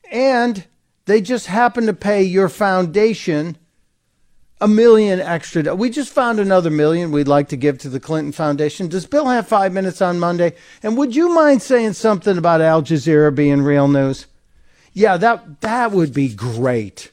And 0.09 0.65
they 1.05 1.19
just 1.19 1.47
happen 1.47 1.85
to 1.85 1.93
pay 1.93 2.23
your 2.23 2.47
foundation 2.47 3.57
a 4.61 4.67
million 4.67 5.19
extra. 5.19 5.75
We 5.75 5.89
just 5.89 6.13
found 6.13 6.39
another 6.39 6.69
million 6.69 7.11
we'd 7.11 7.27
like 7.27 7.49
to 7.49 7.57
give 7.57 7.79
to 7.79 7.89
the 7.89 7.99
Clinton 7.99 8.31
Foundation. 8.31 8.88
Does 8.88 9.07
Bill 9.07 9.25
have 9.25 9.47
five 9.47 9.73
minutes 9.73 10.01
on 10.01 10.19
Monday? 10.19 10.53
And 10.83 10.95
would 10.97 11.15
you 11.15 11.33
mind 11.33 11.63
saying 11.63 11.93
something 11.93 12.38
about 12.38 12.61
Al 12.61 12.83
Jazeera 12.83 13.33
being 13.33 13.63
real 13.63 13.88
news? 13.88 14.27
Yeah, 14.93 15.17
that 15.17 15.61
that 15.61 15.91
would 15.91 16.13
be 16.13 16.29
great. 16.29 17.11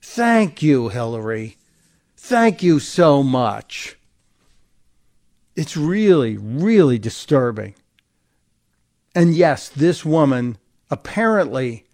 Thank 0.00 0.62
you, 0.62 0.88
Hillary. 0.88 1.58
Thank 2.16 2.62
you 2.62 2.80
so 2.80 3.22
much. 3.22 3.96
It's 5.54 5.76
really, 5.76 6.38
really 6.38 6.98
disturbing. 6.98 7.74
And 9.14 9.34
yes, 9.34 9.68
this 9.68 10.04
woman 10.04 10.56
apparently 10.90 11.84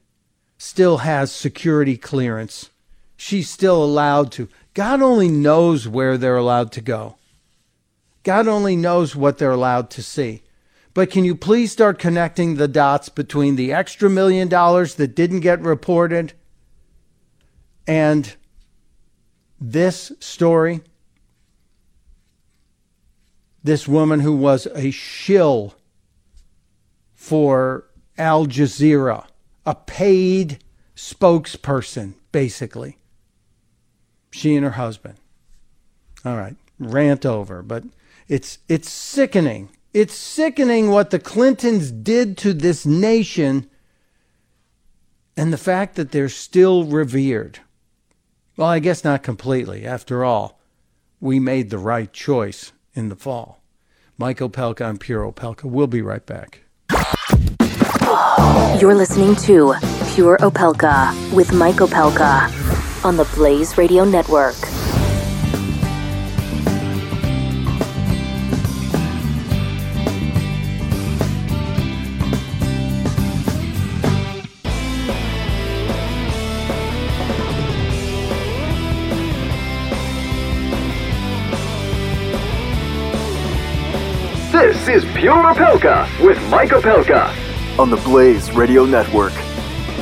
still 0.59 0.99
has 0.99 1.33
security 1.33 1.97
clearance. 1.97 2.71
She's 3.17 3.51
still 3.51 3.83
allowed 3.83 4.31
to. 4.33 4.49
God 4.77 5.01
only 5.01 5.31
knows 5.31 5.89
where 5.89 6.19
they're 6.19 6.37
allowed 6.37 6.71
to 6.73 6.83
go. 6.83 7.17
God 8.25 8.47
only 8.47 8.77
knows 8.77 9.17
what 9.17 9.39
they're 9.39 9.51
allowed 9.51 9.89
to 9.93 10.03
see. 10.03 10.43
But 10.93 11.11
can 11.11 11.25
you 11.25 11.35
please 11.35 11.73
start 11.73 11.99
connecting 11.99 12.57
the 12.57 12.69
dots 12.69 13.09
between 13.09 13.57
the 13.57 13.73
extra 13.73 14.11
million 14.11 14.49
dollars 14.49 14.97
that 14.97 15.15
didn't 15.15 15.41
get 15.41 15.63
reported 15.63 16.35
and 17.87 18.37
this 19.59 20.13
story? 20.21 20.83
This 23.65 23.89
woman 23.89 24.21
who 24.21 24.37
was 24.37 24.67
a 24.75 24.91
shill 24.91 25.75
for 27.15 27.87
Al 28.19 28.45
Jazeera, 28.45 29.25
a 29.65 29.75
paid 29.75 30.63
spokesperson, 30.95 32.13
basically 32.31 32.99
she 34.37 34.55
and 34.55 34.65
her 34.65 34.73
husband. 34.73 35.15
All 36.25 36.37
right, 36.37 36.57
rant 36.79 37.25
over, 37.25 37.63
but 37.63 37.85
it's 38.29 38.59
it's 38.69 38.91
sickening. 38.91 39.71
It's 39.95 40.15
sickening 40.15 40.91
what 40.91 41.11
the 41.11 41.19
Clintons 41.19 41.91
did 41.91 42.37
to 42.39 42.53
this 42.53 42.85
nation 42.85 43.71
and 45.39 45.53
the 45.53 45.59
fact 45.59 45.95
that 45.95 46.13
they're 46.13 46.29
still 46.29 46.85
revered. 46.85 47.61
Well, 48.59 48.69
I 48.69 48.79
guess 48.79 49.05
not 49.05 49.23
completely. 49.23 49.87
After 49.87 50.23
all, 50.23 50.61
we 51.19 51.41
made 51.41 51.71
the 51.71 51.79
right 51.79 52.13
choice 52.13 52.73
in 52.93 53.09
the 53.09 53.17
fall. 53.17 53.63
Mike 54.19 54.39
Opelka, 54.39 54.85
I'm 54.85 54.99
Pure 54.99 55.33
Opelka. 55.33 55.65
We'll 55.65 55.87
be 55.87 56.03
right 56.03 56.25
back. 56.25 56.61
You're 58.81 58.95
listening 58.95 59.35
to 59.37 59.75
Pure 60.15 60.39
Opelka 60.39 61.33
with 61.33 61.53
Mike 61.53 61.77
Opelka 61.77 62.66
on 63.07 63.17
the 63.17 63.25
Blaze 63.37 63.79
Radio 63.79 64.05
Network. 64.05 64.57
This 84.51 84.89
is 84.89 85.05
Pure 85.15 85.55
Opelka 85.55 86.27
with 86.27 86.43
Mike 86.51 86.71
Opelka 86.71 87.79
on 87.79 87.89
the 87.89 87.97
Blaze 87.99 88.51
Radio 88.51 88.85
Network. 88.85 89.46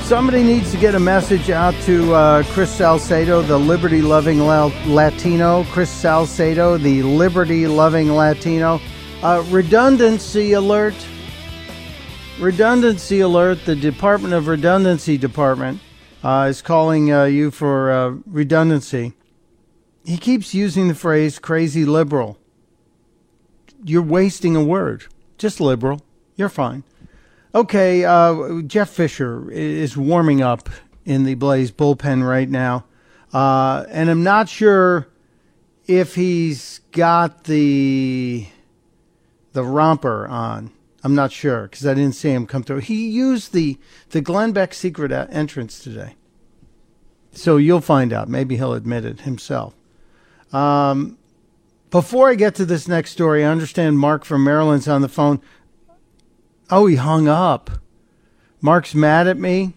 Somebody 0.04 0.42
needs 0.42 0.70
to 0.70 0.76
get 0.76 0.94
a 0.94 1.00
message 1.00 1.48
out 1.48 1.72
to 1.84 2.12
uh, 2.12 2.42
Chris 2.52 2.70
Salcedo, 2.70 3.40
the 3.40 3.56
liberty 3.56 4.02
loving 4.02 4.38
Latino. 4.38 5.64
Chris 5.70 5.88
Salcedo, 5.88 6.76
the 6.76 7.02
liberty 7.02 7.66
loving 7.66 8.12
Latino. 8.12 8.82
Uh, 9.22 9.42
redundancy 9.48 10.52
alert. 10.52 10.94
Redundancy 12.38 13.20
alert. 13.20 13.64
The 13.64 13.74
Department 13.74 14.34
of 14.34 14.46
Redundancy 14.46 15.16
Department 15.16 15.80
uh, 16.22 16.48
is 16.50 16.60
calling 16.60 17.10
uh, 17.10 17.24
you 17.24 17.50
for 17.50 17.90
uh, 17.90 18.10
redundancy. 18.26 19.14
He 20.04 20.18
keeps 20.18 20.52
using 20.52 20.88
the 20.88 20.94
phrase 20.94 21.38
crazy 21.38 21.86
liberal. 21.86 22.38
You're 23.82 24.02
wasting 24.02 24.54
a 24.54 24.62
word. 24.62 25.06
Just 25.38 25.62
liberal. 25.62 26.02
You're 26.36 26.50
fine. 26.50 26.84
Okay, 27.54 28.04
uh, 28.04 28.62
Jeff 28.62 28.90
Fisher 28.90 29.48
is 29.48 29.96
warming 29.96 30.42
up 30.42 30.68
in 31.04 31.22
the 31.22 31.34
Blaze 31.34 31.70
bullpen 31.70 32.26
right 32.28 32.50
now, 32.50 32.84
uh, 33.32 33.84
and 33.90 34.10
I'm 34.10 34.24
not 34.24 34.48
sure 34.48 35.06
if 35.86 36.16
he's 36.16 36.80
got 36.90 37.44
the 37.44 38.48
the 39.52 39.62
romper 39.62 40.26
on. 40.26 40.72
I'm 41.04 41.14
not 41.14 41.30
sure 41.30 41.68
because 41.68 41.86
I 41.86 41.94
didn't 41.94 42.16
see 42.16 42.30
him 42.30 42.44
come 42.44 42.64
through. 42.64 42.80
He 42.80 43.08
used 43.08 43.52
the 43.52 43.78
the 44.10 44.20
Glenn 44.20 44.50
Beck 44.50 44.74
secret 44.74 45.12
entrance 45.12 45.78
today, 45.78 46.16
so 47.30 47.56
you'll 47.56 47.80
find 47.80 48.12
out. 48.12 48.28
Maybe 48.28 48.56
he'll 48.56 48.74
admit 48.74 49.04
it 49.04 49.20
himself. 49.20 49.76
Um, 50.52 51.18
before 51.90 52.30
I 52.30 52.34
get 52.34 52.56
to 52.56 52.64
this 52.64 52.88
next 52.88 53.12
story, 53.12 53.44
I 53.44 53.48
understand 53.48 54.00
Mark 54.00 54.24
from 54.24 54.42
Maryland's 54.42 54.88
on 54.88 55.02
the 55.02 55.08
phone. 55.08 55.40
Oh, 56.70 56.86
he 56.86 56.96
hung 56.96 57.28
up. 57.28 57.70
Mark's 58.60 58.94
mad 58.94 59.26
at 59.26 59.38
me. 59.38 59.74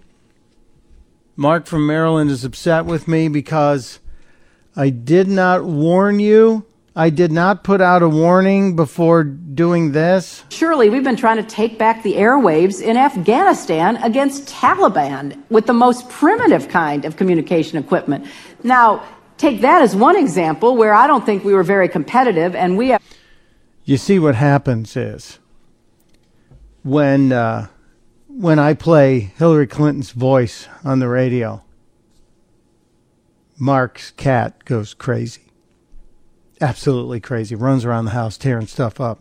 Mark 1.36 1.66
from 1.68 1.86
Maryland 1.86 2.32
is 2.32 2.44
upset 2.44 2.86
with 2.86 3.08
me 3.08 3.28
because 3.28 4.00
I 4.76 4.90
did 4.90 5.28
not 5.28 5.66
warn 5.66 6.20
you. 6.20 6.66
I 6.96 7.12
did 7.12 7.32
not 7.32 7.64
put 7.64 7.80
out 7.80 8.02
a 8.02 8.10
warning 8.10 8.76
before 8.76 9.24
doing 9.24 9.92
this. 9.92 10.44
Surely 10.50 10.90
we've 10.90 11.04
been 11.04 11.16
trying 11.16 11.38
to 11.38 11.44
take 11.44 11.78
back 11.78 12.02
the 12.02 12.14
airwaves 12.14 12.82
in 12.82 12.98
Afghanistan 12.98 13.98
against 13.98 14.48
Taliban 14.48 15.44
with 15.50 15.68
the 15.68 15.74
most 15.74 16.10
primitive 16.10 16.70
kind 16.70 17.06
of 17.06 17.18
communication 17.18 17.78
equipment. 17.78 18.26
Now, 18.64 19.04
take 19.38 19.62
that 19.62 19.84
as 19.84 19.96
one 19.96 20.16
example 20.16 20.76
where 20.76 20.94
I 20.94 21.06
don't 21.06 21.24
think 21.24 21.44
we 21.44 21.54
were 21.54 21.62
very 21.62 21.88
competitive 21.88 22.56
and 22.56 22.78
we 22.78 22.88
have. 22.90 23.02
You 23.84 23.98
see, 23.98 24.18
what 24.18 24.34
happens 24.34 24.98
is 24.98 25.38
when 26.88 27.34
uh, 27.34 27.68
when 28.30 28.60
I 28.60 28.74
play 28.74 29.20
Hillary 29.38 29.68
Clinton's 29.68 30.12
voice 30.12 30.68
on 30.86 31.00
the 31.00 31.10
radio, 31.10 31.62
Mark's 33.58 34.12
cat 34.12 34.64
goes 34.64 34.94
crazy, 34.94 35.52
absolutely 36.62 37.20
crazy, 37.20 37.56
runs 37.56 37.84
around 37.84 38.06
the 38.06 38.12
house 38.12 38.38
tearing 38.38 38.68
stuff 38.68 39.02
up. 39.02 39.20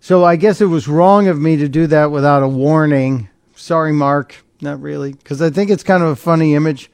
So 0.00 0.24
I 0.24 0.36
guess 0.36 0.60
it 0.60 0.66
was 0.66 0.86
wrong 0.86 1.26
of 1.26 1.40
me 1.40 1.56
to 1.56 1.68
do 1.68 1.86
that 1.86 2.10
without 2.10 2.42
a 2.42 2.48
warning. 2.48 3.30
Sorry, 3.56 3.92
Mark, 3.92 4.44
not 4.60 4.80
really, 4.80 5.12
because 5.12 5.40
I 5.40 5.50
think 5.50 5.70
it's 5.70 5.82
kind 5.82 6.02
of 6.02 6.10
a 6.10 6.16
funny 6.16 6.54
image. 6.54 6.90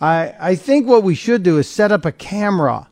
I 0.00 0.34
I 0.40 0.54
think 0.56 0.88
what 0.88 1.04
we 1.04 1.14
should 1.14 1.44
do 1.44 1.58
is 1.58 1.68
set 1.70 1.92
up 1.92 2.04
a 2.04 2.12
camera 2.12 2.88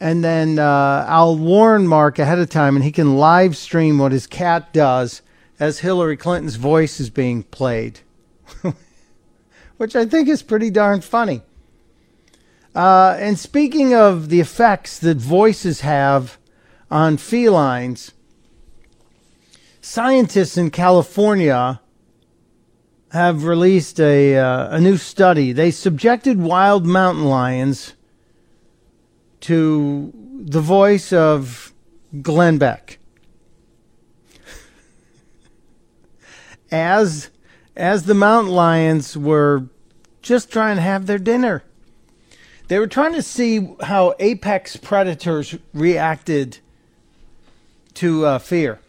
and 0.00 0.22
then 0.22 0.58
uh, 0.58 1.06
I'll 1.08 1.36
warn 1.36 1.86
Mark 1.86 2.18
ahead 2.18 2.38
of 2.38 2.50
time, 2.50 2.76
and 2.76 2.84
he 2.84 2.92
can 2.92 3.16
live 3.16 3.56
stream 3.56 3.98
what 3.98 4.12
his 4.12 4.26
cat 4.26 4.72
does 4.72 5.22
as 5.58 5.78
Hillary 5.78 6.16
Clinton's 6.16 6.56
voice 6.56 7.00
is 7.00 7.08
being 7.08 7.42
played, 7.44 8.00
which 9.78 9.96
I 9.96 10.04
think 10.04 10.28
is 10.28 10.42
pretty 10.42 10.70
darn 10.70 11.00
funny. 11.00 11.42
Uh, 12.74 13.16
and 13.18 13.38
speaking 13.38 13.94
of 13.94 14.28
the 14.28 14.40
effects 14.40 14.98
that 14.98 15.16
voices 15.16 15.80
have 15.80 16.36
on 16.90 17.16
felines, 17.16 18.12
scientists 19.80 20.58
in 20.58 20.70
California 20.70 21.80
have 23.12 23.44
released 23.44 23.98
a, 23.98 24.36
uh, 24.36 24.76
a 24.76 24.80
new 24.80 24.98
study. 24.98 25.52
They 25.52 25.70
subjected 25.70 26.38
wild 26.38 26.84
mountain 26.84 27.24
lions 27.24 27.94
to 29.40 30.12
the 30.38 30.60
voice 30.60 31.12
of 31.12 31.72
Glenn 32.22 32.58
Beck. 32.58 32.98
as 36.70 37.30
as 37.76 38.04
the 38.04 38.14
mountain 38.14 38.52
lions 38.52 39.16
were 39.16 39.64
just 40.22 40.50
trying 40.50 40.76
to 40.76 40.82
have 40.82 41.06
their 41.06 41.18
dinner. 41.18 41.62
They 42.68 42.78
were 42.78 42.86
trying 42.86 43.12
to 43.12 43.22
see 43.22 43.74
how 43.82 44.14
apex 44.18 44.76
predators 44.76 45.56
reacted 45.72 46.58
to 47.94 48.26
uh, 48.26 48.38
fear. 48.38 48.80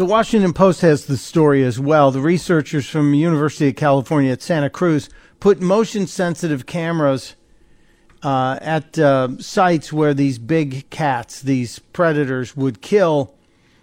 The 0.00 0.06
Washington 0.06 0.54
Post 0.54 0.80
has 0.80 1.04
the 1.04 1.18
story 1.18 1.62
as 1.62 1.78
well. 1.78 2.10
The 2.10 2.22
researchers 2.22 2.88
from 2.88 3.12
University 3.12 3.68
of 3.68 3.76
California 3.76 4.32
at 4.32 4.40
Santa 4.40 4.70
Cruz 4.70 5.10
put 5.40 5.60
motion 5.60 6.06
sensitive 6.06 6.64
cameras 6.64 7.34
uh, 8.22 8.58
at 8.62 8.98
uh, 8.98 9.36
sites 9.40 9.92
where 9.92 10.14
these 10.14 10.38
big 10.38 10.88
cats, 10.88 11.42
these 11.42 11.80
predators, 11.80 12.56
would 12.56 12.80
kill 12.80 13.34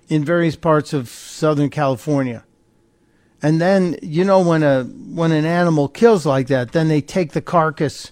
in 0.07 0.25
various 0.25 0.55
parts 0.55 0.91
of 0.91 1.07
Southern 1.07 1.69
California. 1.69 2.43
And 3.43 3.61
then 3.61 3.99
you 4.01 4.25
know 4.25 4.41
when 4.41 4.63
a 4.63 4.85
when 4.85 5.31
an 5.31 5.45
animal 5.45 5.87
kills 5.87 6.25
like 6.25 6.47
that, 6.47 6.71
then 6.71 6.87
they 6.87 6.99
take 6.99 7.33
the 7.33 7.41
carcass 7.43 8.09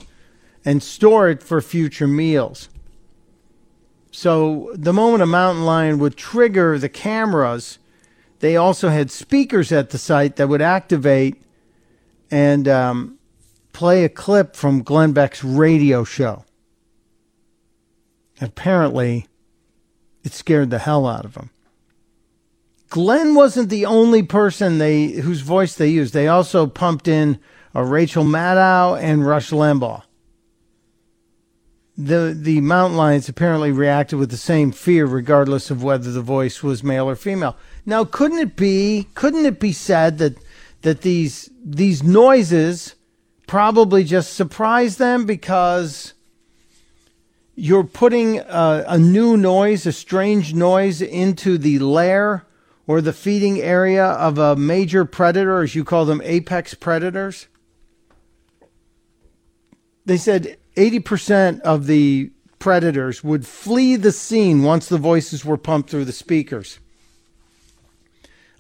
and 0.64 0.84
store 0.84 1.28
it 1.28 1.42
for 1.42 1.60
future 1.60 2.06
meals. 2.06 2.70
So 4.12 4.70
the 4.76 4.94
moment 4.94 5.24
a 5.24 5.26
mountain 5.26 5.66
lion 5.66 5.98
would 5.98 6.16
trigger 6.16 6.78
the 6.78 6.88
cameras, 6.88 7.80
they 8.40 8.56
also 8.56 8.90
had 8.90 9.12
speakers 9.12 9.72
at 9.72 9.90
the 9.90 9.98
site 9.98 10.36
that 10.36 10.50
would 10.50 10.62
activate 10.62 11.42
and 12.30 12.68
um, 12.68 13.18
play 13.74 14.04
a 14.04 14.10
clip 14.10 14.56
from 14.56 14.84
Glenn 14.84 15.14
Beck's 15.14 15.44
radio 15.44 16.04
show. 16.04 16.46
Apparently, 18.42 19.28
it 20.24 20.34
scared 20.34 20.70
the 20.70 20.80
hell 20.80 21.08
out 21.08 21.26
of 21.26 21.36
him. 21.36 21.50
Glenn 22.90 23.36
wasn't 23.36 23.70
the 23.70 23.86
only 23.86 24.24
person 24.24 24.78
they 24.78 25.08
whose 25.08 25.42
voice 25.42 25.76
they 25.76 25.90
used. 25.90 26.14
They 26.14 26.28
also 26.28 26.68
pumped 26.68 27.08
in 27.08 27.40
a 27.74 27.84
Rachel 27.84 28.24
Maddow 28.24 28.98
and 29.02 29.28
Rush 29.28 29.52
Limbaugh. 29.52 30.04
The 31.98 32.38
the 32.38 32.60
mountain 32.60 32.98
lions 32.98 33.30
apparently 33.30 33.72
reacted 33.72 34.20
with 34.20 34.30
the 34.30 34.38
same 34.38 34.72
fear, 34.72 35.06
regardless 35.06 35.72
of 35.72 35.82
whether 35.82 36.12
the 36.12 36.22
voice 36.22 36.62
was 36.62 36.84
male 36.84 37.10
or 37.10 37.16
female. 37.16 37.56
Now, 37.86 38.04
couldn't 38.04 38.40
it 38.40 38.58
be? 38.58 39.08
Couldn't 39.16 39.46
it 39.46 39.60
be 39.62 39.72
said 39.72 40.18
that 40.18 40.38
that 40.82 41.02
these 41.02 41.50
these 41.64 42.04
noises 42.04 42.96
probably 43.48 44.04
just 44.04 44.34
surprise 44.34 44.98
them 44.98 45.26
because 45.26 46.14
you're 47.56 47.86
putting 47.86 48.40
a, 48.40 48.84
a 48.88 48.98
new 48.98 49.38
noise, 49.38 49.86
a 49.86 49.94
strange 49.94 50.54
noise, 50.54 51.02
into 51.02 51.58
the 51.58 51.80
lair 51.80 52.46
or 52.88 53.02
the 53.02 53.14
feeding 53.14 53.62
area 53.62 54.06
of 54.06 54.38
a 54.38 54.56
major 54.56 55.06
predator, 55.06 55.62
as 55.62 55.74
you 55.74 55.84
call 55.84 56.06
them, 56.06 56.22
apex 56.24 56.74
predators? 56.74 57.48
They 60.06 60.18
said 60.18 60.58
80% 60.76 61.62
of 61.62 61.88
the 61.88 62.32
predators 62.60 63.24
would 63.24 63.46
flee 63.46 63.96
the 63.96 64.12
scene 64.12 64.64
once 64.64 64.88
the 64.88 64.98
voices 64.98 65.46
were 65.46 65.58
pumped 65.58 65.90
through 65.90 66.06
the 66.06 66.12
speakers. 66.12 66.80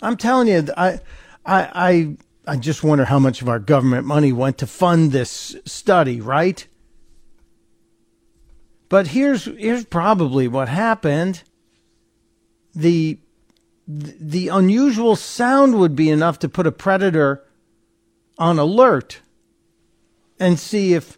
I'm 0.01 0.17
telling 0.17 0.47
you, 0.47 0.67
I, 0.77 0.99
I, 1.45 1.69
I, 1.73 2.17
I 2.47 2.57
just 2.57 2.83
wonder 2.83 3.05
how 3.05 3.19
much 3.19 3.41
of 3.41 3.49
our 3.49 3.59
government 3.59 4.05
money 4.05 4.31
went 4.31 4.57
to 4.59 4.67
fund 4.67 5.11
this 5.11 5.55
study, 5.65 6.21
right? 6.21 6.65
But 8.89 9.07
here's 9.07 9.45
here's 9.45 9.85
probably 9.85 10.47
what 10.47 10.69
happened. 10.69 11.43
The 12.73 13.19
the 13.87 14.49
unusual 14.49 15.15
sound 15.15 15.79
would 15.79 15.95
be 15.95 16.09
enough 16.09 16.39
to 16.39 16.49
put 16.49 16.67
a 16.67 16.71
predator 16.71 17.43
on 18.37 18.59
alert 18.59 19.21
and 20.39 20.59
see 20.59 20.93
if 20.93 21.17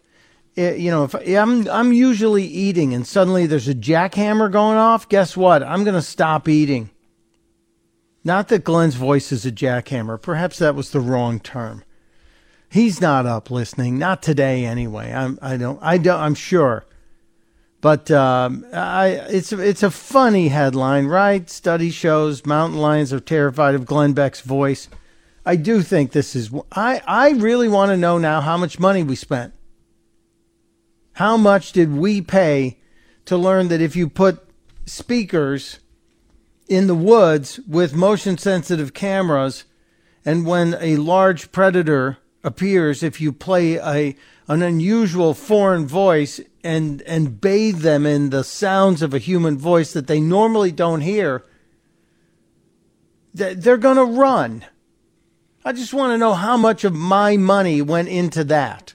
you 0.58 0.90
know 0.90 1.04
if 1.04 1.14
I'm 1.14 1.68
I'm 1.68 1.92
usually 1.92 2.44
eating 2.44 2.94
and 2.94 3.06
suddenly 3.06 3.46
there's 3.46 3.68
a 3.68 3.74
jackhammer 3.74 4.50
going 4.50 4.76
off 4.76 5.08
guess 5.08 5.36
what 5.36 5.62
I'm 5.62 5.84
going 5.84 5.94
to 5.94 6.02
stop 6.02 6.48
eating 6.48 6.90
not 8.24 8.48
that 8.48 8.64
Glenn's 8.64 8.96
voice 8.96 9.32
is 9.32 9.46
a 9.46 9.52
jackhammer 9.52 10.20
perhaps 10.20 10.58
that 10.58 10.74
was 10.74 10.90
the 10.90 11.00
wrong 11.00 11.40
term 11.40 11.84
he's 12.68 13.00
not 13.00 13.26
up 13.26 13.50
listening 13.50 13.98
not 13.98 14.22
today 14.22 14.64
anyway 14.64 15.12
I'm 15.12 15.38
I 15.40 15.56
don't 15.56 15.78
I 15.82 15.98
don't 15.98 16.20
I'm 16.20 16.34
sure 16.34 16.84
but 17.80 18.10
um, 18.10 18.66
I, 18.72 19.08
it's 19.28 19.52
it's 19.52 19.84
a 19.84 19.90
funny 19.90 20.48
headline, 20.48 21.06
right? 21.06 21.48
Study 21.48 21.90
shows 21.90 22.44
mountain 22.44 22.80
lions 22.80 23.12
are 23.12 23.20
terrified 23.20 23.76
of 23.76 23.86
Glenn 23.86 24.14
Beck's 24.14 24.40
voice. 24.40 24.88
I 25.46 25.56
do 25.56 25.82
think 25.82 26.10
this 26.10 26.34
is. 26.34 26.50
I 26.72 27.00
I 27.06 27.30
really 27.30 27.68
want 27.68 27.90
to 27.90 27.96
know 27.96 28.18
now 28.18 28.40
how 28.40 28.56
much 28.56 28.80
money 28.80 29.04
we 29.04 29.14
spent. 29.14 29.54
How 31.18 31.36
much 31.36 31.72
did 31.72 31.96
we 31.96 32.20
pay 32.20 32.78
to 33.24 33.36
learn 33.36 33.66
that 33.68 33.80
if 33.80 33.96
you 33.96 34.08
put 34.08 34.38
speakers 34.86 35.80
in 36.68 36.86
the 36.86 36.94
woods 36.94 37.58
with 37.66 37.92
motion 37.92 38.38
sensitive 38.38 38.94
cameras, 38.94 39.64
and 40.24 40.46
when 40.46 40.76
a 40.78 40.94
large 40.94 41.50
predator 41.50 42.18
appears, 42.44 43.02
if 43.02 43.20
you 43.20 43.32
play 43.32 43.78
a 43.78 44.14
an 44.46 44.62
unusual 44.62 45.34
foreign 45.34 45.88
voice 45.88 46.40
and 46.62 47.02
and 47.02 47.40
bathe 47.40 47.80
them 47.80 48.06
in 48.06 48.30
the 48.30 48.44
sounds 48.44 49.02
of 49.02 49.12
a 49.12 49.18
human 49.18 49.58
voice 49.58 49.92
that 49.94 50.06
they 50.06 50.20
normally 50.20 50.70
don't 50.70 51.00
hear, 51.00 51.44
they're 53.34 53.76
going 53.76 53.96
to 53.96 54.04
run. 54.04 54.64
I 55.64 55.72
just 55.72 55.92
want 55.92 56.12
to 56.12 56.18
know 56.18 56.34
how 56.34 56.56
much 56.56 56.84
of 56.84 56.94
my 56.94 57.36
money 57.36 57.82
went 57.82 58.06
into 58.06 58.44
that. 58.44 58.94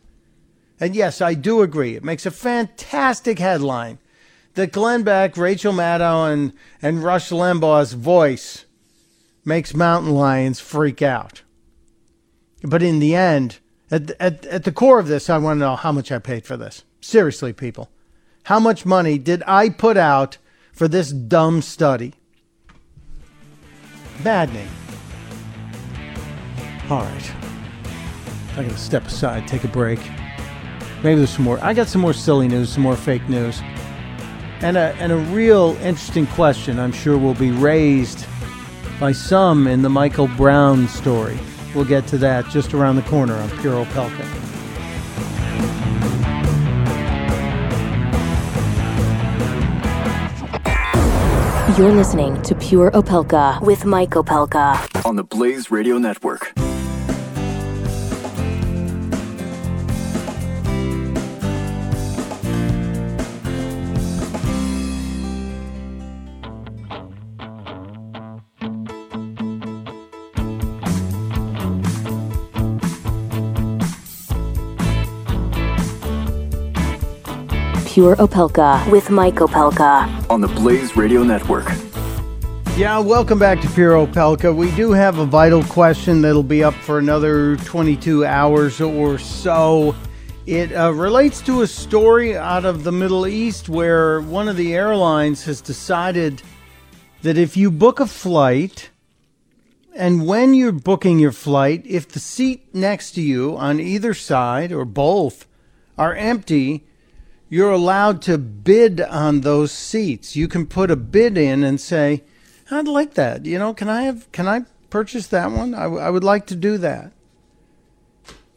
And 0.84 0.98
yes, 0.98 1.22
I 1.22 1.34
do 1.34 1.62
agree. 1.62 1.96
It 1.96 2.04
makes 2.04 2.26
a 2.26 2.32
fantastic 2.32 3.40
headline 3.40 4.00
that 4.56 4.74
Glenn 4.74 5.04
Beck, 5.04 5.38
Rachel 5.38 5.72
Maddow, 5.72 6.30
and, 6.30 6.52
and 6.82 7.02
Rush 7.02 7.30
Limbaugh's 7.30 7.94
voice 7.94 8.66
makes 9.46 9.74
mountain 9.74 10.12
lions 10.12 10.60
freak 10.60 11.02
out. 11.02 11.42
But 12.64 12.84
in 12.84 13.00
the 13.00 13.16
end, 13.16 13.60
at, 13.90 14.12
at, 14.20 14.46
at 14.46 14.66
the 14.66 14.74
core 14.74 15.00
of 15.00 15.08
this, 15.08 15.30
I 15.30 15.38
want 15.38 15.56
to 15.56 15.60
know 15.62 15.78
how 15.78 15.94
much 15.94 16.12
I 16.12 16.20
paid 16.20 16.46
for 16.46 16.58
this. 16.58 16.84
Seriously, 17.00 17.54
people. 17.54 17.90
How 18.44 18.60
much 18.60 18.86
money 18.86 19.18
did 19.18 19.42
I 19.48 19.70
put 19.70 19.96
out 19.96 20.38
for 20.74 20.90
this 20.90 21.12
dumb 21.12 21.62
study? 21.62 22.14
Maddening. 24.22 24.68
All 26.90 27.04
right. 27.04 27.32
I 28.58 28.64
gotta 28.64 28.78
step 28.78 29.08
aside, 29.08 29.48
take 29.48 29.64
a 29.64 29.70
break. 29.70 30.02
Maybe 31.04 31.16
there's 31.18 31.32
some 31.32 31.44
more. 31.44 31.62
I 31.62 31.74
got 31.74 31.90
some 31.90 32.02
more 32.02 32.14
silly 32.14 32.48
news, 32.48 32.72
some 32.72 32.82
more 32.82 32.96
fake 32.96 33.28
news. 33.28 33.62
And 34.62 34.78
a, 34.78 34.96
and 35.00 35.12
a 35.12 35.18
real 35.18 35.78
interesting 35.82 36.26
question 36.28 36.80
I'm 36.80 36.94
sure 36.94 37.18
will 37.18 37.34
be 37.34 37.52
raised 37.52 38.26
by 39.02 39.12
some 39.12 39.68
in 39.68 39.82
the 39.82 39.90
Michael 39.90 40.30
Brown 40.30 40.88
story. 40.88 41.38
We'll 41.76 41.84
get 41.84 42.08
to 42.08 42.18
that 42.20 42.48
just 42.50 42.74
around 42.74 42.96
the 42.96 43.02
corner 43.02 43.36
on 43.36 43.50
Pure 43.60 43.84
Opelka. 43.86 44.44
You're 51.78 51.92
listening 51.92 52.42
to 52.44 52.56
Pure 52.56 52.92
Opelka 52.92 53.60
with 53.62 53.84
Mike 53.84 54.12
Opelka 54.12 55.06
on 55.06 55.18
the 55.18 55.24
Blaze 55.24 55.70
Radio 55.70 55.98
Network. 55.98 56.54
Pure 77.94 78.16
Opelka 78.16 78.90
with 78.90 79.12
Mike 79.12 79.36
Opelka 79.36 80.28
on 80.28 80.42
the 80.42 80.48
Blaze 80.48 80.98
Radio 80.98 81.22
Network. 81.22 81.72
Yeah, 82.76 82.98
welcome 82.98 83.38
back 83.38 83.62
to 83.62 83.70
Pure 83.70 84.08
Opelka. 84.08 84.56
We 84.56 84.72
do 84.72 84.94
have 84.94 85.20
a 85.20 85.28
vital 85.28 85.64
question 85.66 86.24
that'll 86.24 86.42
be 86.42 86.64
up 86.64 86.74
for 86.74 86.98
another 86.98 87.56
22 87.58 88.26
hours 88.26 88.82
or 88.82 89.20
so. 89.20 89.96
It 90.48 90.72
uh, 90.72 90.92
relates 90.92 91.40
to 91.42 91.62
a 91.62 91.68
story 91.68 92.36
out 92.36 92.66
of 92.66 92.84
the 92.84 92.92
Middle 92.92 93.28
East 93.28 93.70
where 93.70 94.22
one 94.22 94.48
of 94.48 94.58
the 94.58 94.74
airlines 94.74 95.44
has 95.44 95.62
decided 95.62 96.42
that 97.22 97.38
if 97.38 97.56
you 97.56 97.70
book 97.70 98.00
a 98.00 98.08
flight, 98.08 98.90
and 99.96 100.26
when 100.26 100.56
you're 100.56 100.72
booking 100.72 101.20
your 101.20 101.32
flight, 101.32 101.84
if 101.86 102.08
the 102.08 102.20
seat 102.20 102.74
next 102.74 103.12
to 103.12 103.22
you 103.22 103.56
on 103.56 103.80
either 103.80 104.16
side 104.16 104.72
or 104.72 104.84
both 104.84 105.46
are 105.96 106.16
empty, 106.16 106.86
you're 107.50 107.72
allowed 107.72 108.22
to 108.24 108.38
bid 108.38 109.02
on 109.02 109.42
those 109.42 109.72
seats. 109.72 110.36
You 110.36 110.48
can 110.48 110.66
put 110.66 110.92
a 110.92 110.96
bid 110.96 111.38
in 111.38 111.64
and 111.64 111.80
say, 111.80 112.24
I'd 112.72 112.88
like 112.88 113.14
that. 113.14 113.46
You 113.46 113.60
know, 113.60 113.74
can 113.74 113.90
I 113.90 114.04
have 114.04 114.32
can 114.32 114.48
I 114.48 114.66
purchase 114.90 115.28
that 115.28 115.52
one? 115.52 115.74
I, 115.74 115.84
w- 115.84 116.02
I 116.02 116.10
would 116.10 116.24
like 116.24 116.48
to 116.48 116.56
do 116.56 116.78
that. 116.80 117.12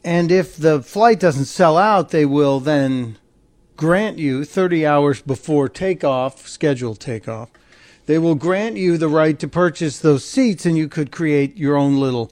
And 0.03 0.31
if 0.31 0.55
the 0.55 0.81
flight 0.81 1.19
doesn't 1.19 1.45
sell 1.45 1.77
out, 1.77 2.09
they 2.09 2.25
will 2.25 2.59
then 2.59 3.17
grant 3.75 4.17
you 4.17 4.43
30 4.43 4.85
hours 4.85 5.21
before 5.21 5.69
takeoff, 5.69 6.47
scheduled 6.47 6.99
takeoff. 6.99 7.49
They 8.05 8.17
will 8.17 8.35
grant 8.35 8.77
you 8.77 8.97
the 8.97 9.09
right 9.09 9.37
to 9.37 9.47
purchase 9.47 9.99
those 9.99 10.23
seats, 10.23 10.65
and 10.65 10.77
you 10.77 10.87
could 10.87 11.11
create 11.11 11.57
your 11.57 11.75
own 11.75 11.99
little 11.99 12.31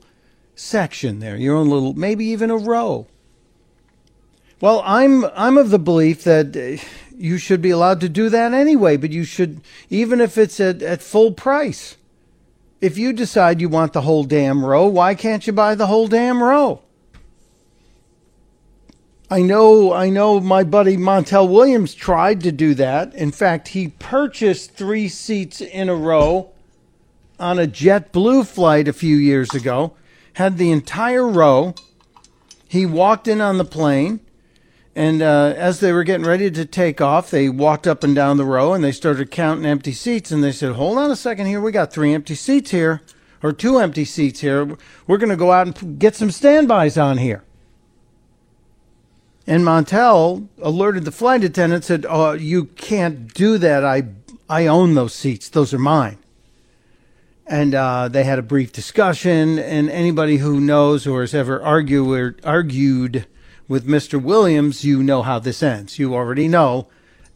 section 0.56 1.20
there, 1.20 1.36
your 1.36 1.56
own 1.56 1.70
little, 1.70 1.94
maybe 1.94 2.26
even 2.26 2.50
a 2.50 2.58
row. 2.58 3.08
Well, 4.62 4.82
I'm 4.86 5.26
I'm 5.36 5.58
of 5.58 5.70
the 5.70 5.80
belief 5.80 6.24
that 6.24 6.56
uh, 6.56 6.84
you 7.18 7.38
should 7.38 7.62
be 7.62 7.72
allowed 7.72 8.00
to 8.02 8.10
do 8.10 8.30
that 8.30 8.54
anyway, 8.54 8.96
but 8.98 9.12
you 9.12 9.24
should 9.24 9.62
even 9.90 10.22
if 10.22 10.38
it's 10.38 10.60
at, 10.60 10.82
at 10.82 11.02
full 11.02 11.32
price. 11.32 11.98
If 12.82 12.98
you 12.98 13.14
decide 13.14 13.62
you 13.62 13.70
want 13.70 13.94
the 13.94 14.02
whole 14.02 14.24
damn 14.24 14.64
row, 14.64 14.86
why 14.86 15.16
can't 15.16 15.46
you 15.48 15.54
buy 15.54 15.76
the 15.76 15.88
whole 15.88 16.08
damn 16.08 16.44
row? 16.44 16.82
I 19.30 19.42
know 19.42 19.92
I 19.92 20.10
know 20.10 20.40
my 20.40 20.64
buddy 20.64 20.96
Montel 20.96 21.50
Williams 21.50 21.94
tried 21.94 22.42
to 22.42 22.52
do 22.52 22.74
that. 22.76 23.14
In 23.14 23.32
fact, 23.32 23.70
he 23.70 23.90
purchased 24.00 24.72
3 24.72 25.10
seats 25.10 25.62
in 25.62 25.90
a 25.90 25.96
row 25.96 26.52
on 27.40 27.60
a 27.60 27.68
JetBlue 27.68 28.48
flight 28.48 28.88
a 28.88 28.94
few 28.94 29.18
years 29.18 29.54
ago, 29.54 29.94
had 30.34 30.58
the 30.58 30.72
entire 30.72 31.28
row. 31.28 31.76
He 32.68 32.86
walked 32.86 33.28
in 33.28 33.42
on 33.42 33.58
the 33.58 33.66
plane 33.66 34.20
and 34.96 35.22
uh, 35.22 35.54
as 35.58 35.82
they 35.82 35.92
were 35.92 36.06
getting 36.06 36.26
ready 36.26 36.50
to 36.50 36.66
take 36.66 37.02
off, 37.02 37.30
they 37.30 37.50
walked 37.50 37.86
up 37.86 38.02
and 38.04 38.16
down 38.16 38.38
the 38.38 38.46
row 38.46 38.74
and 38.74 38.82
they 38.82 38.94
started 38.94 39.30
counting 39.30 39.66
empty 39.66 39.92
seats. 39.92 40.32
And 40.32 40.42
they 40.42 40.54
said, 40.54 40.74
Hold 40.74 40.98
on 40.98 41.12
a 41.12 41.18
second 41.18 41.48
here. 41.48 41.60
We 41.60 41.74
got 41.74 41.92
three 41.92 42.14
empty 42.14 42.36
seats 42.36 42.72
here, 42.72 43.02
or 43.44 43.52
two 43.52 43.78
empty 43.80 44.06
seats 44.06 44.40
here. 44.40 44.78
We're 45.06 45.18
going 45.18 45.30
to 45.30 45.36
go 45.36 45.52
out 45.52 45.68
and 45.68 46.00
get 46.00 46.16
some 46.16 46.32
standbys 46.32 46.98
on 46.98 47.18
here. 47.18 47.44
And 49.46 49.64
Montel 49.64 50.48
alerted 50.62 51.04
the 51.04 51.12
flight 51.12 51.44
attendant, 51.44 51.84
said, 51.84 52.06
Oh, 52.08 52.32
you 52.32 52.66
can't 52.66 53.34
do 53.34 53.58
that. 53.58 53.84
I, 53.84 54.04
I 54.50 54.66
own 54.68 54.96
those 54.96 55.14
seats, 55.14 55.50
those 55.50 55.74
are 55.74 55.80
mine. 55.80 56.20
And 57.46 57.76
uh, 57.76 58.08
they 58.08 58.24
had 58.24 58.40
a 58.40 58.42
brief 58.42 58.72
discussion. 58.72 59.60
And 59.60 59.90
anybody 59.90 60.38
who 60.38 60.62
knows 60.62 61.06
or 61.06 61.20
has 61.20 61.36
ever 61.36 61.62
argued, 61.62 62.40
argued 62.46 63.28
with 63.68 63.88
Mr. 63.88 64.22
Williams, 64.22 64.84
you 64.84 65.02
know 65.02 65.22
how 65.22 65.40
this 65.40 65.64
ends. 65.64 65.98
You 65.98 66.14
already 66.14 66.48
know 66.48 66.88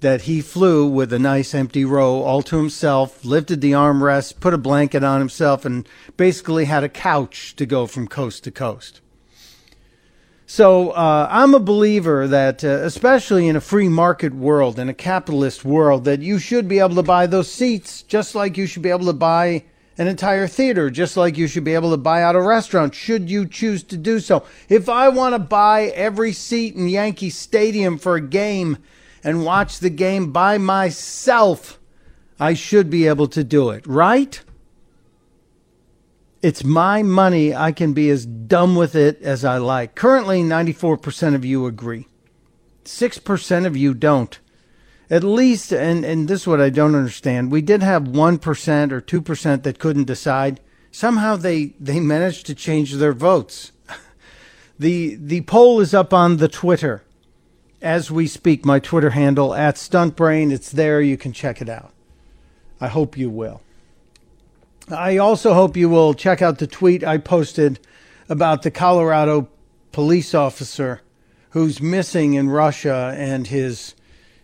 that 0.01 0.21
he 0.21 0.41
flew 0.41 0.87
with 0.87 1.11
a 1.11 1.19
nice 1.19 1.53
empty 1.53 1.83
row 1.83 2.21
all 2.21 2.41
to 2.43 2.57
himself, 2.57 3.25
lifted 3.25 3.61
the 3.61 3.71
armrest, 3.71 4.39
put 4.39 4.53
a 4.53 4.57
blanket 4.57 5.03
on 5.03 5.19
himself, 5.19 5.65
and 5.65 5.87
basically 6.15 6.65
had 6.65 6.83
a 6.83 6.89
couch 6.89 7.55
to 7.57 7.65
go 7.65 7.85
from 7.85 8.07
coast 8.07 8.43
to 8.45 8.51
coast. 8.51 9.01
So 10.45 10.91
uh, 10.91 11.27
I'm 11.29 11.53
a 11.53 11.59
believer 11.59 12.27
that, 12.27 12.63
uh, 12.63 12.67
especially 12.81 13.47
in 13.47 13.55
a 13.55 13.61
free 13.61 13.89
market 13.89 14.33
world, 14.33 14.79
in 14.79 14.89
a 14.89 14.95
capitalist 14.95 15.63
world, 15.63 16.05
that 16.05 16.21
you 16.21 16.39
should 16.39 16.67
be 16.67 16.79
able 16.79 16.95
to 16.95 17.03
buy 17.03 17.27
those 17.27 17.51
seats 17.51 18.01
just 18.01 18.33
like 18.33 18.57
you 18.57 18.65
should 18.65 18.81
be 18.81 18.89
able 18.89 19.05
to 19.05 19.13
buy 19.13 19.65
an 19.99 20.07
entire 20.07 20.47
theater, 20.47 20.89
just 20.89 21.17
like 21.17 21.37
you 21.37 21.45
should 21.45 21.65
be 21.65 21.73
able 21.73 21.91
to 21.91 21.97
buy 21.97 22.23
out 22.23 22.35
a 22.35 22.41
restaurant, 22.41 22.95
should 22.95 23.29
you 23.29 23.45
choose 23.45 23.83
to 23.83 23.97
do 23.97 24.21
so. 24.21 24.45
If 24.69 24.87
I 24.87 25.09
want 25.09 25.35
to 25.35 25.39
buy 25.39 25.87
every 25.87 26.31
seat 26.31 26.73
in 26.73 26.87
Yankee 26.87 27.29
Stadium 27.29 27.97
for 27.97 28.15
a 28.15 28.21
game 28.21 28.77
and 29.25 29.43
watch 29.43 29.79
the 29.79 29.89
game 29.89 30.31
by 30.31 30.57
myself, 30.57 31.79
I 32.39 32.53
should 32.53 32.89
be 32.89 33.07
able 33.07 33.27
to 33.27 33.43
do 33.43 33.71
it, 33.71 33.85
right? 33.85 34.41
It's 36.41 36.63
my 36.63 37.03
money. 37.03 37.53
I 37.53 37.73
can 37.73 37.91
be 37.91 38.09
as 38.09 38.25
dumb 38.25 38.77
with 38.77 38.95
it 38.95 39.21
as 39.21 39.43
I 39.43 39.57
like. 39.57 39.95
Currently, 39.95 40.43
94% 40.43 41.35
of 41.35 41.43
you 41.43 41.65
agree. 41.65 42.07
6% 42.85 43.65
of 43.65 43.75
you 43.75 43.93
don't 43.93 44.39
at 45.09 45.23
least, 45.23 45.71
and, 45.71 46.05
and 46.05 46.27
this 46.27 46.41
is 46.41 46.47
what 46.47 46.61
I 46.61 46.69
don't 46.69 46.95
understand, 46.95 47.51
we 47.51 47.61
did 47.61 47.81
have 47.81 48.03
1% 48.03 48.91
or 48.91 49.01
2% 49.01 49.63
that 49.63 49.79
couldn't 49.79 50.03
decide. 50.03 50.59
Somehow 50.91 51.35
they, 51.35 51.73
they 51.79 51.99
managed 51.99 52.45
to 52.47 52.55
change 52.55 52.93
their 52.93 53.13
votes. 53.13 53.71
the, 54.79 55.15
the 55.15 55.41
poll 55.41 55.79
is 55.79 55.93
up 55.93 56.13
on 56.13 56.37
the 56.37 56.47
Twitter 56.47 57.03
as 57.81 58.11
we 58.11 58.27
speak. 58.27 58.65
My 58.65 58.79
Twitter 58.79 59.11
handle 59.11 59.53
at 59.53 59.75
StuntBrain. 59.75 60.51
It's 60.51 60.71
there. 60.71 61.01
You 61.01 61.17
can 61.17 61.33
check 61.33 61.61
it 61.61 61.69
out. 61.69 61.91
I 62.79 62.87
hope 62.87 63.17
you 63.17 63.29
will. 63.29 63.61
I 64.89 65.17
also 65.17 65.53
hope 65.53 65.77
you 65.77 65.89
will 65.89 66.13
check 66.13 66.41
out 66.41 66.57
the 66.57 66.67
tweet 66.67 67.03
I 67.03 67.17
posted 67.17 67.79
about 68.27 68.61
the 68.61 68.71
Colorado 68.71 69.49
police 69.91 70.33
officer 70.33 71.01
who's 71.51 71.81
missing 71.81 72.35
in 72.35 72.49
Russia 72.49 73.13
and 73.17 73.47
his 73.47 73.95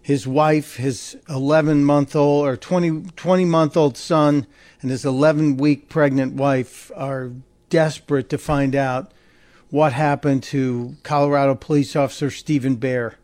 his 0.06 0.28
wife, 0.28 0.76
his 0.76 1.18
11 1.28 1.84
month 1.84 2.16
old 2.16 2.46
or 2.46 2.56
20, 2.56 3.10
20 3.16 3.46
month 3.46 3.76
old 3.76 3.98
son, 3.98 4.46
and 4.80 4.92
his 4.92 5.04
11 5.04 5.58
week 5.58 5.90
pregnant 5.90 6.36
wife 6.36 6.92
are 6.96 7.32
desperate 7.72 8.30
to 8.30 8.38
find 8.38 8.76
out 8.76 9.12
what 9.72 9.94
happened 9.94 10.44
to 10.44 10.96
Colorado 11.02 11.56
police 11.56 11.96
officer 11.96 12.30
Stephen 12.30 12.76
Beare. 12.76 13.18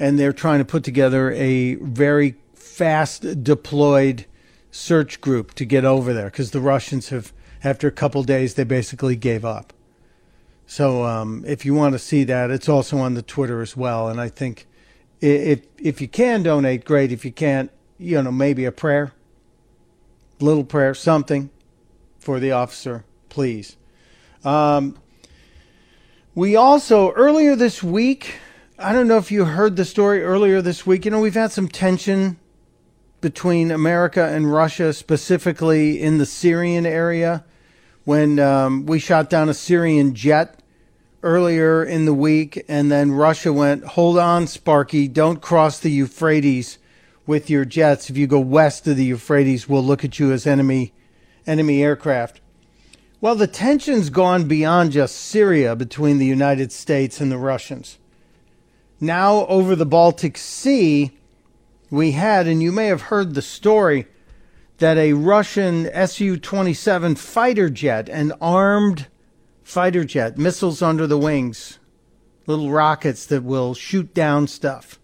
And 0.00 0.18
they're 0.18 0.32
trying 0.32 0.58
to 0.58 0.64
put 0.64 0.82
together 0.82 1.30
a 1.30 1.76
very 1.76 2.34
fast 2.54 3.44
deployed 3.44 4.26
search 4.72 5.20
group 5.20 5.54
to 5.54 5.64
get 5.64 5.84
over 5.84 6.12
there 6.12 6.26
because 6.26 6.50
the 6.50 6.60
Russians 6.60 7.10
have, 7.10 7.32
after 7.62 7.86
a 7.86 7.92
couple 7.92 8.24
days, 8.24 8.54
they 8.54 8.64
basically 8.64 9.14
gave 9.14 9.44
up. 9.44 9.72
So 10.66 11.04
um, 11.04 11.44
if 11.46 11.64
you 11.64 11.72
want 11.72 11.92
to 11.92 12.00
see 12.00 12.24
that, 12.24 12.50
it's 12.50 12.68
also 12.68 12.98
on 12.98 13.14
the 13.14 13.22
Twitter 13.22 13.62
as 13.62 13.76
well. 13.76 14.08
And 14.08 14.20
I 14.20 14.28
think 14.28 14.66
if 15.20 15.62
if 15.78 16.00
you 16.00 16.08
can 16.08 16.42
donate, 16.42 16.84
great. 16.84 17.12
If 17.12 17.24
you 17.24 17.32
can't, 17.32 17.70
you 17.98 18.22
know, 18.22 18.32
maybe 18.32 18.64
a 18.64 18.72
prayer, 18.72 19.12
little 20.40 20.64
prayer, 20.64 20.94
something 20.94 21.50
for 22.18 22.40
the 22.40 22.52
officer, 22.52 23.04
please. 23.28 23.76
Um, 24.44 24.98
we 26.34 26.54
also 26.56 27.12
earlier 27.12 27.56
this 27.56 27.82
week, 27.82 28.34
I 28.78 28.92
don't 28.92 29.08
know 29.08 29.16
if 29.16 29.32
you 29.32 29.44
heard 29.46 29.76
the 29.76 29.84
story 29.84 30.22
earlier 30.22 30.60
this 30.60 30.86
week. 30.86 31.04
You 31.04 31.10
know, 31.10 31.20
we've 31.20 31.34
had 31.34 31.52
some 31.52 31.68
tension 31.68 32.38
between 33.20 33.70
America 33.70 34.24
and 34.24 34.52
Russia, 34.52 34.92
specifically 34.92 36.00
in 36.00 36.18
the 36.18 36.26
Syrian 36.26 36.84
area, 36.84 37.44
when 38.04 38.38
um, 38.38 38.86
we 38.86 38.98
shot 38.98 39.30
down 39.30 39.48
a 39.48 39.54
Syrian 39.54 40.14
jet 40.14 40.60
earlier 41.22 41.84
in 41.84 42.04
the 42.04 42.14
week, 42.14 42.64
and 42.68 42.90
then 42.90 43.12
Russia 43.12 43.52
went, 43.52 43.84
hold 43.84 44.18
on, 44.18 44.46
Sparky, 44.46 45.08
don't 45.08 45.42
cross 45.42 45.78
the 45.78 45.90
Euphrates 45.90 46.78
with 47.26 47.50
your 47.50 47.64
jets. 47.64 48.08
If 48.08 48.16
you 48.16 48.26
go 48.26 48.38
west 48.38 48.86
of 48.86 48.96
the 48.96 49.04
Euphrates, 49.04 49.68
we'll 49.68 49.84
look 49.84 50.04
at 50.04 50.18
you 50.18 50.32
as 50.32 50.46
enemy 50.46 50.92
enemy 51.46 51.82
aircraft. 51.82 52.40
Well, 53.20 53.34
the 53.34 53.46
tension's 53.46 54.10
gone 54.10 54.44
beyond 54.44 54.92
just 54.92 55.16
Syria 55.16 55.74
between 55.74 56.18
the 56.18 56.26
United 56.26 56.72
States 56.72 57.20
and 57.20 57.30
the 57.30 57.38
Russians. 57.38 57.98
Now, 59.00 59.46
over 59.46 59.76
the 59.76 59.86
Baltic 59.86 60.36
Sea, 60.36 61.16
we 61.90 62.12
had, 62.12 62.46
and 62.46 62.62
you 62.62 62.72
may 62.72 62.86
have 62.86 63.02
heard 63.02 63.34
the 63.34 63.42
story, 63.42 64.06
that 64.78 64.98
a 64.98 65.14
Russian 65.14 65.88
Su 66.06 66.36
27 66.36 67.14
fighter 67.14 67.70
jet, 67.70 68.08
an 68.08 68.32
armed 68.40 69.06
fighter 69.66 70.04
jet, 70.04 70.38
missiles 70.38 70.80
under 70.80 71.08
the 71.08 71.18
wings, 71.18 71.80
little 72.46 72.70
rockets 72.70 73.26
that 73.26 73.42
will 73.42 73.74
shoot 73.74 74.14
down 74.14 74.46
stuff. 74.46 74.96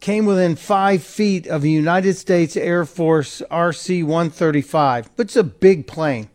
Came 0.00 0.26
within 0.26 0.54
five 0.54 1.02
feet 1.02 1.46
of 1.46 1.64
a 1.64 1.68
United 1.68 2.14
States 2.14 2.58
Air 2.58 2.84
Force 2.84 3.40
RC 3.50 4.02
135, 4.02 5.08
which 5.16 5.30
is 5.30 5.36
a 5.38 5.42
big 5.42 5.86
plane. 5.86 6.28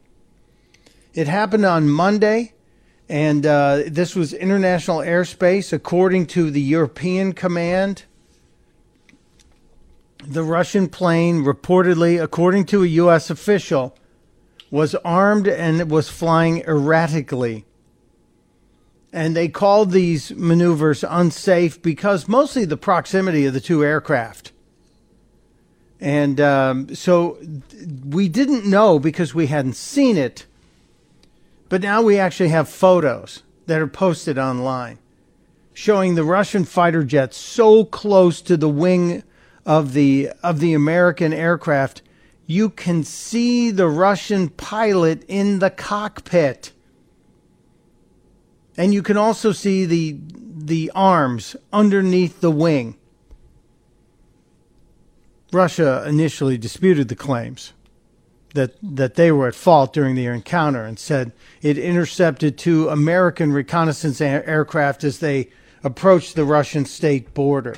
It 1.14 1.28
happened 1.28 1.66
on 1.66 1.88
Monday, 1.88 2.54
and 3.08 3.46
uh, 3.46 3.84
this 3.86 4.16
was 4.16 4.34
international 4.34 4.98
airspace, 4.98 5.72
according 5.72 6.26
to 6.28 6.50
the 6.50 6.62
European 6.62 7.34
Command. 7.34 8.06
The 10.26 10.44
Russian 10.44 10.90
plane, 10.90 11.44
reportedly, 11.44 12.22
according 12.22 12.66
to 12.66 12.84
a 12.84 12.88
U.S. 12.88 13.30
official, 13.30 13.96
was 14.72 14.96
armed 14.96 15.48
and 15.48 15.90
was 15.90 16.10
flying 16.10 16.62
erratically. 16.64 17.66
And 19.12 19.36
they 19.36 19.48
called 19.48 19.92
these 19.92 20.32
maneuvers 20.36 21.04
unsafe 21.04 21.82
because 21.82 22.28
mostly 22.28 22.66
the 22.66 22.78
proximity 22.78 23.46
of 23.46 23.54
the 23.54 23.60
two 23.60 23.84
aircraft. 23.84 24.52
And 26.00 26.40
um, 26.40 26.96
so 26.96 27.38
we 28.06 28.30
didn't 28.30 28.66
know 28.66 29.00
because 29.00 29.34
we 29.34 29.48
hadn't 29.48 29.74
seen 29.74 30.16
it. 30.16 30.46
But 31.68 31.82
now 31.82 32.02
we 32.02 32.18
actually 32.18 32.50
have 32.50 32.70
photos 32.70 33.44
that 33.66 33.82
are 33.82 33.88
posted 33.88 34.38
online 34.38 35.00
showing 35.80 36.16
the 36.16 36.24
Russian 36.26 36.66
fighter 36.66 37.06
jets 37.06 37.38
so 37.38 37.86
close 37.86 38.42
to 38.42 38.58
the 38.58 38.68
wing 38.68 39.24
of 39.66 39.94
the 39.94 40.30
of 40.44 40.60
the 40.60 40.74
American 40.74 41.32
aircraft 41.32 42.02
you 42.50 42.72
can 42.72 43.04
see 43.04 43.70
the 43.70 43.88
Russian 43.88 44.50
pilot 44.50 45.24
in 45.28 45.60
the 45.60 45.70
cockpit. 45.70 46.72
And 48.76 48.92
you 48.92 49.04
can 49.04 49.18
also 49.18 49.52
see 49.52 49.86
the 49.86 50.18
the 50.32 50.92
arms 50.96 51.56
underneath 51.72 52.42
the 52.42 52.50
wing. 52.50 52.98
Russia 55.54 56.04
initially 56.08 56.58
disputed 56.58 57.08
the 57.08 57.16
claims 57.16 57.74
that 58.56 58.74
that 58.82 59.14
they 59.14 59.32
were 59.32 59.48
at 59.48 59.54
fault 59.54 59.94
during 59.94 60.16
the 60.16 60.26
encounter 60.26 60.84
and 60.84 60.98
said 60.98 61.32
it 61.62 61.78
intercepted 61.78 62.58
two 62.58 62.90
American 62.90 63.54
reconnaissance 63.54 64.20
aircraft 64.22 65.04
as 65.04 65.20
they 65.20 65.50
approached 65.84 66.36
the 66.36 66.46
Russian 66.46 66.86
state 66.86 67.32
border. 67.36 67.76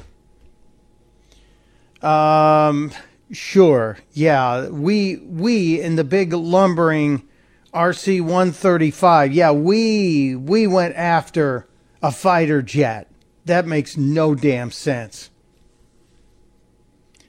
Um, 2.02 2.94
sure, 3.32 3.98
yeah, 4.14 4.68
we 4.68 5.18
we 5.18 5.82
in 5.82 5.96
the 5.96 6.04
big 6.04 6.34
lumbering 6.34 7.28
RC 7.74 8.22
one 8.22 8.52
thirty 8.52 8.92
five, 8.92 9.32
yeah, 9.32 9.52
we 9.52 10.36
we 10.36 10.68
went 10.68 10.96
after 10.96 11.68
a 12.02 12.12
fighter 12.12 12.62
jet. 12.62 13.08
That 13.46 13.66
makes 13.66 13.98
no 13.98 14.36
damn 14.36 14.72
sense. 14.72 15.30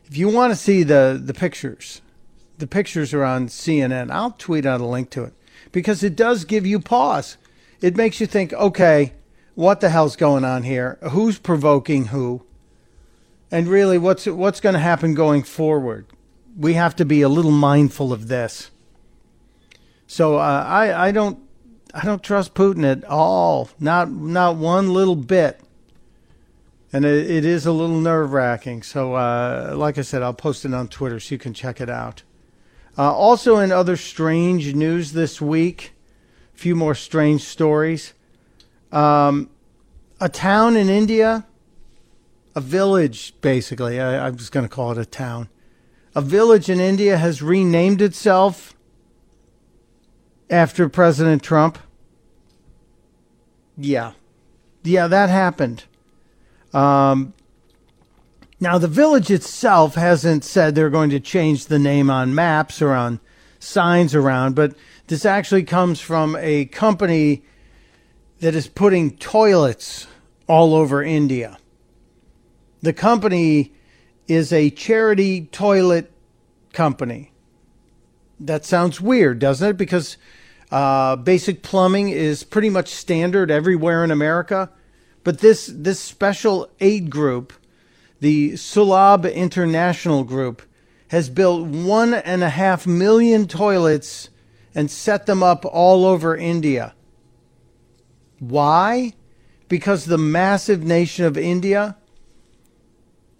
If 0.04 0.16
you 0.16 0.28
want 0.28 0.52
to 0.52 0.56
see 0.56 0.82
the 0.82 1.20
the 1.22 1.34
pictures, 1.34 2.02
the 2.58 2.66
pictures 2.66 3.14
are 3.14 3.24
on 3.24 3.48
CNN. 3.48 4.10
I'll 4.10 4.32
tweet 4.32 4.66
out 4.66 4.80
a 4.80 4.86
link 4.86 5.10
to 5.10 5.24
it 5.24 5.32
because 5.72 6.02
it 6.02 6.16
does 6.16 6.44
give 6.44 6.66
you 6.66 6.80
pause. 6.80 7.36
It 7.80 7.96
makes 7.96 8.20
you 8.20 8.26
think, 8.26 8.52
okay, 8.52 9.14
what 9.54 9.80
the 9.80 9.90
hell's 9.90 10.16
going 10.16 10.44
on 10.44 10.62
here? 10.62 10.98
Who's 11.10 11.38
provoking 11.38 12.06
who? 12.06 12.42
And 13.52 13.68
really, 13.68 13.98
what's 13.98 14.26
what's 14.26 14.60
going 14.60 14.72
to 14.72 14.80
happen 14.80 15.12
going 15.12 15.42
forward? 15.42 16.06
We 16.56 16.72
have 16.72 16.96
to 16.96 17.04
be 17.04 17.20
a 17.20 17.28
little 17.28 17.50
mindful 17.50 18.10
of 18.10 18.28
this. 18.28 18.70
So 20.06 20.36
uh, 20.36 20.64
I 20.66 21.08
I 21.08 21.12
don't 21.12 21.38
I 21.92 22.04
don't 22.06 22.22
trust 22.22 22.54
Putin 22.54 22.90
at 22.90 23.04
all, 23.04 23.68
not 23.78 24.10
not 24.10 24.56
one 24.56 24.94
little 24.94 25.16
bit. 25.16 25.60
And 26.94 27.04
it, 27.04 27.30
it 27.30 27.44
is 27.44 27.66
a 27.66 27.72
little 27.72 28.00
nerve 28.00 28.32
wracking. 28.32 28.82
So, 28.82 29.14
uh, 29.14 29.72
like 29.74 29.96
I 29.96 30.02
said, 30.02 30.22
I'll 30.22 30.34
post 30.34 30.66
it 30.66 30.74
on 30.74 30.88
Twitter 30.88 31.18
so 31.20 31.34
you 31.34 31.38
can 31.38 31.54
check 31.54 31.80
it 31.80 31.88
out. 31.88 32.22
Uh, 32.98 33.10
also, 33.14 33.56
in 33.56 33.72
other 33.72 33.96
strange 33.96 34.74
news 34.74 35.12
this 35.12 35.40
week, 35.40 35.94
a 36.54 36.58
few 36.58 36.76
more 36.76 36.94
strange 36.94 37.44
stories. 37.44 38.12
Um, 38.90 39.48
a 40.20 40.28
town 40.28 40.76
in 40.76 40.90
India, 40.90 41.46
a 42.54 42.60
village, 42.60 43.34
basically, 43.40 44.00
I, 44.00 44.26
I 44.26 44.30
was 44.30 44.50
going 44.50 44.66
to 44.66 44.74
call 44.74 44.92
it 44.92 44.98
a 44.98 45.06
town. 45.06 45.48
A 46.14 46.20
village 46.20 46.68
in 46.68 46.80
India 46.80 47.16
has 47.16 47.42
renamed 47.42 48.02
itself 48.02 48.74
after 50.50 50.88
President 50.88 51.42
Trump. 51.42 51.78
Yeah. 53.76 54.12
Yeah, 54.82 55.06
that 55.06 55.30
happened. 55.30 55.84
Um, 56.74 57.32
now, 58.60 58.78
the 58.78 58.88
village 58.88 59.30
itself 59.30 59.94
hasn't 59.94 60.44
said 60.44 60.74
they're 60.74 60.90
going 60.90 61.10
to 61.10 61.20
change 61.20 61.66
the 61.66 61.78
name 61.78 62.10
on 62.10 62.34
maps 62.34 62.82
or 62.82 62.92
on 62.92 63.18
signs 63.58 64.14
around, 64.14 64.54
but 64.54 64.74
this 65.06 65.24
actually 65.24 65.64
comes 65.64 66.00
from 66.00 66.36
a 66.38 66.66
company 66.66 67.42
that 68.40 68.54
is 68.54 68.68
putting 68.68 69.16
toilets 69.16 70.06
all 70.46 70.74
over 70.74 71.02
India. 71.02 71.58
The 72.82 72.92
company 72.92 73.72
is 74.26 74.52
a 74.52 74.70
charity 74.70 75.46
toilet 75.46 76.12
company. 76.72 77.32
That 78.40 78.64
sounds 78.64 79.00
weird, 79.00 79.38
doesn't 79.38 79.70
it? 79.70 79.76
Because 79.76 80.16
uh, 80.72 81.16
basic 81.16 81.62
plumbing 81.62 82.08
is 82.08 82.42
pretty 82.42 82.70
much 82.70 82.88
standard 82.88 83.50
everywhere 83.50 84.02
in 84.02 84.10
America. 84.10 84.70
But 85.22 85.38
this 85.38 85.70
this 85.72 86.00
special 86.00 86.68
aid 86.80 87.08
group, 87.08 87.52
the 88.20 88.52
Sulabh 88.52 89.32
International 89.32 90.24
Group, 90.24 90.62
has 91.08 91.30
built 91.30 91.68
one 91.68 92.14
and 92.14 92.42
a 92.42 92.48
half 92.48 92.86
million 92.86 93.46
toilets 93.46 94.30
and 94.74 94.90
set 94.90 95.26
them 95.26 95.42
up 95.42 95.64
all 95.64 96.04
over 96.04 96.34
India. 96.34 96.94
Why? 98.40 99.12
Because 99.68 100.06
the 100.06 100.18
massive 100.18 100.82
nation 100.82 101.24
of 101.24 101.38
India 101.38 101.96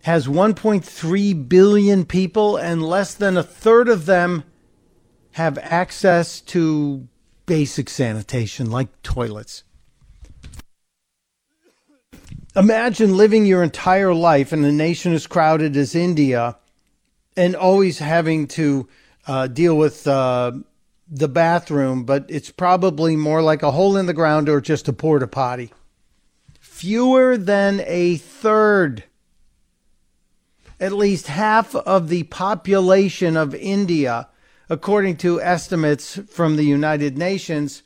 has 0.02 0.26
1.3 0.26 1.48
billion 1.48 2.04
people, 2.04 2.56
and 2.56 2.82
less 2.82 3.14
than 3.14 3.36
a 3.36 3.42
third 3.42 3.88
of 3.88 4.06
them 4.06 4.44
have 5.32 5.58
access 5.58 6.40
to 6.40 7.08
basic 7.46 7.88
sanitation 7.88 8.70
like 8.70 9.02
toilets. 9.02 9.64
Imagine 12.54 13.16
living 13.16 13.46
your 13.46 13.62
entire 13.62 14.12
life 14.12 14.52
in 14.52 14.64
a 14.64 14.72
nation 14.72 15.14
as 15.14 15.26
crowded 15.26 15.76
as 15.76 15.94
India 15.94 16.58
and 17.34 17.56
always 17.56 17.98
having 17.98 18.46
to 18.46 18.88
uh, 19.26 19.46
deal 19.46 19.76
with 19.76 20.06
uh, 20.06 20.52
the 21.08 21.28
bathroom, 21.28 22.04
but 22.04 22.26
it's 22.28 22.50
probably 22.50 23.16
more 23.16 23.40
like 23.40 23.62
a 23.62 23.70
hole 23.70 23.96
in 23.96 24.06
the 24.06 24.12
ground 24.12 24.48
or 24.48 24.60
just 24.60 24.88
a 24.88 24.92
porta 24.92 25.26
potty. 25.26 25.72
Fewer 26.60 27.38
than 27.38 27.82
a 27.86 28.16
third, 28.16 29.04
at 30.82 30.90
least 30.92 31.28
half 31.28 31.76
of 31.76 32.08
the 32.08 32.24
population 32.24 33.36
of 33.36 33.54
India, 33.54 34.28
according 34.68 35.16
to 35.16 35.40
estimates 35.40 36.16
from 36.28 36.56
the 36.56 36.64
United 36.64 37.16
Nations, 37.16 37.84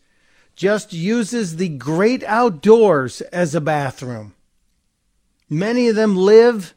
just 0.55 0.94
uses 0.94 1.56
the 1.56 1.68
great 1.68 2.24
outdoors 2.24 3.20
as 3.20 3.55
a 3.55 3.60
bathroom. 3.60 4.35
Many 5.51 5.89
of 5.89 5.94
them 5.94 6.16
live 6.16 6.73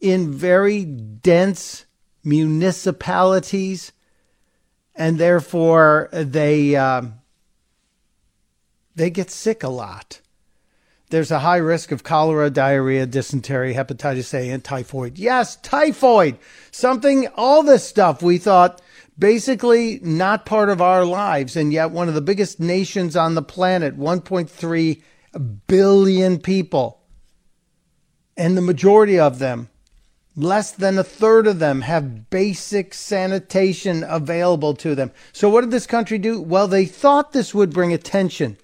in 0.00 0.32
very 0.32 0.84
dense 0.84 1.86
municipalities, 2.24 3.92
and 4.96 5.18
therefore 5.18 6.08
they 6.12 6.74
uh, 6.74 7.02
they 8.96 9.08
get 9.08 9.30
sick 9.30 9.62
a 9.62 9.68
lot. 9.68 10.20
There's 11.10 11.30
a 11.30 11.40
high 11.40 11.58
risk 11.58 11.92
of 11.92 12.04
cholera, 12.04 12.50
diarrhea, 12.50 13.04
dysentery, 13.04 13.74
hepatitis 13.74 14.32
A, 14.32 14.48
and 14.50 14.62
typhoid. 14.62 15.18
Yes, 15.18 15.56
typhoid. 15.56 16.38
Something, 16.70 17.26
all 17.34 17.62
this 17.62 17.86
stuff 17.86 18.22
we 18.22 18.38
thought 18.38 18.80
basically 19.18 20.00
not 20.02 20.46
part 20.46 20.70
of 20.70 20.80
our 20.80 21.04
lives, 21.04 21.54
and 21.54 21.72
yet 21.72 21.90
one 21.90 22.08
of 22.08 22.14
the 22.14 22.20
biggest 22.20 22.58
nations 22.58 23.16
on 23.16 23.34
the 23.34 23.42
planet, 23.42 23.98
1.3 23.98 25.02
billion 25.66 26.38
people 26.38 27.00
and 28.36 28.56
the 28.56 28.62
majority 28.62 29.18
of 29.18 29.38
them, 29.38 29.68
less 30.34 30.70
than 30.72 30.98
a 30.98 31.04
third 31.04 31.46
of 31.46 31.58
them, 31.58 31.82
have 31.82 32.30
basic 32.30 32.94
sanitation 32.94 34.02
available 34.08 34.74
to 34.74 34.94
them. 34.94 35.12
So, 35.32 35.50
what 35.50 35.60
did 35.60 35.70
this 35.70 35.86
country 35.86 36.16
do? 36.16 36.40
Well, 36.40 36.66
they 36.66 36.86
thought 36.86 37.32
this 37.32 37.54
would 37.54 37.74
bring 37.74 37.92
attention. 37.92 38.56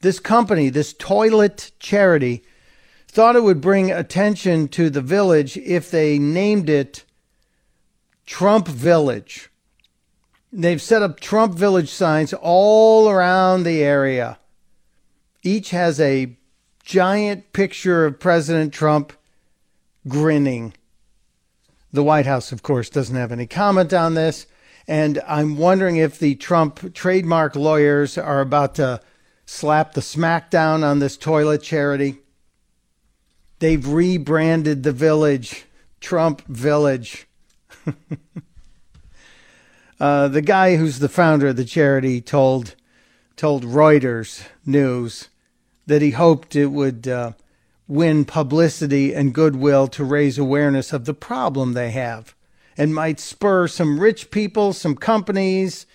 This 0.00 0.20
company, 0.20 0.68
this 0.68 0.92
toilet 0.92 1.72
charity, 1.78 2.42
thought 3.08 3.36
it 3.36 3.42
would 3.42 3.60
bring 3.60 3.90
attention 3.90 4.68
to 4.68 4.90
the 4.90 5.00
village 5.00 5.56
if 5.56 5.90
they 5.90 6.18
named 6.18 6.68
it 6.68 7.04
Trump 8.26 8.68
Village. 8.68 9.50
They've 10.52 10.82
set 10.82 11.02
up 11.02 11.20
Trump 11.20 11.54
Village 11.54 11.88
signs 11.88 12.34
all 12.34 13.08
around 13.08 13.62
the 13.62 13.82
area. 13.82 14.38
Each 15.42 15.70
has 15.70 16.00
a 16.00 16.36
giant 16.84 17.52
picture 17.52 18.04
of 18.04 18.20
President 18.20 18.72
Trump 18.72 19.12
grinning. 20.06 20.74
The 21.92 22.02
White 22.02 22.26
House, 22.26 22.52
of 22.52 22.62
course, 22.62 22.90
doesn't 22.90 23.16
have 23.16 23.32
any 23.32 23.46
comment 23.46 23.92
on 23.94 24.14
this. 24.14 24.46
And 24.88 25.20
I'm 25.26 25.56
wondering 25.56 25.96
if 25.96 26.18
the 26.18 26.34
Trump 26.36 26.94
trademark 26.94 27.56
lawyers 27.56 28.16
are 28.18 28.40
about 28.40 28.74
to 28.76 29.00
slap 29.46 29.94
the 29.94 30.00
smackdown 30.00 30.84
on 30.84 30.98
this 30.98 31.16
toilet 31.16 31.62
charity. 31.62 32.18
They've 33.60 33.86
rebranded 33.86 34.82
the 34.82 34.92
village 34.92 35.64
Trump 36.00 36.46
Village. 36.46 37.26
uh, 40.00 40.28
the 40.28 40.42
guy 40.42 40.76
who's 40.76 40.98
the 40.98 41.08
founder 41.08 41.48
of 41.48 41.56
the 41.56 41.64
charity 41.64 42.20
told 42.20 42.74
told 43.36 43.64
Reuters 43.64 44.46
News 44.64 45.28
that 45.86 46.02
he 46.02 46.10
hoped 46.12 46.56
it 46.56 46.66
would 46.66 47.06
uh, 47.06 47.32
win 47.86 48.24
publicity 48.24 49.14
and 49.14 49.34
goodwill 49.34 49.88
to 49.88 50.04
raise 50.04 50.38
awareness 50.38 50.92
of 50.92 51.04
the 51.04 51.14
problem 51.14 51.72
they 51.72 51.90
have 51.90 52.34
and 52.76 52.94
might 52.94 53.20
spur 53.20 53.68
some 53.68 54.00
rich 54.00 54.30
people, 54.30 54.72
some 54.72 54.96
companies, 54.96 55.86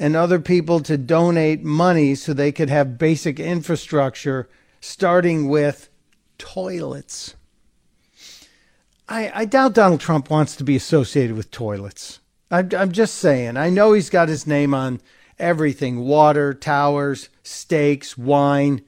and 0.00 0.16
other 0.16 0.40
people 0.40 0.80
to 0.80 0.96
donate 0.96 1.62
money 1.62 2.14
so 2.14 2.32
they 2.32 2.50
could 2.50 2.70
have 2.70 2.96
basic 2.96 3.38
infrastructure, 3.38 4.48
starting 4.80 5.46
with 5.46 5.90
toilets. 6.38 7.36
I, 9.06 9.30
I 9.34 9.44
doubt 9.44 9.74
Donald 9.74 10.00
Trump 10.00 10.30
wants 10.30 10.56
to 10.56 10.64
be 10.64 10.74
associated 10.74 11.36
with 11.36 11.50
toilets. 11.50 12.20
I'm, 12.50 12.70
I'm 12.74 12.92
just 12.92 13.16
saying. 13.16 13.58
I 13.58 13.68
know 13.68 13.92
he's 13.92 14.08
got 14.08 14.30
his 14.30 14.46
name 14.46 14.72
on 14.72 15.02
everything 15.38 16.00
water, 16.00 16.54
towers, 16.54 17.28
steaks, 17.42 18.16
wine. 18.16 18.82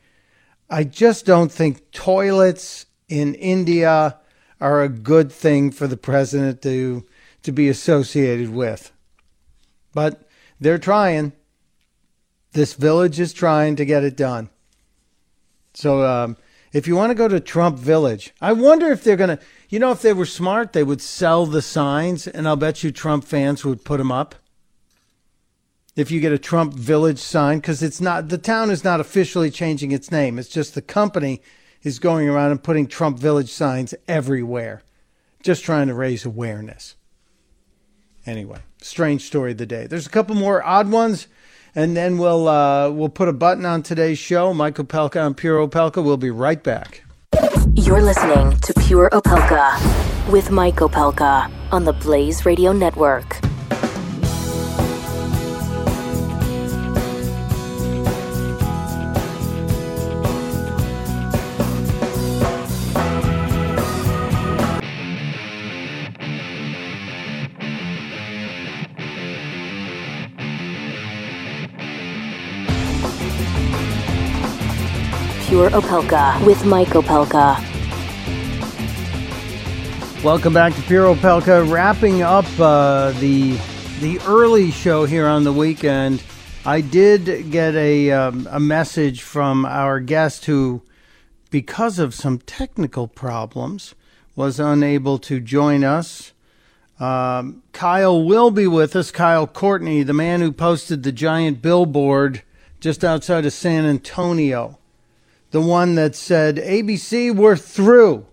I 0.70 0.84
just 0.84 1.26
don't 1.26 1.52
think 1.52 1.90
toilets 1.90 2.86
in 3.10 3.34
India 3.34 4.18
are 4.62 4.82
a 4.82 4.88
good 4.88 5.30
thing 5.30 5.72
for 5.72 5.86
the 5.86 5.98
president 5.98 6.62
to 6.62 7.04
to 7.42 7.52
be 7.52 7.68
associated 7.68 8.48
with. 8.48 8.92
But 9.92 10.26
they're 10.62 10.78
trying. 10.78 11.32
This 12.52 12.74
village 12.74 13.18
is 13.18 13.32
trying 13.32 13.76
to 13.76 13.84
get 13.84 14.04
it 14.04 14.16
done. 14.16 14.50
So 15.74 16.02
um, 16.02 16.36
if 16.72 16.86
you 16.86 16.94
want 16.96 17.10
to 17.10 17.14
go 17.14 17.28
to 17.28 17.40
Trump 17.40 17.78
Village, 17.78 18.32
I 18.40 18.52
wonder 18.52 18.90
if 18.90 19.02
they're 19.02 19.16
going 19.16 19.36
to, 19.36 19.42
you 19.68 19.78
know, 19.78 19.90
if 19.90 20.02
they 20.02 20.12
were 20.12 20.26
smart, 20.26 20.72
they 20.72 20.84
would 20.84 21.00
sell 21.00 21.46
the 21.46 21.62
signs, 21.62 22.26
and 22.26 22.46
I'll 22.46 22.56
bet 22.56 22.82
you 22.82 22.90
Trump 22.92 23.24
fans 23.24 23.64
would 23.64 23.84
put 23.84 23.98
them 23.98 24.12
up. 24.12 24.34
If 25.96 26.10
you 26.10 26.20
get 26.20 26.32
a 26.32 26.38
Trump 26.38 26.74
Village 26.74 27.18
sign, 27.18 27.58
because 27.58 27.82
it's 27.82 28.00
not, 28.00 28.28
the 28.28 28.38
town 28.38 28.70
is 28.70 28.84
not 28.84 29.00
officially 29.00 29.50
changing 29.50 29.92
its 29.92 30.10
name. 30.10 30.38
It's 30.38 30.48
just 30.48 30.74
the 30.74 30.82
company 30.82 31.42
is 31.82 31.98
going 31.98 32.28
around 32.28 32.50
and 32.50 32.62
putting 32.62 32.86
Trump 32.86 33.18
Village 33.18 33.50
signs 33.50 33.94
everywhere, 34.06 34.82
just 35.42 35.64
trying 35.64 35.88
to 35.88 35.94
raise 35.94 36.24
awareness. 36.24 36.96
Anyway, 38.26 38.58
strange 38.80 39.22
story 39.22 39.52
of 39.52 39.58
the 39.58 39.66
day. 39.66 39.86
There's 39.86 40.06
a 40.06 40.10
couple 40.10 40.34
more 40.34 40.64
odd 40.64 40.90
ones, 40.90 41.26
and 41.74 41.96
then 41.96 42.18
we'll 42.18 42.48
uh, 42.48 42.90
we'll 42.90 43.08
put 43.08 43.28
a 43.28 43.32
button 43.32 43.66
on 43.66 43.82
today's 43.82 44.18
show. 44.18 44.54
Michael 44.54 44.84
Opelka 44.84 45.26
and 45.26 45.36
Pure 45.36 45.66
Opelka. 45.66 46.02
We'll 46.04 46.16
be 46.16 46.30
right 46.30 46.62
back. 46.62 47.02
You're 47.74 48.02
listening 48.02 48.56
to 48.58 48.74
Pure 48.74 49.10
Opelka 49.10 50.30
with 50.30 50.50
Mike 50.50 50.76
Opelka 50.76 51.50
on 51.72 51.84
the 51.84 51.92
Blaze 51.94 52.46
Radio 52.46 52.72
Network. 52.72 53.40
Opelka 75.70 76.44
with 76.46 76.64
Mike 76.64 76.88
Opelka. 76.88 77.58
Welcome 80.24 80.54
back 80.54 80.74
to 80.74 80.82
Pure 80.82 81.14
Opelka. 81.14 81.68
Wrapping 81.70 82.22
up 82.22 82.44
uh, 82.58 83.10
the 83.20 83.58
the 84.00 84.20
early 84.26 84.70
show 84.70 85.04
here 85.04 85.26
on 85.26 85.44
the 85.44 85.52
weekend. 85.52 86.22
I 86.64 86.80
did 86.80 87.50
get 87.50 87.74
a 87.74 88.10
um, 88.12 88.48
a 88.50 88.60
message 88.60 89.22
from 89.22 89.66
our 89.66 89.98
guest 90.00 90.44
who, 90.44 90.82
because 91.50 91.98
of 91.98 92.14
some 92.14 92.38
technical 92.38 93.08
problems, 93.08 93.94
was 94.36 94.60
unable 94.60 95.18
to 95.18 95.40
join 95.40 95.82
us. 95.84 96.32
Um, 97.00 97.62
Kyle 97.72 98.24
will 98.24 98.50
be 98.50 98.66
with 98.66 98.94
us. 98.94 99.10
Kyle 99.10 99.46
Courtney, 99.46 100.02
the 100.02 100.12
man 100.12 100.40
who 100.40 100.52
posted 100.52 101.02
the 101.02 101.12
giant 101.12 101.60
billboard 101.60 102.42
just 102.78 103.02
outside 103.02 103.44
of 103.44 103.52
San 103.52 103.84
Antonio 103.84 104.78
the 105.52 105.60
one 105.60 105.94
that 105.94 106.16
said, 106.16 106.56
ABC, 106.56 107.34
we're 107.34 107.56
through. 107.56 108.26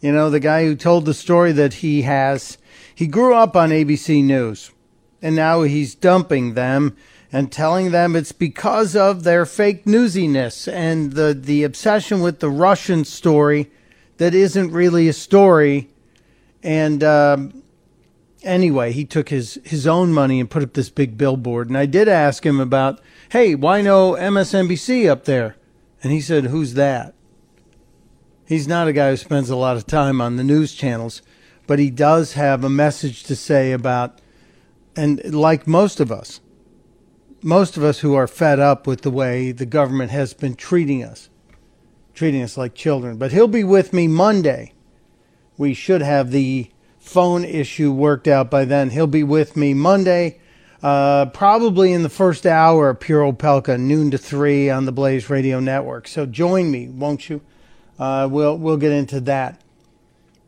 You 0.00 0.12
know, 0.12 0.30
the 0.30 0.40
guy 0.40 0.64
who 0.64 0.74
told 0.74 1.04
the 1.04 1.14
story 1.14 1.52
that 1.52 1.74
he 1.74 2.02
has. 2.02 2.58
He 2.94 3.06
grew 3.06 3.34
up 3.34 3.54
on 3.54 3.70
ABC 3.70 4.24
News, 4.24 4.72
and 5.20 5.36
now 5.36 5.62
he's 5.62 5.94
dumping 5.94 6.54
them 6.54 6.96
and 7.30 7.52
telling 7.52 7.92
them 7.92 8.16
it's 8.16 8.32
because 8.32 8.96
of 8.96 9.24
their 9.24 9.46
fake 9.46 9.84
newsiness 9.84 10.66
and 10.72 11.12
the, 11.12 11.32
the 11.34 11.64
obsession 11.64 12.20
with 12.20 12.40
the 12.40 12.50
Russian 12.50 13.04
story 13.04 13.70
that 14.16 14.34
isn't 14.34 14.72
really 14.72 15.08
a 15.08 15.12
story. 15.12 15.88
And 16.62 17.04
um, 17.04 17.62
anyway, 18.42 18.92
he 18.92 19.04
took 19.04 19.28
his, 19.28 19.60
his 19.64 19.86
own 19.86 20.12
money 20.12 20.40
and 20.40 20.50
put 20.50 20.62
up 20.62 20.72
this 20.72 20.90
big 20.90 21.16
billboard. 21.16 21.68
And 21.68 21.78
I 21.78 21.86
did 21.86 22.08
ask 22.08 22.44
him 22.44 22.60
about, 22.60 23.00
hey, 23.30 23.54
why 23.54 23.82
no 23.82 24.12
MSNBC 24.12 25.08
up 25.08 25.24
there? 25.24 25.56
And 26.02 26.12
he 26.12 26.20
said, 26.20 26.44
Who's 26.44 26.74
that? 26.74 27.14
He's 28.46 28.68
not 28.68 28.88
a 28.88 28.92
guy 28.92 29.10
who 29.10 29.16
spends 29.16 29.50
a 29.50 29.56
lot 29.56 29.76
of 29.76 29.86
time 29.86 30.20
on 30.20 30.36
the 30.36 30.44
news 30.44 30.74
channels, 30.74 31.22
but 31.66 31.78
he 31.78 31.90
does 31.90 32.34
have 32.34 32.64
a 32.64 32.68
message 32.68 33.22
to 33.24 33.36
say 33.36 33.72
about, 33.72 34.20
and 34.96 35.32
like 35.32 35.66
most 35.66 36.00
of 36.00 36.10
us, 36.10 36.40
most 37.40 37.76
of 37.76 37.84
us 37.84 38.00
who 38.00 38.14
are 38.14 38.26
fed 38.26 38.60
up 38.60 38.86
with 38.86 39.02
the 39.02 39.10
way 39.10 39.52
the 39.52 39.66
government 39.66 40.10
has 40.10 40.34
been 40.34 40.54
treating 40.54 41.02
us, 41.02 41.30
treating 42.14 42.42
us 42.42 42.56
like 42.56 42.74
children. 42.74 43.16
But 43.16 43.32
he'll 43.32 43.48
be 43.48 43.64
with 43.64 43.92
me 43.92 44.06
Monday. 44.06 44.74
We 45.56 45.72
should 45.72 46.02
have 46.02 46.30
the 46.30 46.70
phone 46.98 47.44
issue 47.44 47.92
worked 47.92 48.28
out 48.28 48.50
by 48.50 48.64
then. 48.64 48.90
He'll 48.90 49.06
be 49.06 49.24
with 49.24 49.56
me 49.56 49.72
Monday 49.72 50.40
uh, 50.82 51.26
probably 51.26 51.92
in 51.92 52.02
the 52.02 52.08
first 52.08 52.44
hour 52.44 52.90
of 52.90 53.00
Pure 53.00 53.32
Opelka, 53.32 53.78
noon 53.78 54.10
to 54.10 54.18
three 54.18 54.68
on 54.68 54.84
the 54.84 54.92
Blaze 54.92 55.30
Radio 55.30 55.60
Network. 55.60 56.08
So 56.08 56.26
join 56.26 56.70
me, 56.70 56.88
won't 56.88 57.30
you? 57.30 57.40
Uh, 57.98 58.28
we'll 58.30 58.58
we'll 58.58 58.76
get 58.76 58.90
into 58.90 59.20
that. 59.20 59.60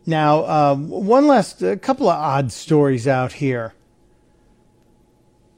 Now, 0.07 0.45
uh, 0.45 0.75
one 0.77 1.27
last, 1.27 1.63
a 1.63 1.77
couple 1.77 2.09
of 2.09 2.17
odd 2.17 2.53
stories 2.53 3.09
out 3.09 3.33
here. 3.35 3.73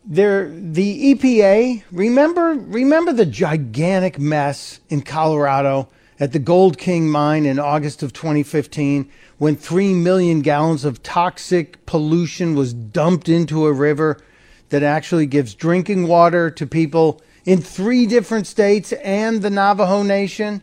There, 0.05 0.49
the 0.49 1.15
EPA. 1.15 1.83
Remember, 1.91 2.55
remember 2.55 3.13
the 3.13 3.27
gigantic 3.27 4.21
mess 4.21 4.79
in 4.89 5.03
Colorado 5.03 5.89
at 6.21 6.33
the 6.33 6.39
Gold 6.39 6.79
King 6.79 7.11
mine 7.11 7.45
in 7.45 7.59
August 7.59 8.05
of 8.05 8.13
2015, 8.13 9.11
when 9.39 9.57
three 9.57 9.95
million 9.95 10.43
gallons 10.43 10.85
of 10.85 11.03
toxic 11.03 11.85
pollution 11.87 12.55
was 12.55 12.73
dumped 12.73 13.29
into 13.29 13.67
a 13.67 13.73
river 13.73 14.19
that 14.69 14.83
actually 14.83 15.27
gives 15.27 15.55
drinking 15.55 16.09
water 16.09 16.51
to 16.51 16.67
people 16.67 17.21
in 17.45 17.61
three 17.61 18.07
different 18.07 18.47
states 18.47 18.93
and 18.93 19.41
the 19.41 19.51
Navajo 19.51 20.03
Nation. 20.03 20.63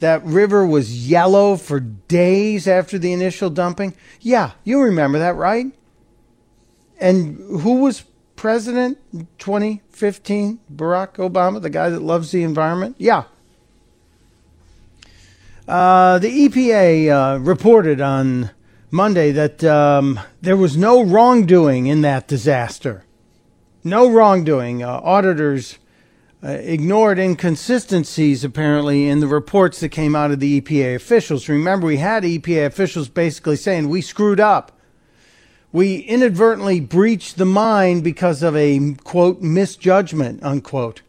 That 0.00 0.22
river 0.24 0.66
was 0.66 1.08
yellow 1.08 1.56
for 1.56 1.80
days 1.80 2.68
after 2.68 2.98
the 2.98 3.14
initial 3.14 3.48
dumping. 3.48 3.94
Yeah, 4.20 4.52
you 4.62 4.82
remember 4.82 5.18
that, 5.18 5.36
right? 5.36 5.66
And 7.00 7.36
who 7.62 7.80
was 7.80 8.04
president 8.36 8.98
2015? 9.38 10.60
Barack 10.74 11.14
Obama, 11.14 11.62
the 11.62 11.70
guy 11.70 11.88
that 11.88 12.02
loves 12.02 12.30
the 12.30 12.42
environment? 12.42 12.96
Yeah. 12.98 13.24
Uh, 15.66 16.18
the 16.18 16.48
EPA 16.48 17.08
uh, 17.08 17.38
reported 17.38 18.02
on 18.02 18.50
Monday 18.90 19.32
that 19.32 19.64
um, 19.64 20.20
there 20.42 20.58
was 20.58 20.76
no 20.76 21.02
wrongdoing 21.02 21.86
in 21.86 22.02
that 22.02 22.28
disaster 22.28 23.05
no 23.86 24.10
wrongdoing. 24.10 24.82
Uh, 24.82 25.00
auditors 25.02 25.78
uh, 26.42 26.48
ignored 26.48 27.18
inconsistencies 27.18 28.44
apparently 28.44 29.08
in 29.08 29.20
the 29.20 29.26
reports 29.26 29.80
that 29.80 29.88
came 29.88 30.14
out 30.14 30.30
of 30.30 30.40
the 30.40 30.60
EPA 30.60 30.96
officials. 30.96 31.48
Remember, 31.48 31.86
we 31.86 31.96
had 31.96 32.24
EPA 32.24 32.66
officials 32.66 33.08
basically 33.08 33.56
saying 33.56 33.88
we 33.88 34.02
screwed 34.02 34.40
up. 34.40 34.72
We 35.72 35.98
inadvertently 35.98 36.80
breached 36.80 37.38
the 37.38 37.44
mine 37.44 38.00
because 38.00 38.42
of 38.42 38.56
a 38.56 38.94
quote 39.04 39.40
misjudgment 39.40 40.42
unquote. 40.42 41.02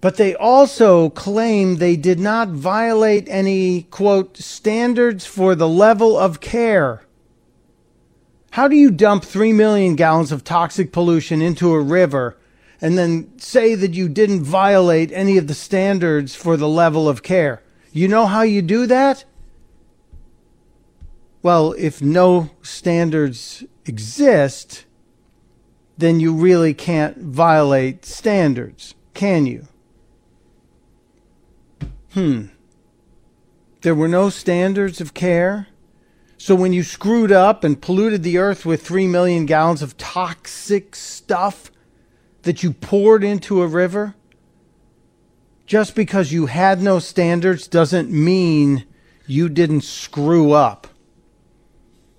But 0.00 0.16
they 0.16 0.34
also 0.34 1.10
claim 1.10 1.76
they 1.76 1.96
did 1.96 2.20
not 2.20 2.48
violate 2.48 3.26
any 3.28 3.82
quote 3.84 4.36
standards 4.36 5.26
for 5.26 5.54
the 5.54 5.68
level 5.68 6.18
of 6.18 6.40
care 6.40 7.05
how 8.56 8.68
do 8.68 8.74
you 8.74 8.90
dump 8.90 9.22
3 9.22 9.52
million 9.52 9.96
gallons 9.96 10.32
of 10.32 10.42
toxic 10.42 10.90
pollution 10.90 11.42
into 11.42 11.74
a 11.74 11.78
river 11.78 12.38
and 12.80 12.96
then 12.96 13.30
say 13.38 13.74
that 13.74 13.92
you 13.92 14.08
didn't 14.08 14.44
violate 14.44 15.12
any 15.12 15.36
of 15.36 15.46
the 15.46 15.52
standards 15.52 16.34
for 16.34 16.56
the 16.56 16.66
level 16.66 17.06
of 17.06 17.22
care? 17.22 17.62
You 17.92 18.08
know 18.08 18.24
how 18.24 18.40
you 18.40 18.62
do 18.62 18.86
that? 18.86 19.26
Well, 21.42 21.74
if 21.76 22.00
no 22.00 22.48
standards 22.62 23.62
exist, 23.84 24.86
then 25.98 26.18
you 26.18 26.32
really 26.32 26.72
can't 26.72 27.18
violate 27.18 28.06
standards, 28.06 28.94
can 29.12 29.44
you? 29.44 29.68
Hmm. 32.14 32.46
There 33.82 33.94
were 33.94 34.08
no 34.08 34.30
standards 34.30 35.02
of 35.02 35.12
care? 35.12 35.66
So 36.38 36.54
when 36.54 36.72
you 36.72 36.82
screwed 36.82 37.32
up 37.32 37.64
and 37.64 37.80
polluted 37.80 38.22
the 38.22 38.38
earth 38.38 38.66
with 38.66 38.86
3 38.86 39.06
million 39.06 39.46
gallons 39.46 39.82
of 39.82 39.96
toxic 39.96 40.94
stuff 40.94 41.70
that 42.42 42.62
you 42.62 42.72
poured 42.72 43.24
into 43.24 43.62
a 43.62 43.66
river, 43.66 44.14
just 45.66 45.94
because 45.94 46.32
you 46.32 46.46
had 46.46 46.80
no 46.80 46.98
standards 46.98 47.66
doesn't 47.66 48.10
mean 48.10 48.84
you 49.26 49.48
didn't 49.48 49.80
screw 49.80 50.52
up. 50.52 50.86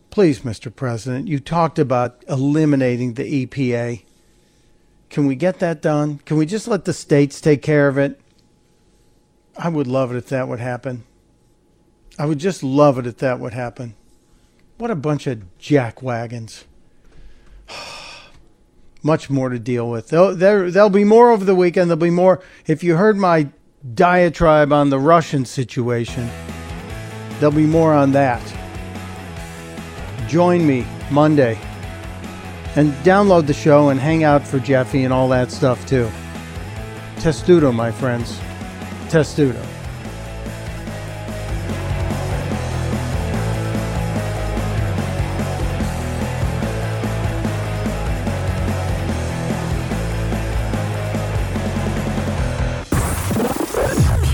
Please, 0.10 0.41
Mr. 0.41 0.76
President, 0.76 1.27
you 1.27 1.39
talked 1.39 1.80
about 1.80 2.23
eliminating 2.27 3.14
the 3.14 3.45
EPA. 3.45 4.03
Can 5.10 5.27
we 5.27 5.35
get 5.35 5.60
that 5.60 5.81
done? 5.81 6.18
Can 6.26 6.38
we 6.38 6.45
just 6.45 6.68
let 6.68 6.85
the 6.85 6.94
states 6.94 7.39
take 7.39 7.61
care 7.61 7.88
of 7.88 7.98
it? 7.98 8.19
I 9.57 9.69
would 9.69 9.88
love 9.88 10.11
it 10.11 10.18
if 10.18 10.27
that 10.30 10.48
would 10.48 10.60
happen. 10.60 11.03
I 12.19 12.26
would 12.26 12.39
just 12.39 12.64
love 12.64 12.98
it 12.98 13.07
if 13.07 13.18
that 13.18 13.39
would 13.39 13.53
happen. 13.53 13.95
What 14.78 14.91
a 14.91 14.95
bunch 14.95 15.26
of 15.26 15.58
jack 15.58 16.04
wagons. 16.04 16.66
Much 19.04 19.30
more 19.30 19.49
to 19.49 19.58
deal 19.58 19.90
with. 19.90 20.10
There'll, 20.10 20.36
there, 20.36 20.70
there'll 20.70 20.90
be 20.90 21.04
more 21.04 21.32
over 21.32 21.44
the 21.44 21.56
weekend. 21.56 21.90
There'll 21.90 21.99
be 21.99 22.10
more. 22.10 22.41
If 22.68 22.84
you 22.84 22.95
heard 22.95 23.18
my 23.18 23.48
diatribe 23.94 24.72
on 24.72 24.90
the 24.90 24.99
Russian 24.99 25.45
situation, 25.45 26.30
there'll 27.40 27.56
be 27.56 27.66
more 27.66 27.94
on 27.94 28.12
that. 28.12 28.41
Join 30.28 30.68
me 30.68 30.86
Monday 31.10 31.58
and 32.76 32.94
download 33.04 33.48
the 33.48 33.54
show 33.54 33.90
and 33.90 33.99
hang 33.99 34.24
out 34.24 34.45
for 34.45 34.60
Jeffy 34.60 35.04
and 35.04 35.14
all 35.14 35.30
that 35.30 35.52
stuff 35.52 35.88
too. 35.88 36.10
Testudo, 37.20 37.72
my 37.72 37.91
friends. 37.91 38.40
Testudo. 39.10 39.66